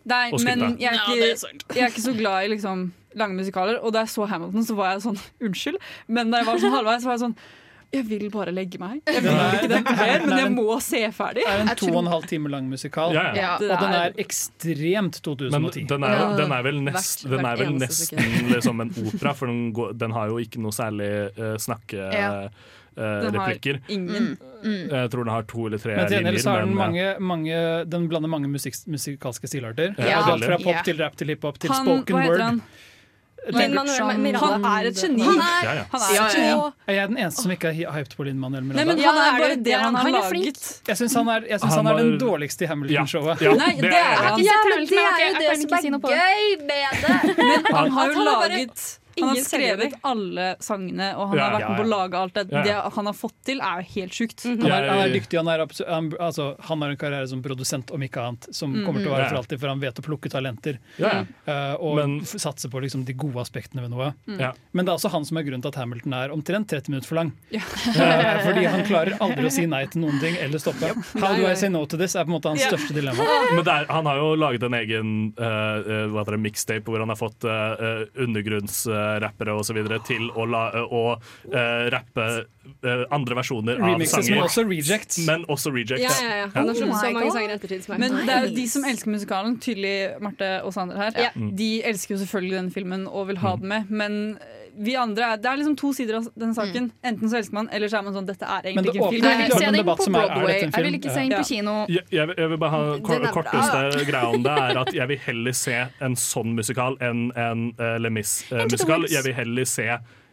Nei, 0.07 0.31
men 0.45 0.65
jeg 0.79 0.93
er, 0.93 0.97
ikke, 1.03 1.19
er 1.19 1.77
jeg 1.77 1.83
er 1.83 1.93
ikke 1.93 2.05
så 2.07 2.15
glad 2.17 2.47
i 2.47 2.51
liksom, 2.55 2.87
lange 3.19 3.37
musikaler. 3.37 3.79
Og 3.83 3.93
da 3.95 4.05
jeg 4.05 4.13
så 4.15 4.27
Hamilton, 4.29 4.65
så 4.67 4.75
var 4.77 4.95
jeg 4.95 5.05
sånn 5.07 5.21
Unnskyld, 5.47 5.79
men 6.07 6.33
da 6.33 6.41
jeg 6.43 6.49
var 6.51 6.61
sånn 6.63 6.75
halvveis, 6.77 7.03
så 7.03 7.11
var 7.11 7.17
jeg 7.17 7.25
sånn 7.27 7.37
Jeg 7.95 8.03
vil 8.09 8.25
bare 8.31 8.51
legge 8.51 8.79
meg. 8.81 8.97
Jeg 9.07 9.23
vil 9.23 9.31
ikke 9.31 9.69
dette 9.71 9.93
mer, 9.95 10.25
men 10.27 10.41
jeg 10.41 10.53
må 10.55 10.79
se 10.83 10.99
ferdig. 11.15 11.45
Det 11.47 11.53
er 11.53 11.61
en 11.63 11.69
to 11.79 11.91
og 11.93 11.99
en 12.01 12.09
halv 12.11 12.25
time 12.27 12.51
lang 12.51 12.65
musikal. 12.67 13.15
Ja, 13.15 13.29
ja. 13.31 13.35
Ja. 13.41 13.51
Og 13.55 13.85
den 13.85 13.95
er- 13.95 14.17
ekstremt 14.19 15.21
ekstremt 15.21 15.21
Men 15.53 15.69
2010. 15.69 15.85
den 15.93 16.03
er, 16.03 16.23
den 16.41 16.51
er 16.57 16.65
vel, 16.67 16.81
nest, 16.83 17.23
den 17.31 17.47
er 17.47 17.61
vel 17.63 17.77
nesten 17.79 18.51
liksom 18.51 18.81
en 18.83 18.91
opera, 19.05 19.33
for 19.39 19.47
den, 19.47 19.71
går, 19.73 19.95
den 20.03 20.11
har 20.11 20.33
jo 20.33 20.41
ikke 20.43 20.59
noe 20.63 20.75
særlig 20.75 21.11
uh, 21.39 21.55
Ja. 22.11 22.49
Den 22.97 23.35
har 23.37 23.53
snakkereplikker. 23.53 23.79
ingen. 23.93 24.37
Jeg 24.89 25.11
tror 25.13 25.23
den 25.23 25.33
har 25.33 25.43
to 25.43 25.67
eller 25.67 25.77
tre 25.77 25.95
Men 25.95 26.09
linjer. 26.09 26.39
så 26.41 26.49
har 26.55 26.65
den, 26.65 26.73
mange, 26.75 27.15
mange, 27.19 27.85
den 27.85 28.07
blander 28.09 28.27
mange 28.29 28.47
musik 28.49 28.73
musikalske 28.87 29.47
stilarter. 29.47 29.93
Ja, 29.99 30.25
Ja. 30.25 30.37
fra 30.37 30.57
pop 30.57 30.83
til 30.83 30.97
rap 30.97 31.15
til 31.15 31.27
hiphop 31.27 31.59
til 31.59 31.69
Han, 31.71 31.85
spoken 31.85 32.15
word. 32.15 32.39
han? 32.41 32.61
Lin-Manuel 33.47 34.17
Miranda. 34.19 34.67
Han 34.67 34.83
er 34.83 34.87
et 34.89 34.97
geni. 34.99 35.21
Han 35.23 35.37
Ja, 35.63 35.73
ja. 35.77 35.83
Han 35.91 36.01
er 36.01 36.15
Ja, 36.15 36.23
ja, 36.23 36.27
geni. 36.33 36.71
Er 36.87 36.93
jeg 36.97 37.07
den 37.09 37.17
eneste 37.17 37.41
som 37.43 37.51
ikke 37.51 37.67
er 37.69 37.73
hy- 37.77 37.91
hyped 37.95 38.15
på 38.17 38.23
Lin-Manuel 38.27 38.63
Nei, 38.63 38.73
Miranda? 38.73 38.95
men 38.95 39.03
han 39.05 39.15
er 39.15 39.27
er 39.27 39.39
bare 39.39 39.55
det- 39.63 39.73
han 39.79 39.95
har 39.95 40.07
er 40.07 40.11
laget. 40.11 40.81
Jeg 40.87 40.97
syns 40.97 41.13
han 41.15 41.27
er, 41.29 41.41
jeg 41.47 41.59
synes 41.61 41.75
Han 41.75 41.85
han 41.85 41.93
er 41.95 42.03
den 42.03 42.19
dårligste 42.19 42.61
i 42.63 42.67
Hamilton-showet. 42.67 43.41
Ja, 43.41 43.53
Nei, 43.53 43.73
det 43.79 43.93
er 43.93 44.15
har 44.19 44.39
Ja, 44.39 44.57
men 44.67 44.87
det 44.87 44.97
er 44.97 45.29
jo 45.31 45.35
det 45.39 45.61
som 45.61 45.93
er 45.93 45.99
gøy 46.01 46.65
med 46.65 46.91
det! 47.01 47.37
Men 47.37 47.75
han 47.75 47.91
har 47.91 48.07
jo 48.07 48.13
har 48.13 48.49
laget 48.49 48.99
Han 49.19 49.29
har 49.33 49.43
skrevet 49.43 49.93
alle 50.03 50.47
sangene, 50.63 51.09
og 51.17 51.29
han 51.31 51.37
Ja, 51.37 51.43
har 51.43 51.53
vært 51.57 51.61
ja, 51.65 51.69
med 51.69 51.77
på 51.77 51.85
å 51.85 51.91
lage 51.91 52.21
alt 52.21 52.33
det. 52.37 52.45
Ja, 52.51 52.57
ja. 52.57 52.63
Det 52.63 52.95
han 52.97 53.05
har 53.11 53.13
fått 53.17 53.35
til, 53.47 53.61
er 53.61 53.81
jo 53.81 53.87
helt 53.95 54.13
sjukt. 54.17 54.43
Han 54.47 54.65
er, 54.71 54.87
han 54.89 55.03
er 55.05 55.13
dyktig, 55.15 55.37
han, 55.41 55.47
er 55.53 55.65
han, 55.87 56.11
altså, 56.19 56.47
han 56.69 56.81
har 56.85 56.93
en 56.93 56.99
karriere 57.01 57.27
som 57.31 57.41
produsent, 57.45 57.91
om 57.91 58.01
ikke 58.07 58.23
annet, 58.23 58.49
som 58.55 58.73
kommer 58.85 59.01
til 59.03 59.11
å 59.11 59.17
Ja. 59.17 59.29
for 59.29 59.37
alltid, 59.41 59.59
for 59.59 59.67
han 59.73 59.79
vet 59.81 59.99
å 59.99 60.05
plukke 60.05 60.29
talenter. 60.31 60.79
Ja, 60.97 61.25
eh, 61.45 61.73
og 61.79 61.95
Men- 61.97 62.19
satse 62.25 62.69
på 62.69 62.81
liksom, 62.81 63.05
de 63.05 63.13
gode 63.13 63.41
aspektene 63.41 63.81
ved 63.81 63.91
noe. 63.91 64.13
ja. 64.39 64.53
Men 64.73 64.85
det 64.85 64.91
er 64.91 64.97
også 64.97 65.11
han 65.11 65.25
som 65.25 65.37
er 65.37 65.43
grunnen 65.43 65.61
til 65.61 65.69
at 65.69 65.75
Hamilton 65.75 66.13
er 66.13 66.29
omtrent 66.29 66.67
30 66.67 66.89
minutter 66.89 67.07
for 67.07 67.15
lang. 67.15 67.31
Ja. 67.51 67.61
Eh, 67.97 68.43
fordi 68.45 68.65
han 68.69 68.83
klarer 68.85 69.17
aldri 69.19 69.45
å 69.47 69.51
si 69.51 69.65
nei 69.65 69.85
til 69.85 70.01
noen 70.01 70.19
ting 70.21 70.35
eller 70.37 70.59
stoppe. 70.59 70.93
How 71.19 71.35
do 71.35 71.47
I 71.47 71.55
say 71.55 71.69
no 71.69 71.85
to 71.85 71.97
this 71.97 72.15
er 72.15 72.25
på 72.25 72.29
en 72.33 72.35
måte 72.39 72.49
hans 72.51 72.61
største 72.61 72.93
dilemma. 72.93 73.23
Men 73.55 73.63
det 73.63 73.73
er, 73.73 73.85
han 73.89 74.05
har 74.05 74.17
jo 74.21 74.35
laget 74.35 74.63
en 74.63 74.73
egen 74.77 75.33
uh, 75.39 76.37
mixtape 76.37 76.85
hvor 76.85 76.99
han 76.99 77.09
har 77.09 77.17
fått 77.19 77.43
uh, 77.47 78.05
undergrunnsrappere 79.07 79.53
osv. 79.53 79.79
til 80.05 80.29
å, 80.35 80.45
la, 80.49 80.63
eh, 80.73 80.93
å 80.93 81.03
uh, 81.17 81.89
rappe 81.93 82.25
eh, 82.83 83.03
andre 83.13 83.37
versjoner 83.39 83.79
av 83.79 83.87
Remixes, 83.91 84.17
men 84.17 84.27
sanger. 84.27 84.43
også 84.43 84.65
rejects. 84.67 85.19
Men 85.27 85.45
også 85.47 85.73
rejects. 85.73 86.03
Ja, 86.03 86.13
ja, 86.23 86.35
ja. 86.43 86.49
Han 86.53 86.67
har 86.67 86.75
Oh 86.75 86.79
så 86.79 87.11
mange 87.13 87.31
sanger 87.31 87.55
ettertid 87.55 87.85
som 87.85 87.95
er 87.95 88.03
Men 88.03 88.19
det 88.27 88.35
er 88.35 88.47
jo 88.47 88.55
de 88.55 88.67
som 88.67 88.85
elsker 88.87 89.11
musikalen, 89.11 89.57
tydelig 89.63 89.95
Marte 90.21 90.51
og 90.63 90.73
Sander 90.75 90.97
her, 90.97 91.11
Ja. 91.17 91.31
de 91.35 91.71
elsker 91.83 92.15
jo 92.15 92.21
selvfølgelig 92.25 92.57
den 92.57 92.71
filmen 92.71 93.07
og 93.07 93.27
vil 93.27 93.37
ha 93.37 93.55
den 93.55 93.67
med. 93.67 93.89
Men 93.89 94.37
vi 94.77 94.93
andre 94.95 95.23
er, 95.33 95.37
det 95.41 95.49
er 95.51 95.57
liksom 95.59 95.75
to 95.79 95.89
sider 95.93 96.17
av 96.19 96.27
den 96.37 96.53
saken. 96.55 96.91
Enten 97.03 97.29
så 97.31 97.37
elsker 97.39 97.53
man, 97.57 97.69
eller 97.73 97.89
så 97.91 97.97
er 97.99 98.03
man 98.07 98.13
sånn 98.13 98.27
dette 98.29 98.45
er 98.45 98.67
egentlig 98.69 98.93
ikke 98.93 99.07
en 99.07 99.13
Jeg 99.13 99.21
film. 99.21 99.41
ikke 99.47 99.57
se 99.59 99.71
den 99.77 99.85
på 99.87 99.95
som 100.03 100.15
er, 100.15 100.19
er 100.19 100.27
Broadway. 100.35 100.59
Jeg 100.61 100.83
vil 100.87 100.97
ikke 100.99 101.13
se 101.15 101.23
den 101.23 101.35
på 101.37 101.47
kino. 101.49 101.73
Jeg, 101.89 102.03
jeg, 102.11 102.27
vil- 102.27 102.37
jeg 102.43 102.49
vil 102.53 102.57
bare 102.61 102.69
ha 102.75 102.81
Den 102.97 103.25
er 103.27 103.33
korteste 103.33 104.05
greia 104.11 104.29
om 104.35 104.43
det 104.43 104.55
er 104.67 104.81
at 104.83 104.93
jeg 104.93 105.07
vil 105.13 105.21
heller 105.25 105.51
se 105.57 105.77
en 106.01 106.15
sånn 106.15 106.53
musikal 106.57 106.97
enn 107.01 107.31
en 107.35 107.67
uh, 107.79 107.97
Le 107.97 108.09
Mis-musikal. 108.13 109.03
Uh, 109.07 109.11
jeg 109.11 109.23
vil 109.27 109.33
heller 109.41 109.65
se 109.65 109.87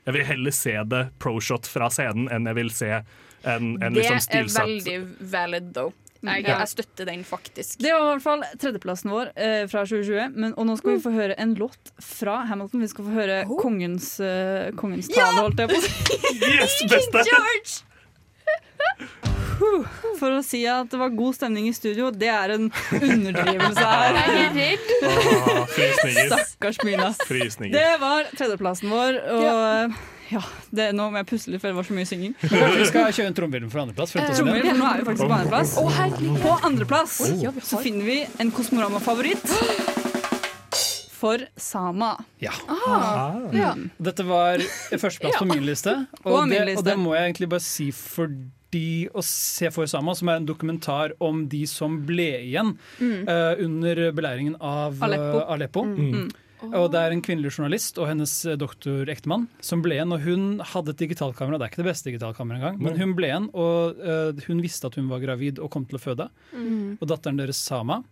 Jeg 0.05 0.13
vil 0.19 0.25
heller 0.29 0.51
se 0.53 0.73
det 0.85 1.03
pro-shot 1.19 1.67
fra 1.67 1.89
scenen 1.91 2.29
enn 2.29 2.45
jeg 2.51 2.55
vil 2.61 2.71
se 2.71 2.91
en, 2.93 3.77
en 3.81 3.81
Det 3.81 4.03
liksom 4.03 4.17
er 4.17 4.25
stilsatt 4.25 4.69
veldig 4.69 4.99
valid, 5.33 5.73
though. 5.75 5.93
Jeg, 6.25 6.45
jeg 6.49 6.69
støtter 6.71 7.09
den 7.09 7.25
faktisk. 7.27 7.79
Det 7.83 7.93
var 7.93 8.05
i 8.05 8.11
hvert 8.13 8.25
fall 8.25 8.45
tredjeplassen 8.61 9.13
vår 9.13 9.33
eh, 9.37 9.65
fra 9.71 9.85
2020. 9.87 10.37
Men, 10.37 10.55
og 10.57 10.69
nå 10.69 10.77
skal 10.81 10.97
vi 10.97 11.03
få 11.05 11.15
høre 11.15 11.39
en 11.41 11.57
låt 11.59 11.93
fra 12.03 12.41
Hamilton. 12.49 12.85
Vi 12.85 12.93
skal 12.93 13.09
få 13.09 13.17
høre 13.17 13.41
kongens, 13.61 14.15
uh, 14.23 14.71
kongens 14.79 15.11
tale, 15.13 15.43
holdt 15.43 15.65
jeg 15.65 15.73
på 15.73 15.81
å 15.81 15.85
si. 15.85 15.91
Yes, 16.55 16.79
beste! 16.91 17.85
For 20.19 20.35
å 20.35 20.41
si 20.45 20.61
at 20.69 20.91
det 20.93 20.99
var 21.01 21.13
god 21.15 21.37
stemning 21.37 21.69
i 21.71 21.75
studio, 21.77 22.11
det 22.15 22.31
er 22.31 22.57
en 22.57 22.67
underdrivelse 22.99 23.87
her. 23.87 24.19
Jeg 24.19 24.41
er 24.41 24.57
redd. 24.59 26.35
Stakkars 26.35 26.81
Mina. 26.87 27.13
Det 27.71 27.87
var 28.03 28.29
tredjeplassen 28.35 28.93
vår. 28.93 29.21
Og 29.37 29.45
ja, 29.47 29.87
det, 30.75 30.91
nå 30.97 31.09
må 31.13 31.21
jeg 31.21 31.29
puste 31.29 31.53
litt, 31.53 31.63
for 31.63 31.71
det 31.71 31.79
var 31.79 31.87
så 31.89 31.97
mye 31.97 32.09
synging. 32.09 32.35
Vi 32.81 32.87
skal 32.89 33.11
kjøre 33.11 33.31
en 33.31 33.37
trommevirvel 33.37 33.73
for 33.73 33.85
andreplass. 33.85 34.15
Eh, 34.17 34.31
til 34.31 34.41
for 34.41 34.79
nå 34.79 34.89
er 34.91 35.03
vi 35.03 35.09
faktisk 35.09 35.29
på 35.29 35.37
andreplass. 35.39 35.75
Oh. 35.81 36.39
På 36.45 36.55
andreplass 36.69 37.19
så 37.69 37.83
finner 37.85 38.09
vi 38.09 38.19
en 38.43 38.53
Kosmorama-favoritt. 38.55 39.45
For 41.15 41.45
Sama. 41.57 42.15
Ja. 42.43 42.53
Ah. 42.69 43.39
Ja. 43.57 43.75
Dette 43.97 44.27
var 44.29 44.61
førsteplass 44.93 45.39
på 45.41 45.49
min 45.49 45.65
liste, 45.65 45.95
Og 46.25 46.33
og 46.33 46.49
min 46.49 46.59
det, 46.59 46.77
og 46.79 46.85
det 46.85 46.99
må 47.01 47.15
jeg 47.17 47.31
egentlig 47.31 47.49
bare 47.55 47.65
si 47.65 47.87
fordi 47.95 49.09
å 49.15 49.23
se 49.25 49.71
for 49.73 49.89
Sama, 49.89 50.17
som 50.19 50.29
er 50.33 50.43
en 50.43 50.49
dokumentar 50.49 51.15
om 51.25 51.45
de 51.49 51.63
som 51.71 52.01
ble 52.05 52.29
igjen 52.43 52.75
eh, 53.01 53.63
under 53.65 54.09
beleiringen 54.17 54.59
av 54.61 55.01
eh, 55.07 55.39
Aleppo. 55.55 55.87
Mm. 55.89 56.11
Mm. 56.27 56.29
Og 56.73 56.89
det 56.95 57.03
er 57.03 57.15
en 57.15 57.23
kvinnelig 57.25 57.53
journalist 57.57 57.99
og 58.01 58.09
hennes 58.11 58.33
eh, 58.49 58.57
doktorektemann 58.61 59.47
som 59.65 59.85
ble 59.85 59.99
igjen. 59.99 60.15
Og 60.15 60.25
hun 60.25 60.49
hadde 60.73 60.95
et 60.95 61.05
digitalkamera, 61.05 61.61
det 61.61 61.69
er 61.69 61.75
ikke 61.75 61.83
det 61.83 61.91
beste 61.91 62.11
digitalkameraet 62.11 62.61
engang, 62.63 62.81
men 62.83 62.99
hun 63.01 63.15
ble 63.19 63.31
igjen. 63.31 63.51
Og 63.53 64.01
uh, 64.01 64.45
hun 64.49 64.65
visste 64.65 64.89
at 64.91 64.99
hun 65.01 65.11
var 65.13 65.23
gravid 65.25 65.61
og 65.63 65.71
kom 65.75 65.87
til 65.89 66.01
å 66.01 66.03
føde. 66.03 66.29
Og 66.55 67.07
datteren 67.11 67.41
deres, 67.41 67.61
Sama 67.65 68.03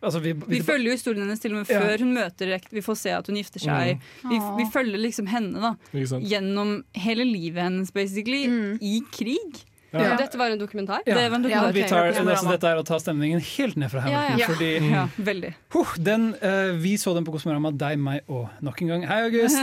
altså 0.00 0.20
vi, 0.24 0.32
Vi 0.32 0.60
følger 0.64 0.90
jo 0.90 0.96
historien 0.96 1.24
hennes 1.24 1.40
til 1.42 1.54
og 1.54 1.60
med 1.60 1.70
Ja. 1.70 1.80
før 1.80 2.04
hun 2.04 2.14
møter 2.16 2.52
rekt. 2.54 2.72
Vi 2.72 2.82
får 2.84 2.96
se 2.96 3.10
at 3.16 3.26
hun 3.26 3.36
gifter 3.36 3.60
seg. 3.60 4.00
Vi, 4.24 4.38
vi 4.58 4.66
følger 4.72 5.00
liksom 5.00 5.28
henne 5.30 5.60
da 5.60 5.74
gjennom 5.92 6.84
hele 6.94 7.26
livet 7.28 7.62
hennes, 7.62 7.92
basically, 7.92 8.46
i 8.80 9.00
krig. 9.12 9.64
Ja. 9.92 10.16
Dette 10.16 10.38
var 10.38 10.50
en 10.50 10.58
dokumentar? 10.60 11.00
Ja. 11.06 11.14
Det 11.16 11.28
var 11.28 11.36
en 11.36 11.44
Ja, 11.50 11.62
dokumentar. 11.64 11.72
vi 11.72 11.82
tar, 11.82 12.08
Ok, 12.10 12.28
altså, 12.30 12.50
dette 12.50 12.68
er 12.70 12.76
å 12.78 12.84
ta 12.86 12.98
stemningen 13.02 13.40
helt 13.40 13.76
ned 13.76 13.90
fra 13.90 14.00
Hamilton. 14.04 14.38
Ja, 14.38 14.38
ja. 14.38 14.46
Fordi 14.46 14.90
Ja, 14.90 15.08
veldig. 15.16 15.54
Huh, 15.74 15.94
den, 15.98 16.34
uh, 16.42 16.72
vi 16.78 16.94
så 16.98 17.14
den 17.14 17.24
på 17.24 17.32
Kosmorama, 17.34 17.72
deg, 17.76 17.98
meg 17.98 18.22
og 18.28 18.48
nok 18.62 18.82
en 18.82 18.88
gang. 18.88 19.06
Hei, 19.10 19.18
August! 19.26 19.58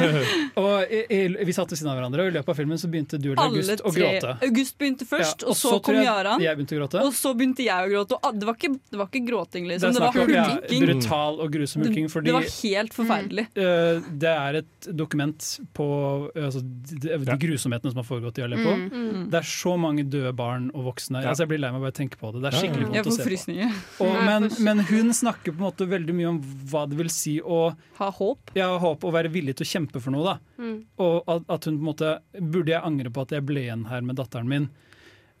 og 0.60 0.84
i, 0.90 1.00
i, 1.08 1.20
Vi 1.44 1.52
satt 1.56 1.70
ved 1.72 1.80
siden 1.80 1.90
av 1.92 1.96
hverandre, 1.98 2.26
og 2.26 2.32
i 2.32 2.36
løpet 2.36 2.52
av 2.52 2.58
filmen 2.60 2.80
så 2.80 2.90
begynte 2.92 3.20
du 3.20 3.30
eller 3.32 3.42
August 3.46 3.70
August 3.70 3.86
å 3.88 3.94
gråte. 3.96 4.34
August 4.50 4.78
begynte 4.80 5.06
først, 5.08 5.44
Ja, 5.44 5.48
og 5.48 5.56
så 5.56 5.74
så 5.76 5.80
kom 5.84 5.96
jeg 5.96 6.04
Jaran. 6.08 6.44
Jeg 6.44 6.58
begynte 6.58 6.76
å 6.76 6.80
gråte. 6.82 7.04
Og 7.06 7.16
så 7.16 7.32
begynte 7.38 7.64
jeg 7.64 7.88
å 7.88 7.90
gråte. 7.94 8.18
Og 8.18 8.28
ah, 8.28 8.36
det 8.36 8.48
var 8.50 8.58
ikke, 8.58 8.72
det 8.90 9.00
var 9.00 9.10
ikke 9.10 9.24
gråting, 9.30 9.64
Det 9.68 9.74
liksom. 9.74 9.94
Det, 9.96 10.00
Det 10.00 10.26
var 10.26 10.34
ja, 10.34 10.44
hulking. 10.50 10.86
brutal 10.86 11.40
og 11.40 11.52
grusom 11.56 11.84
hulking. 11.86 12.06
Det, 12.08 12.12
Fordi 12.14 12.30
det 12.30 12.36
var 12.36 12.48
helt 12.50 12.96
forferdelig. 12.96 13.46
Uh, 13.56 14.10
det 14.26 14.34
er 14.34 14.60
et 14.60 14.90
dokument 15.02 15.50
på 15.76 15.88
altså, 16.36 16.60
de, 16.60 17.00
de 17.00 17.30
Ja. 17.30 17.36
grusomhetene 17.40 17.92
som 17.94 18.02
har 18.02 18.08
foregått 18.08 18.38
i 18.40 18.44
Aleppo. 18.44 18.76
Mm. 18.76 19.30
Det 19.30 19.38
er 19.40 19.46
så 19.48 19.69
mange 19.78 20.04
døde 20.10 20.32
barn 20.36 20.70
og 20.74 20.88
voksne. 20.88 21.20
Ja. 21.22 21.30
Altså, 21.30 21.44
jeg 21.44 21.52
blir 21.52 21.60
lei 21.62 21.70
meg 21.74 21.84
bare 21.84 21.92
av 21.92 21.94
å 21.94 21.98
tenke 22.00 22.18
på 22.20 22.32
det. 22.34 22.42
Det 22.42 22.50
er 22.50 22.56
skikkelig 22.58 22.86
ja. 22.86 22.90
Vondt 22.90 23.10
å 23.10 23.14
se 23.14 23.56
på. 23.96 24.06
Og, 24.06 24.18
men, 24.26 24.48
men 24.66 24.84
hun 24.90 25.14
snakker 25.14 25.54
på 25.54 25.60
en 25.60 25.66
måte 25.68 25.88
veldig 25.90 26.16
mye 26.16 26.28
om 26.32 26.40
hva 26.72 26.84
det 26.90 26.98
vil 26.98 27.10
si 27.14 27.36
å 27.40 27.60
Ha 28.00 28.10
håp. 28.18 28.52
ja, 28.58 28.68
håp 28.82 29.06
og 29.06 29.14
være 29.16 29.32
villig 29.32 29.56
til 29.60 29.68
å 29.68 29.72
kjempe 29.76 30.02
for 30.02 30.16
noe. 30.16 30.24
da 30.34 30.38
Mm. 30.60 30.82
Og 31.00 31.24
at, 31.32 31.46
at 31.48 31.64
hun 31.64 31.78
på 31.78 31.80
en 31.80 31.86
måte 31.86 32.08
Burde 32.36 32.74
jeg 32.74 32.84
angre 32.84 33.08
på 33.08 33.22
at 33.24 33.30
jeg 33.32 33.44
ble 33.48 33.62
igjen 33.62 33.86
her 33.88 34.02
med 34.04 34.18
datteren 34.20 34.48
min? 34.50 34.66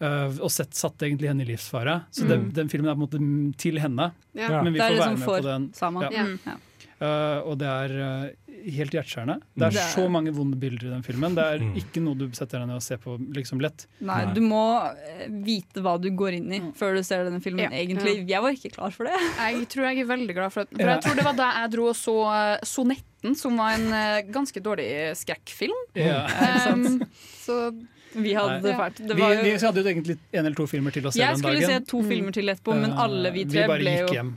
Uh, 0.00 0.32
og 0.40 0.48
sett, 0.48 0.72
satte 0.72 1.04
egentlig 1.04 1.28
henne 1.28 1.44
i 1.44 1.48
livsfare. 1.50 1.98
Så 2.14 2.24
den, 2.24 2.46
den 2.56 2.70
filmen 2.72 2.88
er 2.88 2.96
på 2.96 3.04
en 3.04 3.26
måte 3.50 3.58
til 3.60 3.76
henne. 3.82 4.06
Ja. 4.32 4.62
Men 4.64 4.72
vi 4.72 4.80
er 4.80 4.94
får 4.94 5.02
være 5.02 5.18
med 5.18 5.28
på 5.28 5.38
den. 5.44 5.66
Sama. 5.76 6.08
Ja. 6.14 6.56
Mm. 7.00 7.06
Ja. 7.06 7.40
Øh, 7.40 7.46
og 7.48 7.58
det 7.58 7.66
er 7.66 7.92
uh, 7.96 8.70
helt 8.76 8.92
hjerteskjærende. 8.92 9.36
Det 9.56 9.62
er 9.64 9.70
Det 9.70 9.80
er- 9.80 9.94
så 9.94 10.02
mange 10.10 10.32
vonde 10.36 10.56
bilder 10.60 10.86
i 10.86 10.90
den 10.90 11.02
filmen. 11.02 11.34
Det 11.34 11.44
er 11.44 11.58
Mm. 11.64 11.74
ikke 11.80 12.02
noe 12.04 12.14
du 12.14 12.26
setter 12.36 12.58
deg 12.60 12.66
ned 12.68 12.76
og 12.76 12.82
ser 12.82 12.98
på 12.98 13.16
liksom 13.34 13.60
lett. 13.60 13.86
Nei, 14.00 14.24
Nei. 14.26 14.34
du 14.34 14.40
må 14.42 14.60
eh, 14.92 15.26
vite 15.28 15.80
hva 15.80 15.98
du 16.00 16.10
går 16.10 16.34
inn 16.36 16.52
i 16.52 16.60
før 16.76 16.94
du 16.96 17.02
ser 17.02 17.24
denne 17.24 17.40
filmen, 17.40 17.70
Ja. 17.70 17.78
egentlig. 17.78 18.28
Jeg 18.28 18.42
var 18.42 18.50
ikke 18.52 18.72
klar 18.74 18.90
for 18.92 19.04
det. 19.04 19.12
Jeg 19.40 19.66
tror 19.68 19.88
jeg 19.88 20.00
er 20.00 20.04
veldig 20.12 20.34
glad 20.34 20.52
for 20.52 20.64
det. 20.64 20.76
For 20.76 20.82
Ja. 20.86 20.94
jeg 20.96 21.02
tror 21.02 21.14
det 21.16 21.24
var 21.24 21.32
da 21.40 21.52
jeg 21.62 21.70
dro 21.72 21.86
og 21.88 21.96
så 21.96 22.58
Sonetten, 22.64 23.34
som 23.36 23.56
var 23.56 23.72
en 23.78 23.88
ganske 24.32 24.60
dårlig 24.60 25.16
skrekkfilm. 25.16 25.80
Ja. 25.94 26.26
Um, 26.72 27.00
så 27.40 27.72
Vi 28.12 28.34
hadde 28.34 28.60
Nei. 28.60 28.60
det 28.60 28.76
fælt. 28.76 28.96
Det 29.06 29.16
Vi, 29.16 29.22
vi 29.22 29.50
hadde 29.56 29.76
jo 29.84 29.88
egentlig 29.88 30.18
en 30.32 30.44
eller 30.44 30.54
to 30.56 30.66
filmer 30.66 30.90
til 30.90 31.04
å 31.06 31.12
se 31.12 31.20
den 31.20 31.28
dagen. 31.40 31.54
jeg 31.54 31.62
skulle 31.62 31.78
se 31.78 31.84
to 31.86 32.02
filmer 32.02 32.32
til 32.32 32.44
etterpå, 32.48 32.74
men 32.80 32.92
alle 32.92 33.30
vi 33.30 33.44
tre 33.44 33.66
bare 33.68 33.78
ble 33.78 33.90
gikk 33.96 34.08
jo 34.08 34.14
hjem. 34.18 34.32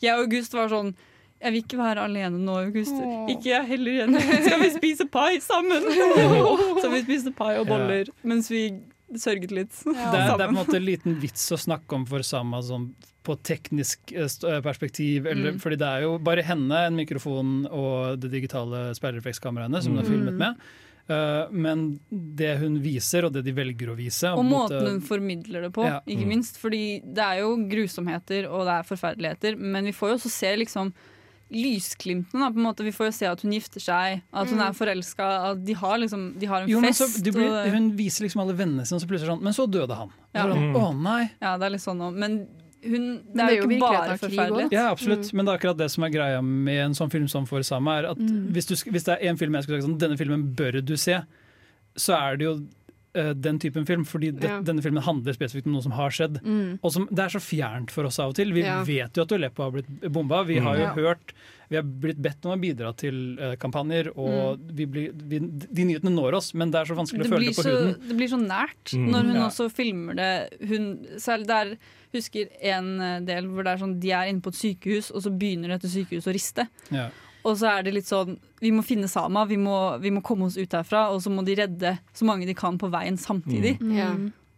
Jeg 0.00 0.12
og 0.14 0.20
August 0.26 0.52
var 0.54 0.68
sånn 0.68 0.94
Jeg 1.46 1.54
vil 1.54 1.62
ikke 1.62 1.78
være 1.78 2.02
alene 2.08 2.40
nå, 2.42 2.54
August. 2.66 2.90
Åh. 2.98 3.28
Ikke 3.30 3.52
jeg 3.52 3.68
heller 3.70 3.92
igjen. 4.00 4.16
Skal 4.42 4.60
vi 4.64 4.70
spise 4.74 5.06
pai 5.14 5.36
sammen? 5.44 5.84
Så 6.82 6.90
vi 6.90 7.02
spiste 7.06 7.30
pai 7.38 7.52
og 7.60 7.68
boller 7.70 8.10
mens 8.26 8.50
vi 8.50 8.64
sørget 9.14 9.52
litt. 9.54 9.74
Det 9.86 9.94
er, 9.94 10.32
det 10.34 10.42
er 10.42 10.48
på 10.48 10.48
en 10.50 10.56
måte 10.58 10.80
en 10.80 10.86
liten 10.88 11.14
vits 11.22 11.44
å 11.54 11.58
snakke 11.62 11.94
om 11.94 12.06
for 12.10 12.24
Sama 12.26 12.58
sånn, 12.66 12.88
på 13.26 13.36
teknisk 13.46 14.10
eh, 14.14 14.26
eh, 14.26 14.58
perspektiv. 14.64 15.28
Eller, 15.30 15.54
Mm. 15.54 15.60
Fordi 15.62 15.78
det 15.78 15.86
er 15.86 16.02
jo 16.08 16.16
bare 16.18 16.42
henne, 16.46 16.80
en 16.88 16.98
mikrofon 16.98 17.52
og 17.70 18.18
det 18.22 18.32
digitale 18.34 18.88
speilreflekskameraene 18.98 19.80
som 19.82 19.94
hun 19.94 20.02
har 20.02 20.10
Mm. 20.10 20.12
filmet 20.16 20.42
med. 20.42 20.66
Uh, 21.06 21.46
men 21.54 22.00
det 22.10 22.56
hun 22.58 22.80
viser, 22.82 23.22
og 23.28 23.32
det 23.36 23.44
de 23.46 23.52
velger 23.54 23.92
å 23.92 23.94
vise 23.94 24.26
Og 24.34 24.42
måten 24.42 24.74
måte- 24.74 24.88
hun 24.90 25.00
formidler 25.06 25.62
det 25.62 25.72
på, 25.72 25.84
Ja. 25.86 26.00
ikke 26.02 26.24
Mm. 26.26 26.32
minst. 26.34 26.58
Fordi 26.58 27.00
det 27.14 27.22
er 27.22 27.42
jo 27.44 27.52
grusomheter 27.70 28.48
og 28.50 28.66
det 28.66 28.74
er 28.74 28.88
forferdeligheter, 28.90 29.56
men 29.56 29.84
vi 29.84 29.92
får 29.92 30.08
jo 30.10 30.14
også 30.18 30.30
se 30.34 30.56
liksom 30.56 30.92
lysglimtene. 31.50 32.40
Da, 32.42 32.50
på 32.50 32.58
en 32.58 32.66
måte. 32.66 32.84
Vi 32.84 32.92
får 32.94 33.06
jo 33.10 33.12
se 33.12 33.26
at 33.30 33.40
hun 33.42 33.52
gifter 33.52 33.80
seg, 33.82 34.22
at 34.32 34.48
hun 34.50 34.58
Mm. 34.58 34.66
er 34.68 34.72
forelska, 34.74 35.26
at 35.52 35.64
de 35.64 35.72
har, 35.74 35.98
liksom, 35.98 36.38
de 36.38 36.46
har 36.46 36.62
en 36.62 36.68
jo, 36.68 36.80
men 36.80 36.92
fest. 36.92 37.22
så, 37.22 37.32
blir, 37.32 37.48
og- 37.50 37.70
hun 37.72 37.92
viser 37.96 38.24
liksom 38.24 38.40
alle 38.42 38.54
vennene 38.56 38.86
sine, 38.86 38.98
så 39.00 39.06
plutselig 39.06 39.28
sånn 39.30 39.42
Men 39.42 39.52
så 39.52 39.66
døde 39.70 39.94
han. 39.96 40.10
Ja. 40.34 40.42
Så 40.46 40.52
sånn, 40.54 40.72
Mm. 40.72 40.76
Å 40.76 41.02
nei! 41.02 41.30
Ja, 41.40 41.56
det 41.58 41.66
er 41.66 41.70
litt 41.70 41.80
sånn. 41.80 42.14
Men 42.14 42.48
hun, 42.84 43.16
det 43.16 43.34
Men 43.34 43.46
er 43.48 43.56
jo 43.56 43.62
ikke 43.68 43.80
bare 43.80 44.18
forferdelig. 44.18 44.70
Ja, 44.72 44.90
absolutt. 44.92 45.20
Mm. 45.30 45.34
Men 45.34 45.44
det 45.46 45.52
er 45.54 45.58
akkurat 45.58 45.76
det 45.78 45.90
som 45.90 46.04
er 46.04 46.10
greia 46.10 46.42
med 46.42 46.78
en 46.84 46.92
sånn 46.92 47.10
film 47.10 47.28
som 47.28 47.46
For 47.46 47.62
Sama, 47.62 47.98
er 47.98 48.10
at 48.10 48.18
Mm. 48.18 48.52
hvis, 48.52 48.66
du, 48.66 48.74
hvis 48.90 49.04
det 49.04 49.18
er 49.22 49.28
en 49.28 49.36
film 49.36 49.52
jeg 49.54 49.64
skulle 49.64 49.82
sagt 49.82 49.90
sånn, 49.90 49.98
denne 49.98 50.16
filmen 50.18 50.54
bør 50.54 50.84
du 50.84 50.96
se, 50.96 51.22
så 51.96 52.14
er 52.20 52.36
det 52.36 52.44
jo 52.44 52.66
eh, 53.16 53.32
den 53.34 53.58
typen 53.58 53.86
film, 53.88 54.04
fordi 54.04 54.30
det, 54.38 54.44
Ja. 54.50 54.60
denne 54.62 54.82
filmen 54.84 55.02
handler 55.02 55.32
spesifikt 55.36 55.66
om 55.66 55.72
noe 55.72 55.82
som 55.82 55.92
har 55.96 56.10
skjedd. 56.14 56.40
mm. 56.44 56.78
Og 56.82 56.92
som, 56.92 57.08
det 57.10 57.18
er 57.26 57.32
så 57.38 57.40
fjernt 57.42 57.90
for 57.90 58.04
oss 58.04 58.18
av 58.20 58.30
og 58.30 58.36
til. 58.36 58.52
Vi 58.52 58.62
Ja. 58.62 58.82
vet 58.84 59.16
jo 59.16 59.22
at 59.26 59.32
Aleppo 59.32 59.62
har 59.64 59.72
blitt 59.72 59.90
bomba. 60.12 60.44
Vi 60.46 60.58
har 60.60 60.76
jo 60.76 60.82
Ja. 60.82 60.94
hørt 60.94 61.32
Vi 61.68 61.74
har 61.74 61.82
blitt 61.82 62.22
bedt 62.22 62.46
om 62.46 62.52
å 62.54 62.62
bidra 62.62 62.92
til 62.96 63.36
uh, 63.40 63.56
kampanjer, 63.56 64.12
og 64.16 64.60
vi 64.72 64.84
blir, 64.86 65.10
vi, 65.12 65.40
de 65.40 65.84
nyhetene 65.84 66.14
når 66.14 66.34
oss, 66.38 66.54
men 66.54 66.70
det 66.70 66.78
er 66.78 66.84
så 66.84 66.94
vanskelig 66.94 67.24
Det 67.24 67.26
å 67.26 67.34
føle 67.34 67.46
det 67.48 67.56
på 67.56 67.62
så, 67.64 67.72
huden. 67.74 68.08
det 68.08 68.16
blir 68.16 68.28
så 68.30 68.38
nært 68.38 68.92
Mm. 68.94 69.10
når 69.10 69.22
hun 69.26 69.34
Ja. 69.34 69.48
også 69.48 69.66
filmer 69.74 70.14
det. 70.14 70.68
Hun, 70.68 70.84
særlig 71.18 71.46
der 71.48 71.76
husker 72.14 72.46
en 72.62 73.00
eh, 73.00 73.18
del 73.18 73.48
hvor 73.50 73.64
det 73.64 73.72
er 73.74 73.84
sånn 73.84 73.98
de 73.98 74.12
er 74.12 74.28
inne 74.30 74.40
på 74.40 74.54
et 74.54 74.60
sykehus, 74.62 75.10
og 75.10 75.22
så 75.22 75.36
begynner 75.36 75.68
dette 75.74 75.90
sykehuset 75.90 76.30
å 76.30 76.34
riste. 76.38 76.68
Ja. 76.92 77.08
Og 77.46 77.54
så 77.60 77.68
er 77.76 77.84
det 77.86 77.92
litt 77.94 78.08
sånn 78.10 78.34
Vi 78.60 78.72
må 78.74 78.82
finne 78.82 79.06
Sama, 79.08 79.44
vi 79.46 79.56
må, 79.60 79.76
vi 80.02 80.10
må 80.10 80.22
komme 80.26 80.48
oss 80.48 80.56
ut 80.58 80.72
herfra, 80.74 81.04
og 81.14 81.20
så 81.22 81.30
må 81.30 81.44
de 81.46 81.54
redde 81.60 81.92
så 82.16 82.26
mange 82.26 82.46
de 82.48 82.54
kan 82.58 82.78
på 82.80 82.90
veien 82.90 83.16
samtidig. 83.20 83.76
Ja. 83.94 84.10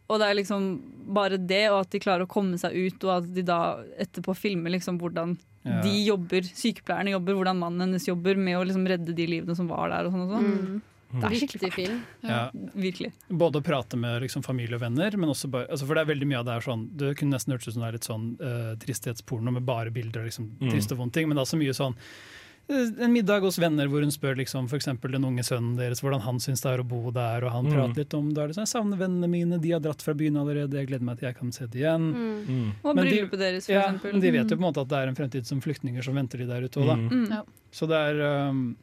Og 0.08 0.20
det 0.22 0.28
er 0.30 0.38
liksom 0.38 0.68
bare 1.12 1.36
det, 1.36 1.66
og 1.68 1.82
at 1.82 1.90
de 1.92 2.00
klarer 2.00 2.24
å 2.24 2.30
komme 2.30 2.56
seg 2.60 2.72
ut, 2.78 3.04
og 3.04 3.10
at 3.18 3.26
de 3.34 3.42
da 3.44 3.58
etterpå 4.00 4.34
filmer 4.38 4.72
liksom 4.78 4.98
hvordan 5.02 5.36
Ja. 5.68 5.82
de 5.82 5.90
jobber, 6.06 6.46
sykepleierne 6.46 7.10
jobber, 7.12 7.34
hvordan 7.36 7.58
mannen 7.58 7.80
hennes 7.82 8.06
jobber 8.08 8.38
med 8.40 8.56
å 8.56 8.62
liksom 8.64 8.86
redde 8.88 9.12
de 9.12 9.26
livene 9.26 9.56
som 9.58 9.66
var 9.68 9.90
der. 9.90 10.06
og 10.06 10.12
sånn 10.14 10.22
og 10.24 10.30
sånn. 10.32 10.46
Mm. 10.54 10.82
Det 11.20 11.24
er 11.24 11.34
skikkelig 11.40 11.72
film. 11.74 11.98
Ja. 12.22 12.50
Virkelig. 12.76 13.12
Både 13.28 13.58
å 13.60 13.64
prate 13.64 13.96
med 13.96 14.22
liksom, 14.22 14.42
familie 14.44 14.76
og 14.76 14.82
venner, 14.86 15.10
men 15.16 15.28
også 15.32 15.48
bare 15.50 15.66
altså, 15.68 15.84
For 15.88 15.94
det 15.96 16.02
er 16.06 16.14
veldig 16.14 16.26
mye 16.28 16.38
av 16.40 16.44
det 16.46 16.54
er 16.56 16.60
sånn 16.68 16.82
Det 17.00 17.16
kunne 17.16 17.32
nesten 17.36 17.52
hørtes 17.52 17.68
ut 17.68 17.74
som 17.74 17.82
det 17.82 17.88
er 17.88 17.96
litt 17.96 18.08
sånn 18.08 18.26
uh, 18.40 18.74
tristhetsporno 18.80 19.52
med 19.52 19.64
bare 19.66 19.90
bilder 19.90 20.20
og 20.20 20.26
liksom, 20.30 20.50
Mm. 20.60 20.70
trist 20.70 20.92
og 20.92 20.98
vondt 20.98 21.12
ting, 21.16 21.28
men 21.28 21.36
det 21.36 21.40
er 21.42 21.48
også 21.48 21.58
mye 21.60 21.76
sånn 21.76 21.94
eh, 21.96 22.37
en 22.68 23.12
middag 23.12 23.40
hos 23.40 23.56
venner 23.58 23.88
hvor 23.88 24.02
hun 24.04 24.10
spør 24.12 24.36
liksom, 24.36 24.66
for 24.68 24.76
eksempel 24.76 25.10
den 25.12 25.24
unge 25.24 25.40
sønnen 25.46 25.76
deres 25.78 26.02
hvordan 26.04 26.20
han 26.20 26.36
syns 26.38 26.60
det 26.60 26.68
er 26.74 26.82
å 26.82 26.86
bo 26.88 27.10
der, 27.10 27.44
og 27.44 27.50
han 27.54 27.64
Mm. 27.64 27.72
prater 27.72 27.96
litt 28.02 28.14
om 28.14 28.28
det. 28.34 28.42
er 28.42 28.46
det 28.48 28.56
sånn, 28.56 28.66
Jeg 28.68 28.74
savner 28.74 28.98
vennene 29.00 29.28
mine, 29.28 29.58
de 29.60 29.70
har 29.72 29.80
dratt 29.80 30.02
fra 30.02 30.12
byen 30.14 30.36
allerede, 30.36 30.72
jeg 30.76 30.86
gleder 30.88 31.02
meg 31.08 31.18
til 31.18 31.28
jeg 31.28 31.36
kan 31.38 31.52
se 31.52 31.66
det 31.66 31.80
igjen. 31.80 32.12
Mm. 32.12 32.46
Mm. 32.46 32.72
Og 32.84 32.96
bryllupet 32.96 33.30
de- 33.30 33.38
deres, 33.38 33.66
for 33.66 33.72
Ja, 33.72 33.88
eksempel. 33.92 34.20
de 34.20 34.30
vet 34.30 34.50
jo 34.50 34.56
på 34.56 34.60
en 34.64 34.72
måte 34.72 34.80
at 34.82 34.88
det 34.88 34.98
er 34.98 35.08
en 35.08 35.14
fremtid 35.16 35.46
som 35.46 35.60
flyktninger 35.60 36.04
som 36.04 36.14
venter 36.14 36.38
de 36.38 36.46
der 36.46 36.60
ute 36.68 36.76
òg, 36.80 36.86
da. 36.86 36.96
Mm. 36.96 37.08
Mm. 37.10 37.28
Ja. 37.30 37.42
Så 37.72 37.88
det 37.88 37.96
er 37.96 38.48
um, 38.50 38.76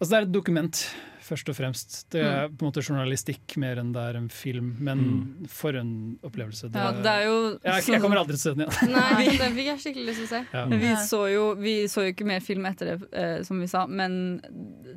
Altså 0.00 0.10
det 0.10 0.18
er 0.18 0.22
et 0.22 0.32
dokument, 0.32 0.86
først 1.30 1.50
og 1.52 1.56
fremst. 1.56 1.96
Det 2.12 2.22
er 2.24 2.50
på 2.50 2.64
en 2.64 2.70
måte 2.70 2.82
journalistikk 2.84 3.56
mer 3.62 3.80
enn 3.80 3.92
det 3.94 4.02
er 4.10 4.18
en 4.18 4.28
film, 4.32 4.72
men 4.82 5.04
for 5.50 5.76
en 5.78 5.92
opplevelse. 6.26 6.70
Ja, 6.74 6.90
det 6.96 7.12
er 7.12 7.28
jo 7.28 7.36
jeg, 7.54 7.86
jeg 7.94 8.02
kommer 8.02 8.20
aldri 8.22 8.36
til 8.36 8.40
å 8.40 8.44
se 8.44 8.54
den 8.56 8.66
igjen. 8.66 8.92
Nei, 8.96 9.36
den 9.40 9.56
fikk 9.58 9.70
jeg 9.70 9.82
skikkelig 9.84 10.06
lyst 10.10 10.22
til 10.22 10.28
å 10.28 10.32
se. 10.32 10.42
Ja. 10.56 10.64
Vi 10.82 10.92
så, 11.06 11.22
jo, 11.32 11.46
vi 11.60 11.74
så 11.92 12.06
jo 12.06 12.14
ikke 12.14 12.28
mer 12.28 12.44
film 12.44 12.68
etter 12.70 12.92
det, 12.92 12.98
eh, 13.22 13.38
som 13.46 13.62
vi 13.62 13.70
sa, 13.70 13.86
men 13.86 14.18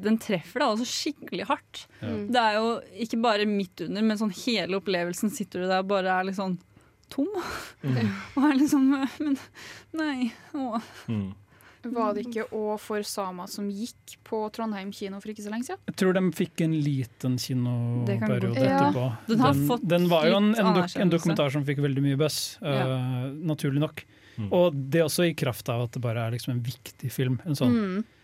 den 0.03 0.19
treffer 0.21 0.63
deg 0.63 0.75
også 0.75 0.89
skikkelig 0.89 1.47
hardt. 1.51 1.85
Ja. 2.01 2.11
Mm. 2.11 2.27
Det 2.33 2.43
er 2.43 2.59
jo 2.59 2.69
ikke 3.05 3.21
bare 3.23 3.49
midt 3.49 3.85
under, 3.87 4.05
men 4.09 4.19
sånn 4.19 4.35
hele 4.43 4.79
opplevelsen 4.81 5.33
sitter 5.33 5.63
du 5.63 5.69
der 5.69 5.85
og 5.85 5.91
bare 5.93 6.17
er 6.17 6.29
litt 6.29 6.39
sånn 6.39 6.57
tom. 7.13 7.29
Mm. 7.83 8.09
Og 8.37 8.45
er 8.47 8.59
liksom 8.59 8.89
Men 8.93 9.37
nei. 9.93 10.31
Å. 10.57 10.81
Mm. 11.11 11.31
Var 11.83 12.13
det 12.15 12.25
ikke 12.27 12.45
òg 12.55 12.79
for 12.79 13.03
samer 13.03 13.47
som 13.51 13.69
gikk 13.69 14.17
på 14.23 14.49
Trondheim 14.55 14.91
kino 14.95 15.19
for 15.19 15.29
ikke 15.33 15.43
så 15.43 15.51
lenge 15.51 15.65
siden? 15.67 15.79
Jeg 15.89 15.95
tror 15.99 16.13
de 16.13 16.21
fikk 16.31 16.61
en 16.63 16.73
liten 16.83 17.37
kinoperiode 17.37 18.55
Ja. 18.63 18.79
etterpå. 18.79 19.05
Den 19.27 19.39
har 19.39 19.79
den 19.83 20.07
var 20.09 20.25
jo 20.29 20.37
en, 20.37 20.55
en, 20.55 20.73
dok, 20.77 20.95
en 20.95 21.09
dokumentar 21.09 21.51
som 21.51 21.65
fikk 21.65 21.79
veldig 21.83 22.01
mye 22.05 22.17
buzz, 22.17 22.57
Ja. 22.61 22.83
uh, 22.87 23.31
naturlig 23.33 23.79
nok. 23.83 24.05
Mm. 24.37 24.47
Og 24.51 24.73
det 24.89 24.99
er 25.01 25.05
også 25.05 25.27
i 25.29 25.33
kraft 25.37 25.67
av 25.69 25.83
at 25.83 25.91
det 25.91 26.01
bare 26.01 26.17
er 26.25 26.31
liksom 26.31 26.55
en 26.55 26.61
viktig 26.65 27.11
film. 27.11 27.39
En 27.45 27.53
sånn, 27.53 27.73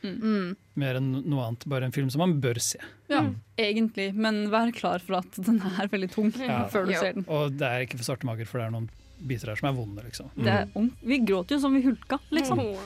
Mm. 0.01 0.21
Mm. 0.23 0.55
Mer 0.75 0.95
enn 0.95 1.11
noe 1.29 1.43
annet. 1.45 1.65
Bare 1.67 1.83
en 1.83 1.91
film 1.91 2.09
som 2.09 2.19
man 2.19 2.39
bør 2.41 2.57
se. 2.59 2.79
Ja, 3.09 3.21
Mm. 3.21 3.35
egentlig. 3.57 4.15
Men 4.15 4.49
vær 4.49 4.71
klar 4.73 4.99
for 5.01 5.15
at 5.17 5.31
den 5.35 5.59
er 5.61 5.87
veldig 5.87 6.09
tung 6.11 6.31
Ja. 6.39 6.67
før 6.71 6.85
du 6.87 6.93
Ja. 6.93 6.99
ser 6.99 7.13
den. 7.13 7.25
Og 7.27 7.51
det 7.57 7.61
er 7.67 7.85
ikke 7.85 7.97
for 7.97 8.03
svarte 8.15 8.23
mager, 8.25 8.47
for 8.47 8.57
det 8.59 8.67
er 8.67 8.71
noen 8.71 8.89
biter 9.27 9.47
her 9.49 9.55
som 9.57 9.69
er 9.69 9.77
vonde, 9.77 10.01
liksom. 10.03 10.29
Det 10.37 10.47
er, 10.47 10.67
vi 11.03 11.19
gråter 11.19 11.49
jo 11.51 11.59
som 11.59 11.73
vi 11.75 11.81
hulka, 11.83 12.17
liksom. 12.31 12.57
Åh. 12.59 12.79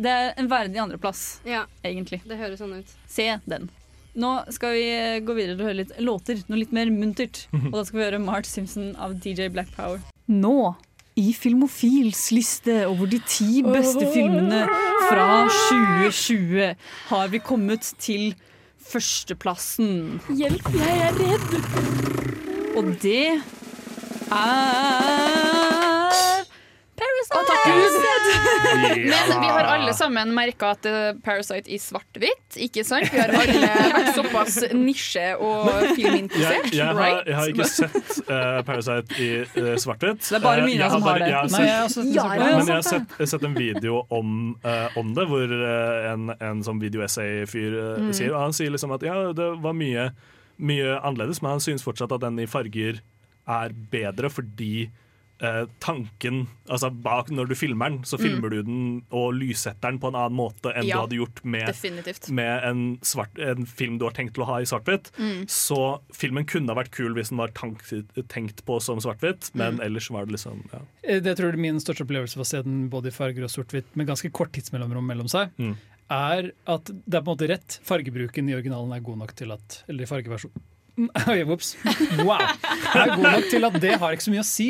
Det 0.00 0.08
er 0.08 0.30
en 0.40 0.48
verdig 0.48 0.80
andreplass, 0.80 1.40
Ja, 1.44 1.66
egentlig. 1.84 2.22
det 2.24 2.38
høres 2.40 2.60
sånn 2.62 2.78
ut. 2.80 2.92
Se 3.10 3.26
den. 3.44 3.68
Nå 4.20 4.30
skal 4.50 4.72
vi 4.74 4.86
eh, 4.90 5.18
gå 5.22 5.34
videre 5.36 5.54
til 5.58 5.62
å 5.62 5.68
høre 5.68 5.80
litt 5.84 5.92
låter, 6.02 6.40
noe 6.48 6.58
litt 6.62 6.72
mer 6.74 6.88
muntert. 6.90 7.44
Og 7.68 7.74
da 7.76 7.84
skal 7.84 8.00
vi 8.00 8.06
høre 8.08 8.22
Mart 8.24 8.48
Simpson 8.48 8.94
av 8.98 9.18
DJ 9.22 9.50
Black 9.52 9.70
Power. 9.76 10.00
Nå, 10.32 10.74
i 11.20 11.32
Filmofils 11.36 12.30
liste 12.32 12.80
over 12.88 13.10
de 13.12 13.20
ti 13.28 13.60
beste 13.66 14.08
filmene 14.14 14.64
fra 15.10 15.28
2020, 15.68 16.74
har 17.12 17.28
vi 17.34 17.42
kommet 17.44 17.92
til 18.00 18.32
førsteplassen. 18.90 20.16
Hjelp, 20.38 20.72
jeg 20.80 21.00
er 21.10 21.20
redd! 21.20 21.50
Og 22.80 22.94
det 23.02 23.42
er 24.32 25.39
Parasite! 27.00 28.34
Men 29.10 29.40
vi 29.40 29.48
har 29.48 29.64
alle 29.72 29.94
sammen 29.96 30.34
merka 30.36 30.72
at 30.74 30.86
eh, 30.88 31.12
Parasite 31.24 31.70
i 31.72 31.78
svart-hvitt, 31.80 32.58
ikke 32.66 32.84
sant? 32.86 33.08
Vi 33.12 33.18
har 33.20 33.32
alle 33.32 33.70
vært 33.94 34.10
såpass 34.18 34.58
nisje- 34.76 35.36
og 35.40 35.70
Jeg, 35.70 35.94
filminteressert, 35.98 36.70
jeg, 36.76 36.86
har, 37.00 37.22
jeg 37.26 37.38
har 37.38 37.52
ikke 37.54 37.68
sett 37.70 38.10
uh, 38.28 38.60
Parasite 38.68 39.16
i 39.22 39.30
uh, 39.44 39.72
svart-hvitt. 39.80 40.22
Det 40.28 40.38
er 40.40 40.44
bare 40.44 40.66
Mina 40.66 40.84
jeg 40.86 40.94
som 40.94 41.06
har 41.08 41.20
det. 41.22 41.30
jeg 41.30 41.38
har 41.38 41.52
Nei, 41.54 41.62
jeg 41.68 41.94
sett 41.96 42.10
ja, 42.14 42.26
det. 42.34 42.50
Men 42.50 42.72
jeg 42.72 42.76
har 42.76 42.86
sett, 42.90 43.14
jeg 43.16 43.24
har 43.24 43.32
sett 43.34 43.46
en 43.50 43.56
video 43.56 44.02
om, 44.12 44.34
om 45.00 45.14
det, 45.16 45.26
hvor 45.30 45.54
en, 46.12 46.30
en 46.36 46.64
sånn 46.66 46.80
videoessay-fyr 46.82 47.78
Mm. 47.80 48.10
sier 48.16 48.34
han 48.36 48.52
sier 48.56 48.70
liksom 48.72 48.92
at 48.94 49.02
ja, 49.04 49.14
det 49.36 49.46
var 49.62 49.74
mye, 49.76 50.08
mye 50.60 50.96
annerledes, 51.06 51.40
men 51.42 51.54
han 51.56 51.62
syns 51.62 51.82
fortsatt 51.84 52.12
at 52.14 52.22
den 52.22 52.38
i 52.42 52.46
farger 52.50 52.98
er 53.50 53.72
bedre 53.92 54.30
fordi 54.32 54.88
eh, 55.42 55.64
tanken 55.80 56.46
Altså 56.70 56.90
bak 56.94 57.30
når 57.34 57.48
du 57.50 57.54
filmer 57.58 57.90
den, 57.90 58.02
så 58.06 58.18
filmer 58.20 58.50
du 58.52 58.60
den 58.62 58.82
og 59.10 59.32
lyssetter 59.34 59.90
den 59.90 59.98
på 59.98 60.06
en 60.12 60.14
annen 60.20 60.36
måte 60.38 60.70
enn 60.70 60.84
Mm. 60.84 60.88
Ja, 60.88 60.96
du 60.96 61.00
hadde 61.02 61.16
gjort 61.18 61.40
med, 61.44 62.30
med 62.30 62.64
en, 62.68 62.82
svart, 63.02 63.38
en 63.42 63.66
film 63.66 63.98
du 63.98 64.04
har 64.06 64.12
tenkt 64.14 64.34
til 64.36 64.44
å 64.44 64.46
ha 64.46 64.60
i 64.62 64.68
svart-hvitt. 64.70 65.10
Mm. 65.18 65.48
Så 65.50 65.80
filmen 66.14 66.46
kunne 66.46 66.70
ha 66.70 66.78
vært 66.78 66.92
kul 66.94 67.12
hvis 67.18 67.32
den 67.32 67.38
var 67.42 67.50
tank, 67.56 67.82
tenkt 68.30 68.62
på 68.64 68.78
som 68.80 68.98
svart-hvitt, 69.02 69.50
men 69.54 69.78
Mm. 69.80 69.84
ellers 69.88 70.10
var 70.14 70.26
det 70.26 70.36
liksom 70.38 70.62
ja. 70.72 70.78
Eh, 71.02 71.18
Det 71.20 71.36
tror 71.36 71.50
jeg 71.50 71.58
min 71.58 71.80
største 71.82 72.04
opplevelse 72.06 72.36
var 72.38 72.44
å 72.46 72.52
se 72.54 72.62
den 72.62 72.88
både 72.88 73.08
i 73.10 73.16
farger 73.16 73.42
og 73.44 73.50
sort-hvitt 73.50 73.90
med 73.96 74.06
ganske 74.06 74.30
kort 74.32 74.52
tidsmellomrom 74.52 75.06
mellom 75.06 75.26
seg, 75.28 75.50
Mm. 75.58 75.74
er 76.10 76.52
at 76.66 76.84
det 76.84 77.14
er 77.18 77.22
på 77.22 77.30
en 77.30 77.36
måte 77.36 77.48
rett. 77.48 77.80
Fargebruken 77.82 78.48
i 78.48 78.54
originalen 78.54 78.92
er 78.94 79.00
god 79.00 79.18
nok 79.18 79.34
til 79.34 79.50
at 79.52 79.82
Eller 79.88 80.02
i 80.04 80.06
fargeversjonen 80.06 80.62
Ops. 81.54 81.76
Wow! 82.26 82.38
Det 82.92 83.00
Er 83.00 83.14
god 83.16 83.22
nok 83.24 83.46
til 83.50 83.64
at 83.64 83.76
det 83.80 83.94
har 83.98 84.12
ikke 84.12 84.26
så 84.26 84.32
mye 84.34 84.42
å 84.42 84.44
si. 84.44 84.66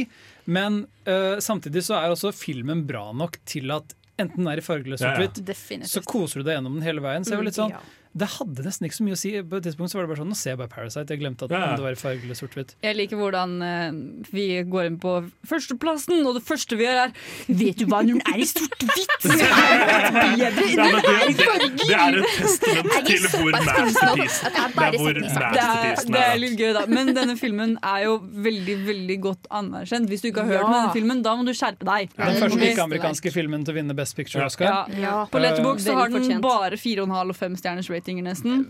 Men 0.46 0.84
uh, 1.08 1.38
samtidig 1.42 1.82
så 1.86 1.98
er 2.00 2.12
også 2.14 2.32
filmen 2.34 2.86
bra 2.88 3.10
nok 3.12 3.38
til 3.48 3.70
at 3.74 3.94
enten 4.20 4.44
den 4.44 4.50
er 4.52 4.60
i 4.60 4.64
farge 4.64 4.84
eller 4.88 5.00
Ja, 5.00 5.14
ja. 5.16 5.26
sort-hvitt, 5.28 5.86
så 5.88 6.02
koser 6.04 6.40
du 6.42 6.48
deg 6.48 6.58
gjennom 6.58 6.76
den 6.78 6.84
hele 6.86 7.00
veien. 7.04 7.24
Så 7.24 7.34
jeg 7.34 7.42
var 7.42 7.48
litt 7.48 7.58
sånn 7.58 7.74
Ja. 7.76 7.80
Det 8.12 8.26
hadde 8.26 8.64
nesten 8.66 8.86
ikke 8.88 8.96
så 8.98 9.04
mye 9.06 9.14
å 9.14 9.18
si. 9.20 9.30
På 9.46 9.58
et 9.60 9.64
tidspunkt 9.68 9.92
så 9.92 9.98
var 10.00 10.06
det 10.06 10.10
bare 10.10 10.18
sånn 10.24 10.32
Nå 10.32 10.36
ser 10.38 10.50
jeg 10.54 10.58
bare 10.58 10.72
Parasite. 10.72 11.14
Jeg 11.14 11.20
glemte 11.22 11.46
at 11.46 11.52
Ja, 11.54 11.60
ja. 11.62 11.76
det 11.78 11.84
var 11.84 11.94
i 11.94 11.98
farge 12.00 12.34
sort-hvitt. 12.34 12.72
Jeg 12.82 12.96
liker 12.98 13.16
hvordan 13.20 13.52
uh, 13.62 14.26
vi 14.34 14.46
går 14.66 14.88
inn 14.90 14.96
på 15.02 15.12
førsteplassen, 15.46 16.24
og 16.26 16.34
det 16.40 16.42
første 16.46 16.74
vi 16.80 16.88
gjør 16.88 17.04
er 17.04 17.14
Vet 17.46 17.78
du 17.78 17.86
hva, 17.86 18.00
når 18.02 18.18
den 18.18 18.34
er 18.34 18.42
i 18.42 18.48
sort-hvitt? 18.50 19.28
Ja, 20.40 20.48
det, 20.50 20.66
det, 20.70 21.46
det 21.76 21.94
er 21.94 22.16
et 22.18 22.28
testament 22.40 23.06
til 23.06 23.24
hvor 23.30 23.54
masterpiece 23.54 24.50
Det 24.50 24.60
er 24.60 24.96
hvor 24.96 25.14
Det 25.14 25.20
er, 25.20 25.26
masterpiecen 25.26 26.14
det 26.14 26.20
er 26.20 26.30
er. 26.34 26.38
litt 26.42 26.56
gøy, 26.60 26.70
da. 26.76 26.82
Men 26.90 27.10
denne 27.16 27.36
filmen 27.38 27.74
er 27.86 28.04
jo 28.06 28.16
veldig 28.46 28.76
veldig 28.86 29.16
godt 29.24 29.48
anerkjent. 29.60 30.08
Hvis 30.10 30.24
du 30.24 30.30
ikke 30.30 30.44
har 30.44 30.50
hørt 30.54 30.64
Ja. 30.64 30.70
denne 30.74 30.92
filmen, 30.96 31.22
da 31.26 31.34
må 31.38 31.44
du 31.46 31.52
skjerpe 31.56 31.86
deg. 31.88 32.10
Den 32.16 32.40
første 32.42 32.70
ikke-amerikanske 32.70 33.32
filmen 33.34 33.64
til 33.66 33.74
å 33.74 33.78
vinne 33.80 33.96
Best 33.98 34.16
Picture-Oscar. 34.18 34.66
Ja. 34.66 35.00
Ja. 35.00 35.16
På 35.30 35.42
Letterbox 35.42 35.84
så 35.86 35.94
har 35.98 36.08
den 36.12 36.40
bare 36.44 36.76
4,5 36.80 37.30
og 37.30 37.36
5 37.36 37.56
stjerners 37.60 37.90
ratinger, 38.00 38.24
nesten. 38.26 38.64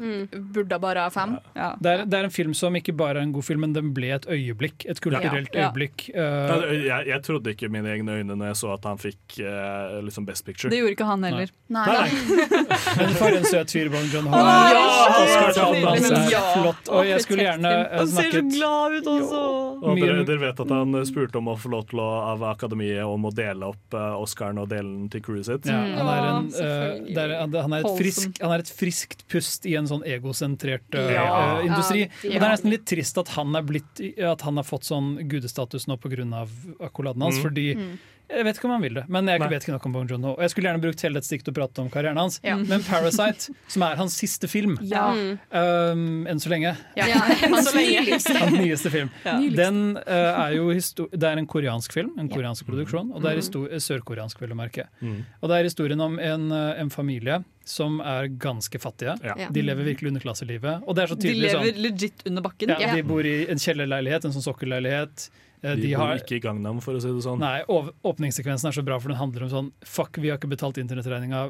Burde 0.53 0.79
bare 0.83 1.07
ha 1.07 1.11
fem. 1.15 1.37
Ja. 1.57 1.71
Det, 1.81 1.91
er, 1.95 2.05
det 2.11 2.19
er 2.21 2.29
en 2.29 2.35
film 2.35 2.55
som 2.59 2.75
ikke 2.77 2.93
bare 2.99 3.21
er 3.23 3.27
en 3.29 3.33
god 3.35 3.47
film, 3.47 3.63
men 3.65 3.73
den 3.77 3.93
ble 3.97 4.11
et 4.19 4.27
øyeblikk. 4.31 4.85
Et 4.91 5.01
kulturelt 5.01 5.55
Ja. 5.55 5.69
øyeblikk. 5.71 6.09
Uh, 6.15 6.75
Jeg, 6.81 7.07
jeg 7.11 7.23
trodde 7.27 7.51
ikke 7.55 7.69
mine 7.73 7.89
egne 7.95 8.19
øyne 8.21 8.37
når 8.37 8.51
jeg 8.53 8.57
så 8.61 8.73
at 8.75 8.85
han 8.89 8.99
fikk 9.01 9.39
uh, 9.45 10.01
liksom 10.05 10.27
Best 10.27 10.45
Picture. 10.47 10.71
Det 10.73 10.81
gjorde 10.81 10.95
ikke 10.97 11.09
han 11.09 11.25
heller. 11.25 11.51
Nei. 11.71 11.87
Nei, 11.87 11.97
nei. 11.97 12.59
men 13.01 13.15
for 13.19 13.37
en 13.37 13.47
søt 13.47 13.71
fyr 13.75 13.91
Bong 13.93 14.09
Joon-ho 14.13 14.41
Ja. 14.41 14.85
Oscar-talen 15.21 15.87
hans 15.87 16.33
Ja. 16.33 16.43
flott. 16.57 16.89
Og 16.91 17.07
jeg 17.09 17.23
skulle 17.25 17.47
gjerne 17.47 17.73
snakket 18.11 18.51
glad 18.57 18.99
ut 19.01 19.11
også! 19.15 19.43
Og 19.81 19.97
dere, 20.01 20.25
dere 20.29 20.41
vet 20.43 20.61
at 20.61 20.73
han 20.75 20.97
spurte 21.09 21.39
om 21.41 21.49
å 21.53 21.57
få 21.61 21.71
lov 21.73 21.87
til 21.91 22.03
å, 22.03 22.09
av 22.35 22.43
Akademiet 22.51 23.05
om 23.09 23.25
å 23.29 23.31
dele 23.35 23.71
opp 23.71 23.95
eh, 23.97 24.17
Oscaren 24.21 24.59
og 24.61 24.69
dele 24.71 24.91
den 24.91 25.09
til 25.13 25.23
crewet 25.25 25.47
sitt. 25.49 25.69
ja, 25.71 25.79
han, 25.81 26.11
er 26.11 26.27
en, 26.29 26.51
uh, 26.53 27.23
er, 27.23 27.35
han 27.41 27.55
han 27.61 27.77
er 27.79 27.87
frisk, 27.97 28.37
han 28.43 28.53
er 28.57 28.65
et 28.65 28.73
friskt 28.75 29.20
pust 29.29 29.67
i 29.67 29.75
en 29.77 29.87
sånn 29.87 30.03
egosentrert 30.07 30.95
uh, 30.95 31.11
Ja. 31.13 31.25
eh, 31.61 31.67
industri. 31.67 32.01
Ja, 32.25 32.35
Og 32.35 32.41
det 32.41 32.43
er 32.43 32.55
nesten 32.57 32.71
litt 32.71 32.87
trist 32.87 33.19
at 33.19 33.29
han, 33.37 33.55
er 33.57 33.63
blitt, 33.63 34.01
at 34.19 34.41
han 34.43 34.57
har 34.57 34.65
fått 34.65 34.85
sånn 34.89 35.29
gudestatus 35.29 35.87
nå 35.87 35.97
pga. 36.01 36.47
akkoladen 36.81 37.23
hans. 37.23 37.39
Mm. 37.39 37.43
Fordi 37.43 37.99
Jeg 38.31 38.45
vet 38.47 38.57
ikke 38.61 38.65
om 38.69 38.75
han 38.77 38.83
vil 38.85 38.95
det, 38.95 39.05
men 39.09 39.27
jeg 39.27 39.41
Nei. 39.43 39.49
vet 39.51 39.65
ikke 39.65 39.73
nok 39.75 39.87
om 39.87 39.93
Bong 39.93 40.09
Joon-ho. 40.11 40.33
Og 40.37 40.41
Jeg 40.45 40.51
skulle 40.53 40.69
gjerne 40.71 40.81
brukt 40.85 41.03
hele 41.03 41.15
dette 41.19 41.27
stikket 41.27 41.45
til 41.49 41.55
å 41.55 41.59
prate 41.59 41.83
om 41.83 41.91
karrieren 41.91 42.17
hans, 42.17 42.41
Ja. 42.45 42.57
men 42.57 42.81
'Parasite', 42.81 43.51
som 43.69 43.83
er 43.83 43.97
hans 43.97 44.15
siste 44.17 44.49
film 44.49 44.79
Ja. 44.83 45.11
um, 45.11 46.27
enn 46.27 46.39
så 46.39 46.49
lenge, 46.49 46.77
Ja. 46.97 47.05
Så 47.61 47.75
lenge. 47.75 48.07
hans 48.39 48.53
nyeste 48.55 48.91
film, 48.91 49.11
Ja. 49.25 49.39
den 49.41 49.97
uh, 49.97 50.47
er 50.47 50.55
jo 50.57 50.71
Det 50.73 51.23
er 51.25 51.37
en 51.39 51.47
koreansk 51.47 51.93
film, 51.93 52.13
en 52.19 52.29
koreansk 52.29 52.65
produksjon, 52.67 53.13
og 53.15 53.23
det 53.23 53.33
er 53.37 53.79
sørkoreansk, 53.81 54.39
vil 54.41 54.49
jeg 54.49 54.57
merke. 54.57 54.85
Mm. 55.03 55.25
Og 55.43 55.49
det 55.51 55.57
er 55.59 55.65
historien 55.65 56.01
om 56.01 56.19
en, 56.19 56.53
eh, 56.53 56.81
en 56.81 56.91
familie 56.91 57.45
som 57.65 58.01
er 58.01 58.29
ganske 58.29 58.79
fattige. 58.81 59.17
Ja. 59.25 59.49
De 59.51 59.63
lever 59.63 59.85
virkelig 59.85 60.11
underklasselivet. 60.13 60.83
Og 60.87 60.95
det 60.97 61.05
er 61.05 61.07
så 61.15 61.19
De 61.21 61.35
lever 61.35 61.73
sånn 61.73 61.83
legit 61.83 62.23
under 62.27 62.43
bakken. 62.43 62.69
ja, 62.79 62.95
De 62.95 63.03
bor 63.03 63.21
i 63.27 63.47
en 63.51 63.59
kjellerleilighet, 63.59 64.25
en 64.25 64.33
sånn 64.33 64.43
sokkelleilighet. 64.55 65.29
Eh, 65.63 65.75
De, 65.77 65.83
De 65.83 65.95
bor 65.95 66.07
har 66.07 66.21
ikke 66.23 66.39
i 66.39 66.43
Gangnam, 66.43 66.81
for 66.85 66.97
å 66.97 67.03
si 67.03 67.11
det 67.13 67.25
sånn. 67.25 67.41
Nei, 67.43 67.61
Åpningssekvensen 67.69 68.71
er 68.71 68.77
så 68.77 68.85
bra, 68.87 68.99
for 69.03 69.13
den 69.13 69.21
handler 69.21 69.47
om 69.47 69.53
sånn 69.53 69.71
Fuck, 69.85 70.21
vi 70.23 70.31
har 70.33 70.41
ikke 70.41 70.51
betalt 70.53 70.81
internettregninga. 70.81 71.43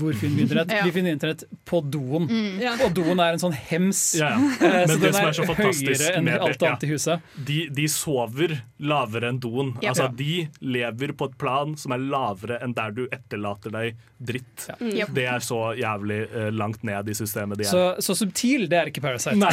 Hvor 0.00 0.16
finner 0.20 0.36
vi 0.40 0.46
internett? 0.48 0.72
Ja. 0.74 0.82
Vi 0.82 0.90
finner 0.96 1.12
internett 1.14 1.44
på 1.68 1.78
doen. 1.92 2.24
Ja. 2.58 2.72
Og 2.82 2.94
doen 2.96 3.20
er 3.20 3.36
en 3.36 3.42
sånn 3.42 3.54
hems. 3.54 4.00
Ja, 4.18 4.32
ja. 4.32 4.48
Eh, 4.64 4.72
Men 4.74 4.88
så 4.88 4.96
det 4.96 5.04
den 5.04 5.14
som 5.14 5.20
er, 5.20 5.28
er 5.28 5.36
så 5.36 5.44
høyere 5.58 6.08
enn 6.16 6.26
med 6.26 6.40
alt 6.40 6.64
ja. 6.64 6.70
annet 6.70 6.86
i 6.86 6.90
huset. 6.90 7.28
De, 7.46 7.58
de 7.76 7.84
sover 7.92 8.56
lavere 8.82 9.30
enn 9.30 9.38
doen. 9.42 9.74
Ja. 9.84 9.92
Altså, 9.92 10.08
de 10.18 10.48
lever 10.64 11.14
på 11.14 11.28
et 11.30 11.36
plan 11.40 11.76
som 11.78 11.94
er 11.94 12.02
lavere 12.02 12.58
enn 12.64 12.74
der 12.76 12.96
du 12.96 13.04
etterlater 13.06 13.74
deg 13.74 14.00
dritt. 14.24 14.66
Ja. 14.96 15.06
Det 15.14 15.26
er 15.28 15.44
så 15.44 15.60
jævlig 15.78 16.20
eh, 16.30 16.50
langt 16.54 16.82
ned 16.86 17.12
i 17.12 17.16
systemet 17.16 17.60
de 17.60 17.68
er. 17.68 17.70
Så, 17.70 17.84
så 18.04 18.16
subtil, 18.24 18.66
det 18.72 18.80
er 18.80 18.90
ikke 18.90 19.04
Parasite. 19.04 19.36
Nei. 19.38 19.52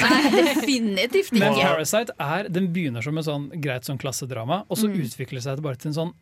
Definitivt 0.51 1.35
Men 1.35 1.51
ikke. 1.51 1.67
Parasite 1.75 2.15
er, 2.21 2.49
den 2.49 2.71
begynner 2.73 3.05
som 3.05 3.19
en 3.19 3.27
sånn 3.27 3.47
greit 3.61 3.80
sånn 3.87 3.99
klassedrama, 4.01 4.65
og 4.69 4.77
så 4.77 4.87
Mm. 4.89 5.01
utvikler 5.05 5.39
det 5.39 5.43
seg 5.43 5.55
det 5.57 5.63
bare 5.63 5.75
til 5.75 5.89
en 5.89 5.93
sånn 5.99 6.13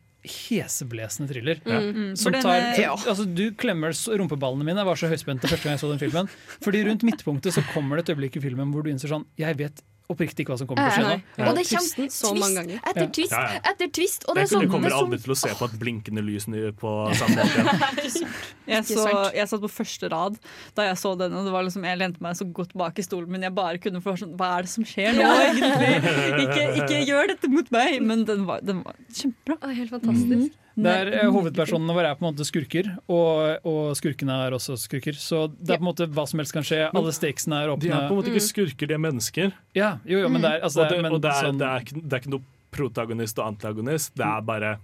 heseblesende 0.49 1.29
thriller. 1.31 1.59
Mm, 1.65 2.15
Som 2.17 2.33
tar, 2.33 2.75
ja. 2.79 2.91
altså, 2.95 3.25
du 3.25 3.51
klemmer 3.51 3.91
rumpeballene 4.19 4.65
mine. 4.67 4.81
Jeg 4.81 4.85
var 4.89 4.95
så 4.99 5.09
høyspent 5.09 5.41
første 5.47 5.63
gang 5.63 5.77
jeg 5.77 5.83
så 5.83 5.89
den 5.97 6.01
filmen. 6.01 6.29
Fordi 6.61 6.83
rundt 6.85 7.03
midtpunktet 7.07 7.53
så 7.55 7.63
kommer 7.73 7.95
det 7.97 8.09
et 8.09 8.15
øyeblikk 8.15 8.35
i 8.37 8.43
filmen 8.43 8.73
hvor 8.73 8.83
du 8.83 8.89
innser 8.91 9.07
sånn 9.13 9.25
Jeg 9.37 9.55
vet 9.57 9.81
oppriktig 10.09 10.43
ikke 10.43 10.53
hva 10.55 10.59
som 10.61 10.69
kommer 10.69 10.89
til 10.89 10.89
å 10.89 10.95
skje 10.95 11.09
nå. 11.09 11.45
Og 11.45 11.57
det 11.57 11.63
kommer 11.69 12.11
så 12.13 12.31
mange 12.33 12.41
twist 12.41 12.57
ganger. 12.57 12.79
etter 12.89 13.09
twist 13.13 13.35
etter 13.71 13.91
twist. 13.93 14.25
Og 14.25 14.37
det 14.37 14.43
er 14.43 14.49
sånn, 14.51 14.65
du 14.65 14.73
kommer 14.73 14.89
er 14.89 14.97
aldri 14.97 15.19
sånn 15.19 15.25
til 15.27 15.33
å 15.35 15.37
se 15.37 15.51
på 15.59 15.67
et 15.69 15.75
blinkende 15.83 16.23
lys 16.25 16.47
på 16.79 16.93
samme 17.19 17.45
måte 17.45 18.05
igjen. 18.07 18.31
Jeg, 18.69 18.87
så, 18.89 19.05
jeg 19.37 19.51
satt 19.51 19.63
på 19.65 19.71
første 19.73 20.09
rad 20.13 20.39
da 20.77 20.87
jeg 20.89 20.99
så 21.01 21.13
denne. 21.19 21.43
Det 21.45 21.53
var 21.53 21.67
liksom, 21.67 21.85
jeg 21.89 22.01
lente 22.01 22.25
meg 22.25 22.39
så 22.39 22.47
godt 22.59 22.73
bak 22.79 23.01
i 23.01 23.05
stolen, 23.05 23.29
men 23.35 23.45
jeg 23.45 23.55
bare 23.57 23.81
kunne 23.81 24.01
få 24.03 24.15
sånn 24.19 24.33
Hva 24.39 24.55
er 24.57 24.65
det 24.67 24.73
som 24.73 24.87
skjer 24.87 25.13
nå, 25.17 25.27
egentlig? 25.45 25.93
Ikke, 26.43 26.65
ikke 26.79 27.03
gjør 27.05 27.29
dette 27.33 27.49
mot 27.51 27.69
meg! 27.73 27.99
Men 28.05 28.25
den 28.27 28.45
var, 28.47 28.63
den 28.65 28.81
var 28.85 28.97
kjempebra. 29.13 29.73
Helt 29.75 29.93
fantastisk. 29.93 30.57
Der 30.77 31.09
eh, 31.11 31.25
Hovedpersonene 31.31 31.95
våre 31.95 32.11
er 32.11 32.19
på 32.19 32.25
en 32.25 32.29
måte 32.33 32.45
skurker, 32.47 32.91
og, 33.09 33.65
og 33.67 33.95
skurkene 33.99 34.35
er 34.45 34.55
også 34.55 34.77
skurker. 34.79 35.17
Så 35.19 35.47
det 35.57 35.75
er 35.75 35.81
på 35.81 35.85
en 35.85 35.89
måte 35.89 36.07
hva 36.13 36.27
som 36.29 36.39
helst 36.39 36.53
kan 36.55 36.63
skje. 36.67 36.85
Alle 36.93 37.13
stakesene 37.15 37.63
er 37.63 37.73
åpne. 37.73 37.87
De 37.87 37.91
er 37.95 38.05
på 38.07 38.13
en 38.15 38.21
måte 38.21 38.31
ikke 38.33 38.45
skurker, 38.45 38.89
de 38.91 38.95
er 38.95 39.01
mennesker. 39.03 39.51
Ja, 39.77 39.95
jo, 40.05 40.21
jo, 40.23 40.29
men 40.29 40.45
det 40.45 40.53
er, 40.57 40.63
altså, 40.69 40.85
Og, 40.85 40.93
det, 40.93 41.01
men 41.03 41.17
og 41.17 41.21
det, 41.25 41.33
er, 41.33 41.49
sånn- 41.49 41.59
det, 41.59 41.67
er 41.67 42.03
det 42.03 42.13
er 42.13 42.23
ikke 42.23 42.35
noe 42.37 42.45
protagonist 42.71 43.39
og 43.41 43.47
antagonist. 43.49 44.13
Det 44.15 44.25
er 44.27 44.45
bare 44.45 44.75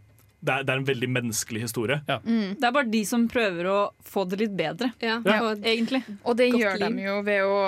det 0.46 0.54
er, 0.54 0.64
det 0.68 0.74
er 0.74 0.78
en 0.82 0.86
veldig 0.86 1.08
menneskelig 1.10 1.62
historie. 1.64 2.02
Det 2.06 2.64
er 2.68 2.72
bare 2.76 2.90
de 2.92 3.02
som 3.08 3.24
prøver 3.32 3.66
å 3.72 3.78
få 4.06 4.26
det 4.30 4.40
litt 4.44 4.56
bedre, 4.58 4.92
Ja, 5.02 5.20
Ja. 5.26 5.40
egentlig. 5.56 6.04
Og 6.24 6.36
det 6.38 6.52
Godt 6.52 6.62
gjør 6.62 6.80
de 6.84 7.02
jo 7.06 7.16
ved 7.26 7.42
å 7.42 7.60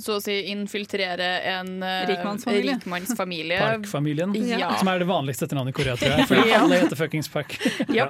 så 0.00 0.16
å 0.18 0.22
si 0.22 0.36
infiltrere 0.52 1.30
en 1.54 1.82
eh, 1.82 2.06
Rikmannsfamilie. 2.10 2.78
rikmannsfamilie. 2.80 3.58
Park-familien. 3.58 4.34
Ja. 4.46 4.74
Som 4.78 4.88
er 4.88 4.98
det 4.98 5.06
vanligste 5.08 5.46
etternavnet 5.46 5.72
i 5.72 5.78
Korea, 5.82 5.96
tror 5.96 6.18
jeg. 6.18 6.26
For 6.28 6.36
Ja. 6.52 6.60
alle 6.64 6.80
heter 6.82 6.96
fuckings 6.96 7.28
Park. 7.32 7.56
Ja. 7.88 8.08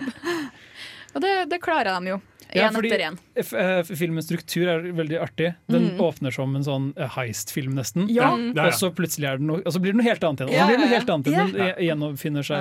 Og 1.14 1.22
det, 1.22 1.35
det 1.51 1.61
klarer 1.62 1.95
de 2.01 2.11
jo. 2.16 2.20
Ja, 2.57 2.68
Én 2.70 2.74
fordi- 2.74 2.90
etter 2.92 3.04
én. 3.11 3.18
F 3.42 3.52
eh, 3.52 3.82
filmens 3.96 4.26
struktur 4.26 4.66
er 4.72 4.80
veldig 4.96 5.20
artig. 5.20 5.54
Den 5.68 5.90
Mm. 5.92 6.00
åpner 6.00 6.32
som 6.32 6.57
en 6.57 6.62
sånn 6.64 6.92
eh, 6.96 7.09
heist-film, 7.09 7.74
nesten. 7.74 8.09
Ja. 8.09 8.30
Ja, 8.36 8.52
ja. 8.54 8.66
Og 8.66 8.72
så 8.72 8.90
plutselig 8.94 9.28
er 9.28 9.38
det 9.38 9.46
noe, 9.46 9.61
og 9.64 9.72
så 9.72 9.78
blir 9.80 9.92
det 9.92 10.00
noe 10.02 10.09
helt 10.11 10.24
annet 10.24 10.40
igjen. 10.40 10.48
Og 10.48 10.54
så 10.54 10.59
Ja, 10.59 10.66
blir 10.66 10.76
det 10.76 10.80
noe 10.80 10.88
ja, 10.88 10.92
ja. 10.92 10.98
helt 10.98 11.11
annet 11.11 11.26
igjen. 11.26 11.52
Den 11.52 11.66
Ja. 11.66 11.74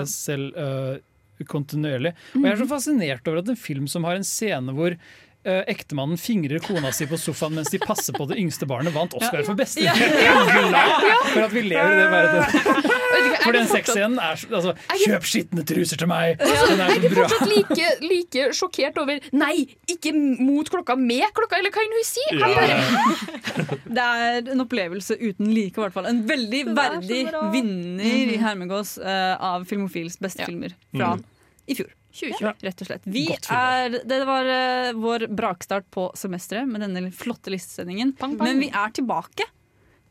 seg 0.05 0.07
selv 0.07 0.57
uh, 0.57 0.97
kontinuerlig. 1.43 2.13
Og 2.35 2.43
jeg 2.43 2.51
er 2.53 2.61
så 2.63 2.67
fascinert 2.69 3.27
over 3.27 3.39
at 3.39 3.49
en 3.49 3.55
film 3.59 3.87
som 3.87 4.03
har 4.07 4.15
en 4.15 4.23
scene 4.23 4.71
hvor 4.73 4.95
eh, 5.45 5.61
ektemannen 5.71 6.17
fingrer 6.19 6.59
kona 6.65 6.91
si 6.95 7.05
på 7.09 7.17
sofaen 7.21 7.55
mens 7.59 7.69
de 7.73 7.79
passer 7.83 8.15
på 8.17 8.25
det 8.29 8.37
yngste 8.41 8.67
barnet, 8.69 8.93
vant 8.95 9.13
Oscar 9.17 9.43
for 9.47 9.55
beste. 9.59 9.85
Er 9.85 10.69
glad 10.69 11.05
for 11.31 11.41
at 11.45 11.53
vi 11.55 11.61
lever 11.69 11.93
i 11.93 11.99
det 12.01 12.09
verden. 12.11 12.43
For 13.45 13.53
den 13.55 13.67
sexscenen 13.69 14.17
er 14.19 14.35
så- 14.41 14.49
altså, 14.57 14.73
Kjøp 15.05 15.25
skitne 15.29 15.63
truser 15.67 15.97
til 16.01 16.09
meg! 16.09 16.37
Den 16.39 16.81
er 16.81 16.93
Jeg 16.95 17.11
er 17.11 17.15
fortsatt 17.15 17.47
like, 17.51 17.89
like 18.01 18.47
sjokkert 18.57 18.97
over 19.01 19.19
Nei, 19.37 19.67
ikke 19.91 20.13
mot 20.39 20.69
klokka, 20.69 20.95
med 20.97 21.25
klokka, 21.37 21.59
eller 21.59 21.71
hva 21.75 21.83
enn 21.85 21.95
hun 21.95 22.07
sier! 22.09 22.39
Ja, 22.41 22.47
bare. 22.55 23.75
Det 23.85 24.05
er 24.05 24.51
en 24.55 24.63
opplevelse 24.65 25.17
uten 25.21 25.51
like, 25.53 25.77
i 25.77 25.83
hvert 25.85 25.93
fall. 25.95 26.07
En 26.09 26.23
veldig 26.27 26.61
er 26.65 26.73
verdig 26.77 27.21
vinner 27.53 28.33
i 28.33 28.39
Hermegås 28.41 28.97
uh, 29.01 29.35
av 29.39 29.65
Filmofils 29.69 30.17
beste 30.21 30.43
Ja. 30.43 30.49
filmer 30.49 30.73
fra 30.95 31.13
i 31.67 31.73
fjor. 31.77 31.89
2020. 32.15 32.63
Rett 32.65 32.83
og 32.83 32.89
slett. 32.89 33.09
Vi 33.11 33.25
er, 33.33 33.99
det 34.07 34.21
var 34.27 34.49
eh, 34.51 34.93
vår 34.97 35.27
brakstart 35.35 35.87
på 35.93 36.07
semesteret 36.17 36.69
med 36.69 36.85
denne 36.85 37.11
flotte 37.15 37.53
listesendingen. 37.53 38.15
Pang, 38.19 38.37
pang. 38.39 38.47
Men 38.49 38.63
vi 38.63 38.71
er 38.71 38.95
tilbake 38.95 39.49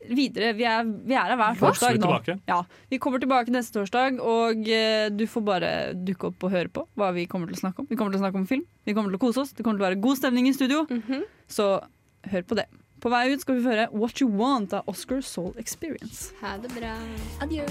videre. 0.05 0.53
Vi 0.53 0.65
er, 0.69 0.85
vi 0.85 1.15
er 1.17 1.31
her 1.31 1.39
hver 1.39 1.55
er 1.55 1.59
torsdag 1.59 1.99
nå. 2.03 2.37
Ja, 2.49 2.59
vi 2.91 2.99
kommer 3.01 3.21
tilbake 3.23 3.53
neste 3.53 3.79
torsdag, 3.79 4.19
og 4.21 4.69
eh, 4.69 5.07
du 5.09 5.25
får 5.29 5.45
bare 5.47 5.73
dukke 5.97 6.29
opp 6.31 6.45
og 6.47 6.53
høre 6.53 6.71
på 6.71 6.85
hva 6.99 7.11
vi 7.15 7.25
kommer 7.31 7.49
til 7.49 7.57
å 7.57 7.63
snakke 7.65 7.83
om. 7.83 7.89
Vi 7.89 7.97
kommer 7.99 8.15
til 8.15 8.21
å 8.21 8.25
snakke 8.25 8.41
om 8.41 8.47
film, 8.49 8.65
vi 8.85 8.95
kommer 8.97 9.13
til 9.13 9.19
å 9.21 9.25
kose 9.25 9.45
oss, 9.45 9.53
det 9.57 9.65
kommer 9.65 9.81
til 9.81 9.87
å 9.87 9.89
være 9.89 10.01
god 10.05 10.21
stemning 10.21 10.49
i 10.51 10.55
studio. 10.55 10.85
Så 11.49 11.69
hør 12.29 12.45
på 12.45 12.57
det. 12.61 12.69
På 13.03 13.11
vei 13.13 13.27
ut 13.33 13.43
skal 13.43 13.59
vi 13.59 13.67
høre 13.67 13.89
What 13.93 14.21
You 14.23 14.29
Want 14.39 14.73
av 14.73 14.87
Oscar 14.89 15.21
Soul 15.25 15.53
Experience. 15.61 16.31
Ha 16.41 16.55
det 16.61 16.71
bra. 16.77 16.95
Adjø. 17.45 17.67